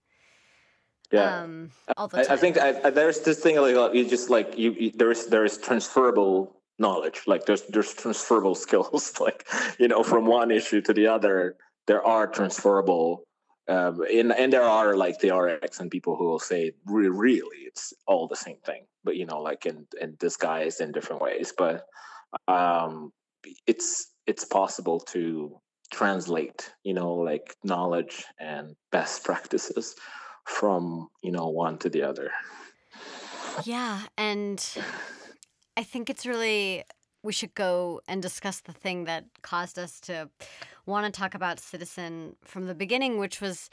Yeah. 1.12 1.42
Um 1.42 1.72
all 1.96 2.08
the 2.08 2.20
I, 2.20 2.24
time. 2.24 2.34
I 2.34 2.38
think 2.38 2.58
I, 2.58 2.82
I, 2.84 2.90
there's 2.90 3.22
this 3.22 3.40
thing 3.40 3.56
like 3.58 3.76
uh, 3.76 3.92
you 3.92 4.08
just 4.08 4.30
like 4.30 4.58
you, 4.58 4.72
you 4.74 4.92
there's 4.92 5.26
there's 5.28 5.58
transferable 5.58 6.62
knowledge 6.80 7.22
like 7.26 7.46
there's 7.46 7.64
there's 7.64 7.94
transferable 7.94 8.56
skills 8.66 9.20
like 9.20 9.48
you 9.80 9.88
know 9.88 10.04
from 10.04 10.26
one 10.26 10.52
issue 10.52 10.82
to 10.82 10.94
the 10.94 11.08
other 11.08 11.56
there 11.88 12.06
are 12.06 12.28
transferable 12.28 13.24
um 13.70 14.02
and 14.12 14.32
and 14.32 14.54
there 14.54 14.64
are 14.64 14.96
like 14.96 15.20
the 15.20 15.30
rx 15.30 15.80
and 15.80 15.92
people 15.92 16.16
who 16.16 16.26
will 16.26 16.40
say 16.40 16.72
re- 16.86 17.10
really 17.10 17.58
it's 17.66 17.94
all 18.06 18.28
the 18.28 18.36
same 18.36 18.58
thing 18.66 18.86
but 19.08 19.16
you 19.16 19.26
know 19.26 19.42
like 19.42 19.66
in 19.66 19.88
in 20.02 20.18
disguised 20.20 20.82
in 20.82 20.92
different 20.92 21.22
ways. 21.22 21.54
But 21.58 21.86
um 22.50 23.14
it's 23.66 24.08
it's 24.26 24.44
possible 24.44 25.00
to 25.16 25.58
translate 25.90 26.70
you 26.84 26.94
know 26.94 27.14
like 27.14 27.56
knowledge 27.64 28.26
and 28.38 28.76
best 28.92 29.24
practices 29.24 29.96
from 30.44 31.08
you 31.24 31.32
know 31.32 31.48
one 31.48 31.78
to 31.80 31.90
the 31.90 32.04
other. 32.04 32.30
Yeah, 33.64 34.02
and 34.18 34.60
I 35.78 35.84
think 35.84 36.10
it's 36.10 36.26
really 36.26 36.84
we 37.28 37.34
should 37.34 37.54
go 37.56 38.00
and 38.08 38.22
discuss 38.22 38.62
the 38.62 38.72
thing 38.72 39.04
that 39.04 39.26
caused 39.42 39.78
us 39.78 40.00
to 40.00 40.30
want 40.86 41.14
to 41.14 41.20
talk 41.20 41.36
about 41.36 41.60
Citizen 41.60 42.38
from 42.42 42.68
the 42.68 42.74
beginning, 42.74 43.20
which 43.20 43.42
was 43.42 43.70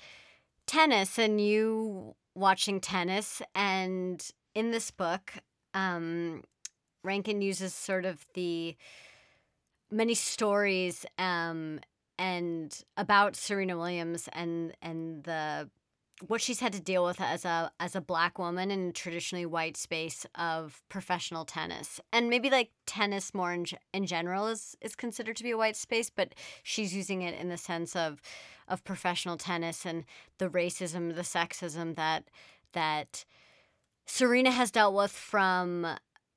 tennis 0.66 1.20
and 1.20 1.40
you 1.40 2.16
watching 2.35 2.81
tennis. 2.81 3.40
And 3.55 4.28
in 4.56 4.72
this 4.72 4.90
book, 4.90 5.35
um, 5.72 6.43
Rankine 7.05 7.43
uses 7.43 7.74
sort 7.74 8.05
of 8.05 8.26
the 8.35 8.76
many 9.89 10.14
stories 10.14 11.06
um, 11.16 11.78
and 12.18 12.76
about 12.97 13.36
Serena 13.36 13.78
Williams 13.78 14.28
and 14.32 14.74
and 14.82 15.22
the 15.22 15.70
what 16.27 16.41
she's 16.41 16.61
had 16.61 16.73
to 16.73 16.81
deal 16.81 17.05
with 17.05 17.20
as 17.20 17.45
a 17.45 17.73
as 17.81 17.97
a 17.97 18.01
black 18.01 18.39
woman 18.39 18.70
in 18.70 18.89
a 18.89 18.93
traditionally 18.93 19.47
white 19.47 19.77
space 19.77 20.24
of 20.36 20.82
professional 20.89 21.45
tennis. 21.45 22.01
And 22.12 22.31
maybe 22.31 22.51
like 22.51 22.70
tennis 22.86 23.35
more 23.35 23.53
in, 23.53 23.66
in 23.93 24.07
general 24.07 24.47
is 24.47 24.77
is 24.81 24.95
considered 24.95 25.36
to 25.36 25.43
be 25.43 25.51
a 25.51 25.57
white 25.57 25.77
space 25.77 26.11
but 26.11 26.35
she's 26.62 26.95
using 26.95 27.23
it 27.23 27.39
in 27.39 27.49
the 27.49 27.57
sense 27.57 27.97
of 27.97 28.20
of 28.69 28.85
professional 28.85 29.36
tennis 29.36 29.85
and 29.85 30.05
the 30.39 30.49
racism 30.49 31.15
the 31.15 31.23
sexism 31.23 31.97
that 31.97 32.24
that 32.73 33.24
Serena 34.07 34.51
has 34.51 34.70
dealt 34.70 34.95
with 34.95 35.12
from 35.12 35.86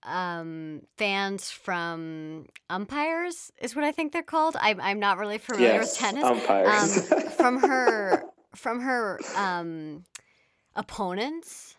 um 0.03 0.81
fans 0.97 1.51
from 1.51 2.47
umpires 2.69 3.51
is 3.61 3.75
what 3.75 3.83
I 3.83 3.91
think 3.91 4.11
they're 4.11 4.23
called. 4.23 4.55
I'm 4.59 4.81
I'm 4.81 4.99
not 4.99 5.19
really 5.19 5.37
familiar 5.37 5.79
with 5.79 5.93
tennis. 5.95 6.23
umpires. 6.23 7.11
Um, 7.11 7.21
from 7.29 7.59
her 7.59 8.23
from 8.55 8.81
her 8.81 9.19
um 9.35 10.03
opponents 10.75 11.75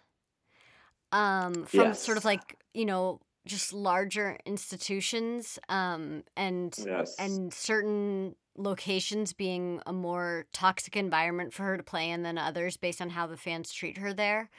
um 1.13 1.65
from 1.65 1.95
sort 1.95 2.17
of 2.19 2.25
like 2.25 2.57
you 2.75 2.85
know 2.85 3.21
just 3.47 3.73
larger 3.73 4.37
institutions 4.45 5.59
um 5.69 6.23
and 6.37 6.77
yes. 6.85 7.17
and 7.19 7.53
certain 7.53 8.35
locations 8.57 9.33
being 9.33 9.81
a 9.87 9.93
more 9.93 10.45
toxic 10.53 10.97
environment 10.97 11.53
for 11.53 11.63
her 11.63 11.77
to 11.77 11.83
play 11.83 12.11
in 12.11 12.23
than 12.23 12.37
others 12.37 12.77
based 12.77 13.01
on 13.01 13.11
how 13.11 13.27
the 13.27 13.37
fans 13.37 13.73
treat 13.73 13.97
her 13.97 14.13
there 14.13 14.51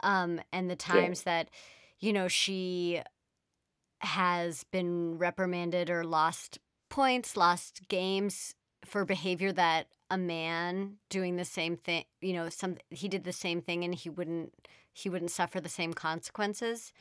um 0.00 0.40
and 0.52 0.68
the 0.68 0.76
times 0.76 1.22
that 1.22 1.48
you 2.00 2.12
know 2.12 2.26
she 2.26 3.00
has 4.00 4.64
been 4.64 5.16
reprimanded 5.18 5.90
or 5.90 6.04
lost 6.04 6.58
points 6.88 7.36
lost 7.36 7.82
games 7.88 8.54
for 8.84 9.04
behavior 9.04 9.52
that 9.52 9.86
a 10.14 10.18
man 10.18 10.94
doing 11.08 11.36
the 11.36 11.44
same 11.44 11.76
thing 11.76 12.04
you 12.20 12.32
know 12.32 12.48
some 12.48 12.76
he 12.90 13.08
did 13.08 13.24
the 13.24 13.32
same 13.32 13.60
thing 13.60 13.82
and 13.82 13.94
he 13.94 14.08
wouldn't 14.08 14.52
he 14.92 15.08
wouldn't 15.08 15.30
suffer 15.30 15.60
the 15.60 15.68
same 15.68 15.92
consequences 15.92 16.92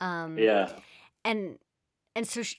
um 0.00 0.38
yeah 0.38 0.70
and 1.24 1.58
and 2.14 2.26
so 2.26 2.42
she, 2.42 2.56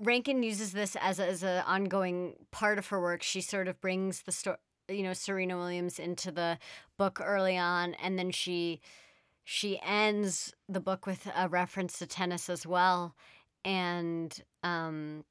Rankine 0.00 0.42
uses 0.42 0.72
this 0.72 0.96
as 1.00 1.20
a, 1.20 1.26
as 1.26 1.42
an 1.42 1.62
ongoing 1.66 2.34
part 2.50 2.78
of 2.78 2.88
her 2.88 3.00
work. 3.00 3.22
She 3.22 3.40
sort 3.40 3.68
of 3.68 3.80
brings 3.80 4.22
the 4.22 4.32
story, 4.32 4.56
you 4.88 5.02
know, 5.02 5.12
Serena 5.12 5.56
Williams 5.56 5.98
into 5.98 6.32
the 6.32 6.58
book 6.96 7.20
early 7.22 7.56
on, 7.56 7.94
and 7.94 8.18
then 8.18 8.30
she 8.30 8.80
she 9.44 9.78
ends 9.84 10.54
the 10.68 10.80
book 10.80 11.06
with 11.06 11.30
a 11.36 11.48
reference 11.48 11.98
to 11.98 12.06
tennis 12.06 12.48
as 12.48 12.66
well. 12.66 13.14
And 13.64 14.42
um, 14.62 15.24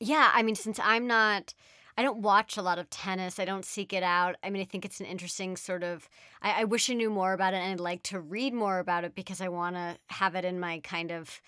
yeah, 0.00 0.30
I 0.32 0.42
mean, 0.42 0.54
since 0.54 0.80
I'm 0.82 1.06
not. 1.06 1.52
I 1.96 2.02
don't 2.02 2.18
watch 2.22 2.56
a 2.56 2.62
lot 2.62 2.78
of 2.78 2.90
tennis. 2.90 3.38
I 3.38 3.44
don't 3.44 3.64
seek 3.64 3.92
it 3.92 4.02
out. 4.02 4.34
I 4.42 4.50
mean, 4.50 4.60
I 4.62 4.64
think 4.64 4.84
it's 4.84 4.98
an 5.00 5.06
interesting 5.06 5.56
sort 5.56 5.82
of. 5.84 6.08
I, 6.42 6.62
I 6.62 6.64
wish 6.64 6.90
I 6.90 6.94
knew 6.94 7.10
more 7.10 7.32
about 7.32 7.54
it, 7.54 7.58
and 7.58 7.72
I'd 7.72 7.80
like 7.80 8.02
to 8.04 8.18
read 8.20 8.52
more 8.52 8.78
about 8.80 9.04
it 9.04 9.14
because 9.14 9.40
I 9.40 9.48
want 9.48 9.76
to 9.76 9.96
have 10.08 10.34
it 10.34 10.44
in 10.44 10.58
my 10.58 10.80
kind 10.80 11.12
of 11.12 11.40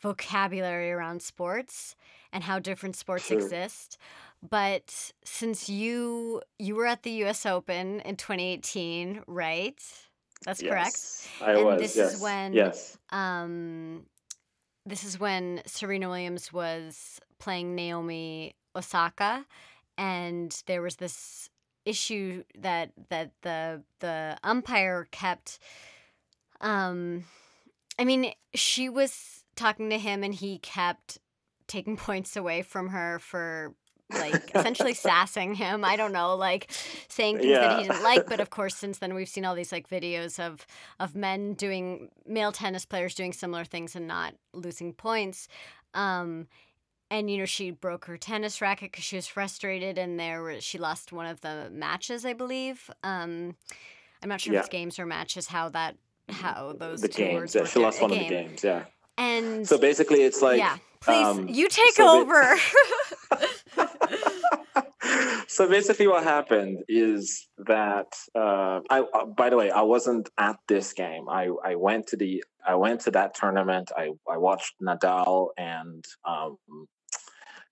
vocabulary 0.00 0.92
around 0.92 1.22
sports 1.22 1.96
and 2.32 2.44
how 2.44 2.58
different 2.58 2.96
sports 2.96 3.26
Sure. 3.26 3.38
exist. 3.38 3.96
But 4.48 5.12
since 5.24 5.68
you 5.68 6.42
you 6.58 6.74
were 6.74 6.86
at 6.86 7.02
the 7.02 7.10
U.S. 7.24 7.46
Open 7.46 8.00
in 8.00 8.16
2018, 8.16 9.22
right? 9.26 9.78
That's 10.44 10.60
correct. 10.60 10.92
Yes, 10.96 11.28
I 11.40 11.52
And 11.52 11.64
was. 11.64 11.80
this 11.80 11.90
is 11.96 12.12
yes. 12.12 12.20
when- 12.20 12.52
Yes. 12.52 12.98
Um, 13.10 14.04
this 14.84 15.02
is 15.02 15.18
when 15.18 15.62
Serena 15.66 16.08
Williams 16.08 16.52
was 16.52 17.18
playing 17.38 17.74
Naomi 17.74 18.54
Osaka, 18.76 19.46
and 19.98 20.62
there 20.66 20.82
was 20.82 20.96
this 20.96 21.48
issue 21.84 22.42
that 22.58 22.90
that 23.08 23.30
the 23.42 23.82
the 24.00 24.36
umpire 24.44 25.08
kept. 25.10 25.58
Um, 26.60 27.24
I 27.98 28.04
mean, 28.04 28.32
she 28.54 28.88
was 28.88 29.44
talking 29.54 29.90
to 29.90 29.98
him, 29.98 30.22
and 30.22 30.34
he 30.34 30.58
kept 30.58 31.18
taking 31.66 31.96
points 31.96 32.36
away 32.36 32.62
from 32.62 32.88
her 32.88 33.18
for 33.20 33.74
like 34.10 34.50
essentially 34.54 34.94
sassing 34.94 35.54
him. 35.54 35.84
I 35.84 35.96
don't 35.96 36.12
know, 36.12 36.34
like 36.36 36.70
saying 37.08 37.38
things 37.38 37.52
that 37.52 37.78
he 37.78 37.88
didn't 37.88 38.02
like. 38.02 38.26
But 38.26 38.40
of 38.40 38.50
course, 38.58 38.76
since 38.76 38.98
then 38.98 39.14
we've 39.14 39.28
seen 39.28 39.44
all 39.44 39.54
these 39.54 39.72
like 39.72 39.88
videos 39.88 40.38
of 40.38 40.66
of 41.00 41.14
men 41.14 41.54
doing 41.54 42.10
male 42.26 42.52
tennis 42.52 42.84
players 42.84 43.14
doing 43.14 43.32
similar 43.32 43.64
things 43.64 43.96
and 43.96 44.06
not 44.06 44.34
losing 44.52 44.92
points. 44.92 45.48
Um, 45.94 46.48
and 47.10 47.30
you 47.30 47.38
know 47.38 47.44
she 47.44 47.70
broke 47.70 48.06
her 48.06 48.16
tennis 48.16 48.60
racket 48.60 48.92
because 48.92 49.04
she 49.04 49.16
was 49.16 49.26
frustrated, 49.26 49.98
and 49.98 50.18
there 50.18 50.60
she 50.60 50.78
lost 50.78 51.12
one 51.12 51.26
of 51.26 51.40
the 51.40 51.68
matches, 51.70 52.24
I 52.24 52.32
believe. 52.32 52.90
Um, 53.02 53.56
I'm 54.22 54.28
not 54.28 54.40
sure 54.40 54.54
if 54.54 54.60
it's 54.60 54.68
games 54.68 54.98
or 54.98 55.06
matches. 55.06 55.46
How 55.46 55.68
that 55.70 55.96
how 56.28 56.74
those 56.78 57.00
The 57.00 57.08
two 57.08 57.24
games. 57.24 57.54
Yeah, 57.54 57.64
she 57.64 57.78
lost 57.78 58.00
one 58.02 58.12
of 58.12 58.18
the 58.18 58.28
games. 58.28 58.64
Yeah. 58.64 58.84
And 59.18 59.66
So 59.66 59.78
basically, 59.78 60.22
it's 60.22 60.42
like. 60.42 60.58
yeah, 60.58 60.76
please 61.00 61.26
um, 61.26 61.48
you 61.48 61.68
take 61.68 61.94
so 61.94 62.20
over. 62.20 62.56
so 65.46 65.68
basically, 65.68 66.06
what 66.06 66.24
happened 66.24 66.82
is 66.88 67.48
that 67.66 68.08
uh, 68.34 68.80
I. 68.90 69.00
Uh, 69.00 69.26
by 69.26 69.50
the 69.50 69.56
way, 69.56 69.70
I 69.70 69.82
wasn't 69.82 70.28
at 70.38 70.56
this 70.68 70.92
game. 70.92 71.28
I 71.28 71.50
I 71.64 71.76
went 71.76 72.08
to 72.08 72.16
the 72.16 72.42
I 72.66 72.74
went 72.74 73.00
to 73.02 73.10
that 73.12 73.34
tournament. 73.34 73.92
I 73.96 74.10
I 74.30 74.36
watched 74.36 74.74
Nadal 74.82 75.48
and 75.56 76.04
um, 76.24 76.58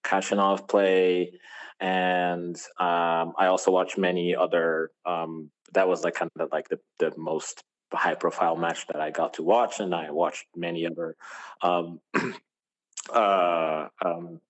Khachanov 0.05 0.69
play, 0.69 1.33
and 1.81 2.57
um, 2.79 3.33
I 3.39 3.47
also 3.47 3.71
watched 3.71 3.99
many 3.99 4.35
other. 4.37 4.91
Um, 5.05 5.51
that 5.73 5.89
was 5.89 6.05
like 6.05 6.15
kind 6.15 6.31
of 6.39 6.51
like 6.53 6.69
the 6.69 6.79
the 6.99 7.13
most 7.17 7.63
high 7.93 8.15
profile 8.15 8.57
match 8.57 8.87
that 8.89 9.01
I 9.01 9.11
got 9.11 9.35
to 9.35 9.43
watch, 9.43 9.81
and 9.81 9.95
I 9.95 10.11
watched 10.11 10.47
many 10.57 10.87
other 10.87 11.17
um, 11.63 12.01
uh, 13.13 13.89
um, 14.05 14.41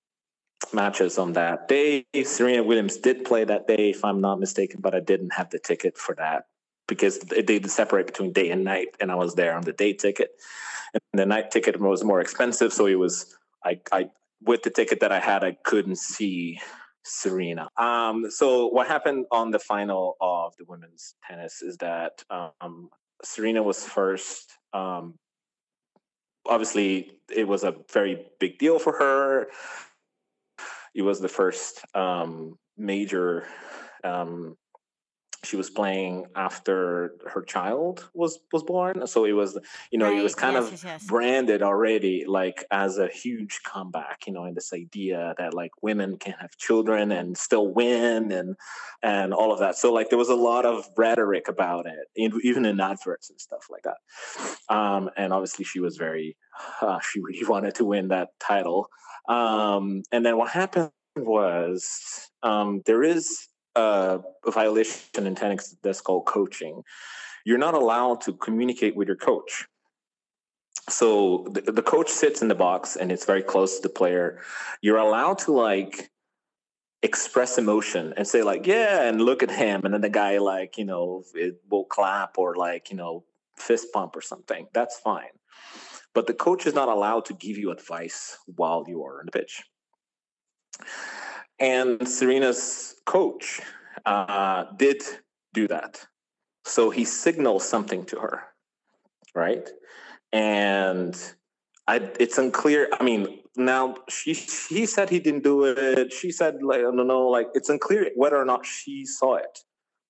matches 0.72 1.18
on 1.18 1.32
that 1.34 1.68
day. 1.68 2.04
Serena 2.24 2.62
Williams 2.62 2.96
did 2.98 3.24
play 3.24 3.44
that 3.44 3.66
day, 3.66 3.90
if 3.90 4.04
I'm 4.04 4.20
not 4.20 4.40
mistaken, 4.40 4.80
but 4.80 4.94
I 4.94 5.00
didn't 5.00 5.32
have 5.32 5.50
the 5.50 5.58
ticket 5.58 5.96
for 5.96 6.14
that 6.16 6.44
because 6.86 7.18
they 7.20 7.60
separate 7.62 8.06
between 8.06 8.32
day 8.32 8.50
and 8.50 8.64
night, 8.64 8.88
and 9.00 9.10
I 9.10 9.14
was 9.14 9.34
there 9.34 9.54
on 9.54 9.62
the 9.62 9.72
day 9.72 9.92
ticket. 9.92 10.30
And 10.94 11.20
the 11.20 11.26
night 11.26 11.50
ticket 11.50 11.80
was 11.80 12.04
more 12.04 12.20
expensive, 12.20 12.72
so 12.72 12.86
it 12.86 12.96
was 12.96 13.36
I, 13.64 13.80
I 13.90 14.10
with 14.44 14.62
the 14.62 14.70
ticket 14.70 15.00
that 15.00 15.12
I 15.12 15.20
had, 15.20 15.44
I 15.44 15.56
couldn't 15.64 15.98
see 15.98 16.60
Serena. 17.04 17.68
Um, 17.76 18.30
so 18.30 18.68
what 18.68 18.86
happened 18.86 19.26
on 19.30 19.50
the 19.50 19.58
final 19.58 20.16
of 20.20 20.54
the 20.58 20.64
women's 20.66 21.14
tennis 21.26 21.62
is 21.62 21.76
that 21.78 22.22
um, 22.30 22.88
Serena 23.22 23.62
was 23.62 23.84
first. 23.84 24.52
Um, 24.72 25.14
obviously, 26.48 27.18
it 27.34 27.46
was 27.46 27.64
a 27.64 27.74
very 27.92 28.26
big 28.40 28.58
deal 28.58 28.78
for 28.78 28.92
her. 28.98 29.48
It 30.94 31.02
was 31.02 31.20
the 31.20 31.28
first 31.28 31.84
um, 31.94 32.58
major 32.76 33.46
um, 34.02 34.56
she 35.44 35.56
was 35.56 35.70
playing 35.70 36.26
after 36.34 37.14
her 37.26 37.42
child 37.42 38.08
was 38.14 38.40
was 38.52 38.62
born 38.62 39.06
so 39.06 39.24
it 39.24 39.32
was 39.32 39.58
you 39.90 39.98
know 39.98 40.08
right. 40.08 40.18
it 40.18 40.22
was 40.22 40.34
kind 40.34 40.54
yes, 40.54 40.64
of 40.64 40.70
yes, 40.72 40.84
yes. 40.84 41.06
branded 41.06 41.62
already 41.62 42.24
like 42.26 42.64
as 42.70 42.98
a 42.98 43.08
huge 43.08 43.60
comeback 43.64 44.26
you 44.26 44.32
know 44.32 44.44
and 44.44 44.56
this 44.56 44.72
idea 44.72 45.34
that 45.38 45.54
like 45.54 45.70
women 45.82 46.16
can 46.16 46.34
have 46.40 46.56
children 46.56 47.12
and 47.12 47.36
still 47.36 47.72
win 47.72 48.32
and 48.32 48.56
and 49.02 49.32
all 49.32 49.52
of 49.52 49.58
that 49.58 49.76
so 49.76 49.92
like 49.92 50.08
there 50.08 50.18
was 50.18 50.30
a 50.30 50.34
lot 50.34 50.64
of 50.64 50.86
rhetoric 50.96 51.48
about 51.48 51.86
it 51.86 52.08
even 52.16 52.64
in 52.64 52.80
adverts 52.80 53.30
and 53.30 53.40
stuff 53.40 53.66
like 53.70 53.82
that 53.84 54.74
um 54.74 55.10
and 55.16 55.32
obviously 55.32 55.64
she 55.64 55.80
was 55.80 55.96
very 55.96 56.36
uh, 56.80 56.98
she 57.00 57.20
really 57.20 57.44
wanted 57.48 57.74
to 57.74 57.84
win 57.84 58.08
that 58.08 58.28
title 58.40 58.88
um 59.28 60.02
and 60.12 60.24
then 60.24 60.36
what 60.36 60.50
happened 60.50 60.90
was 61.16 62.28
um 62.42 62.82
there 62.86 63.02
is 63.02 63.48
uh, 63.76 64.18
violation 64.46 65.26
in 65.26 65.34
tennis 65.34 65.76
that's 65.82 66.00
called 66.00 66.26
coaching. 66.26 66.82
You're 67.44 67.58
not 67.58 67.74
allowed 67.74 68.20
to 68.22 68.32
communicate 68.32 68.96
with 68.96 69.08
your 69.08 69.16
coach. 69.16 69.66
So 70.88 71.46
the, 71.50 71.60
the 71.72 71.82
coach 71.82 72.08
sits 72.08 72.42
in 72.42 72.48
the 72.48 72.54
box 72.54 72.96
and 72.96 73.10
it's 73.10 73.24
very 73.24 73.42
close 73.42 73.76
to 73.76 73.82
the 73.82 73.94
player. 73.94 74.40
You're 74.82 74.98
allowed 74.98 75.38
to 75.40 75.52
like 75.52 76.10
express 77.04 77.58
emotion 77.58 78.14
and 78.16 78.26
say 78.26 78.42
like 78.42 78.66
yeah 78.66 79.02
and 79.02 79.20
look 79.20 79.42
at 79.42 79.50
him 79.50 79.82
and 79.84 79.92
then 79.92 80.00
the 80.00 80.08
guy 80.08 80.38
like 80.38 80.78
you 80.78 80.86
know 80.86 81.22
it 81.34 81.60
will 81.70 81.84
clap 81.84 82.38
or 82.38 82.56
like 82.56 82.90
you 82.90 82.96
know 82.96 83.22
fist 83.56 83.88
pump 83.92 84.16
or 84.16 84.22
something 84.22 84.66
that's 84.72 84.98
fine 85.00 85.34
but 86.14 86.26
the 86.26 86.32
coach 86.32 86.64
is 86.64 86.72
not 86.72 86.88
allowed 86.88 87.22
to 87.22 87.34
give 87.34 87.58
you 87.58 87.70
advice 87.70 88.38
while 88.56 88.86
you 88.88 89.04
are 89.04 89.20
on 89.20 89.26
the 89.26 89.32
pitch 89.32 89.62
and 91.58 92.06
Serena's 92.06 92.96
coach 93.06 93.60
uh, 94.06 94.64
did 94.76 95.02
do 95.52 95.68
that. 95.68 96.04
So 96.64 96.90
he 96.90 97.04
signaled 97.04 97.62
something 97.62 98.04
to 98.06 98.18
her, 98.18 98.42
right? 99.34 99.68
And 100.32 101.14
I, 101.86 101.96
it's 102.18 102.38
unclear. 102.38 102.88
I 102.98 103.04
mean, 103.04 103.40
now 103.56 103.96
she 104.08 104.32
he 104.32 104.86
said 104.86 105.10
he 105.10 105.20
didn't 105.20 105.44
do 105.44 105.64
it. 105.64 106.12
She 106.12 106.32
said 106.32 106.62
like 106.62 106.80
no 106.80 106.90
no 106.90 107.28
like 107.28 107.48
it's 107.54 107.68
unclear 107.68 108.10
whether 108.16 108.36
or 108.36 108.44
not 108.44 108.66
she 108.66 109.04
saw 109.04 109.34
it. 109.36 109.58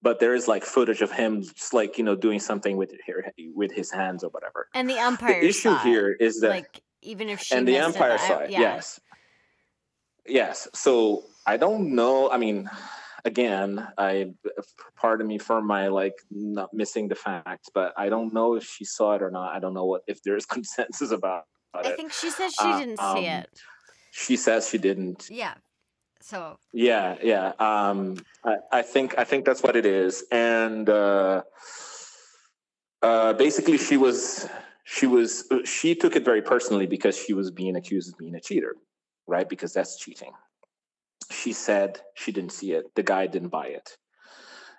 But 0.01 0.21
there 0.21 0.35
is 0.35 0.47
like 0.49 0.65
footage 0.65 1.01
of 1.03 1.11
him 1.11 1.43
just 1.43 1.75
like 1.75 1.99
you 1.99 2.05
know 2.05 2.15
doing 2.15 2.39
something 2.39 2.77
with 2.77 2.93
her 3.07 3.33
with 3.55 3.73
his 3.73 3.91
hands 3.91 4.23
or 4.23 4.31
whatever. 4.31 4.69
And 4.75 4.89
the 4.89 4.99
umpire. 4.99 5.41
The 5.41 5.47
issue 5.47 5.77
here 5.79 6.13
is 6.13 6.41
that 6.41 6.51
like 6.51 6.83
even 7.03 7.29
if 7.29 7.41
she 7.41 7.55
and 7.55 7.67
the 7.67 7.79
umpire 7.79 8.15
it, 8.15 8.21
saw 8.21 8.39
it. 8.39 8.51
Yeah. 8.51 8.61
Yes. 8.61 9.01
Yes. 10.27 10.69
So 10.73 11.25
I 11.47 11.57
don't 11.57 11.95
know. 11.95 12.31
I 12.31 12.39
mean, 12.39 12.71
again, 13.25 13.87
I 13.99 14.33
pardon 14.97 15.27
me 15.27 15.39
for 15.39 15.61
my 15.61 15.89
like 15.89 16.15
not 16.31 16.73
missing 16.73 17.09
the 17.09 17.15
facts, 17.15 17.69
but 17.73 17.93
I 17.97 18.09
don't 18.09 18.33
know 18.33 18.55
if 18.55 18.65
she 18.65 18.85
saw 18.85 19.15
it 19.15 19.23
or 19.23 19.31
not. 19.31 19.55
I 19.55 19.59
don't 19.59 19.75
know 19.75 19.85
what 19.85 20.03
if 20.07 20.23
there's 20.23 20.47
consensus 20.57 21.11
about, 21.11 21.45
about 21.73 21.87
I 21.87 21.91
it. 21.91 21.97
think 21.97 22.13
she 22.13 22.31
said 22.31 22.51
she 22.51 22.69
uh, 22.69 22.79
didn't 22.79 23.01
um, 23.01 23.17
see 23.17 23.27
it. 23.27 23.51
She 24.11 24.37
says 24.37 24.69
she 24.69 24.79
didn't. 24.79 25.29
Yeah. 25.31 25.55
So. 26.21 26.57
Yeah, 26.73 27.17
yeah. 27.23 27.53
Um, 27.59 28.17
I, 28.45 28.57
I 28.73 28.83
think 28.83 29.19
I 29.19 29.25
think 29.25 29.45
that's 29.45 29.63
what 29.63 29.77
it 29.77 29.85
is, 29.85 30.25
and 30.33 30.89
uh, 30.89 31.43
uh, 33.03 33.35
basically, 33.35 33.77
she 33.77 33.99
was 33.99 34.49
she 34.85 35.07
was 35.07 35.47
she 35.67 35.95
took 35.95 36.17
it 36.17 36.25
very 36.25 36.41
personally 36.41 36.87
because 36.87 37.15
she 37.15 37.35
was 37.35 37.51
being 37.51 37.77
accused 37.77 38.11
of 38.11 38.17
being 38.17 38.35
a 38.35 38.41
cheater, 38.41 38.75
right? 39.27 39.47
Because 39.47 39.75
that's 39.75 39.99
cheating 39.99 40.33
she 41.31 41.53
said 41.53 42.01
she 42.15 42.33
didn't 42.33 42.53
see 42.53 42.73
it. 42.73 42.95
The 42.95 43.03
guy 43.03 43.27
didn't 43.27 43.49
buy 43.49 43.67
it 43.67 43.97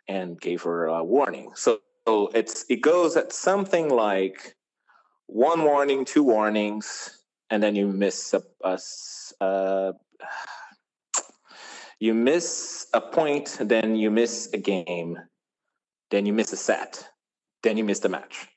and 0.07 0.39
gave 0.39 0.63
her 0.63 0.85
a 0.85 1.03
warning. 1.03 1.51
So, 1.55 1.79
so 2.07 2.27
it's 2.33 2.65
it 2.69 2.81
goes 2.81 3.17
at 3.17 3.33
something 3.33 3.89
like 3.89 4.55
one 5.27 5.63
warning, 5.63 6.05
two 6.05 6.23
warnings, 6.23 7.23
and 7.49 7.61
then 7.61 7.75
you 7.75 7.87
miss 7.87 8.33
a, 8.33 8.43
a 8.63 8.79
uh, 9.41 9.93
you 11.99 12.13
miss 12.13 12.87
a 12.93 13.01
point, 13.01 13.57
then 13.59 13.95
you 13.95 14.11
miss 14.11 14.49
a 14.53 14.57
game, 14.57 15.17
then 16.11 16.25
you 16.25 16.33
miss 16.33 16.53
a 16.53 16.57
set, 16.57 17.07
then 17.63 17.77
you 17.77 17.83
miss 17.83 17.99
the 17.99 18.09
match. 18.09 18.47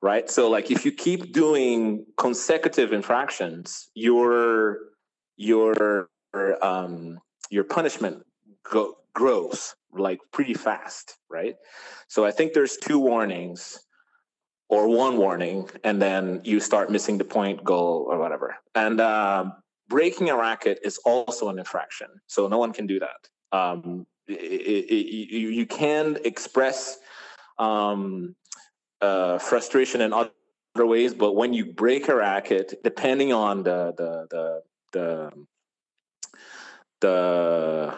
Right. 0.00 0.28
So 0.28 0.50
like 0.50 0.70
if 0.70 0.84
you 0.84 0.90
keep 0.92 1.32
doing 1.32 2.06
consecutive 2.16 2.92
infractions, 2.92 3.88
your 3.94 4.78
your 5.36 6.08
um, 6.60 7.20
your 7.52 7.64
punishment 7.64 8.24
go, 8.70 8.96
grows 9.14 9.74
like 9.92 10.20
pretty 10.32 10.54
fast, 10.54 11.18
right? 11.30 11.56
So 12.08 12.24
I 12.24 12.30
think 12.30 12.54
there's 12.54 12.78
two 12.78 12.98
warnings 12.98 13.78
or 14.70 14.88
one 14.88 15.18
warning, 15.18 15.68
and 15.84 16.00
then 16.00 16.40
you 16.44 16.58
start 16.58 16.90
missing 16.90 17.18
the 17.18 17.24
point, 17.24 17.62
goal, 17.62 18.06
or 18.08 18.18
whatever. 18.18 18.56
And 18.74 19.00
uh, 19.00 19.50
breaking 19.88 20.30
a 20.30 20.36
racket 20.36 20.78
is 20.82 20.98
also 21.04 21.50
an 21.50 21.58
infraction, 21.58 22.08
so 22.26 22.48
no 22.48 22.56
one 22.56 22.72
can 22.72 22.86
do 22.86 22.98
that. 22.98 23.56
Um, 23.56 24.06
it, 24.26 24.34
it, 24.34 25.06
you, 25.34 25.48
you 25.50 25.66
can 25.66 26.16
express 26.24 26.96
um, 27.58 28.34
uh, 29.02 29.36
frustration 29.38 30.00
in 30.00 30.14
other 30.14 30.30
ways, 30.76 31.12
but 31.12 31.34
when 31.34 31.52
you 31.52 31.66
break 31.66 32.08
a 32.08 32.16
racket, 32.16 32.72
depending 32.82 33.30
on 33.30 33.62
the 33.62 33.92
the 33.98 34.26
the, 34.30 34.62
the 34.92 35.30
the 37.02 37.94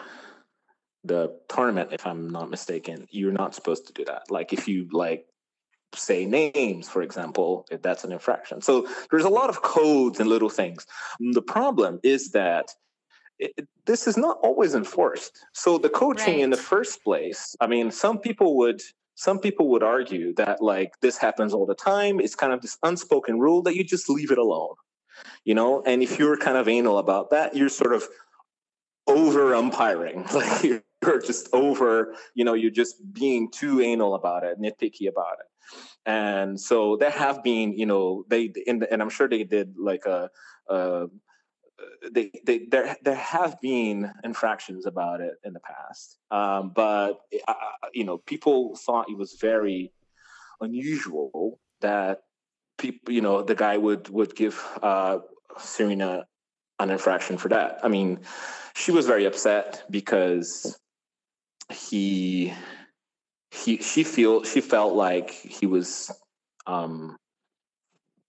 the 1.05 1.39
tournament, 1.47 1.89
if 1.93 2.05
I'm 2.05 2.29
not 2.29 2.49
mistaken, 2.49 3.07
you're 3.11 3.31
not 3.31 3.53
supposed 3.53 3.85
to 3.87 3.93
do 3.93 4.03
that. 4.05 4.23
Like 4.29 4.51
if 4.51 4.67
you 4.67 4.87
like 4.91 5.27
say 5.93 6.25
names, 6.25 6.89
for 6.89 7.01
example, 7.01 7.67
that's 7.81 8.03
an 8.03 8.11
infraction. 8.11 8.61
So 8.61 8.87
there's 9.11 9.23
a 9.23 9.29
lot 9.29 9.49
of 9.49 9.61
codes 9.61 10.19
and 10.19 10.27
little 10.27 10.49
things. 10.49 10.85
The 11.19 11.41
problem 11.41 11.99
is 12.03 12.31
that 12.31 12.69
it, 13.37 13.67
this 13.85 14.07
is 14.07 14.17
not 14.17 14.37
always 14.41 14.73
enforced. 14.73 15.45
So 15.53 15.77
the 15.77 15.89
coaching 15.89 16.35
right. 16.35 16.43
in 16.43 16.49
the 16.49 16.57
first 16.57 17.03
place, 17.03 17.55
I 17.61 17.67
mean, 17.67 17.91
some 17.91 18.17
people 18.17 18.57
would 18.57 18.81
some 19.15 19.39
people 19.39 19.69
would 19.69 19.83
argue 19.83 20.33
that 20.35 20.61
like 20.61 20.99
this 21.01 21.17
happens 21.17 21.53
all 21.53 21.65
the 21.65 21.75
time. 21.75 22.19
It's 22.19 22.35
kind 22.35 22.51
of 22.51 22.61
this 22.61 22.77
unspoken 22.83 23.39
rule 23.39 23.61
that 23.61 23.75
you 23.75 23.83
just 23.83 24.09
leave 24.09 24.31
it 24.31 24.37
alone. 24.37 24.75
You 25.45 25.55
know, 25.55 25.81
and 25.85 26.03
if 26.03 26.19
you're 26.19 26.35
kind 26.35 26.57
of 26.57 26.67
anal 26.67 26.97
about 26.97 27.29
that, 27.29 27.55
you're 27.55 27.69
sort 27.69 27.93
of 27.93 28.03
over 29.07 29.53
umpiring. 29.53 30.25
Like 30.33 30.63
you're 30.63 31.21
just 31.21 31.49
over, 31.53 32.15
you 32.33 32.43
know, 32.43 32.55
you're 32.55 32.71
just 32.71 32.95
being 33.13 33.51
too 33.51 33.79
anal 33.79 34.15
about 34.15 34.43
it, 34.43 34.59
nitpicky 34.59 35.07
about 35.07 35.37
it. 35.39 35.45
And 36.07 36.59
so 36.59 36.97
there 36.97 37.11
have 37.11 37.43
been, 37.43 37.77
you 37.77 37.85
know, 37.85 38.25
they 38.27 38.47
the, 38.47 38.87
and 38.91 39.01
I'm 39.01 39.09
sure 39.09 39.27
they 39.27 39.43
did 39.43 39.75
like 39.77 40.05
a, 40.05 40.29
a 40.67 41.07
they, 42.11 42.31
they 42.45 42.65
there 42.65 42.95
there 43.03 43.15
have 43.15 43.59
been 43.61 44.11
infractions 44.23 44.85
about 44.85 45.21
it 45.21 45.35
in 45.43 45.53
the 45.53 45.59
past, 45.59 46.17
um, 46.31 46.71
but 46.75 47.19
uh, 47.47 47.53
you 47.93 48.03
know 48.03 48.17
people 48.17 48.75
thought 48.75 49.09
it 49.09 49.17
was 49.17 49.37
very 49.39 49.91
unusual 50.61 51.59
that 51.81 52.21
people 52.77 53.13
you 53.13 53.21
know 53.21 53.41
the 53.41 53.55
guy 53.55 53.77
would 53.77 54.09
would 54.09 54.35
give 54.35 54.61
uh, 54.81 55.19
Serena 55.57 56.25
an 56.79 56.89
infraction 56.89 57.37
for 57.37 57.49
that. 57.49 57.79
I 57.83 57.87
mean, 57.87 58.19
she 58.75 58.91
was 58.91 59.05
very 59.05 59.25
upset 59.25 59.83
because 59.89 60.77
he 61.71 62.53
he 63.51 63.77
she 63.77 64.03
feel 64.03 64.43
she 64.43 64.61
felt 64.61 64.93
like 64.93 65.31
he 65.31 65.65
was 65.65 66.11
um 66.67 67.17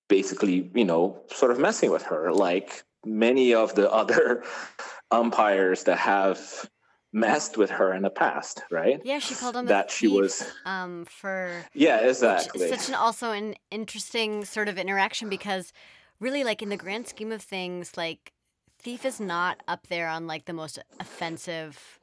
basically, 0.08 0.70
you 0.74 0.84
know, 0.84 1.20
sort 1.32 1.50
of 1.50 1.58
messing 1.58 1.90
with 1.90 2.04
her, 2.04 2.32
like 2.32 2.84
many 3.04 3.54
of 3.54 3.74
the 3.74 3.90
other 4.00 4.44
umpires 5.10 5.84
that 5.84 5.98
have 5.98 6.68
messed 7.12 7.56
with 7.56 7.70
her 7.70 7.92
in 7.92 8.02
the 8.02 8.10
past, 8.10 8.62
right? 8.70 9.00
Yeah, 9.04 9.18
she 9.18 9.34
called 9.34 9.56
him 9.56 9.66
that 9.66 9.90
she 9.90 10.06
thief, 10.06 10.16
was 10.16 10.52
um 10.64 11.04
for 11.06 11.64
yeah, 11.74 11.98
exactly. 11.98 12.66
It's 12.66 12.84
such 12.84 12.88
an 12.88 12.94
also 12.94 13.32
an 13.32 13.56
interesting 13.70 14.44
sort 14.44 14.68
of 14.68 14.78
interaction 14.78 15.28
because 15.28 15.72
really 16.20 16.44
like 16.44 16.62
in 16.62 16.68
the 16.68 16.76
grand 16.76 17.08
scheme 17.08 17.32
of 17.32 17.42
things, 17.42 17.96
like 17.96 18.32
thief 18.86 19.04
is 19.04 19.18
not 19.18 19.60
up 19.66 19.88
there 19.88 20.06
on 20.06 20.28
like 20.28 20.44
the 20.44 20.52
most 20.52 20.78
offensive, 21.00 21.98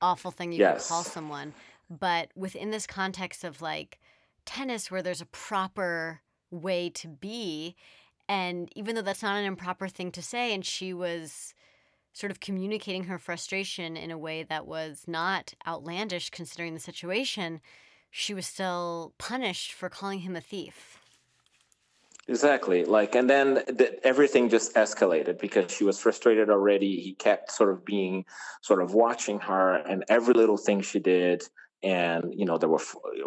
awful 0.00 0.30
thing 0.30 0.52
you 0.52 0.60
yes. 0.60 0.86
could 0.86 0.94
call 0.94 1.02
someone. 1.02 1.52
But 1.90 2.30
within 2.36 2.70
this 2.70 2.86
context 2.86 3.42
of 3.42 3.60
like 3.60 3.98
tennis 4.44 4.88
where 4.88 5.02
there's 5.02 5.20
a 5.20 5.26
proper 5.26 6.20
way 6.52 6.90
to 6.90 7.08
be, 7.08 7.74
and 8.28 8.70
even 8.76 8.94
though 8.94 9.02
that's 9.02 9.24
not 9.24 9.36
an 9.36 9.44
improper 9.44 9.88
thing 9.88 10.12
to 10.12 10.22
say, 10.22 10.54
and 10.54 10.64
she 10.64 10.94
was 10.94 11.54
sort 12.12 12.30
of 12.30 12.38
communicating 12.38 13.02
her 13.04 13.18
frustration 13.18 13.96
in 13.96 14.12
a 14.12 14.18
way 14.18 14.44
that 14.44 14.64
was 14.64 15.02
not 15.08 15.54
outlandish 15.66 16.30
considering 16.30 16.74
the 16.74 16.78
situation, 16.78 17.60
she 18.12 18.32
was 18.32 18.46
still 18.46 19.12
punished 19.18 19.72
for 19.72 19.88
calling 19.88 20.20
him 20.20 20.36
a 20.36 20.40
thief. 20.40 21.01
Exactly. 22.32 22.86
Like, 22.86 23.14
and 23.14 23.28
then 23.28 23.56
the, 23.66 24.00
everything 24.02 24.48
just 24.48 24.74
escalated 24.74 25.38
because 25.38 25.70
she 25.70 25.84
was 25.84 25.98
frustrated 26.00 26.48
already. 26.48 26.96
He 26.98 27.12
kept 27.12 27.52
sort 27.52 27.70
of 27.70 27.84
being, 27.84 28.24
sort 28.62 28.80
of 28.82 28.94
watching 28.94 29.38
her, 29.40 29.74
and 29.74 30.02
every 30.08 30.32
little 30.32 30.56
thing 30.56 30.80
she 30.80 30.98
did. 30.98 31.42
And 31.82 32.32
you 32.34 32.46
know 32.46 32.56
there 32.56 32.70
were 32.70 32.78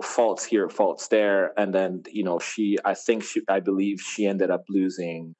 faults 0.02 0.44
here, 0.44 0.70
faults 0.70 1.10
there, 1.10 1.54
and 1.60 1.72
then 1.72 2.02
you 2.12 2.24
know 2.24 2.40
she, 2.40 2.78
I 2.84 2.96
think 2.96 3.24
she, 3.24 3.42
I 3.48 3.60
believe 3.60 4.02
she 4.02 4.26
ended 4.26 4.50
up 4.50 4.64
losing 4.70 5.36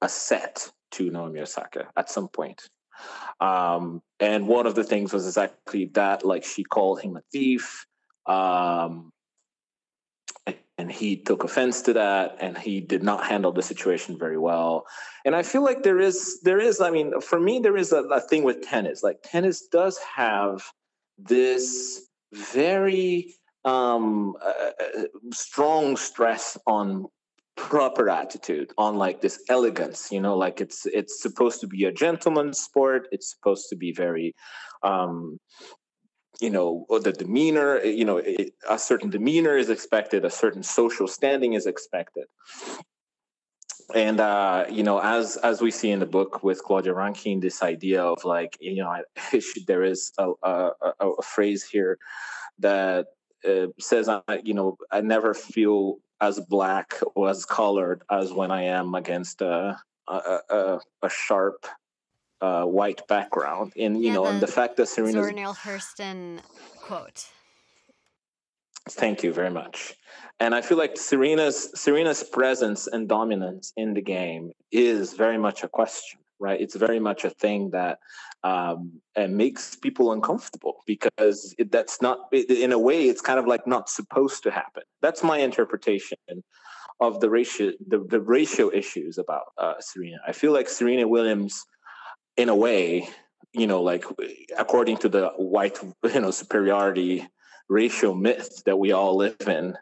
a 0.00 0.08
set 0.08 0.70
to 0.92 1.10
Naomi 1.10 1.40
Osaka 1.40 1.88
at 1.98 2.08
some 2.08 2.28
point. 2.28 2.62
Um, 3.40 4.00
and 4.20 4.48
one 4.48 4.66
of 4.66 4.74
the 4.74 4.84
things 4.84 5.12
was 5.12 5.26
exactly 5.26 5.90
that, 5.94 6.24
like 6.24 6.44
she 6.44 6.64
called 6.64 7.02
him 7.02 7.16
a 7.18 7.22
thief. 7.30 7.84
Um, 8.26 9.10
and 10.78 10.90
he 10.90 11.16
took 11.16 11.44
offense 11.44 11.82
to 11.82 11.92
that 11.92 12.36
and 12.40 12.58
he 12.58 12.80
did 12.80 13.02
not 13.02 13.24
handle 13.24 13.52
the 13.52 13.62
situation 13.62 14.18
very 14.18 14.38
well. 14.38 14.84
And 15.24 15.36
i 15.36 15.42
feel 15.42 15.62
like 15.62 15.82
there 15.82 16.00
is 16.00 16.40
there 16.42 16.58
is 16.58 16.80
i 16.80 16.90
mean 16.90 17.20
for 17.20 17.38
me 17.38 17.60
there 17.60 17.76
is 17.76 17.92
a, 17.92 18.02
a 18.04 18.20
thing 18.20 18.42
with 18.42 18.62
tennis. 18.62 19.02
Like 19.02 19.18
tennis 19.22 19.66
does 19.68 19.98
have 19.98 20.62
this 21.18 22.08
very 22.32 23.34
um, 23.64 24.34
uh, 24.44 24.70
uh 24.80 25.04
strong 25.32 25.96
stress 25.96 26.58
on 26.66 27.06
proper 27.56 28.08
attitude 28.08 28.72
on 28.78 28.96
like 28.96 29.20
this 29.20 29.38
elegance 29.50 30.10
you 30.10 30.18
know 30.18 30.34
like 30.34 30.58
it's 30.58 30.86
it's 30.86 31.20
supposed 31.20 31.60
to 31.60 31.66
be 31.66 31.84
a 31.84 31.92
gentleman's 31.92 32.58
sport. 32.58 33.06
It's 33.12 33.30
supposed 33.30 33.68
to 33.70 33.76
be 33.76 33.92
very 33.92 34.34
um 34.82 35.38
you 36.42 36.50
know 36.50 36.84
the 36.88 37.12
demeanor 37.12 37.78
eh, 37.78 37.88
you 37.88 38.04
know 38.04 38.18
it, 38.18 38.52
a 38.68 38.78
certain 38.78 39.10
demeanor 39.10 39.56
is 39.56 39.70
expected 39.70 40.24
a 40.24 40.30
certain 40.30 40.62
social 40.62 41.06
standing 41.06 41.52
is 41.54 41.66
expected. 41.66 42.24
And 43.94 44.20
uh, 44.20 44.64
you 44.70 44.82
know 44.82 44.98
as 44.98 45.36
as 45.38 45.60
we 45.60 45.70
see 45.70 45.90
in 45.90 46.00
the 46.00 46.06
book 46.06 46.42
with 46.42 46.62
claudia 46.62 46.94
rankine 46.94 47.40
this 47.40 47.62
idea 47.62 48.02
of 48.02 48.24
like 48.24 48.56
you 48.60 48.82
know 48.82 49.02
there 49.66 49.84
is 49.84 50.12
a, 50.18 50.30
a, 50.42 50.70
a 51.00 51.22
phrase 51.22 51.62
here 51.64 51.98
that 52.58 53.06
uh, 53.48 53.66
says 53.78 54.08
you 54.44 54.54
know 54.54 54.76
i 54.90 55.00
never 55.00 55.34
feel 55.34 55.98
as 56.20 56.40
black 56.40 56.94
or 57.14 57.28
as 57.28 57.44
colored 57.44 58.02
as 58.10 58.32
when 58.32 58.50
i 58.50 58.62
am 58.62 58.94
against 58.94 59.42
a, 59.42 59.76
a, 60.08 60.38
a, 60.50 60.80
a 61.02 61.10
sharp 61.10 61.66
uh, 62.42 62.64
white 62.64 63.06
background, 63.06 63.72
and 63.76 63.96
you 63.98 64.08
yeah, 64.08 64.14
know, 64.14 64.26
and 64.26 64.40
the 64.40 64.46
fact 64.46 64.76
that 64.76 64.88
Serena 64.88 65.12
Zora 65.12 65.32
Neale 65.32 65.54
Hurston 65.54 66.40
quote. 66.80 67.26
Thank 68.90 69.22
you 69.22 69.32
very 69.32 69.50
much. 69.50 69.94
And 70.40 70.52
I 70.54 70.60
feel 70.60 70.76
like 70.76 70.96
Serena's 70.96 71.70
Serena's 71.80 72.24
presence 72.24 72.88
and 72.88 73.08
dominance 73.08 73.72
in 73.76 73.94
the 73.94 74.02
game 74.02 74.50
is 74.72 75.12
very 75.12 75.38
much 75.38 75.62
a 75.62 75.68
question, 75.68 76.18
right? 76.40 76.60
It's 76.60 76.74
very 76.74 76.98
much 76.98 77.24
a 77.24 77.30
thing 77.30 77.70
that 77.70 78.00
um, 78.42 79.00
and 79.14 79.36
makes 79.36 79.76
people 79.76 80.10
uncomfortable 80.10 80.82
because 80.84 81.54
it, 81.58 81.70
that's 81.70 82.02
not 82.02 82.26
in 82.32 82.72
a 82.72 82.78
way 82.78 83.08
it's 83.08 83.20
kind 83.20 83.38
of 83.38 83.46
like 83.46 83.68
not 83.68 83.88
supposed 83.88 84.42
to 84.42 84.50
happen. 84.50 84.82
That's 85.00 85.22
my 85.22 85.38
interpretation 85.38 86.18
of 87.00 87.20
the 87.20 87.30
ratio 87.30 87.70
the, 87.86 88.04
the 88.08 88.20
ratio 88.20 88.68
issues 88.72 89.16
about 89.16 89.44
uh, 89.58 89.74
Serena. 89.78 90.18
I 90.26 90.32
feel 90.32 90.52
like 90.52 90.68
Serena 90.68 91.06
Williams 91.06 91.64
in 92.36 92.48
a 92.48 92.56
way, 92.56 93.08
you 93.52 93.66
know, 93.66 93.82
like 93.82 94.04
according 94.58 94.98
to 94.98 95.08
the 95.08 95.28
white, 95.36 95.78
you 96.04 96.20
know, 96.20 96.30
superiority 96.30 97.28
ratio 97.68 98.14
myth 98.14 98.62
that 98.64 98.78
we 98.78 98.92
all 98.92 99.16
live 99.16 99.36
in, 99.46 99.76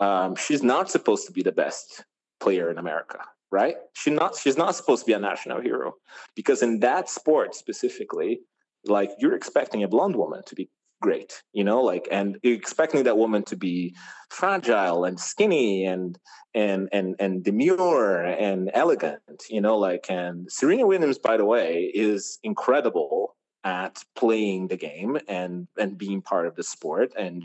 um, 0.00 0.34
she's 0.34 0.62
not 0.62 0.90
supposed 0.90 1.26
to 1.26 1.32
be 1.32 1.42
the 1.42 1.52
best 1.52 2.04
player 2.40 2.70
in 2.70 2.78
America, 2.78 3.20
right? 3.50 3.76
She's 3.92 4.14
not. 4.14 4.36
She's 4.36 4.56
not 4.56 4.74
supposed 4.74 5.02
to 5.02 5.06
be 5.06 5.12
a 5.12 5.18
national 5.18 5.60
hero 5.60 5.94
because 6.34 6.62
in 6.62 6.80
that 6.80 7.08
sport 7.10 7.54
specifically, 7.54 8.40
like 8.86 9.10
you're 9.18 9.34
expecting 9.34 9.82
a 9.82 9.88
blonde 9.88 10.16
woman 10.16 10.42
to 10.46 10.54
be 10.54 10.70
great 11.00 11.42
you 11.52 11.64
know 11.64 11.82
like 11.82 12.06
and 12.10 12.38
expecting 12.42 13.04
that 13.04 13.16
woman 13.16 13.42
to 13.42 13.56
be 13.56 13.94
fragile 14.28 15.04
and 15.04 15.18
skinny 15.18 15.86
and 15.86 16.18
and 16.54 16.88
and 16.92 17.16
and 17.18 17.42
demure 17.42 18.22
and 18.22 18.70
elegant 18.74 19.20
you 19.48 19.60
know 19.60 19.78
like 19.78 20.06
and 20.10 20.50
serena 20.50 20.86
williams 20.86 21.18
by 21.18 21.36
the 21.36 21.44
way 21.44 21.90
is 21.94 22.38
incredible 22.42 23.34
at 23.64 24.02
playing 24.14 24.68
the 24.68 24.76
game 24.76 25.18
and 25.26 25.66
and 25.78 25.96
being 25.96 26.20
part 26.20 26.46
of 26.46 26.54
the 26.54 26.62
sport 26.62 27.12
and 27.18 27.44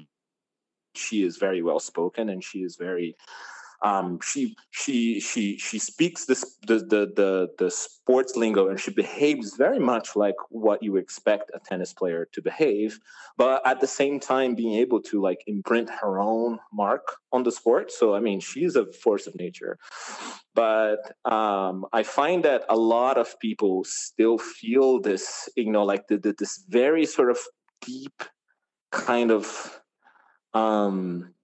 she 0.94 1.24
is 1.24 1.38
very 1.38 1.62
well 1.62 1.80
spoken 1.80 2.30
and 2.30 2.44
she 2.44 2.60
is 2.60 2.76
very 2.76 3.16
um, 3.86 4.20
she 4.20 4.58
she 4.72 5.20
she 5.20 5.60
she 5.60 5.78
speaks 5.78 6.26
this 6.26 6.58
the, 6.66 6.80
the 6.80 7.02
the 7.16 7.50
the 7.60 7.70
sports 7.70 8.36
lingo 8.36 8.68
and 8.68 8.80
she 8.80 8.90
behaves 8.90 9.56
very 9.56 9.78
much 9.78 10.16
like 10.16 10.34
what 10.50 10.82
you 10.82 10.98
expect 10.98 11.52
a 11.54 11.60
tennis 11.60 11.94
player 11.94 12.28
to 12.32 12.42
behave, 12.42 13.00
but 13.38 13.62
at 13.64 13.82
the 13.82 13.88
same 13.88 14.20
time 14.20 14.56
being 14.56 14.74
able 14.74 15.00
to 15.04 15.22
like 15.22 15.44
imprint 15.46 15.88
her 16.02 16.20
own 16.20 16.58
mark 16.74 17.18
on 17.32 17.44
the 17.44 17.52
sport. 17.52 17.92
So 17.92 18.16
I 18.16 18.20
mean, 18.20 18.40
she's 18.40 18.76
a 18.76 18.92
force 18.92 19.28
of 19.28 19.36
nature. 19.36 19.78
But 20.56 21.14
um, 21.26 21.86
I 21.94 22.02
find 22.02 22.44
that 22.44 22.64
a 22.70 22.76
lot 22.76 23.20
of 23.20 23.40
people 23.40 23.84
still 23.84 24.40
feel 24.40 25.00
this, 25.00 25.48
you 25.56 25.72
know, 25.72 25.84
like 25.84 26.08
the, 26.08 26.18
the, 26.18 26.34
this 26.40 26.64
very 26.70 27.06
sort 27.06 27.30
of 27.30 27.38
deep 27.82 28.24
kind 28.92 29.30
of 29.30 29.80
um, 30.56 31.35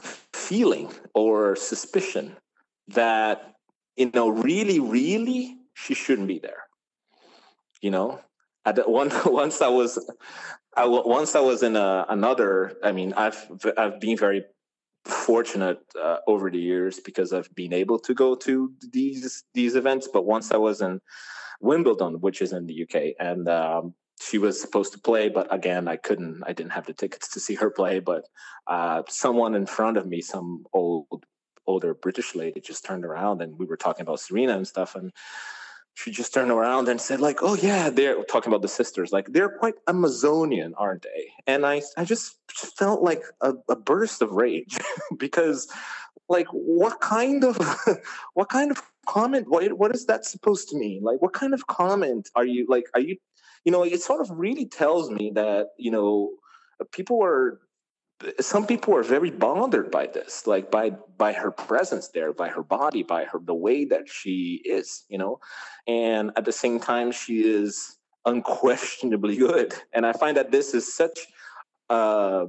feeling 0.00 0.90
or 1.14 1.56
suspicion 1.56 2.36
that 2.88 3.54
you 3.96 4.10
know 4.14 4.28
really 4.28 4.80
really 4.80 5.56
she 5.74 5.94
shouldn't 5.94 6.28
be 6.28 6.38
there. 6.38 6.62
You 7.80 7.90
know 7.90 8.20
at 8.64 8.88
one 8.88 9.10
once 9.24 9.60
i 9.60 9.68
was 9.68 9.98
i 10.76 10.84
once 10.86 11.34
i 11.34 11.40
was 11.40 11.62
in 11.62 11.76
a, 11.76 12.06
another 12.08 12.72
i 12.82 12.92
mean 12.92 13.12
i've 13.14 13.46
i've 13.76 14.00
been 14.00 14.16
very 14.16 14.44
fortunate 15.04 15.80
uh, 16.00 16.18
over 16.26 16.50
the 16.50 16.58
years 16.58 17.00
because 17.00 17.32
i've 17.32 17.52
been 17.54 17.72
able 17.72 17.98
to 17.98 18.14
go 18.14 18.34
to 18.34 18.70
these 18.92 19.44
these 19.54 19.74
events. 19.74 20.08
But 20.12 20.26
once 20.26 20.52
i 20.52 20.56
was 20.56 20.82
in 20.82 21.00
wimbledon 21.60 22.20
which 22.20 22.42
is 22.42 22.52
in 22.52 22.66
the 22.66 22.82
uk 22.82 23.02
and 23.18 23.48
um, 23.48 23.94
she 24.20 24.38
was 24.38 24.60
supposed 24.60 24.92
to 24.92 24.98
play, 24.98 25.30
but 25.30 25.52
again, 25.52 25.88
I 25.88 25.96
couldn't. 25.96 26.42
I 26.46 26.52
didn't 26.52 26.72
have 26.72 26.86
the 26.86 26.92
tickets 26.92 27.28
to 27.30 27.40
see 27.40 27.54
her 27.54 27.70
play. 27.70 28.00
But 28.00 28.26
uh, 28.66 29.02
someone 29.08 29.54
in 29.54 29.66
front 29.66 29.96
of 29.96 30.06
me, 30.06 30.20
some 30.20 30.66
old, 30.74 31.24
older 31.66 31.94
British 31.94 32.34
lady, 32.34 32.60
just 32.60 32.84
turned 32.84 33.04
around, 33.04 33.40
and 33.40 33.58
we 33.58 33.64
were 33.64 33.78
talking 33.78 34.02
about 34.02 34.20
Serena 34.20 34.56
and 34.56 34.66
stuff, 34.66 34.94
and 34.94 35.10
she 35.94 36.10
just 36.10 36.34
turned 36.34 36.50
around 36.50 36.88
and 36.88 37.00
said, 37.00 37.20
like, 37.20 37.38
"Oh 37.40 37.54
yeah, 37.54 37.88
they're 37.88 38.22
talking 38.24 38.52
about 38.52 38.60
the 38.60 38.68
sisters. 38.68 39.10
Like 39.10 39.26
they're 39.32 39.56
quite 39.58 39.74
Amazonian, 39.88 40.74
aren't 40.76 41.02
they?" 41.02 41.32
And 41.46 41.64
I, 41.64 41.80
I 41.96 42.04
just 42.04 42.36
felt 42.76 43.02
like 43.02 43.22
a, 43.40 43.54
a 43.70 43.76
burst 43.76 44.20
of 44.20 44.32
rage 44.32 44.76
because, 45.18 45.66
like, 46.28 46.46
what 46.52 47.00
kind 47.00 47.42
of, 47.42 47.56
what 48.34 48.50
kind 48.50 48.70
of 48.70 48.82
comment? 49.06 49.48
What 49.48 49.78
what 49.78 49.94
is 49.94 50.04
that 50.06 50.26
supposed 50.26 50.68
to 50.68 50.76
mean? 50.76 51.02
Like, 51.02 51.22
what 51.22 51.32
kind 51.32 51.54
of 51.54 51.66
comment 51.68 52.28
are 52.34 52.46
you 52.46 52.66
like? 52.68 52.84
Are 52.94 53.00
you 53.00 53.16
you 53.64 53.72
know, 53.72 53.82
it 53.82 54.00
sort 54.00 54.20
of 54.20 54.30
really 54.30 54.66
tells 54.66 55.10
me 55.10 55.32
that, 55.34 55.68
you 55.78 55.90
know, 55.90 56.30
people 56.92 57.22
are 57.22 57.60
some 58.38 58.66
people 58.66 58.94
are 58.94 59.02
very 59.02 59.30
bothered 59.30 59.90
by 59.90 60.06
this 60.06 60.46
like 60.46 60.70
by 60.70 60.90
by 61.16 61.32
her 61.32 61.50
presence 61.50 62.08
there 62.08 62.34
by 62.34 62.48
her 62.48 62.62
body 62.62 63.02
by 63.02 63.24
her 63.24 63.38
the 63.42 63.54
way 63.54 63.86
that 63.86 64.10
she 64.10 64.60
is 64.62 65.04
you 65.08 65.16
know 65.16 65.40
and 65.86 66.30
at 66.36 66.44
the 66.44 66.52
same 66.52 66.78
time 66.78 67.10
she 67.10 67.40
is 67.40 67.96
unquestionably 68.26 69.38
good 69.38 69.72
and 69.94 70.04
i 70.04 70.12
find 70.12 70.36
that 70.36 70.50
this 70.50 70.74
is 70.74 70.94
such 70.94 71.18
uh 71.88 72.44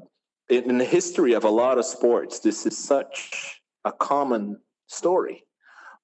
in 0.50 0.78
the 0.78 0.84
history 0.84 1.32
of 1.32 1.46
a 1.46 1.50
lot 1.50 1.78
of 1.78 1.86
sports 1.86 2.40
this 2.40 2.66
is 2.66 2.78
such 2.78 3.62
a 3.86 3.92
common 3.92 4.58
story, 4.88 5.44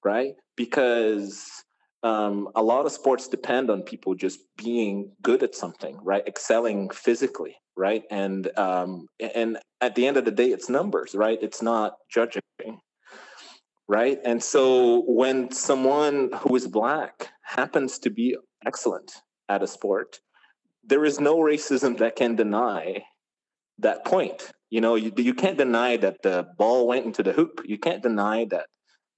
right? 0.04 0.34
Because 0.56 1.64
um, 2.02 2.48
a 2.54 2.62
lot 2.62 2.86
of 2.86 2.92
sports 2.92 3.28
depend 3.28 3.70
on 3.70 3.82
people 3.82 4.14
just 4.14 4.40
being 4.56 5.12
good 5.22 5.42
at 5.42 5.54
something, 5.54 5.98
right? 6.02 6.26
Excelling 6.26 6.90
physically, 6.90 7.56
right? 7.76 8.04
And 8.10 8.56
um, 8.58 9.08
and 9.34 9.58
at 9.80 9.94
the 9.94 10.06
end 10.06 10.16
of 10.16 10.24
the 10.24 10.30
day, 10.30 10.48
it's 10.48 10.68
numbers, 10.68 11.14
right? 11.14 11.38
It's 11.42 11.62
not 11.62 11.94
judging, 12.10 12.42
right? 13.88 14.18
And 14.24 14.42
so 14.42 15.02
when 15.06 15.50
someone 15.50 16.30
who 16.40 16.54
is 16.54 16.66
black 16.66 17.28
happens 17.42 17.98
to 18.00 18.10
be 18.10 18.36
excellent 18.64 19.12
at 19.48 19.62
a 19.62 19.66
sport, 19.66 20.20
there 20.84 21.04
is 21.04 21.18
no 21.18 21.38
racism 21.38 21.98
that 21.98 22.16
can 22.16 22.36
deny 22.36 23.04
that 23.78 24.04
point. 24.04 24.50
You 24.70 24.80
know, 24.80 24.94
you, 24.96 25.12
you 25.16 25.34
can't 25.34 25.56
deny 25.56 25.96
that 25.96 26.22
the 26.22 26.46
ball 26.58 26.86
went 26.86 27.06
into 27.06 27.22
the 27.22 27.32
hoop. 27.32 27.62
You 27.64 27.78
can't 27.78 28.02
deny 28.02 28.44
that 28.50 28.66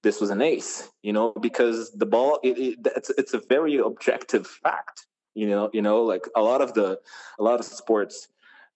this 0.03 0.19
was 0.19 0.29
an 0.29 0.41
ace, 0.41 0.89
you 1.03 1.13
know, 1.13 1.33
because 1.41 1.91
the 1.91 2.05
ball 2.05 2.39
it, 2.43 2.57
it, 2.57 2.79
it's 2.95 3.09
it's 3.11 3.33
a 3.33 3.41
very 3.49 3.77
objective 3.77 4.47
fact. 4.47 5.05
You 5.33 5.47
know, 5.47 5.69
you 5.73 5.81
know, 5.81 6.03
like 6.03 6.25
a 6.35 6.41
lot 6.41 6.61
of 6.61 6.73
the 6.73 6.99
a 7.39 7.43
lot 7.43 7.59
of 7.59 7.65
sports 7.65 8.27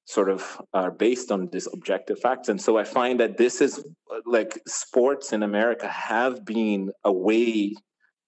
sort 0.05 0.29
of 0.29 0.61
are 0.73 0.91
based 0.91 1.31
on 1.31 1.49
this 1.51 1.67
objective 1.73 2.19
facts, 2.19 2.49
and 2.49 2.61
so 2.61 2.77
I 2.77 2.83
find 2.83 3.19
that 3.19 3.37
this 3.37 3.61
is 3.61 3.83
like 4.25 4.59
sports 4.67 5.33
in 5.33 5.43
America 5.43 5.87
have 5.87 6.45
been 6.45 6.91
a 7.03 7.11
way 7.11 7.73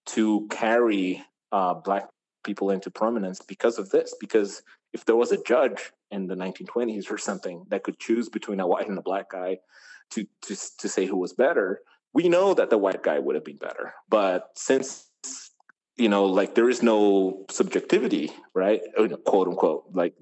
to 0.08 0.48
carry 0.50 1.24
uh, 1.52 1.76
black 1.76 2.08
people 2.44 2.72
into 2.72 2.90
prominence 2.90 3.42
because 3.42 3.78
of 3.78 3.90
this. 3.90 4.16
Because 4.20 4.64
if 4.94 5.06
there 5.06 5.16
was 5.16 5.32
a 5.32 5.44
judge 5.44 5.92
in 6.12 6.28
the 6.28 6.36
1920s 6.36 7.12
or 7.12 7.18
something 7.18 7.66
that 7.68 7.84
could 7.84 8.00
choose 8.00 8.30
between 8.30 8.60
a 8.60 8.68
white 8.68 8.88
and 8.88 8.98
a 8.98 9.02
black 9.02 9.30
guy 9.30 9.58
to 10.12 10.26
to 10.42 10.56
to 10.80 10.90
say 10.90 11.06
who 11.06 11.18
was 11.18 11.34
better 11.34 11.82
we 12.18 12.30
know 12.30 12.56
that 12.56 12.72
the 12.72 12.80
white 12.80 13.04
guy 13.04 13.20
would 13.20 13.36
have 13.36 13.46
been 13.46 13.58
better. 13.70 13.94
But 14.10 14.50
since 14.56 14.88
you 15.98 16.10
know, 16.10 16.26
like 16.26 16.56
there 16.56 16.70
is 16.70 16.82
no 16.82 17.46
subjectivity, 17.50 18.32
right? 18.56 18.82
Uh, 18.98 19.08
quote 19.30 19.48
unquote, 19.48 19.84
like 19.94 20.14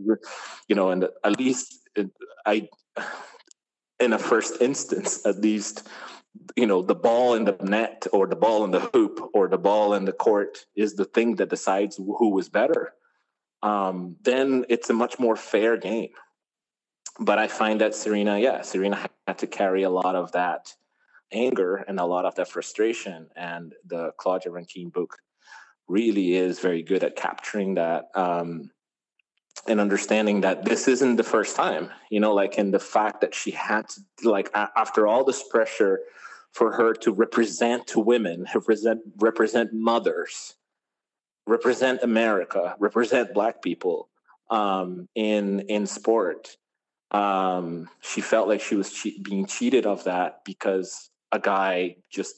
you 0.67 0.75
know, 0.75 0.89
and 0.89 1.07
at 1.23 1.39
least 1.39 1.65
I, 2.45 2.67
in 3.99 4.11
a 4.11 4.19
first 4.19 4.61
instance, 4.61 5.25
at 5.25 5.37
least, 5.39 5.87
you 6.57 6.67
know, 6.67 6.81
the 6.81 6.99
ball 7.07 7.35
in 7.35 7.45
the 7.45 7.57
net 7.61 8.07
or 8.11 8.27
the 8.27 8.41
ball 8.45 8.65
in 8.65 8.71
the 8.71 8.83
hoop 8.93 9.15
or 9.33 9.47
the 9.47 9.57
ball 9.69 9.93
in 9.93 10.03
the 10.03 10.17
court 10.27 10.65
is 10.75 10.95
the 10.95 11.05
thing 11.15 11.37
that 11.37 11.49
decides 11.49 11.95
who 11.95 12.37
is 12.39 12.49
better. 12.49 12.93
Um, 13.63 14.17
then 14.21 14.65
it's 14.67 14.89
a 14.89 14.93
much 14.93 15.17
more 15.17 15.37
fair 15.37 15.77
game. 15.77 16.13
But 17.19 17.37
I 17.39 17.47
find 17.47 17.79
that 17.79 17.95
Serena, 17.95 18.37
yeah, 18.37 18.61
Serena 18.63 18.97
had 19.27 19.37
to 19.37 19.47
carry 19.47 19.83
a 19.83 19.89
lot 19.89 20.15
of 20.15 20.33
that 20.33 20.75
anger 21.31 21.77
and 21.87 21.99
a 21.99 22.05
lot 22.05 22.25
of 22.25 22.35
that 22.35 22.47
frustration. 22.47 23.27
And 23.35 23.73
the 23.85 24.11
Claudia 24.17 24.51
Rankine 24.51 24.89
book 24.89 25.17
really 25.87 26.35
is 26.35 26.59
very 26.59 26.81
good 26.81 27.03
at 27.03 27.15
capturing 27.15 27.75
that 27.75 28.05
um, 28.15 28.71
and 29.67 29.79
understanding 29.79 30.41
that 30.41 30.65
this 30.65 30.87
isn't 30.87 31.15
the 31.15 31.23
first 31.23 31.55
time, 31.55 31.89
you 32.09 32.19
know, 32.19 32.33
like 32.33 32.57
in 32.57 32.71
the 32.71 32.79
fact 32.79 33.21
that 33.21 33.33
she 33.33 33.51
had 33.51 33.87
to, 33.89 34.29
like, 34.29 34.49
after 34.53 35.07
all 35.07 35.23
this 35.23 35.43
pressure 35.47 36.01
for 36.51 36.71
her 36.71 36.93
to 36.93 37.11
represent 37.11 37.87
to 37.87 37.99
women, 37.99 38.45
represent, 38.53 39.01
represent 39.17 39.73
mothers, 39.73 40.55
represent 41.47 42.01
America, 42.03 42.75
represent 42.79 43.33
Black 43.33 43.61
people 43.61 44.09
um, 44.49 45.07
in 45.15 45.61
in 45.61 45.87
sport. 45.87 46.57
Um, 47.11 47.89
she 48.01 48.21
felt 48.21 48.47
like 48.47 48.61
she 48.61 48.75
was 48.75 48.91
che- 48.91 49.19
being 49.21 49.45
cheated 49.45 49.85
of 49.85 50.03
that 50.05 50.43
because 50.43 51.09
a 51.35 51.39
guy 51.39 51.97
just 52.09 52.35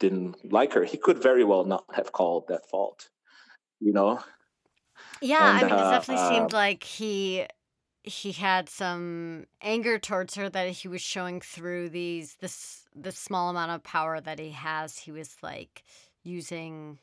didn't 0.00 0.52
like 0.52 0.72
her. 0.72 0.84
He 0.84 0.96
could 0.96 1.22
very 1.22 1.44
well 1.44 1.64
not 1.64 1.84
have 1.92 2.12
called 2.12 2.48
that 2.48 2.68
fault, 2.68 3.08
you 3.80 3.92
know? 3.92 4.20
Yeah, 5.20 5.58
and, 5.58 5.58
I 5.58 5.62
mean, 5.62 5.74
it 5.74 5.90
definitely 5.90 6.24
uh, 6.24 6.30
seemed 6.30 6.52
like 6.52 6.82
he 6.82 7.46
he 8.04 8.32
had 8.32 8.70
some 8.70 9.44
anger 9.60 9.98
towards 9.98 10.34
her 10.36 10.48
that 10.48 10.70
he 10.70 10.88
was 10.88 11.02
showing 11.02 11.40
through 11.40 11.90
these 11.90 12.36
this 12.40 12.86
this 12.94 13.18
small 13.18 13.50
amount 13.50 13.72
of 13.72 13.82
power 13.82 14.20
that 14.20 14.38
he 14.38 14.50
has. 14.50 14.98
He 14.98 15.12
was 15.12 15.36
like 15.42 15.84
using 16.22 16.98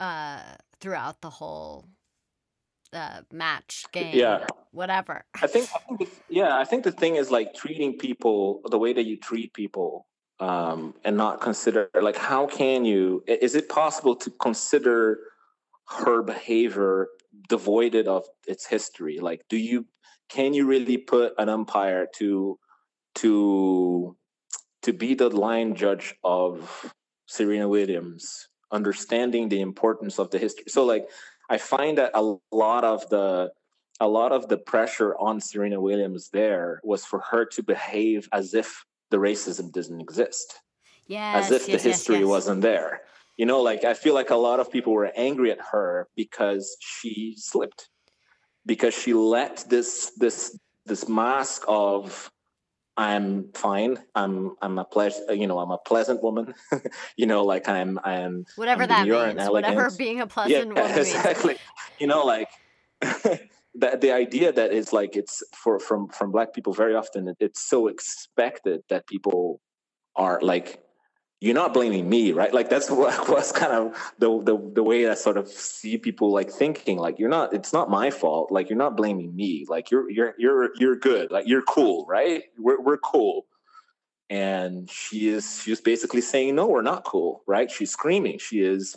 uh 0.00 0.40
throughout 0.80 1.20
the 1.20 1.30
whole 1.30 1.86
uh, 2.92 3.20
match 3.32 3.86
game 3.92 4.14
yeah 4.14 4.44
whatever 4.72 5.24
i 5.40 5.46
think, 5.46 5.68
I 5.74 5.78
think 5.78 6.00
the, 6.00 6.08
yeah 6.28 6.58
i 6.58 6.64
think 6.64 6.84
the 6.84 6.92
thing 6.92 7.16
is 7.16 7.30
like 7.30 7.54
treating 7.54 7.96
people 7.96 8.60
the 8.68 8.78
way 8.78 8.92
that 8.92 9.04
you 9.04 9.16
treat 9.16 9.54
people 9.54 10.06
um, 10.42 10.94
and 11.04 11.16
not 11.16 11.40
consider 11.40 11.88
like 12.00 12.16
how 12.16 12.46
can 12.48 12.84
you 12.84 13.22
is 13.28 13.54
it 13.54 13.68
possible 13.68 14.16
to 14.16 14.28
consider 14.46 15.20
her 15.88 16.20
behavior 16.22 17.06
devoided 17.48 18.08
of 18.08 18.24
its 18.48 18.66
history? 18.66 19.20
Like 19.20 19.42
do 19.48 19.56
you 19.56 19.86
can 20.28 20.52
you 20.52 20.66
really 20.66 20.98
put 20.98 21.34
an 21.38 21.48
umpire 21.48 22.08
to 22.16 22.58
to 23.16 24.16
to 24.82 24.92
be 24.92 25.14
the 25.14 25.30
line 25.30 25.76
judge 25.76 26.14
of 26.24 26.92
serena 27.26 27.68
williams 27.68 28.48
understanding 28.72 29.48
the 29.48 29.60
importance 29.60 30.18
of 30.18 30.30
the 30.30 30.38
history? 30.38 30.64
So 30.66 30.84
like 30.84 31.08
i 31.50 31.56
find 31.56 31.98
that 31.98 32.10
a 32.14 32.36
lot 32.50 32.82
of 32.82 33.08
the 33.10 33.52
a 34.00 34.08
lot 34.08 34.32
of 34.32 34.48
the 34.48 34.58
pressure 34.58 35.14
on 35.18 35.40
serena 35.40 35.80
williams 35.80 36.30
there 36.30 36.80
was 36.82 37.04
for 37.04 37.20
her 37.30 37.44
to 37.44 37.62
behave 37.62 38.28
as 38.32 38.54
if 38.54 38.84
the 39.12 39.18
racism 39.18 39.70
doesn't 39.70 40.00
exist. 40.00 40.60
Yeah. 41.06 41.34
As 41.36 41.52
if 41.52 41.68
yes, 41.68 41.82
the 41.82 41.88
history 41.90 42.18
yes, 42.20 42.26
wasn't 42.26 42.62
there. 42.62 43.02
You 43.36 43.46
know, 43.46 43.60
like 43.62 43.84
I 43.84 43.94
feel 43.94 44.14
like 44.14 44.30
a 44.30 44.36
lot 44.36 44.58
of 44.58 44.72
people 44.72 44.92
were 44.92 45.12
angry 45.14 45.52
at 45.52 45.60
her 45.70 46.08
because 46.16 46.76
she 46.80 47.34
slipped. 47.36 47.88
Because 48.66 48.94
she 48.94 49.12
let 49.12 49.64
this 49.68 50.12
this 50.16 50.58
this 50.86 51.08
mask 51.08 51.64
of 51.68 52.30
I'm 52.96 53.52
fine. 53.52 53.98
I'm 54.14 54.56
I'm 54.62 54.78
a 54.78 54.84
pleasant 54.84 55.36
you 55.38 55.46
know, 55.46 55.58
I'm 55.58 55.70
a 55.70 55.78
pleasant 55.78 56.22
woman. 56.22 56.54
you 57.16 57.26
know, 57.26 57.44
like 57.44 57.68
I'm 57.68 57.98
I'm 58.04 58.44
whatever 58.56 58.84
I'm 58.84 58.88
that 58.88 59.08
means. 59.08 59.50
Whatever 59.50 59.90
being 59.90 60.20
a 60.20 60.26
pleasant 60.26 60.76
yeah, 60.76 60.82
woman 60.82 60.98
exactly. 60.98 61.54
Means. 61.54 61.60
You 61.98 62.06
know, 62.06 62.24
like 62.24 62.48
the, 63.74 63.98
the 64.00 64.12
idea 64.12 64.52
that 64.52 64.72
is 64.72 64.92
like 64.92 65.16
it's 65.16 65.42
for 65.54 65.78
from 65.78 66.08
from 66.08 66.30
black 66.30 66.52
people 66.52 66.72
very 66.72 66.94
often 66.94 67.34
it's 67.40 67.62
so 67.62 67.88
expected 67.88 68.82
that 68.88 69.06
people 69.06 69.60
are 70.16 70.38
like 70.42 70.82
you're 71.40 71.54
not 71.54 71.74
blaming 71.74 72.08
me 72.08 72.32
right? 72.32 72.52
Like 72.52 72.68
that's 72.68 72.90
what 72.90 73.28
was 73.28 73.50
kind 73.50 73.72
of 73.72 74.12
the, 74.18 74.42
the 74.42 74.72
the 74.74 74.82
way 74.82 75.08
i 75.08 75.14
sort 75.14 75.36
of 75.36 75.48
see 75.48 75.98
people 75.98 76.32
like 76.32 76.50
thinking 76.50 76.98
like 76.98 77.18
you're 77.18 77.30
not 77.30 77.52
it's 77.54 77.72
not 77.72 77.90
my 77.90 78.10
fault. 78.10 78.52
Like 78.52 78.68
you're 78.68 78.78
not 78.78 78.96
blaming 78.96 79.34
me. 79.34 79.66
Like 79.68 79.90
you're 79.90 80.08
you're 80.10 80.34
you're 80.38 80.70
you're 80.76 80.96
good. 80.96 81.30
Like 81.30 81.48
you're 81.48 81.62
cool 81.62 82.06
right? 82.08 82.44
We're, 82.58 82.80
we're 82.80 82.98
cool. 82.98 83.46
And 84.30 84.90
she 84.90 85.28
is 85.28 85.62
she's 85.62 85.80
basically 85.80 86.20
saying 86.20 86.54
no 86.54 86.66
we're 86.66 86.82
not 86.82 87.04
cool 87.04 87.42
right? 87.46 87.70
She's 87.70 87.90
screaming. 87.90 88.38
She 88.38 88.60
is 88.60 88.96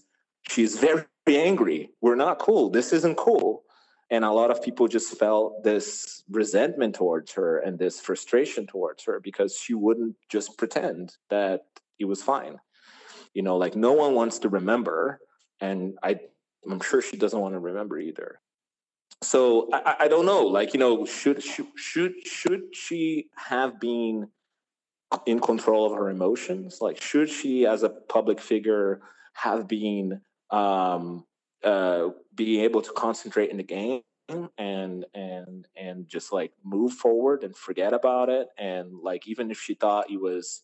she's 0.50 0.78
very 0.78 1.06
angry. 1.28 1.92
We're 2.02 2.16
not 2.16 2.40
cool. 2.40 2.70
This 2.70 2.92
isn't 2.92 3.16
cool 3.16 3.65
and 4.12 4.24
a 4.24 4.32
lot 4.32 4.52
of 4.52 4.62
people 4.62 4.88
just 4.88 5.18
felt 5.18 5.64
this 5.64 6.24
resentment 6.30 6.96
towards 6.96 7.34
her 7.34 7.60
and 7.60 7.80
this 7.80 8.00
frustration 8.00 8.68
towards 8.68 9.04
her 9.04 9.20
because 9.20 9.58
she 9.58 9.74
wouldn't 9.74 10.16
just 10.30 10.58
pretend 10.58 11.16
that 11.30 11.62
it 12.00 12.06
was 12.06 12.22
fine. 12.22 12.60
You 13.34 13.42
know 13.42 13.58
like 13.58 13.76
no 13.76 13.94
one 13.94 14.14
wants 14.14 14.40
to 14.40 14.50
remember 14.50 15.20
and 15.62 15.98
i 16.04 16.18
i'm 16.70 16.80
sure 16.82 17.02
she 17.02 17.18
doesn't 17.18 17.40
want 17.40 17.54
to 17.54 17.60
remember 17.60 18.00
either. 18.00 18.40
So 19.22 19.70
i, 19.74 19.96
I 20.02 20.08
don't 20.08 20.26
know 20.26 20.44
like 20.44 20.74
you 20.74 20.80
know 20.80 21.06
should, 21.06 21.44
should 21.44 21.68
should 21.76 22.14
should 22.26 22.76
she 22.76 23.28
have 23.36 23.80
been 23.80 24.28
in 25.26 25.40
control 25.40 25.86
of 25.86 25.98
her 25.98 26.10
emotions? 26.10 26.80
Like 26.82 27.02
should 27.02 27.30
she 27.30 27.66
as 27.66 27.84
a 27.84 27.90
public 27.90 28.40
figure 28.40 29.02
have 29.34 29.68
been 29.68 30.22
um 30.52 31.26
uh, 31.66 32.10
being 32.36 32.62
able 32.62 32.82
to 32.82 32.92
concentrate 32.94 33.50
in 33.50 33.58
the 33.58 33.64
game 33.64 34.02
and 34.58 35.06
and 35.14 35.68
and 35.76 36.08
just 36.08 36.32
like 36.32 36.52
move 36.64 36.94
forward 36.94 37.44
and 37.44 37.56
forget 37.56 37.94
about 37.94 38.30
it. 38.30 38.48
And 38.58 39.00
like 39.02 39.28
even 39.28 39.52
if 39.52 39.60
she 39.60 39.74
thought 39.74 40.10
it 40.10 40.22
was 40.22 40.64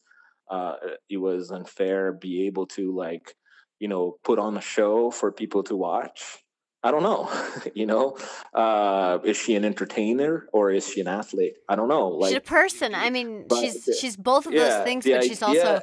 uh 0.50 0.76
it 1.10 1.18
was 1.18 1.50
unfair 1.52 2.12
be 2.12 2.46
able 2.46 2.68
to 2.68 2.96
like 2.96 3.36
you 3.80 3.88
know 3.88 4.18
put 4.24 4.38
on 4.38 4.58
a 4.58 4.62
show 4.62 5.10
for 5.10 5.32
people 5.32 5.64
to 5.64 5.76
watch 5.76 6.44
i 6.84 6.92
don't 6.92 7.04
know 7.04 7.32
you 7.74 7.86
know? 7.86 8.18
Uh 8.54 9.20
is 9.24 9.38
she 9.38 9.56
an 9.56 9.64
entertainer 9.64 10.48
or 10.52 10.72
is 10.72 10.88
she 10.88 11.00
an 11.02 11.08
athlete? 11.08 11.54
I 11.70 11.76
don't 11.76 11.88
know 11.88 12.10
like 12.10 12.30
she's 12.30 12.38
a 12.38 12.42
person. 12.42 12.94
I 12.94 13.10
mean 13.10 13.46
she's 13.60 13.90
she's 14.00 14.18
both 14.18 14.46
of 14.46 14.54
yeah, 14.54 14.64
those 14.64 14.84
things 14.84 15.06
but 15.06 15.24
she's 15.24 15.42
also 15.42 15.82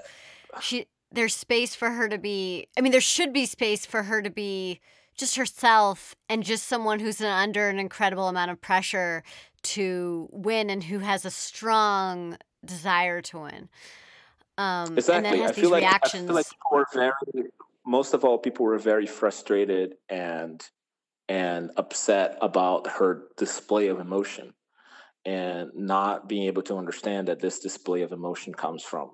she 0.60 0.86
there's 1.10 1.34
space 1.34 1.74
for 1.74 1.90
her 1.90 2.08
to 2.08 2.18
be 2.18 2.68
i 2.76 2.82
mean 2.82 2.92
there 2.92 3.00
should 3.00 3.32
be 3.32 3.46
space 3.46 3.86
for 3.86 4.02
her 4.02 4.20
to 4.20 4.30
be 4.30 4.80
just 5.18 5.36
herself 5.36 6.14
and 6.28 6.44
just 6.44 6.66
someone 6.66 7.00
who's 7.00 7.20
under 7.20 7.68
an 7.68 7.78
incredible 7.78 8.28
amount 8.28 8.50
of 8.50 8.60
pressure 8.60 9.22
to 9.62 10.28
win 10.32 10.70
and 10.70 10.84
who 10.84 11.00
has 11.00 11.24
a 11.24 11.30
strong 11.30 12.38
desire 12.64 13.20
to 13.20 13.40
win. 13.40 13.68
Um, 14.56 14.96
exactly. 14.96 15.16
And 15.16 15.24
then 15.24 15.42
has 15.42 15.50
I 15.50 15.54
these 15.54 15.62
feel 15.62 15.70
like 15.70 15.82
reactions. 15.82 16.24
I 16.24 16.26
feel 16.26 16.34
like 16.36 16.46
people 16.46 16.70
were 16.72 16.86
very. 16.94 17.48
Most 17.86 18.14
of 18.14 18.24
all, 18.24 18.38
people 18.38 18.66
were 18.66 18.78
very 18.78 19.06
frustrated 19.06 19.94
and 20.08 20.64
and 21.28 21.70
upset 21.76 22.38
about 22.40 22.86
her 22.86 23.24
display 23.36 23.88
of 23.88 24.00
emotion, 24.00 24.54
and 25.24 25.70
not 25.74 26.28
being 26.28 26.44
able 26.44 26.62
to 26.62 26.76
understand 26.76 27.28
that 27.28 27.40
this 27.40 27.60
display 27.60 28.02
of 28.02 28.12
emotion 28.12 28.54
comes 28.54 28.82
from 28.82 29.10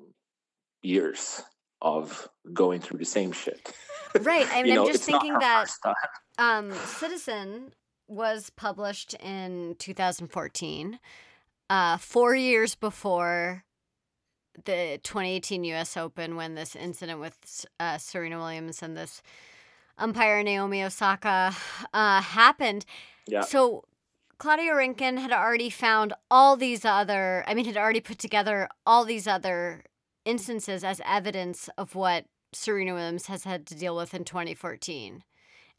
years 0.83 1.43
of 1.83 2.29
going 2.53 2.81
through 2.81 2.99
the 2.99 3.05
same 3.05 3.33
shit. 3.33 3.73
Right. 4.21 4.47
I 4.53 4.63
mean, 4.63 4.75
know, 4.75 4.87
I'm 4.87 4.93
just 4.93 5.05
thinking 5.05 5.39
that 5.39 5.67
um, 6.39 6.73
Citizen 6.73 7.73
was 8.07 8.51
published 8.51 9.15
in 9.15 9.77
2014, 9.79 10.99
uh, 11.71 11.97
four 11.97 12.35
years 12.35 12.75
before 12.75 13.65
the 14.65 15.01
2018 15.03 15.65
U.S. 15.65 15.97
Open 15.97 16.37
when 16.37 16.55
this 16.55 16.77
incident 16.77 17.21
with 17.21 17.67
uh, 17.81 17.99
Serena 17.99 18.39
Williams 18.39 18.83
and 18.83 18.97
this 18.97 19.23
umpire 19.99 20.43
Naomi 20.43 20.83
Osaka 20.83 21.55
uh, 21.93 22.21
happened. 22.21 22.85
Yeah. 23.27 23.43
So 23.43 23.85
Claudia 24.39 24.75
Rankine 24.75 25.17
had 25.17 25.33
already 25.33 25.71
found 25.71 26.13
all 26.31 26.57
these 26.57 26.85
other, 26.85 27.45
I 27.47 27.55
mean, 27.55 27.65
had 27.65 27.77
already 27.77 28.01
put 28.01 28.19
together 28.19 28.69
all 28.87 29.05
these 29.05 29.27
other 29.27 29.83
instances 30.25 30.85
as 30.85 31.01
evidence 31.05 31.69
of 31.77 31.95
what 31.95 32.25
Serena 32.57 32.95
Williams 32.95 33.27
has 33.27 33.45
had 33.45 33.67
to 33.67 33.75
deal 33.75 33.97
with 33.97 34.15
in 34.15 34.25
2014. 34.25 35.23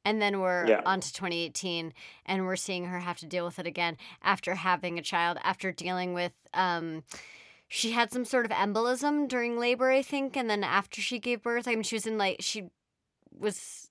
And 0.04 0.22
then 0.22 0.40
we're 0.40 0.68
Yeah. 0.68 0.82
on 0.86 1.00
to 1.02 1.12
2018, 1.14 1.92
and 2.26 2.46
we're 2.46 2.56
seeing 2.56 2.86
her 2.86 3.00
have 3.00 3.18
to 3.20 3.26
deal 3.26 3.44
with 3.44 3.58
it 3.58 3.66
again 3.66 3.98
after 4.22 4.54
having 4.56 5.00
a 5.00 5.02
child, 5.02 5.40
after 5.44 5.72
dealing 5.72 6.14
with. 6.14 6.34
Um, 6.54 7.04
she 7.68 7.92
had 7.92 8.12
some 8.12 8.24
sort 8.26 8.46
of 8.46 8.52
embolism 8.52 9.28
during 9.28 9.58
labor, 9.58 9.90
I 9.90 10.04
think, 10.04 10.38
and 10.38 10.48
then 10.48 10.64
after 10.64 11.02
she 11.02 11.18
gave 11.18 11.42
birth, 11.42 11.68
I 11.68 11.72
mean, 11.74 11.82
she 11.84 11.96
was 11.96 12.06
in 12.06 12.20
like 12.20 12.38
she 12.40 12.66
was 13.32 13.90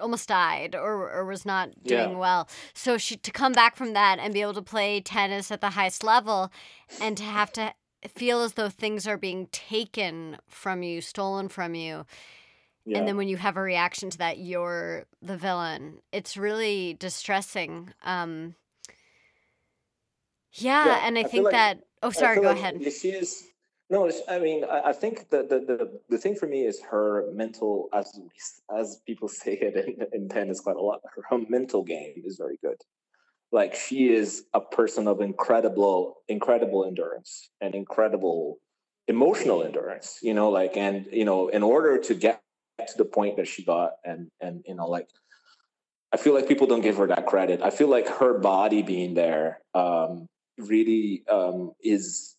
almost 0.00 0.28
died 0.28 0.74
or 0.74 1.10
or 1.10 1.24
was 1.24 1.46
not 1.46 1.70
doing 1.84 2.10
Yeah. 2.10 2.16
well. 2.18 2.48
So 2.74 2.98
she 2.98 3.16
to 3.16 3.30
come 3.30 3.52
back 3.52 3.76
from 3.76 3.92
that 3.92 4.18
and 4.18 4.34
be 4.34 4.42
able 4.42 4.54
to 4.54 4.62
play 4.62 5.00
tennis 5.00 5.50
at 5.52 5.60
the 5.60 5.70
highest 5.70 6.02
level, 6.02 6.50
and 7.00 7.16
to 7.16 7.22
have 7.22 7.52
to 7.52 7.72
feel 8.14 8.42
as 8.42 8.54
though 8.54 8.68
things 8.68 9.06
are 9.06 9.16
being 9.18 9.46
taken 9.48 10.38
from 10.48 10.82
you, 10.82 11.00
stolen 11.00 11.48
from 11.48 11.74
you, 11.74 12.06
Yeah. 12.84 12.98
and 12.98 13.08
then 13.08 13.16
when 13.16 13.28
you 13.28 13.36
have 13.36 13.56
a 13.56 13.62
reaction 13.62 14.10
to 14.10 14.18
that, 14.18 14.38
you're 14.38 15.06
the 15.22 15.36
villain. 15.36 16.02
It's 16.12 16.36
really 16.36 16.94
distressing. 16.94 17.92
Um, 18.04 18.54
yeah, 20.52 20.86
Yeah, 20.86 21.06
and 21.06 21.18
I 21.18 21.22
I 21.22 21.24
think 21.24 21.44
like- 21.44 21.52
that. 21.52 21.78
Oh, 22.02 22.10
sorry. 22.10 22.36
Go 22.36 22.42
like 22.42 22.56
ahead. 22.58 22.80
She 22.92 23.10
is 23.10 23.48
no. 23.90 24.10
I 24.28 24.38
mean, 24.38 24.64
I, 24.64 24.88
I 24.90 24.92
think 24.92 25.28
the, 25.30 25.38
the 25.42 25.58
the 25.60 26.00
the 26.08 26.18
thing 26.18 26.34
for 26.34 26.46
me 26.46 26.64
is 26.66 26.80
her 26.82 27.26
mental, 27.32 27.88
as 27.92 28.18
as 28.74 29.00
people 29.06 29.28
say 29.42 29.52
it 29.54 29.74
in, 29.76 30.06
in 30.22 30.28
tennis 30.28 30.60
quite 30.60 30.76
a 30.76 30.80
lot. 30.80 31.00
Her 31.28 31.38
mental 31.48 31.82
game 31.82 32.22
is 32.24 32.36
very 32.36 32.58
good. 32.62 32.80
Like 33.52 33.74
she 33.74 34.12
is 34.12 34.44
a 34.54 34.60
person 34.60 35.06
of 35.08 35.20
incredible, 35.20 36.16
incredible 36.28 36.84
endurance 36.84 37.50
and 37.60 37.74
incredible 37.74 38.58
emotional 39.08 39.62
endurance. 39.62 40.18
You 40.22 40.34
know, 40.34 40.50
like 40.50 40.76
and 40.76 41.06
you 41.12 41.24
know, 41.24 41.48
in 41.48 41.62
order 41.62 41.98
to 41.98 42.14
get 42.14 42.42
to 42.78 42.98
the 42.98 43.04
point 43.04 43.36
that 43.36 43.46
she 43.46 43.64
got, 43.64 43.92
and 44.04 44.30
and 44.40 44.62
you 44.66 44.74
know, 44.74 44.88
like 44.88 45.08
I 46.12 46.16
feel 46.16 46.34
like 46.34 46.48
people 46.48 46.66
don't 46.66 46.82
give 46.82 46.96
her 46.96 47.06
that 47.08 47.26
credit. 47.26 47.60
I 47.62 47.70
feel 47.70 47.88
like 47.88 48.08
her 48.08 48.38
body 48.38 48.82
being 48.82 49.14
there 49.14 49.60
um, 49.74 50.28
really 50.58 51.24
um, 51.30 51.72
is 51.82 52.36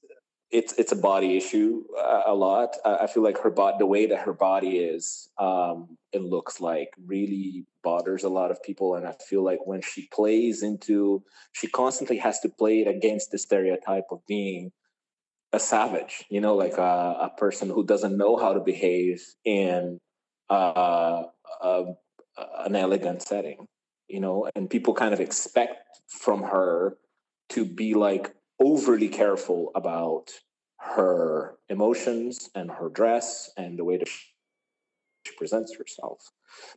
it's 0.49 0.73
it's 0.77 0.91
a 0.91 0.95
body 0.95 1.37
issue 1.37 1.83
uh, 1.97 2.23
a 2.25 2.33
lot. 2.33 2.75
I, 2.85 3.07
feel 3.07 3.23
like 3.23 3.37
her 3.39 3.49
body, 3.49 3.75
the 3.79 3.85
way 3.85 4.05
that 4.07 4.19
her 4.19 4.33
body 4.33 4.77
is, 4.77 5.29
um, 5.37 5.97
it 6.13 6.21
looks 6.21 6.61
like 6.61 6.93
really 7.05 7.65
bothers 7.87 8.25
a 8.25 8.35
lot 8.39 8.51
of 8.51 8.61
people. 8.67 8.95
And 8.95 9.07
I 9.07 9.13
feel 9.29 9.43
like 9.49 9.61
when 9.71 9.81
she 9.81 10.01
plays 10.17 10.61
into, 10.69 11.23
she 11.53 11.67
constantly 11.81 12.17
has 12.17 12.37
to 12.41 12.49
play 12.49 12.81
it 12.81 12.87
against 12.97 13.31
the 13.31 13.37
stereotype 13.37 14.09
of 14.11 14.19
being 14.27 14.71
a 15.53 15.59
savage. 15.73 16.25
You 16.29 16.41
know, 16.41 16.55
like 16.63 16.77
a, 16.77 16.93
a 17.27 17.31
person 17.37 17.69
who 17.69 17.85
doesn't 17.85 18.17
know 18.17 18.35
how 18.35 18.51
to 18.53 18.59
behave 18.59 19.23
in 19.45 19.99
uh, 20.49 21.23
a, 21.61 21.83
an 22.65 22.75
elegant 22.75 23.21
setting. 23.21 23.59
You 24.09 24.19
know, 24.19 24.49
and 24.55 24.69
people 24.69 24.93
kind 24.93 25.13
of 25.13 25.21
expect 25.21 25.99
from 26.09 26.43
her 26.43 26.97
to 27.55 27.63
be 27.63 27.93
like 27.93 28.35
overly 28.59 29.09
careful 29.09 29.71
about 29.75 30.25
her 30.79 31.55
emotions 31.69 32.49
and 32.53 32.69
her 32.69 32.89
dress 32.89 33.49
and 33.55 33.79
the 33.79 33.85
way 33.85 33.97
that 33.97 34.09
she 34.09 35.35
presents 35.37 35.71
herself. 35.77 36.19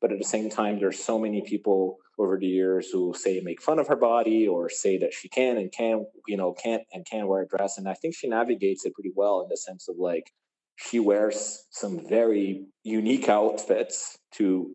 But 0.00 0.12
at 0.12 0.18
the 0.18 0.24
same 0.24 0.50
time, 0.50 0.78
there's 0.78 1.02
so 1.02 1.18
many 1.18 1.42
people 1.42 1.98
over 2.18 2.38
the 2.38 2.46
years 2.46 2.90
who 2.90 3.14
say 3.16 3.40
make 3.40 3.62
fun 3.62 3.78
of 3.78 3.88
her 3.88 3.96
body 3.96 4.46
or 4.46 4.68
say 4.68 4.98
that 4.98 5.14
she 5.14 5.28
can 5.28 5.56
and 5.56 5.72
can, 5.72 6.06
you 6.26 6.36
know, 6.36 6.52
can't 6.52 6.82
and 6.92 7.06
can't 7.06 7.28
wear 7.28 7.42
a 7.42 7.48
dress. 7.48 7.78
And 7.78 7.88
I 7.88 7.94
think 7.94 8.14
she 8.14 8.28
navigates 8.28 8.84
it 8.84 8.94
pretty 8.94 9.12
well 9.14 9.40
in 9.42 9.48
the 9.48 9.56
sense 9.56 9.88
of 9.88 9.96
like 9.98 10.32
she 10.76 10.98
wears 10.98 11.66
some 11.70 12.06
very 12.08 12.66
unique 12.84 13.28
outfits 13.28 14.18
to 14.32 14.74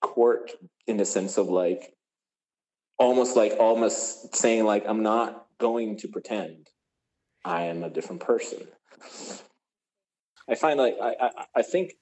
court 0.00 0.52
in 0.86 0.96
the 0.96 1.04
sense 1.04 1.36
of 1.36 1.48
like 1.48 1.94
almost 2.98 3.36
like 3.36 3.54
almost 3.58 4.34
saying 4.34 4.64
like 4.64 4.84
I'm 4.86 5.02
not 5.02 5.46
going 5.58 5.96
to 5.98 6.08
pretend 6.08 6.68
I 7.44 7.64
am 7.64 7.82
a 7.82 7.90
different 7.90 8.22
person. 8.22 8.66
I 10.48 10.54
find 10.54 10.78
like 10.78 10.96
I 11.00 11.14
I, 11.20 11.44
I 11.56 11.62
think 11.62 11.94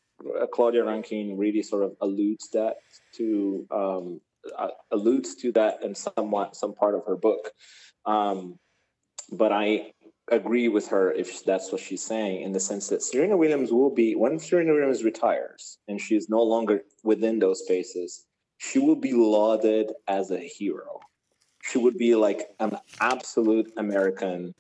Claudia 0.52 0.84
Rankine 0.84 1.36
really 1.36 1.62
sort 1.62 1.84
of 1.84 1.96
alludes 2.00 2.50
that 2.50 2.76
to 3.14 3.66
um, 3.70 4.20
uh, 4.56 4.68
alludes 4.90 5.34
to 5.36 5.52
that 5.52 5.82
in 5.82 5.94
somewhat 5.94 6.56
some 6.56 6.74
part 6.74 6.94
of 6.94 7.02
her 7.06 7.16
book, 7.16 7.52
um, 8.06 8.58
but 9.32 9.52
I 9.52 9.92
agree 10.30 10.68
with 10.68 10.88
her 10.88 11.12
if 11.12 11.44
that's 11.44 11.72
what 11.72 11.80
she's 11.80 12.04
saying 12.04 12.42
in 12.42 12.52
the 12.52 12.60
sense 12.60 12.88
that 12.88 13.02
Serena 13.02 13.36
Williams 13.36 13.72
will 13.72 13.94
be 13.94 14.14
when 14.14 14.38
Serena 14.38 14.72
Williams 14.72 15.04
retires 15.04 15.78
and 15.88 16.00
she 16.00 16.16
is 16.16 16.28
no 16.28 16.42
longer 16.42 16.82
within 17.02 17.38
those 17.38 17.62
spaces, 17.62 18.26
she 18.58 18.78
will 18.78 18.96
be 18.96 19.12
lauded 19.12 19.92
as 20.06 20.30
a 20.30 20.38
hero. 20.38 21.00
She 21.62 21.78
would 21.78 21.96
be 21.96 22.14
like 22.14 22.48
an 22.60 22.78
absolute 23.00 23.72
American 23.76 24.54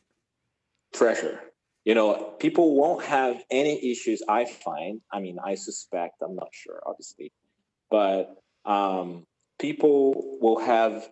treasure. 0.94 1.40
You 1.84 1.94
know, 1.94 2.34
people 2.38 2.74
won't 2.76 3.04
have 3.04 3.42
any 3.50 3.90
issues. 3.90 4.22
I 4.28 4.44
find. 4.44 5.00
I 5.12 5.20
mean, 5.20 5.38
I 5.42 5.54
suspect. 5.54 6.16
I'm 6.22 6.34
not 6.34 6.48
sure, 6.52 6.80
obviously, 6.86 7.32
but 7.90 8.34
um, 8.64 9.26
people 9.58 10.38
will 10.40 10.58
have 10.58 11.08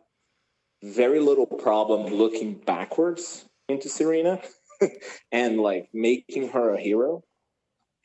very 0.82 1.20
little 1.20 1.46
problem 1.46 2.12
looking 2.12 2.54
backwards 2.54 3.46
into 3.68 3.88
Serena 3.88 4.40
and 5.32 5.60
like 5.60 5.88
making 5.92 6.50
her 6.50 6.74
a 6.74 6.80
hero. 6.80 7.22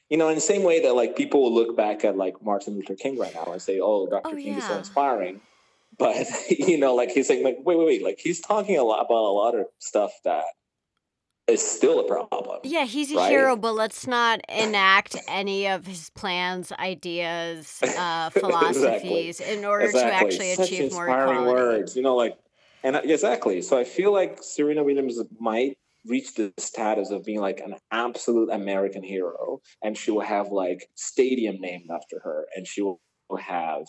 You 0.09 0.17
know, 0.17 0.27
in 0.29 0.35
the 0.35 0.41
same 0.41 0.63
way 0.63 0.81
that 0.81 0.93
like 0.93 1.15
people 1.15 1.41
will 1.41 1.53
look 1.53 1.77
back 1.77 2.03
at 2.03 2.17
like 2.17 2.41
Martin 2.41 2.75
Luther 2.75 2.95
King 2.95 3.17
right 3.17 3.33
now 3.33 3.51
and 3.51 3.61
say, 3.61 3.79
"Oh, 3.81 4.07
Dr. 4.07 4.35
Oh, 4.35 4.35
King 4.35 4.57
is 4.57 4.67
so 4.67 4.77
inspiring," 4.77 5.41
but 5.97 6.27
you 6.49 6.77
know, 6.77 6.95
like 6.95 7.11
he's 7.11 7.27
saying, 7.27 7.43
like, 7.43 7.57
wait, 7.63 7.77
wait, 7.77 7.87
wait, 7.87 8.03
like 8.03 8.19
he's 8.19 8.41
talking 8.41 8.77
a 8.77 8.83
lot 8.83 9.05
about 9.05 9.23
a 9.23 9.33
lot 9.33 9.55
of 9.55 9.67
stuff 9.79 10.11
that 10.25 10.43
is 11.47 11.61
still 11.61 11.99
a 11.99 12.07
problem. 12.07 12.59
Yeah, 12.63 12.85
he's 12.85 13.11
a 13.11 13.15
right? 13.15 13.29
hero, 13.29 13.55
but 13.55 13.73
let's 13.73 14.07
not 14.07 14.41
enact 14.49 15.15
any 15.27 15.67
of 15.67 15.85
his 15.85 16.09
plans, 16.11 16.71
ideas, 16.73 17.79
uh, 17.97 18.29
philosophies 18.29 19.39
in 19.39 19.65
order 19.65 19.91
to 19.91 20.03
actually 20.03 20.55
Such 20.55 20.67
achieve 20.67 20.91
more 20.91 21.07
inspiring 21.07 21.39
equality. 21.41 21.61
words, 21.61 21.95
you 21.95 22.01
know, 22.01 22.15
like, 22.15 22.37
and 22.83 22.95
uh, 22.95 23.01
exactly. 23.03 23.61
So 23.61 23.77
I 23.77 23.83
feel 23.83 24.11
like 24.11 24.39
Serena 24.41 24.83
Williams 24.83 25.19
might 25.39 25.77
reach 26.05 26.33
the 26.33 26.51
status 26.57 27.11
of 27.11 27.23
being 27.23 27.39
like 27.39 27.59
an 27.59 27.75
absolute 27.91 28.49
American 28.51 29.03
hero, 29.03 29.61
and 29.83 29.97
she 29.97 30.11
will 30.11 30.21
have 30.21 30.49
like 30.49 30.89
stadium 30.95 31.59
named 31.59 31.89
after 31.93 32.19
her, 32.23 32.45
and 32.55 32.67
she 32.67 32.81
will 32.81 32.99
have, 33.39 33.83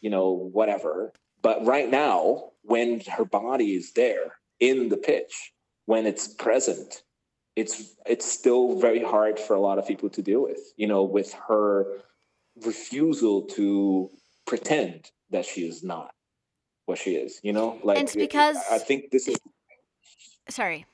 you 0.00 0.10
know, 0.10 0.50
whatever. 0.52 1.12
But 1.42 1.64
right 1.64 1.88
now, 1.88 2.50
when 2.62 3.00
her 3.16 3.24
body 3.24 3.74
is 3.74 3.92
there 3.92 4.36
in 4.58 4.88
the 4.88 4.96
pitch, 4.96 5.52
when 5.86 6.06
it's 6.06 6.28
present, 6.28 7.02
it's 7.56 7.94
it's 8.06 8.26
still 8.26 8.78
very 8.78 9.02
hard 9.02 9.38
for 9.40 9.54
a 9.56 9.60
lot 9.60 9.78
of 9.78 9.86
people 9.88 10.10
to 10.10 10.22
deal 10.22 10.42
with. 10.42 10.60
You 10.76 10.86
know, 10.86 11.02
with 11.02 11.32
her 11.48 11.86
refusal 12.64 13.42
to 13.42 14.10
pretend 14.46 15.10
that 15.30 15.44
she 15.44 15.62
is 15.66 15.82
not 15.82 16.12
what 16.84 16.98
she 16.98 17.16
is. 17.16 17.40
You 17.42 17.52
know, 17.52 17.78
like 17.82 17.98
it's 17.98 18.14
it- 18.14 18.18
because- 18.18 18.58
I 18.70 18.78
think 18.78 19.10
this 19.10 19.26
is 19.28 19.36
Sorry. 20.48 20.86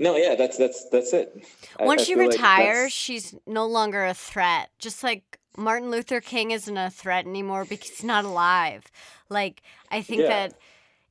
no, 0.00 0.16
yeah, 0.16 0.34
that's 0.34 0.56
that's 0.56 0.88
that's 0.90 1.12
it. 1.12 1.44
Once 1.78 2.02
I 2.02 2.04
she 2.04 2.14
feel 2.14 2.24
like 2.24 2.32
retires, 2.32 2.92
she's 2.92 3.34
no 3.46 3.66
longer 3.66 4.04
a 4.06 4.14
threat. 4.14 4.70
Just 4.80 5.04
like 5.04 5.38
Martin 5.56 5.90
Luther 5.90 6.20
King 6.20 6.50
isn't 6.50 6.76
a 6.76 6.90
threat 6.90 7.26
anymore 7.26 7.64
because 7.64 7.90
he's 7.90 8.04
not 8.04 8.24
alive. 8.24 8.84
Like, 9.28 9.62
I 9.90 10.02
think 10.02 10.22
Yeah. 10.22 10.28
that 10.28 10.54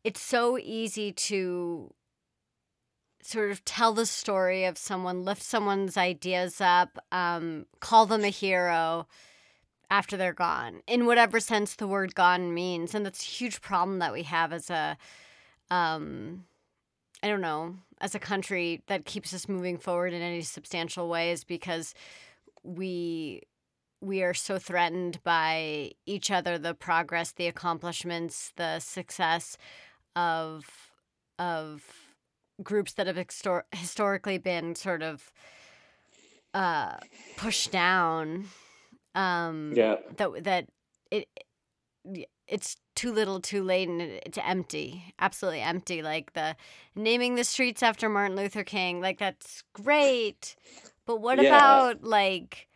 it's 0.03 0.21
so 0.21 0.57
easy 0.57 1.11
to 1.13 1.93
sort 3.27 3.51
of 3.51 3.65
tell 3.65 3.91
the 3.93 4.05
story 4.05 4.63
of 4.63 4.77
someone, 4.77 5.25
lift 5.25 5.43
someone's 5.43 5.97
ideas 5.97 6.61
up, 6.61 6.97
um, 7.11 7.65
call 7.81 8.05
them 8.05 8.23
a 8.23 8.29
hero 8.29 9.05
after 9.89 10.15
they're 10.15 10.33
gone, 10.33 10.81
in 10.87 11.05
whatever 11.05 11.41
sense 11.41 11.75
the 11.75 11.87
word 11.87 12.15
gone 12.15 12.53
means. 12.53 12.95
And 12.95 13.05
that's 13.05 13.21
a 13.21 13.25
huge 13.25 13.59
problem 13.59 13.99
that 13.99 14.13
we 14.13 14.23
have 14.23 14.53
as 14.53 14.69
a, 14.69 14.97
um, 15.69 16.45
I 17.21 17.27
don't 17.27 17.41
know, 17.41 17.75
as 17.99 18.15
a 18.15 18.19
country 18.19 18.81
that 18.87 19.03
keeps 19.03 19.33
us 19.33 19.49
moving 19.49 19.77
forward 19.77 20.13
in 20.13 20.21
any 20.21 20.41
substantial 20.41 21.09
ways 21.09 21.43
because 21.43 21.93
we 22.63 23.41
we 23.99 24.21
are 24.21 24.33
so 24.33 24.59
threatened 24.59 25.19
by 25.23 25.91
each 26.05 26.29
other 26.29 26.59
the 26.59 26.75
progress 26.75 27.31
the 27.31 27.47
accomplishments 27.47 28.53
the 28.57 28.77
success 28.79 29.57
of 30.15 30.91
of 31.39 32.06
groups 32.63 32.93
that 32.93 33.07
have 33.07 33.15
histor- 33.17 33.63
historically 33.71 34.37
been 34.37 34.75
sort 34.75 35.03
of 35.03 35.31
uh, 36.53 36.97
pushed 37.35 37.71
down. 37.71 38.45
Um, 39.15 39.73
yeah. 39.75 39.95
That 40.17 40.43
that 40.43 40.67
it 41.11 41.27
it's 42.47 42.77
too 42.95 43.11
little, 43.11 43.39
too 43.41 43.63
late, 43.63 43.89
and 43.89 44.01
it's 44.01 44.37
empty. 44.41 45.13
Absolutely 45.19 45.61
empty. 45.61 46.01
Like 46.01 46.33
the 46.33 46.55
naming 46.95 47.35
the 47.35 47.43
streets 47.43 47.83
after 47.83 48.09
Martin 48.09 48.35
Luther 48.37 48.63
King. 48.63 49.01
Like 49.01 49.19
that's 49.19 49.63
great, 49.73 50.55
but 51.05 51.21
what 51.21 51.41
Yeah. 51.41 51.55
about 51.57 52.03
like? 52.03 52.67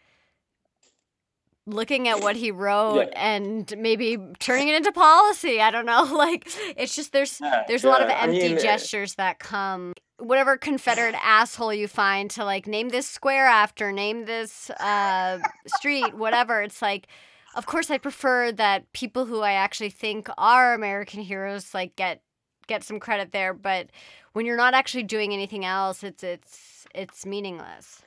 Looking 1.71 2.07
at 2.07 2.21
what 2.21 2.35
he 2.35 2.51
wrote 2.51 3.07
Yeah. 3.11 3.21
and 3.35 3.73
maybe 3.77 4.17
turning 4.39 4.67
it 4.67 4.75
into 4.75 4.91
policy. 4.91 5.59
I 5.61 5.71
don't 5.71 5.85
know. 5.85 6.03
Like 6.21 6.47
it's 6.77 6.95
just 6.95 7.11
there's 7.13 7.39
Yeah, 7.41 7.63
there's 7.67 7.83
a 7.83 7.89
lot 7.89 8.01
of 8.01 8.09
yeah, 8.09 8.17
I 8.17 8.23
empty 8.23 8.49
mean, 8.49 8.57
uh, 8.57 8.61
gestures 8.61 9.15
that 9.15 9.39
come. 9.39 9.93
Whatever 10.19 10.55
Confederate 10.57 11.15
asshole 11.23 11.73
you 11.73 11.87
find 11.87 12.29
to 12.31 12.45
like 12.45 12.67
name 12.67 12.89
this 12.89 13.07
square 13.07 13.47
after, 13.47 13.91
name 13.91 14.25
this 14.25 14.69
uh, 14.71 15.39
street, 15.65 16.13
whatever. 16.15 16.61
It's 16.61 16.81
like, 16.81 17.07
of 17.55 17.65
course, 17.65 17.89
I 17.89 17.97
prefer 17.97 18.51
that 18.51 18.91
people 18.93 19.25
who 19.25 19.41
I 19.41 19.53
actually 19.53 19.89
think 19.89 20.29
are 20.37 20.73
American 20.75 21.21
heroes 21.21 21.73
like 21.73 21.95
get 21.95 22.21
get 22.67 22.83
some 22.83 22.99
credit 22.99 23.31
there. 23.31 23.53
But 23.53 23.87
when 24.33 24.45
you're 24.45 24.57
not 24.57 24.73
actually 24.75 25.03
doing 25.03 25.33
anything 25.33 25.65
else, 25.65 26.03
it's 26.03 26.23
it's 26.23 26.85
it's 26.93 27.25
meaningless. 27.25 28.03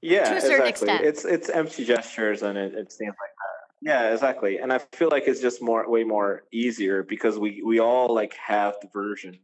Yeah, 0.00 0.30
to 0.30 0.36
a 0.36 0.40
certain 0.40 0.66
exactly. 0.66 0.68
extent. 0.68 1.04
It's 1.04 1.24
it's 1.24 1.48
empty 1.50 1.84
gestures 1.84 2.42
and 2.42 2.56
it, 2.56 2.74
it 2.74 2.92
seems 2.92 3.08
like 3.08 3.16
that. 3.16 3.48
Yeah, 3.80 4.12
exactly. 4.12 4.58
And 4.58 4.72
I 4.72 4.78
feel 4.92 5.08
like 5.10 5.24
it's 5.26 5.40
just 5.40 5.62
more 5.62 5.88
way 5.90 6.04
more 6.04 6.44
easier 6.52 7.02
because 7.02 7.38
we 7.38 7.62
we 7.64 7.80
all 7.80 8.14
like 8.14 8.34
have 8.34 8.76
the 8.80 8.88
version 8.92 9.38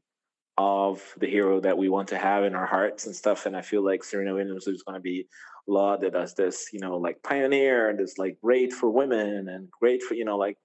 of 0.57 1.03
the 1.19 1.27
hero 1.27 1.61
that 1.61 1.77
we 1.77 1.89
want 1.89 2.09
to 2.09 2.19
have 2.19 2.45
in 2.45 2.55
our 2.55 2.67
hearts 2.67 3.07
and 3.07 3.17
stuff. 3.17 3.47
And 3.47 3.57
I 3.57 3.63
feel 3.63 3.85
like 3.85 4.05
Serena 4.05 4.35
Williams 4.35 4.69
is 4.69 4.85
going 4.85 4.95
to 4.95 5.01
be 5.01 5.27
lauded 5.67 6.15
as 6.15 6.35
this, 6.35 6.69
you 6.73 6.79
know, 6.79 6.97
like 6.99 7.23
pioneer 7.25 7.89
and 7.91 7.99
this 7.99 8.19
like 8.19 8.39
great 8.41 8.73
for 8.73 8.91
women 8.91 9.49
and 9.49 9.69
great 9.71 10.03
for 10.03 10.15
you 10.15 10.25
know 10.25 10.37
like 10.37 10.57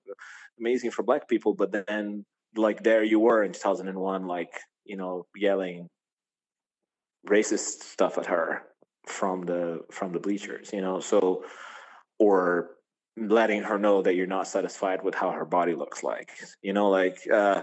amazing 0.59 0.91
for 0.91 1.01
black 1.01 1.27
people. 1.27 1.55
But 1.55 1.71
then 1.87 2.25
like 2.55 2.83
there 2.83 3.03
you 3.03 3.19
were 3.19 3.43
in 3.43 3.53
2001, 3.53 4.27
like 4.27 4.51
you 4.85 4.97
know 4.97 5.25
yelling 5.35 5.87
racist 7.27 7.83
stuff 7.83 8.17
at 8.17 8.27
her 8.27 8.63
from 9.05 9.41
the 9.43 9.81
from 9.91 10.11
the 10.11 10.19
bleachers 10.19 10.71
you 10.73 10.81
know 10.81 10.99
so 10.99 11.43
or 12.19 12.71
letting 13.17 13.61
her 13.63 13.77
know 13.77 14.01
that 14.01 14.15
you're 14.15 14.27
not 14.27 14.47
satisfied 14.47 15.03
with 15.03 15.15
how 15.15 15.31
her 15.31 15.45
body 15.45 15.73
looks 15.73 16.03
like 16.03 16.31
you 16.61 16.73
know 16.73 16.89
like 16.89 17.19
uh 17.33 17.61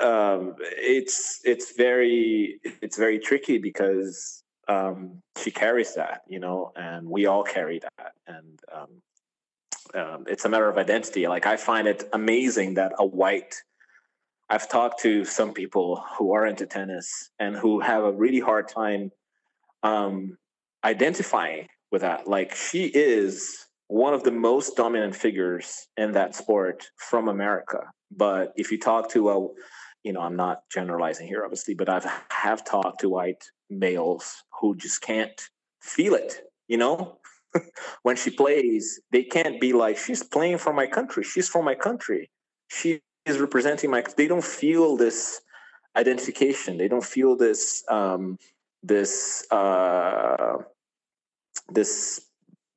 um 0.00 0.54
it's 0.60 1.40
it's 1.44 1.76
very 1.76 2.60
it's 2.82 2.96
very 2.96 3.18
tricky 3.18 3.58
because 3.58 4.42
um 4.68 5.22
she 5.38 5.50
carries 5.50 5.94
that 5.94 6.22
you 6.28 6.38
know 6.38 6.72
and 6.76 7.08
we 7.08 7.26
all 7.26 7.42
carry 7.42 7.80
that 7.80 8.12
and 8.26 8.60
um, 8.72 10.00
um 10.00 10.24
it's 10.28 10.44
a 10.44 10.48
matter 10.48 10.68
of 10.68 10.76
identity. 10.76 11.26
Like 11.26 11.46
i 11.46 11.56
find 11.56 11.88
it 11.88 12.08
amazing 12.12 12.74
that 12.74 12.92
a 12.98 13.06
white 13.06 13.54
i've 14.50 14.68
talked 14.68 15.00
to 15.00 15.24
some 15.24 15.52
people 15.52 16.04
who 16.18 16.32
are 16.32 16.46
into 16.46 16.66
tennis 16.66 17.30
and 17.38 17.56
who 17.56 17.80
have 17.80 18.04
a 18.04 18.12
really 18.12 18.40
hard 18.40 18.68
time 18.68 19.10
um 19.82 20.36
identifying 20.86 21.66
with 21.90 22.02
that. 22.02 22.28
Like 22.28 22.54
she 22.54 22.86
is 22.86 23.66
one 23.88 24.14
of 24.14 24.22
the 24.22 24.30
most 24.30 24.76
dominant 24.76 25.14
figures 25.14 25.88
in 25.96 26.12
that 26.12 26.34
sport 26.34 26.88
from 26.96 27.28
America. 27.28 27.80
But 28.10 28.52
if 28.56 28.70
you 28.70 28.78
talk 28.78 29.10
to 29.10 29.30
a, 29.30 29.48
you 30.04 30.12
know, 30.12 30.20
I'm 30.20 30.36
not 30.36 30.62
generalizing 30.72 31.26
here, 31.26 31.42
obviously, 31.44 31.74
but 31.74 31.88
I've 31.88 32.06
have 32.30 32.64
talked 32.64 33.00
to 33.00 33.08
white 33.08 33.44
males 33.68 34.44
who 34.60 34.76
just 34.76 35.02
can't 35.02 35.40
feel 35.82 36.14
it. 36.14 36.40
You 36.68 36.78
know, 36.78 37.18
when 38.02 38.16
she 38.16 38.30
plays, 38.30 39.00
they 39.10 39.24
can't 39.24 39.60
be 39.60 39.72
like 39.72 39.98
she's 39.98 40.22
playing 40.22 40.58
for 40.58 40.72
my 40.72 40.86
country. 40.86 41.24
She's 41.24 41.48
from 41.48 41.64
my 41.64 41.74
country. 41.74 42.30
She 42.68 43.00
is 43.24 43.38
representing 43.38 43.90
my. 43.90 44.04
They 44.16 44.28
don't 44.28 44.44
feel 44.44 44.96
this 44.96 45.40
identification. 45.96 46.78
They 46.78 46.88
don't 46.88 47.04
feel 47.04 47.36
this. 47.36 47.84
Um, 47.88 48.38
this 48.82 49.44
uh, 49.50 50.58
this 51.68 52.20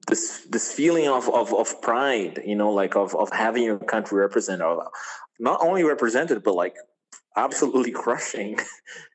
this 0.08 0.46
this 0.50 0.72
feeling 0.72 1.08
of, 1.08 1.30
of 1.30 1.54
of 1.54 1.82
pride 1.82 2.42
you 2.46 2.56
know 2.56 2.72
like 2.72 2.96
of 2.96 3.16
of 3.16 3.32
having 3.32 3.64
your 3.64 3.78
country 3.78 4.20
represented 4.20 4.66
not 5.40 5.60
only 5.62 5.84
represented 5.84 6.44
but 6.44 6.56
like 6.56 6.76
absolutely 7.38 7.92
crushing 8.04 8.58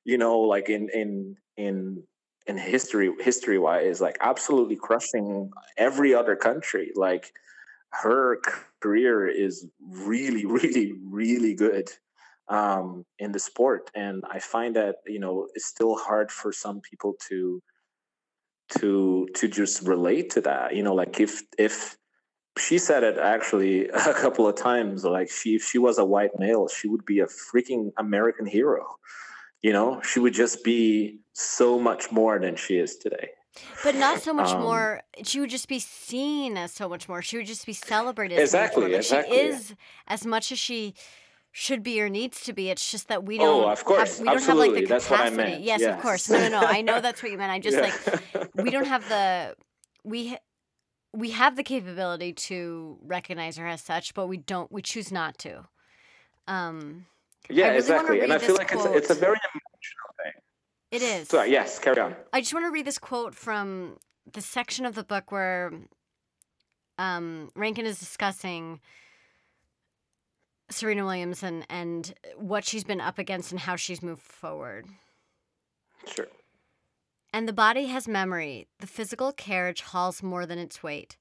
you 0.05 0.19
know 0.19 0.39
like 0.39 0.69
in 0.69 0.89
in 0.91 1.37
in 1.57 2.03
in 2.47 2.59
history 2.59 3.13
history 3.21 3.59
wise 3.59 4.01
like 4.01 4.19
absolutely 4.21 4.77
crushing 4.77 5.51
every 5.77 6.15
other 6.15 6.37
country. 6.37 6.93
Like 6.95 7.33
her 7.91 8.41
career 8.81 9.27
is 9.27 9.67
really 9.81 10.45
really 10.59 10.93
really 11.05 11.55
good 11.55 11.89
um 12.49 13.05
in 13.19 13.33
the 13.33 13.39
sport. 13.39 13.91
And 13.95 14.23
i 14.31 14.39
find 14.39 14.77
that 14.77 14.97
you 15.07 15.19
know 15.19 15.49
it's 15.55 15.67
still 15.67 15.97
hard 15.97 16.31
for 16.31 16.53
some 16.53 16.81
people 16.81 17.15
to 17.29 17.63
to 18.71 19.29
to 19.35 19.49
just 19.49 19.83
relate 19.83 20.31
to 20.31 20.41
that 20.41 20.75
you 20.75 20.83
know 20.83 20.95
like 20.95 21.21
if 21.21 21.43
if 21.59 21.97
she 22.59 22.79
said 22.79 23.03
it 23.03 23.19
actually 23.19 23.89
a 23.89 24.15
couple 24.15 24.47
of 24.49 24.57
times 24.57 25.05
like 25.05 25.31
she 25.31 25.57
if 25.57 25.63
she 25.65 25.79
was 25.79 25.99
a 25.99 26.05
white 26.05 26.31
male 26.39 26.69
she 26.69 26.89
would 26.89 27.05
be 27.05 27.21
a 27.21 27.27
freaking 27.27 27.91
american 27.99 28.47
hero 28.47 28.97
you 29.63 29.73
know 29.73 30.01
she 30.03 30.19
would 30.19 30.35
just 30.35 30.65
be 30.65 31.19
so 31.35 31.79
much 31.79 32.11
more 32.11 32.39
than 32.39 32.57
she 32.57 32.77
is 32.79 32.97
today 32.97 33.29
But 33.85 33.95
not 33.95 34.21
so 34.21 34.33
much 34.35 34.51
Um, 34.51 34.63
more. 34.63 35.03
She 35.23 35.39
would 35.41 35.51
just 35.51 35.69
be 35.69 35.79
seen 35.79 36.57
as 36.57 36.73
so 36.73 36.89
much 36.89 37.09
more. 37.09 37.23
She 37.23 37.37
would 37.37 37.47
just 37.47 37.67
be 37.67 37.73
celebrated. 37.73 38.37
as 38.39 38.51
so 38.51 38.59
much 38.59 38.65
Exactly. 38.67 38.91
But 38.91 38.95
exactly. 38.97 39.37
She 39.37 39.43
is 39.47 39.75
as 40.09 40.27
much 40.27 40.51
as 40.51 40.59
she 40.59 40.95
should 41.57 41.85
be 41.85 42.01
or 42.03 42.09
needs 42.09 42.41
to 42.41 42.53
be. 42.53 42.69
It's 42.69 42.91
just 42.91 43.07
that 43.07 43.25
we 43.25 43.39
Oh, 43.39 43.43
don't. 43.45 43.65
Oh, 43.65 43.69
of 43.71 43.85
course, 43.85 44.19
have, 44.19 44.27
we 44.27 44.33
don't 44.35 44.43
have 44.43 44.57
like 44.57 44.73
the 44.73 44.79
absolutely. 44.81 44.87
That's 44.87 45.09
what 45.11 45.21
I 45.21 45.31
capacity. 45.31 45.51
meant, 45.53 45.63
Yes, 45.63 45.83
of 45.83 46.01
course. 46.03 46.29
No, 46.29 46.39
no, 46.41 46.49
no. 46.49 46.67
I 46.67 46.81
know 46.81 47.01
that's 47.01 47.23
what 47.23 47.31
you 47.31 47.39
meant. 47.39 47.53
I 47.53 47.61
just 47.69 47.77
Yeah. 47.77 47.93
like 48.35 48.51
we 48.57 48.71
don't 48.71 48.87
have 48.87 49.09
the 49.09 49.55
we. 50.03 50.37
We 51.17 51.31
have 51.31 51.55
the 51.55 51.63
capability 51.63 52.33
to 52.33 52.99
recognize 53.01 53.57
her 53.57 53.69
as 53.69 53.81
such, 53.83 54.15
but 54.15 54.27
we 54.27 54.37
don't. 54.37 54.71
We 54.73 54.83
choose 54.83 55.13
not 55.13 55.39
to. 55.39 55.65
Um, 56.49 57.07
yeah 57.51 57.67
really 57.67 57.77
exactly 57.79 58.21
and 58.21 58.33
i 58.33 58.39
feel 58.39 58.55
like 58.57 58.73
it's 58.73 58.85
a, 58.87 58.93
it's 58.95 59.11
a 59.11 59.15
very 59.15 59.37
emotional 59.53 60.15
thing 60.23 60.33
it 60.91 61.03
is. 61.03 61.29
so 61.29 61.43
yes 61.43 61.79
carry 61.79 62.01
on 62.01 62.17
I 62.33 62.41
just 62.41 62.55
want 62.55 62.65
to 62.65 62.71
read 62.71 62.87
this 62.87 62.97
quote 62.99 63.35
from 63.35 63.99
the 64.33 64.41
section 64.41 64.87
of 64.87 64.95
the 64.95 65.05
book 65.05 65.31
where 65.31 65.71
um, 66.99 67.51
Rankine 67.55 67.85
is 67.87 67.99
discussing 67.99 68.81
Serena 70.75 71.05
Williams 71.05 71.43
and, 71.43 71.65
and 71.69 72.15
what 72.37 72.65
she's 72.65 72.85
been 72.85 73.01
up 73.01 73.19
against 73.19 73.53
and 73.53 73.61
how 73.61 73.77
she's 73.77 74.03
moved 74.03 74.23
forward. 74.23 74.87
sure 76.07 76.27
And 77.33 77.49
the 77.49 77.53
body 77.53 77.87
has 77.87 78.07
memory. 78.07 78.69
The 78.79 78.87
physical 78.87 79.33
carriage 79.33 79.81
hauls 79.81 80.23
more 80.23 80.47
than 80.47 80.59
its 80.59 80.83
weight. 80.83 81.17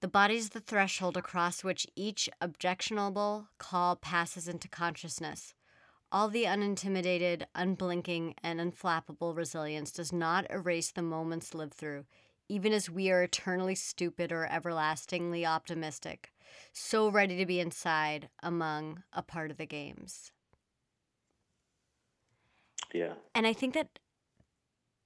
The 0.00 0.08
body's 0.08 0.50
the 0.50 0.60
threshold 0.60 1.16
across 1.16 1.64
which 1.64 1.86
each 1.96 2.28
objectionable 2.40 3.48
call 3.56 3.96
passes 3.96 4.48
into 4.48 4.68
consciousness. 4.68 5.54
All 6.12 6.28
the 6.28 6.46
unintimidated, 6.46 7.46
unblinking, 7.54 8.34
and 8.42 8.60
unflappable 8.60 9.34
resilience 9.34 9.90
does 9.90 10.12
not 10.12 10.46
erase 10.50 10.90
the 10.90 11.00
moments 11.00 11.54
lived 11.54 11.72
through, 11.72 12.04
even 12.50 12.74
as 12.74 12.90
we 12.90 13.10
are 13.10 13.22
eternally 13.22 13.74
stupid 13.74 14.30
or 14.30 14.44
everlastingly 14.44 15.46
optimistic, 15.46 16.33
so 16.72 17.08
ready 17.08 17.36
to 17.36 17.46
be 17.46 17.60
inside, 17.60 18.28
among, 18.42 19.02
a 19.12 19.22
part 19.22 19.50
of 19.50 19.56
the 19.56 19.66
games. 19.66 20.32
yeah 22.92 23.14
And 23.34 23.46
I 23.46 23.52
think 23.52 23.74
that 23.74 23.98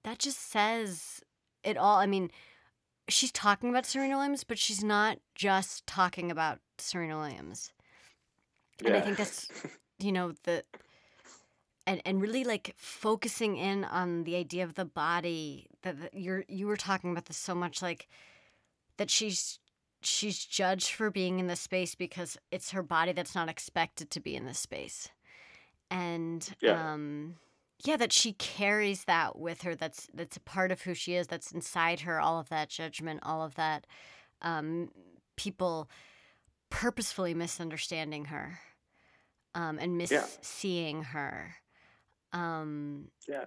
that 0.05 0.19
just 0.19 0.51
says 0.51 1.23
it 1.65 1.77
all. 1.77 1.97
I 1.99 2.07
mean, 2.07 2.31
she's 3.09 3.33
talking 3.33 3.69
about 3.71 3.87
Serena 3.87 4.17
Williams, 4.17 4.45
but 4.45 4.59
she's 4.59 4.83
not 4.85 5.19
just 5.35 5.87
talking 5.87 6.31
about 6.31 6.61
Serena 6.79 7.19
Williams. 7.19 7.73
And 8.85 8.95
I 8.95 9.01
think 9.01 9.17
that's, 9.17 9.49
you 9.99 10.13
know, 10.13 10.33
the. 10.45 10.65
and 11.87 12.01
and 12.05 12.21
really 12.23 12.45
like 12.45 12.75
focusing 12.77 13.57
in 13.57 13.85
on 13.85 14.25
the 14.25 14.37
idea 14.37 14.65
of 14.65 14.75
the 14.75 14.85
body 14.85 15.67
that, 15.83 16.01
that 16.01 16.15
you're 16.15 16.45
you 16.49 16.67
were 16.67 16.77
talking 16.77 17.11
about 17.11 17.27
this 17.27 17.37
so 17.37 17.55
much 17.55 17.83
like 17.83 18.09
that 18.99 19.11
she's 19.11 19.59
she's 20.03 20.45
judged 20.45 20.91
for 20.91 21.11
being 21.11 21.39
in 21.39 21.47
the 21.47 21.57
space 21.57 21.95
because 21.95 22.37
it's 22.51 22.71
her 22.71 22.83
body 22.83 23.13
that's 23.13 23.35
not 23.35 23.49
expected 23.49 24.11
to 24.11 24.21
be 24.21 24.35
in 24.37 24.47
this 24.47 24.59
space 24.59 25.09
and 25.91 26.55
Yeah. 26.61 26.91
um 26.91 27.37
yeah 27.85 27.97
that 27.97 28.13
she 28.13 28.33
carries 28.35 29.05
that 29.05 29.39
with 29.39 29.63
her 29.63 29.75
that's 29.75 30.09
that's 30.15 30.37
a 30.37 30.41
part 30.41 30.71
of 30.71 30.83
who 30.83 30.95
she 30.95 31.15
is 31.15 31.27
that's 31.27 31.53
inside 31.53 32.01
her 32.01 32.21
all 32.21 32.39
of 32.39 32.49
that 32.49 32.69
judgment 32.69 33.21
all 33.23 33.43
of 33.43 33.55
that 33.55 33.87
um 34.43 34.91
people 35.37 35.89
purposefully 36.71 37.35
misunderstanding 37.35 38.27
her 38.27 38.61
um 39.55 39.79
and 39.79 40.01
Yeah. 40.11 40.27
misseeing 40.43 41.03
her 41.07 41.57
um 42.33 43.09
Yeah. 43.27 43.47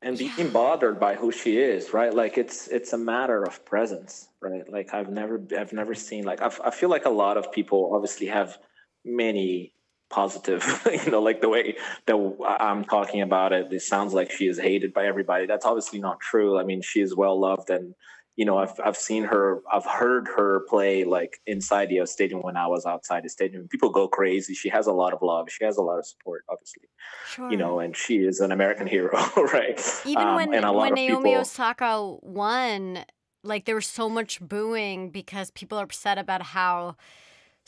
And 0.00 0.20
Yeah. 0.20 0.34
being 0.36 0.50
bothered 0.50 1.00
by 1.00 1.16
who 1.16 1.32
she 1.32 1.58
is, 1.58 1.92
right? 1.92 2.14
Like 2.14 2.38
it's 2.38 2.68
it's 2.68 2.92
a 2.92 2.98
matter 2.98 3.42
of 3.42 3.64
presence, 3.64 4.28
right? 4.40 4.70
Like 4.70 4.94
I've 4.94 5.10
never 5.10 5.42
I've 5.58 5.72
never 5.72 5.94
seen 5.94 6.24
like 6.24 6.40
I've, 6.40 6.60
I 6.64 6.70
feel 6.70 6.88
like 6.88 7.04
a 7.04 7.10
lot 7.10 7.36
of 7.36 7.50
people 7.50 7.90
obviously 7.94 8.28
have 8.28 8.58
many 9.04 9.72
positive, 10.10 10.62
you 11.04 11.10
know, 11.10 11.20
like 11.20 11.40
the 11.40 11.48
way 11.48 11.76
that 12.06 12.36
I'm 12.60 12.84
talking 12.84 13.22
about 13.22 13.52
it, 13.52 13.72
it 13.72 13.82
sounds 13.82 14.14
like 14.14 14.30
she 14.30 14.46
is 14.46 14.58
hated 14.58 14.94
by 14.94 15.06
everybody. 15.06 15.46
That's 15.46 15.66
obviously 15.66 15.98
not 15.98 16.20
true. 16.20 16.58
I 16.58 16.64
mean, 16.64 16.80
she 16.80 17.00
is 17.00 17.16
well 17.16 17.38
loved 17.38 17.68
and 17.70 17.94
you 18.38 18.44
know, 18.44 18.56
I've 18.56 18.78
I've 18.84 18.96
seen 18.96 19.24
her, 19.24 19.60
I've 19.70 19.84
heard 19.84 20.28
her 20.36 20.60
play 20.68 21.02
like 21.02 21.40
inside 21.46 21.88
the 21.88 22.06
stadium 22.06 22.40
when 22.40 22.56
I 22.56 22.68
was 22.68 22.86
outside 22.86 23.24
the 23.24 23.28
stadium. 23.28 23.66
People 23.66 23.90
go 23.90 24.06
crazy. 24.06 24.54
She 24.54 24.68
has 24.68 24.86
a 24.86 24.92
lot 24.92 25.12
of 25.12 25.20
love. 25.22 25.50
She 25.50 25.64
has 25.64 25.76
a 25.76 25.82
lot 25.82 25.98
of 25.98 26.06
support, 26.06 26.44
obviously 26.48 26.84
sure 27.26 27.50
you 27.50 27.56
know, 27.56 27.80
and 27.80 27.96
she 27.96 28.18
is 28.18 28.38
an 28.38 28.52
American 28.52 28.86
hero, 28.96 29.18
right? 29.52 29.78
even 30.06 30.22
Um, 30.22 30.36
when 30.36 30.54
and 30.54 30.64
a 30.64 30.70
lot 30.70 30.82
when 30.82 30.94
Naomi 30.94 31.30
people- 31.30 31.40
Osaka 31.40 32.16
won, 32.22 33.04
like 33.42 33.64
there 33.64 33.74
was 33.74 33.88
so 33.88 34.08
much 34.08 34.40
booing 34.40 35.10
because 35.10 35.50
people 35.50 35.76
are 35.78 35.84
upset 35.84 36.16
about 36.16 36.42
how 36.42 36.94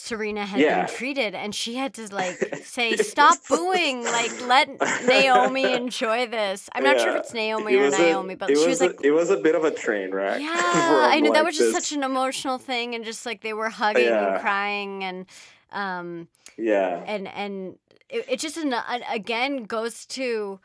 Serena 0.03 0.47
had 0.47 0.61
Yeah. 0.61 0.87
been 0.87 0.95
treated, 0.97 1.35
and 1.35 1.55
she 1.55 1.75
had 1.75 1.93
to 1.95 2.13
like 2.15 2.37
say, 2.65 2.97
"Stop 2.97 3.37
booing! 3.49 4.03
Like 4.03 4.33
let 4.47 4.69
Naomi 5.07 5.71
enjoy 5.75 6.27
this." 6.27 6.71
I'm 6.75 6.83
not 6.83 6.99
sure 6.99 7.11
if 7.11 7.17
it's 7.25 7.35
Naomi 7.35 7.75
It 7.75 7.81
or 7.81 7.85
was 7.85 7.95
a- 7.95 8.03
Naomi, 8.03 8.35
but 8.35 8.49
she 8.49 8.55
was 8.55 8.67
was 8.67 8.81
like. 8.81 9.01
a, 9.01 9.07
it 9.07 9.11
was 9.11 9.29
a 9.29 9.37
bit 9.37 9.55
of 9.55 9.65
a 9.65 9.71
train 9.71 10.11
wreck. 10.11 10.41
yeah, 10.41 10.49
I 10.55 11.21
know 11.21 11.33
that 11.33 11.41
like, 11.41 11.45
was 11.47 11.59
just 11.59 11.75
this- 11.75 11.85
such 11.89 11.97
an 11.97 12.03
emotional 12.03 12.57
thing, 12.57 12.95
and 12.95 13.05
just 13.05 13.27
like 13.27 13.43
they 13.43 13.53
were 13.53 13.69
hugging 13.69 14.07
Yeah. 14.07 14.33
and 14.33 14.41
crying, 14.41 15.05
and 15.05 15.27
um, 15.71 16.29
yeah, 16.57 17.05
and 17.07 17.29
and 17.29 17.79
it, 18.09 18.25
it 18.27 18.41
just 18.41 18.57
an- 18.57 18.75
again 19.13 19.65
goes 19.65 20.07
to 20.07 20.61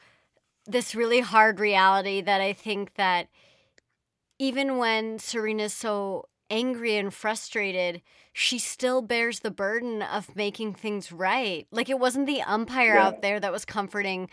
this 0.66 0.96
really 0.96 1.20
hard 1.20 1.60
reality 1.60 2.22
that 2.22 2.40
I 2.40 2.54
think 2.54 2.96
that 2.96 3.28
even 4.40 4.78
when 4.78 5.20
Serena's 5.20 5.74
so 5.74 6.26
angry 6.50 6.96
and 6.98 7.14
frustrated, 7.14 8.02
she 8.34 8.60
still 8.60 9.02
bears 9.02 9.40
the 9.40 9.52
burden 9.52 10.02
of 10.02 10.36
making 10.36 10.74
things 10.74 11.12
right. 11.12 11.68
Like 11.72 11.90
it 11.90 12.00
wasn't 12.00 12.28
the 12.28 12.42
umpire 12.42 12.96
Yeah. 12.96 13.08
out 13.08 13.22
there 13.22 13.40
that 13.40 13.52
was 13.52 13.66
comforting 13.66 14.30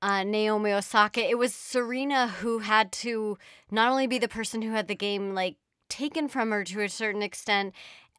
uh, 0.00 0.24
Naomi 0.24 0.72
Osaka. 0.72 1.28
It 1.28 1.38
was 1.38 1.54
Serena 1.54 2.28
who 2.28 2.58
had 2.60 2.90
to 2.92 3.38
not 3.70 3.88
only 3.88 4.06
be 4.06 4.18
the 4.18 4.28
person 4.28 4.62
who 4.62 4.72
had 4.72 4.88
the 4.88 4.94
game 4.94 5.34
like 5.34 5.56
taken 5.88 6.26
from 6.28 6.50
her 6.50 6.64
to 6.64 6.80
a 6.80 6.88
certain 6.88 7.22
extent 7.22 7.74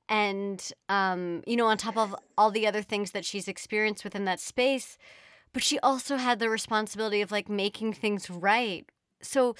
and 0.07 0.71
um, 0.89 1.41
you 1.47 1.55
know 1.55 1.65
on 1.65 1.77
top 1.77 1.97
of 1.97 2.15
all 2.37 2.51
the 2.51 2.67
other 2.67 2.81
things 2.81 3.11
that 3.11 3.25
she's 3.25 3.47
experienced 3.47 4.03
within 4.03 4.25
that 4.25 4.39
space 4.39 4.97
but 5.53 5.63
she 5.63 5.79
also 5.79 6.17
had 6.17 6.39
the 6.39 6.49
responsibility 6.49 7.21
of 7.21 7.31
like 7.31 7.49
making 7.49 7.93
things 7.93 8.29
right 8.29 8.85
so 9.21 9.55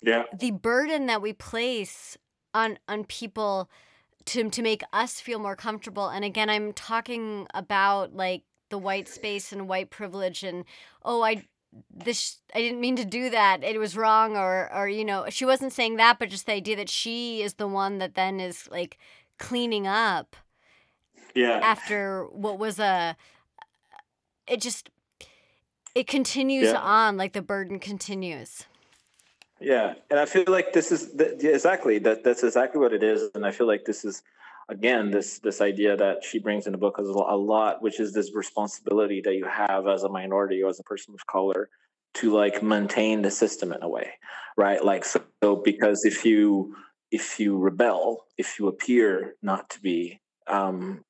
yeah, 0.00 0.22
the 0.32 0.52
burden 0.52 1.06
that 1.06 1.20
we 1.20 1.32
place 1.32 2.16
on 2.54 2.78
on 2.88 3.04
people 3.04 3.70
to 4.26 4.48
to 4.50 4.62
make 4.62 4.82
us 4.92 5.20
feel 5.20 5.38
more 5.38 5.56
comfortable. 5.56 6.08
And 6.08 6.24
again 6.24 6.50
i'm 6.50 6.72
talking 6.72 7.46
about 7.54 8.14
like 8.14 8.42
the 8.70 8.78
white 8.78 9.08
space 9.08 9.52
and 9.52 9.68
white 9.68 9.90
privilege 9.90 10.42
and 10.42 10.64
oh 11.04 11.22
i 11.22 11.44
this 11.94 12.38
i 12.54 12.58
didn't 12.58 12.80
mean 12.80 12.96
to 12.96 13.04
do 13.04 13.30
that. 13.30 13.62
It 13.62 13.78
was 13.78 13.96
wrong 13.96 14.36
or 14.36 14.70
or 14.74 14.88
you 14.88 15.04
know 15.04 15.26
she 15.28 15.44
wasn't 15.44 15.72
saying 15.72 15.96
that 15.96 16.18
but 16.18 16.30
just 16.30 16.46
the 16.46 16.52
idea 16.52 16.76
that 16.76 16.88
she 16.90 17.42
is 17.42 17.54
the 17.54 17.68
one 17.68 17.98
that 17.98 18.14
then 18.14 18.40
is 18.40 18.68
like 18.70 18.98
cleaning 19.38 19.86
up 19.86 20.34
yeah, 21.34 21.60
after 21.62 22.24
what 22.32 22.58
was 22.58 22.78
a 22.78 23.16
it 24.46 24.60
just 24.60 24.90
it 25.94 26.06
continues 26.06 26.68
Yeah. 26.72 26.80
on 26.80 27.16
like 27.16 27.32
the 27.32 27.42
burden 27.42 27.78
continues 27.78 28.64
yeah. 29.60 29.94
And 30.10 30.20
I 30.20 30.26
feel 30.26 30.44
like 30.46 30.72
this 30.72 30.92
is 30.92 31.14
exactly 31.18 31.98
that. 32.00 32.24
That's 32.24 32.42
exactly 32.42 32.80
what 32.80 32.92
it 32.92 33.02
is. 33.02 33.30
And 33.34 33.44
I 33.44 33.50
feel 33.50 33.66
like 33.66 33.84
this 33.84 34.04
is 34.04 34.22
again 34.68 35.10
this 35.10 35.38
this 35.38 35.60
idea 35.60 35.96
that 35.96 36.24
she 36.24 36.38
brings 36.38 36.66
in 36.66 36.72
the 36.72 36.78
book 36.78 36.96
is 36.98 37.08
a 37.08 37.12
lot, 37.12 37.82
which 37.82 38.00
is 38.00 38.12
this 38.12 38.34
responsibility 38.34 39.20
that 39.24 39.34
you 39.34 39.46
have 39.46 39.86
as 39.86 40.02
a 40.02 40.08
minority 40.08 40.62
or 40.62 40.68
as 40.68 40.80
a 40.80 40.84
person 40.84 41.14
of 41.14 41.26
color 41.26 41.68
to 42.14 42.32
like 42.34 42.62
maintain 42.62 43.22
the 43.22 43.30
system 43.30 43.72
in 43.72 43.82
a 43.82 43.88
way, 43.88 44.10
right? 44.56 44.84
Like 44.84 45.04
so, 45.04 45.20
so 45.42 45.56
because 45.56 46.04
if 46.04 46.24
you 46.24 46.74
if 47.10 47.40
you 47.40 47.56
rebel, 47.56 48.26
if 48.36 48.58
you 48.58 48.68
appear 48.68 49.34
not 49.42 49.70
to 49.70 49.80
be 49.80 50.20
um, 50.46 51.04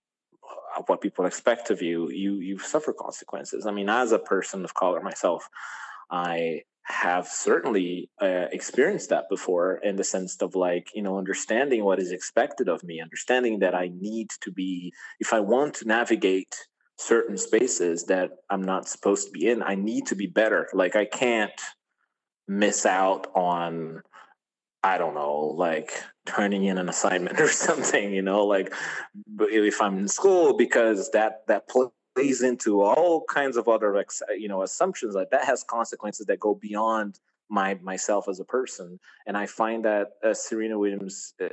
what 0.86 1.00
people 1.00 1.26
expect 1.26 1.70
of 1.70 1.82
you, 1.82 2.10
you 2.10 2.34
you 2.36 2.58
suffer 2.58 2.92
consequences. 2.92 3.66
I 3.66 3.72
mean, 3.72 3.88
as 3.88 4.12
a 4.12 4.18
person 4.18 4.64
of 4.64 4.74
color 4.74 5.00
myself, 5.00 5.48
I 6.10 6.62
have 6.89 7.28
certainly 7.28 8.10
uh, 8.20 8.47
experienced 8.51 9.10
that 9.10 9.28
before 9.28 9.77
in 9.82 9.97
the 9.97 10.05
sense 10.05 10.40
of 10.40 10.55
like 10.55 10.89
you 10.94 11.02
know 11.02 11.19
understanding 11.19 11.85
what 11.85 11.98
is 11.98 12.12
expected 12.12 12.69
of 12.69 12.82
me 12.82 13.01
understanding 13.01 13.59
that 13.59 13.74
i 13.74 13.90
need 14.01 14.28
to 14.40 14.51
be 14.51 14.93
if 15.20 15.35
i 15.35 15.40
want 15.40 15.74
to 15.74 15.86
navigate 15.86 16.55
certain 16.97 17.36
spaces 17.36 18.05
that 18.05 18.31
i'm 18.48 18.62
not 18.62 18.89
supposed 18.89 19.27
to 19.27 19.32
be 19.32 19.48
in 19.48 19.62
i 19.62 19.74
need 19.74 20.06
to 20.06 20.15
be 20.15 20.27
better. 20.27 20.69
Like 20.73 20.97
i 20.97 21.05
can't 21.05 21.60
miss 22.48 22.86
out 22.86 23.27
on 23.35 24.01
i 24.82 24.97
don't 24.97 25.15
know 25.15 25.52
like 25.56 25.93
turning 26.24 26.65
in 26.65 26.78
an 26.78 26.89
assignment 26.94 27.39
or 27.39 27.48
something 27.48 28.12
you 28.12 28.23
know 28.23 28.47
like 28.47 28.73
if 29.40 29.82
i'm 29.82 29.98
in 29.98 30.09
school 30.09 30.56
because 30.56 31.10
that 31.10 31.43
that 31.48 31.69
pl- 31.69 31.93
plays 32.18 32.42
into 32.42 32.82
all 32.82 33.24
kinds 33.28 33.56
of 33.56 33.68
other 33.68 34.04
you 34.36 34.48
know 34.48 34.62
assumptions 34.62 35.14
like 35.14 35.30
that 35.30 35.44
has 35.44 35.62
consequences 35.62 36.26
that 36.26 36.40
go 36.40 36.54
beyond 36.54 37.20
my 37.48 37.74
myself 37.82 38.28
as 38.28 38.40
a 38.40 38.44
person. 38.44 38.98
And 39.26 39.36
i 39.36 39.46
find 39.46 39.84
that 39.84 40.06
uh, 40.24 40.34
serena 40.34 40.78
williams 40.78 41.34
uh, 41.40 41.48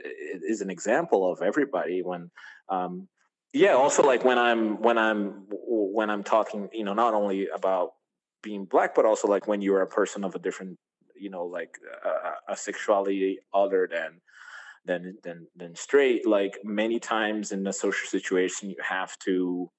is 0.53 0.61
an 0.61 0.69
example 0.69 1.31
of 1.31 1.41
everybody 1.41 2.01
when 2.01 2.31
um 2.69 3.07
yeah 3.53 3.73
also 3.73 4.01
like 4.03 4.23
when 4.25 4.39
i'm 4.39 4.81
when 4.81 4.97
i'm 4.97 5.45
when 5.97 6.09
i'm 6.09 6.23
talking 6.23 6.67
you 6.73 6.83
know 6.83 6.93
not 6.93 7.13
only 7.13 7.47
about 7.49 7.93
being 8.41 8.65
black 8.65 8.95
but 8.95 9.05
also 9.05 9.27
like 9.27 9.47
when 9.47 9.61
you're 9.61 9.81
a 9.81 9.87
person 9.99 10.23
of 10.23 10.35
a 10.35 10.39
different 10.39 10.77
you 11.15 11.29
know 11.29 11.45
like 11.45 11.77
a 12.49 12.55
sexuality 12.55 13.39
other 13.53 13.87
than 13.95 14.21
than 14.85 15.17
than 15.23 15.47
than 15.55 15.75
straight 15.75 16.27
like 16.27 16.57
many 16.63 16.99
times 16.99 17.51
in 17.51 17.65
a 17.67 17.73
social 17.73 18.07
situation 18.07 18.69
you 18.69 18.81
have 18.81 19.17
to 19.19 19.69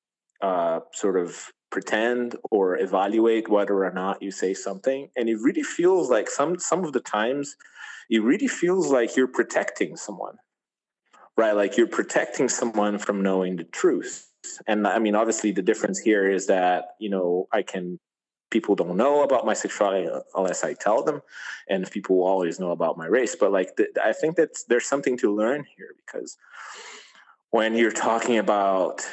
uh, 0.42 0.80
sort 0.92 1.16
of 1.16 1.52
pretend 1.70 2.36
or 2.50 2.78
evaluate 2.78 3.48
whether 3.48 3.84
or 3.84 3.90
not 3.90 4.22
you 4.22 4.30
say 4.30 4.54
something. 4.54 5.08
And 5.16 5.28
it 5.28 5.38
really 5.40 5.62
feels 5.62 6.10
like 6.10 6.28
some 6.30 6.58
some 6.58 6.84
of 6.84 6.92
the 6.92 7.00
times 7.00 7.56
it 8.08 8.22
really 8.22 8.46
feels 8.46 8.92
like 8.92 9.16
you're 9.16 9.26
protecting 9.26 9.96
someone 9.96 10.36
right? 11.36 11.52
Like 11.52 11.76
you're 11.76 11.86
protecting 11.86 12.48
someone 12.48 12.98
from 12.98 13.22
knowing 13.22 13.56
the 13.56 13.64
truth. 13.64 14.30
And 14.66 14.86
i 14.86 14.98
mean 15.00 15.16
obviously 15.16 15.50
the 15.50 15.62
difference 15.62 15.98
here 15.98 16.30
is 16.30 16.46
that 16.46 16.94
you 17.00 17.10
know 17.10 17.48
i 17.52 17.62
can 17.62 17.98
people 18.48 18.76
don't 18.76 18.96
know 18.96 19.24
about 19.24 19.44
my 19.44 19.54
sexuality 19.54 20.08
unless 20.36 20.62
i 20.62 20.72
tell 20.72 21.02
them 21.02 21.20
and 21.68 21.90
people 21.90 22.22
always 22.22 22.60
know 22.60 22.70
about 22.70 22.96
my 22.96 23.06
race. 23.06 23.34
But 23.34 23.50
like 23.50 23.76
th- 23.76 23.90
i 24.02 24.12
think 24.12 24.36
that 24.36 24.50
there's 24.68 24.86
something 24.86 25.16
to 25.18 25.34
learn 25.34 25.64
here 25.76 25.94
because 26.04 26.36
when 27.50 27.74
you're 27.74 27.90
talking 27.90 28.38
about 28.38 29.04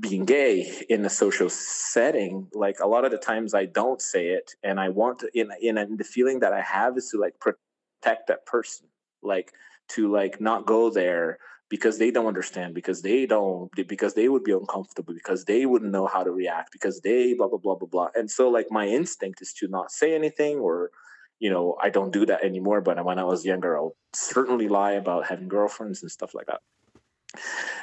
being 0.00 0.24
gay 0.24 0.84
in 0.88 1.04
a 1.04 1.10
social 1.10 1.48
setting 1.48 2.48
like 2.52 2.80
a 2.80 2.86
lot 2.86 3.04
of 3.04 3.10
the 3.10 3.18
times 3.18 3.54
i 3.54 3.64
don't 3.64 4.02
say 4.02 4.28
it 4.28 4.52
and 4.62 4.78
i 4.78 4.88
want 4.88 5.18
to 5.18 5.30
in 5.38 5.50
in, 5.60 5.78
in 5.78 5.96
the 5.96 6.04
feeling 6.04 6.40
that 6.40 6.52
i 6.52 6.60
have 6.60 6.96
is 6.96 7.08
to 7.08 7.18
like 7.18 7.34
protect 7.40 8.28
that 8.28 8.44
person 8.46 8.86
like 9.22 9.52
to 9.88 10.10
like 10.12 10.40
not 10.40 10.66
go 10.66 10.90
there 10.90 11.38
because 11.68 11.98
they 11.98 12.10
don't 12.10 12.26
understand 12.26 12.74
because 12.74 13.02
they 13.02 13.26
don't 13.26 13.70
because 13.88 14.14
they 14.14 14.28
would 14.28 14.44
be 14.44 14.52
uncomfortable 14.52 15.14
because 15.14 15.44
they 15.44 15.66
wouldn't 15.66 15.90
know 15.90 16.06
how 16.06 16.22
to 16.22 16.30
react 16.30 16.70
because 16.72 17.00
they 17.00 17.34
blah 17.34 17.48
blah 17.48 17.58
blah 17.58 17.74
blah 17.74 17.88
blah. 17.88 18.08
And 18.14 18.30
so 18.30 18.48
like 18.48 18.66
my 18.70 18.86
instinct 18.86 19.42
is 19.42 19.52
to 19.54 19.66
not 19.66 19.90
say 19.90 20.14
anything 20.14 20.58
or 20.58 20.90
you 21.38 21.50
know 21.50 21.76
i 21.82 21.90
don't 21.90 22.12
do 22.12 22.24
that 22.26 22.42
anymore 22.44 22.80
but 22.80 23.02
when 23.04 23.18
i 23.18 23.24
was 23.24 23.44
younger 23.44 23.76
i'll 23.76 23.96
certainly 24.14 24.68
lie 24.68 24.92
about 24.92 25.26
having 25.26 25.48
girlfriends 25.48 26.02
and 26.02 26.10
stuff 26.10 26.34
like 26.34 26.46
that 26.46 26.60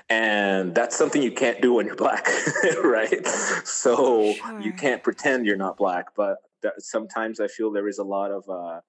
and 0.10 0.76
that's 0.76 0.96
something 0.96 1.22
you 1.22 1.32
can't 1.32 1.62
do 1.62 1.74
when 1.74 1.86
you're 1.86 1.96
black 1.96 2.28
right? 2.84 3.26
So 3.64 4.34
Sure. 4.34 4.60
you 4.62 4.74
can't 4.74 5.04
pretend 5.04 5.46
you're 5.46 5.58
not 5.58 5.78
black 5.78 6.08
but 6.16 6.38
that, 6.62 6.74
sometimes 6.82 7.40
i 7.40 7.48
feel 7.48 7.72
there 7.72 7.88
is 7.88 8.00
a 8.00 8.04
lot 8.04 8.32
of 8.32 8.48
uh, 8.50 8.80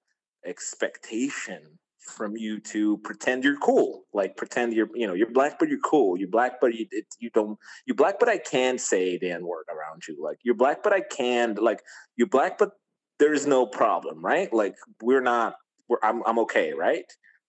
expectation 0.45 1.61
from 1.99 2.37
you 2.37 2.59
to 2.59 2.97
pretend 2.99 3.43
you're 3.43 3.57
cool 3.57 4.03
like 4.13 4.37
pretend 4.37 4.73
you're 4.73 4.89
you 4.93 5.07
know 5.07 5.13
you're 5.13 5.31
black 5.31 5.57
but 5.59 5.69
you're 5.69 5.79
cool. 5.79 6.17
You're 6.17 6.29
black 6.29 6.53
but 6.61 6.73
you 6.75 6.85
it, 6.91 7.05
you 7.19 7.29
don't 7.31 7.57
you're 7.85 7.95
black 7.95 8.19
but 8.19 8.29
i 8.29 8.37
can 8.37 8.77
say 8.77 9.17
the 9.17 9.31
n 9.31 9.45
word 9.45 9.65
around 9.69 10.03
you. 10.07 10.15
Like 10.21 10.37
you're 10.43 10.55
black 10.55 10.83
but 10.83 10.93
i 10.93 11.01
can 11.01 11.55
like 11.55 11.81
you're 12.15 12.27
black 12.27 12.57
but 12.57 12.71
there's 13.19 13.47
no 13.47 13.65
problem 13.65 14.23
right? 14.23 14.53
Like 14.53 14.75
we're 15.01 15.21
not 15.21 15.55
we're, 15.87 15.97
I'm, 16.03 16.21
I'm 16.25 16.39
okay 16.39 16.73
right 16.73 17.05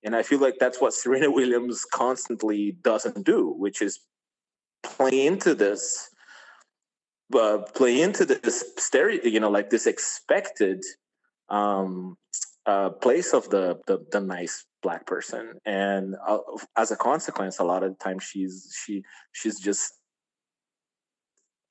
and 0.06 0.14
I 0.14 0.22
feel 0.22 0.38
like 0.38 0.58
that's 0.58 0.80
what 0.80 0.94
Serena 0.94 1.30
Williams 1.38 1.84
constantly 1.84 2.76
doesn't 2.80 3.26
do, 3.26 3.52
which 3.58 3.82
is 3.82 4.00
play 4.82 5.26
into 5.26 5.54
this, 5.54 6.08
uh, 7.34 7.58
play 7.74 8.00
into 8.00 8.24
this 8.24 8.72
stereo, 8.78 9.20
you 9.24 9.40
know, 9.40 9.50
like 9.50 9.68
this 9.68 9.86
expected 9.86 10.84
um, 11.48 12.16
uh, 12.66 12.90
place 12.90 13.34
of 13.34 13.50
the, 13.50 13.80
the 13.86 13.98
the 14.12 14.20
nice 14.20 14.64
black 14.82 15.06
person, 15.06 15.54
and 15.64 16.16
uh, 16.26 16.38
as 16.76 16.90
a 16.90 16.96
consequence, 16.96 17.58
a 17.58 17.64
lot 17.64 17.82
of 17.82 17.90
the 17.90 18.04
time 18.04 18.18
she's 18.18 18.72
she 18.84 19.02
she's 19.32 19.58
just 19.60 19.92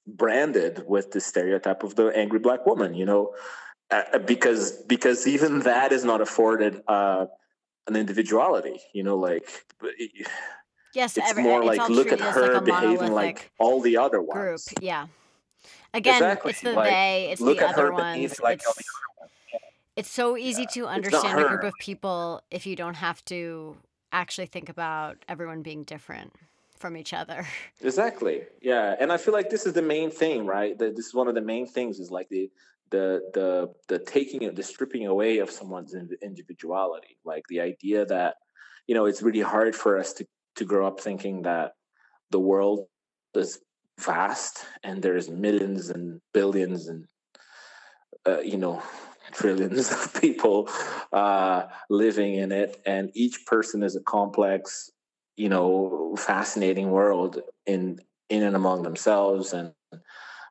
branded 0.08 0.84
with 0.88 1.12
the 1.12 1.20
stereotype 1.20 1.84
of 1.84 1.96
the 1.96 2.08
angry 2.16 2.40
black 2.40 2.66
woman, 2.66 2.94
you 2.94 3.06
know, 3.06 3.34
uh, 3.92 4.20
because 4.20 4.72
because 4.88 5.28
even 5.28 5.60
that 5.60 5.92
is 5.92 6.04
not 6.06 6.22
afforded. 6.22 6.82
Uh, 6.88 7.26
an 7.88 7.96
individuality 7.96 8.80
you 8.94 9.04
know 9.04 9.18
like 9.18 9.48
yes, 10.94 11.18
it's 11.18 11.30
every, 11.30 11.44
more 11.44 11.62
it's 11.64 11.78
like 11.78 11.90
look 11.90 12.12
at 12.12 12.20
her 12.20 12.54
like 12.56 12.66
behaving 12.66 13.12
like 13.14 13.52
all 13.60 13.82
the 13.82 13.98
other 13.98 14.18
group. 14.20 14.28
ones 14.36 14.74
Yeah. 14.82 15.08
Again, 15.94 16.16
Exactly, 16.16 16.52
it's 16.52 16.62
the 16.62 16.74
like, 16.74 16.90
they, 16.90 17.30
it's 17.32 17.40
look 17.42 17.60
the 17.60 17.68
at 17.68 17.74
other 17.76 17.88
her 17.88 17.94
ones. 17.94 18.40
like 18.42 18.62
all 18.68 18.74
the 18.74 18.80
it's, 18.80 18.90
other 18.90 19.22
ones 19.22 19.32
it's 19.96 20.10
so 20.10 20.36
easy 20.38 20.66
to 20.74 20.88
understand 20.88 21.40
a 21.40 21.48
group 21.48 21.64
of 21.64 21.74
people 21.80 22.42
if 22.52 22.66
you 22.66 22.76
don't 22.76 22.96
have 22.96 23.24
to 23.26 23.78
actually 24.12 24.46
think 24.48 24.68
about 24.70 25.18
everyone 25.30 25.62
being 25.62 25.84
different 25.84 26.34
from 26.78 26.98
each 26.98 27.14
other. 27.14 27.48
exactly 27.82 28.44
yeah 28.62 28.96
and 29.00 29.12
i 29.12 29.18
feel 29.18 29.34
like 29.34 29.50
this 29.50 29.66
is 29.66 29.74
the 29.74 29.82
main 29.82 30.10
thing 30.12 30.46
right 30.46 30.78
that 30.78 30.96
this 30.96 31.08
is 31.08 31.14
one 31.14 31.28
of 31.28 31.36
the 31.36 31.42
main 31.42 31.66
things 31.66 32.00
is 32.00 32.12
like 32.12 32.28
the 32.30 32.50
the 32.92 33.22
the 33.34 33.70
the 33.88 34.00
taking 34.00 34.46
of 34.46 34.56
the 34.56 34.64
stripping 34.64 35.08
away 35.08 35.40
of 35.40 35.50
someone's 35.50 35.96
individuality 36.22 37.18
like 37.26 37.44
the 37.50 37.60
idea 37.60 38.06
that 38.06 38.36
you 38.88 38.96
know 38.96 39.06
it's 39.06 39.22
really 39.22 39.42
hard 39.42 39.76
for 39.76 39.98
us 39.98 40.14
to 40.14 40.26
to 40.56 40.66
grow 40.66 40.88
up 40.88 41.00
thinking 41.00 41.42
that 41.42 41.74
the 42.32 42.40
world 42.40 42.88
is 43.34 43.60
vast 44.00 44.66
and 44.84 45.02
there's 45.02 45.30
millions 45.30 45.90
and 45.90 46.20
billions 46.34 46.88
and 46.88 47.06
uh, 48.28 48.40
you 48.40 48.58
know 48.58 48.82
trillions 49.32 49.92
of 49.92 50.22
people 50.22 50.70
uh, 51.12 51.64
living 51.90 52.36
in 52.36 52.52
it. 52.52 52.82
And 52.86 53.12
each 53.14 53.46
person 53.46 53.84
is 53.84 53.96
a 53.96 54.02
complex 54.02 54.92
you 55.38 55.50
know 55.50 56.16
fascinating 56.18 56.92
world 56.92 57.42
in 57.66 58.00
in 58.30 58.44
and 58.44 58.56
among 58.56 58.84
themselves. 58.84 59.54
And 59.54 59.74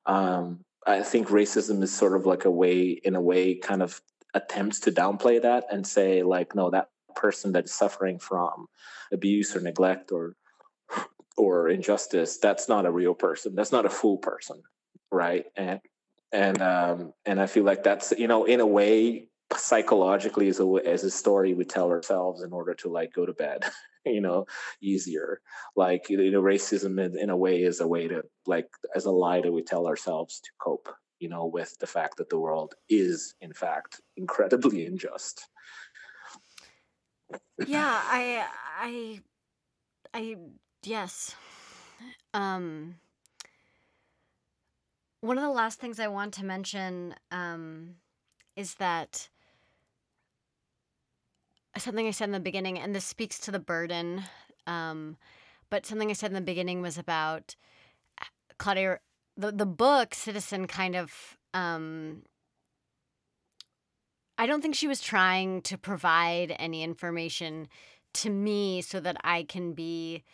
um, 0.07 0.64
i 0.87 1.03
think 1.03 1.29
racism 1.29 1.83
is 1.83 1.93
sort 1.93 2.17
of 2.17 2.27
like 2.27 2.45
a 2.45 2.51
way 2.51 3.01
in 3.05 3.15
a 3.15 3.21
way 3.21 3.55
kind 3.55 3.83
of 3.83 4.01
attempts 4.35 4.81
to 4.81 4.93
downplay 4.93 5.41
that 5.41 5.65
and 5.71 5.87
say 5.87 6.23
like 6.23 6.55
no 6.55 6.71
that 6.71 6.89
person 7.15 7.53
that's 7.53 7.73
suffering 7.73 8.19
from 8.19 8.67
abuse 9.13 9.55
or 9.55 9.61
neglect 9.61 10.11
or 10.13 10.35
or 11.37 11.69
injustice 11.69 12.39
that's 12.39 12.69
not 12.69 12.87
a 12.87 12.91
real 12.91 13.15
person. 13.15 13.57
That's 13.57 13.73
not 13.73 13.87
a 13.87 13.91
full 13.91 14.19
person 14.19 14.63
right? 15.15 15.47
And 15.57 15.81
and 16.33 16.61
um 16.61 17.13
and 17.25 17.41
i 17.41 17.47
feel 17.47 17.63
like 17.63 17.85
that's 17.85 18.13
you 18.19 18.27
know 18.27 18.45
in 18.45 18.61
a 18.61 18.67
way 18.67 19.29
psychologically 19.57 20.49
is 20.49 20.61
a 20.61 20.67
as 20.85 21.05
a 21.05 21.11
story 21.11 21.55
we 21.55 21.65
tell 21.65 21.91
ourselves 21.91 22.43
in 22.43 22.53
order 22.53 22.75
to 22.75 22.89
like 22.89 23.13
go 23.13 23.27
to 23.27 23.33
bed 23.33 23.65
you 24.05 24.21
know 24.21 24.47
easier 24.83 25.41
like 25.77 26.09
you 26.09 26.31
know 26.31 26.43
racism 26.43 27.05
in, 27.05 27.19
in 27.19 27.31
a 27.31 27.37
way 27.37 27.63
is 27.63 27.81
a 27.81 27.87
way 27.87 28.09
to 28.09 28.23
like 28.47 28.69
as 28.95 29.05
a 29.07 29.11
lie 29.11 29.41
that 29.41 29.53
we 29.53 29.63
tell 29.63 29.87
ourselves 29.87 30.41
to 30.41 30.51
cope 30.59 30.89
you 31.19 31.29
know 31.29 31.47
with 31.47 31.77
the 31.79 31.87
fact 31.87 32.17
that 32.17 32.29
the 32.29 32.39
world 32.39 32.75
is 32.89 33.35
in 33.41 33.53
fact 33.53 34.01
incredibly 34.17 34.87
unjust 34.87 35.49
yeah, 37.67 38.01
I 38.05 38.47
I 38.81 39.21
I 40.13 40.37
yes. 40.83 41.35
Um 42.33 42.97
one 45.21 45.39
of 45.39 45.45
the 45.45 45.51
last 45.51 45.81
things 45.81 45.99
I 45.99 46.09
want 46.09 46.35
to 46.35 46.45
mention 46.45 47.15
um 47.31 47.97
is 48.57 48.75
that 48.75 49.29
something 51.79 52.07
I 52.07 52.13
said 52.13 52.29
in 52.29 52.33
the 52.33 52.41
beginning 52.41 52.79
and 52.79 52.95
this 52.95 53.05
speaks 53.05 53.39
to 53.41 53.51
the 53.51 53.59
burden 53.59 54.23
um 54.67 55.17
but 55.71 55.87
something 55.87 56.11
I 56.11 56.15
said 56.15 56.31
in 56.31 56.35
the 56.35 56.41
beginning 56.41 56.83
was 56.83 56.99
about 56.99 57.57
uh, 58.21 58.27
Claudia 58.59 58.99
the 59.37 59.53
the 59.53 59.67
book 59.67 60.15
Citizen 60.15 60.67
kind 60.67 60.97
of 60.97 61.37
um 61.53 62.23
I 64.37 64.47
don't 64.47 64.61
think 64.61 64.75
she 64.75 64.89
was 64.89 65.01
trying 65.01 65.63
to 65.63 65.79
provide 65.79 66.57
any 66.59 66.83
information 66.83 67.69
to 68.15 68.31
me 68.31 68.83
so 68.83 69.01
that 69.01 69.17
I 69.23 69.45
can 69.45 69.73
be 69.75 70.25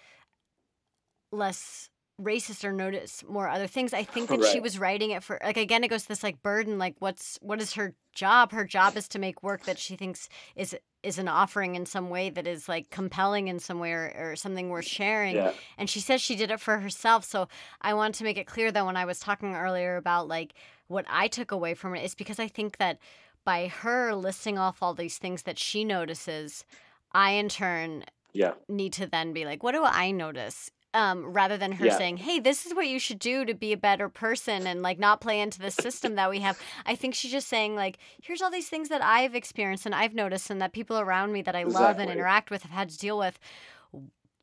less 1.33 1.91
racist 2.21 2.65
or 2.65 2.73
notice 2.73 3.25
more 3.29 3.49
other 3.49 3.67
things. 3.67 3.95
I 3.95 4.05
think 4.05 4.29
that 4.29 4.45
she 4.45 4.61
was 4.61 4.79
writing 4.79 5.11
it 5.11 5.23
for 5.23 5.39
like 5.43 5.57
again 5.57 5.85
it 5.85 5.89
goes 5.89 6.03
to 6.03 6.09
this 6.09 6.23
like 6.23 6.43
burden 6.43 6.79
like 6.79 6.97
what's 6.99 7.39
what 7.41 7.61
is 7.61 7.75
her 7.75 7.95
job? 8.15 8.53
Her 8.53 8.65
job 8.65 8.97
is 8.97 9.09
to 9.09 9.19
make 9.19 9.43
work 9.43 9.65
that 9.65 9.79
she 9.79 9.97
thinks 9.97 10.29
is 10.57 10.77
is 11.02 11.18
an 11.18 11.28
offering 11.28 11.74
in 11.74 11.86
some 11.86 12.10
way 12.10 12.31
that 12.31 12.47
is 12.47 12.68
like 12.68 12.90
compelling 12.90 13.48
in 13.48 13.59
some 13.59 13.78
way 13.78 13.93
or, 13.93 14.12
or 14.18 14.36
something 14.36 14.68
worth 14.68 14.86
sharing. 14.86 15.36
Yeah. 15.36 15.52
And 15.78 15.89
she 15.89 16.01
says 16.01 16.20
she 16.20 16.36
did 16.36 16.51
it 16.51 16.60
for 16.60 16.78
herself. 16.78 17.24
So 17.24 17.48
i 17.81 17.94
want 17.94 18.14
to 18.16 18.24
make 18.24 18.39
it 18.39 18.47
clear 18.47 18.70
that 18.72 18.86
when 18.86 18.97
i 18.97 19.05
was 19.05 19.18
talking 19.18 19.55
earlier 19.55 19.97
about 19.97 20.28
like 20.28 20.55
what 20.89 21.05
i 21.09 21.28
took 21.28 21.51
away 21.51 21.74
from 21.74 21.94
it 21.94 22.05
is 22.05 22.14
because 22.14 22.39
i 22.39 22.48
think 22.48 22.78
that 22.78 22.98
by 23.44 23.68
her 23.68 24.14
listing 24.14 24.59
off 24.59 24.82
all 24.82 24.94
these 24.94 25.18
things 25.18 25.43
that 25.43 25.59
she 25.59 25.85
notices 25.85 26.64
i 27.12 27.32
in 27.32 27.48
turn 27.48 28.05
yeah. 28.32 28.52
need 28.68 28.93
to 28.93 29.06
then 29.06 29.32
be 29.32 29.44
like 29.44 29.62
what 29.62 29.72
do 29.72 29.82
i 29.85 30.10
notice 30.10 30.70
um, 30.93 31.25
rather 31.33 31.57
than 31.57 31.73
her 31.73 31.87
Yeah. 31.87 31.97
saying 31.99 32.17
hey 32.17 32.41
this 32.41 32.67
is 32.67 32.75
what 32.75 32.89
you 32.89 32.99
should 32.99 33.19
do 33.21 33.45
to 33.45 33.55
be 33.55 33.73
a 33.73 33.77
better 33.77 34.09
person 34.09 34.67
and 34.67 34.83
like 34.83 34.99
not 34.99 35.21
play 35.21 35.41
into 35.41 35.59
the 35.61 35.71
system 35.71 36.17
that 36.17 36.29
we 36.31 36.41
have. 36.41 36.59
I 36.85 36.97
think 36.97 37.15
she's 37.15 37.31
just 37.31 37.49
saying 37.49 37.77
like 37.77 37.99
here's 38.23 38.43
all 38.43 38.51
these 38.51 38.69
things 38.69 38.89
that 38.89 39.03
i've 39.03 39.35
experienced 39.37 39.87
and 39.87 39.95
i've 39.95 40.15
noticed 40.15 40.51
and 40.51 40.61
that 40.61 40.73
people 40.73 40.99
around 40.99 41.33
me 41.33 41.43
that 41.43 41.55
i 41.55 41.62
love 41.62 41.99
and 41.99 42.11
interact 42.11 42.51
with 42.51 42.62
have 42.62 42.73
had 42.73 42.89
to 42.91 42.99
deal 42.99 43.19
with. 43.19 43.39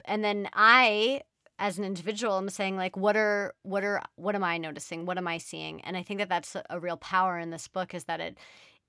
And 0.05 0.23
then 0.23 0.47
i 0.53 1.21
as 1.59 1.77
an 1.77 1.83
individual 1.83 2.37
i'm 2.37 2.49
saying 2.49 2.77
like 2.77 2.95
what 2.95 3.17
are 3.17 3.53
what 3.63 3.83
are 3.83 4.01
what 4.15 4.35
am 4.35 4.43
i 4.43 4.57
noticing? 4.57 5.05
What 5.05 5.17
am 5.17 5.27
i 5.27 5.37
seeing? 5.37 5.81
And 5.81 5.97
i 5.97 6.03
think 6.03 6.19
that 6.19 6.29
that's 6.29 6.55
a- 6.55 6.63
a 6.69 6.79
real 6.79 6.97
power 6.97 7.37
in 7.39 7.49
this 7.49 7.67
book 7.67 7.93
is 7.93 8.05
that 8.05 8.19
it 8.21 8.37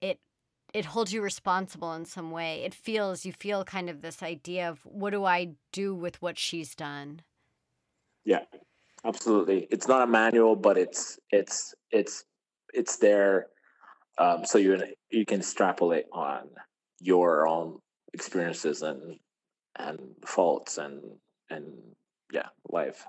it 0.01 0.20
it 0.74 0.85
holds 0.85 1.12
you 1.14 1.22
responsible 1.22 1.94
in 1.94 2.05
some 2.05 2.30
way. 2.30 2.62
It 2.62 2.74
feels 2.74 3.24
you 3.24 3.32
feel 3.32 3.64
kind 3.64 3.89
of 3.89 4.02
this 4.02 4.22
idea 4.22 4.68
of 4.68 4.80
what 4.85 5.10
do 5.10 5.24
i 5.24 5.48
do 5.72 5.94
with 5.94 6.20
what 6.22 6.39
she's 6.39 6.74
done 6.74 7.22
Yeah, 8.24 8.44
absolutely. 9.04 9.66
It's 9.70 9.88
not 9.88 10.02
a 10.02 10.06
manual, 10.06 10.56
but 10.56 10.76
it's 10.78 11.18
it's 11.30 11.74
it's 11.90 12.24
it's 12.72 12.98
there, 12.98 13.46
um, 14.18 14.44
so 14.44 14.58
you 14.58 14.82
you 15.10 15.24
can 15.24 15.40
extrapolate 15.40 16.06
on 16.12 16.50
your 17.00 17.46
own 17.48 17.78
experiences 18.12 18.82
and 18.82 19.18
and 19.76 20.00
faults 20.24 20.78
and 20.78 21.02
and 21.50 21.74
yeah, 22.32 22.48
life. 22.68 23.06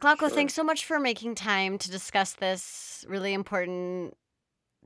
Glauco, 0.00 0.18
Sure. 0.18 0.30
thanks 0.30 0.54
so 0.54 0.64
much 0.64 0.84
for 0.84 0.98
making 0.98 1.36
time 1.36 1.78
to 1.78 1.90
discuss 1.90 2.32
this 2.32 3.04
really 3.08 3.32
important 3.34 4.16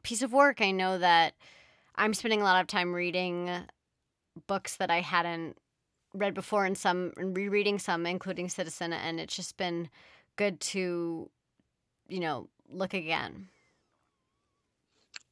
piece 0.03 0.23
of 0.23 0.33
work. 0.33 0.61
I 0.61 0.73
know 0.73 0.99
that 0.99 1.35
I'm 1.95 2.13
spending 2.13 2.41
a 2.43 2.45
lot 2.45 2.61
of 2.61 2.67
time 2.67 2.95
reading 2.95 3.51
books 4.47 4.77
that 4.77 4.91
I 4.91 5.01
hadn't 5.01 5.57
read 6.19 6.35
before 6.35 6.65
and 6.65 6.77
some 6.77 7.13
and 7.17 7.37
rereading 7.37 7.79
some, 7.79 8.07
including 8.07 8.49
Citizen, 8.49 8.93
and 8.93 9.21
it's 9.21 9.37
just 9.37 9.57
been 9.57 9.89
good 10.37 10.61
to, 10.61 11.31
you 12.09 12.21
know, 12.21 12.49
look 12.69 12.95
again. 12.95 13.49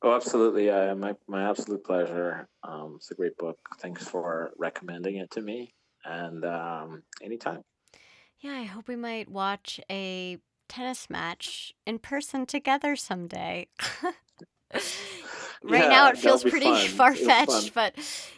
Oh, 0.03 0.15
absolutely. 0.15 0.71
Uh, 0.71 0.95
my 0.95 1.15
my 1.27 1.49
absolute 1.49 1.85
pleasure. 1.85 2.47
Um, 2.63 2.95
it's 2.97 3.11
a 3.11 3.15
great 3.15 3.37
book. 3.39 3.59
Thanks 3.79 4.07
for 4.07 4.53
recommending 4.59 5.17
it 5.17 5.31
to 5.33 5.41
me. 5.41 5.75
And 6.05 6.45
um, 6.45 7.03
anytime. 7.23 7.63
Yeah, 8.41 8.53
I 8.53 8.65
hope 8.65 8.89
we 8.89 8.97
might 8.97 9.31
watch 9.31 9.81
a 9.91 10.39
tennis 10.69 11.09
match 11.09 11.73
in 11.87 11.99
person 11.99 12.45
together 12.45 12.97
someday. 12.97 13.69
right 15.65 15.83
Yeah, 15.83 15.89
now 15.89 16.09
it 16.11 16.19
feels 16.19 16.43
pretty 16.45 16.89
far 16.89 17.15
fetched, 17.15 17.75
but 17.75 17.95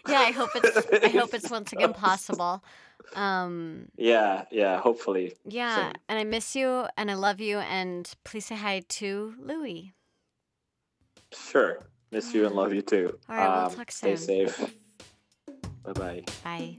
yeah, 0.09 0.21
I 0.21 0.31
hope 0.31 0.51
it's 0.55 1.05
I 1.05 1.09
hope 1.09 1.35
it's 1.35 1.51
once 1.51 1.73
again 1.73 1.93
possible. 2.07 2.63
Um, 3.15 3.89
Yeah, 3.97 4.45
yeah. 4.51 4.79
Hopefully. 4.81 5.35
yeah, 5.45 5.93
and 6.09 6.19
I 6.19 6.25
miss 6.25 6.55
you 6.57 6.87
and 6.97 7.11
I 7.11 7.15
love 7.15 7.41
you 7.41 7.59
and 7.59 8.11
please 8.25 8.47
say 8.47 8.57
hi 8.57 8.83
to 8.89 9.35
Louie. 9.41 9.93
Sure. 11.33 11.79
Miss 12.13 12.33
you 12.35 12.47
and 12.47 12.55
love 12.55 12.73
you 12.73 12.83
too. 12.83 13.19
Um, 13.29 13.37
All 13.37 13.37
right, 13.37 13.67
we'll 13.67 13.77
talk 13.77 13.91
soon. 13.91 14.17
Stay 14.17 14.47
safe. 14.47 14.75
Bye 15.85 15.93
bye. 15.93 16.25
Bye. 16.45 16.79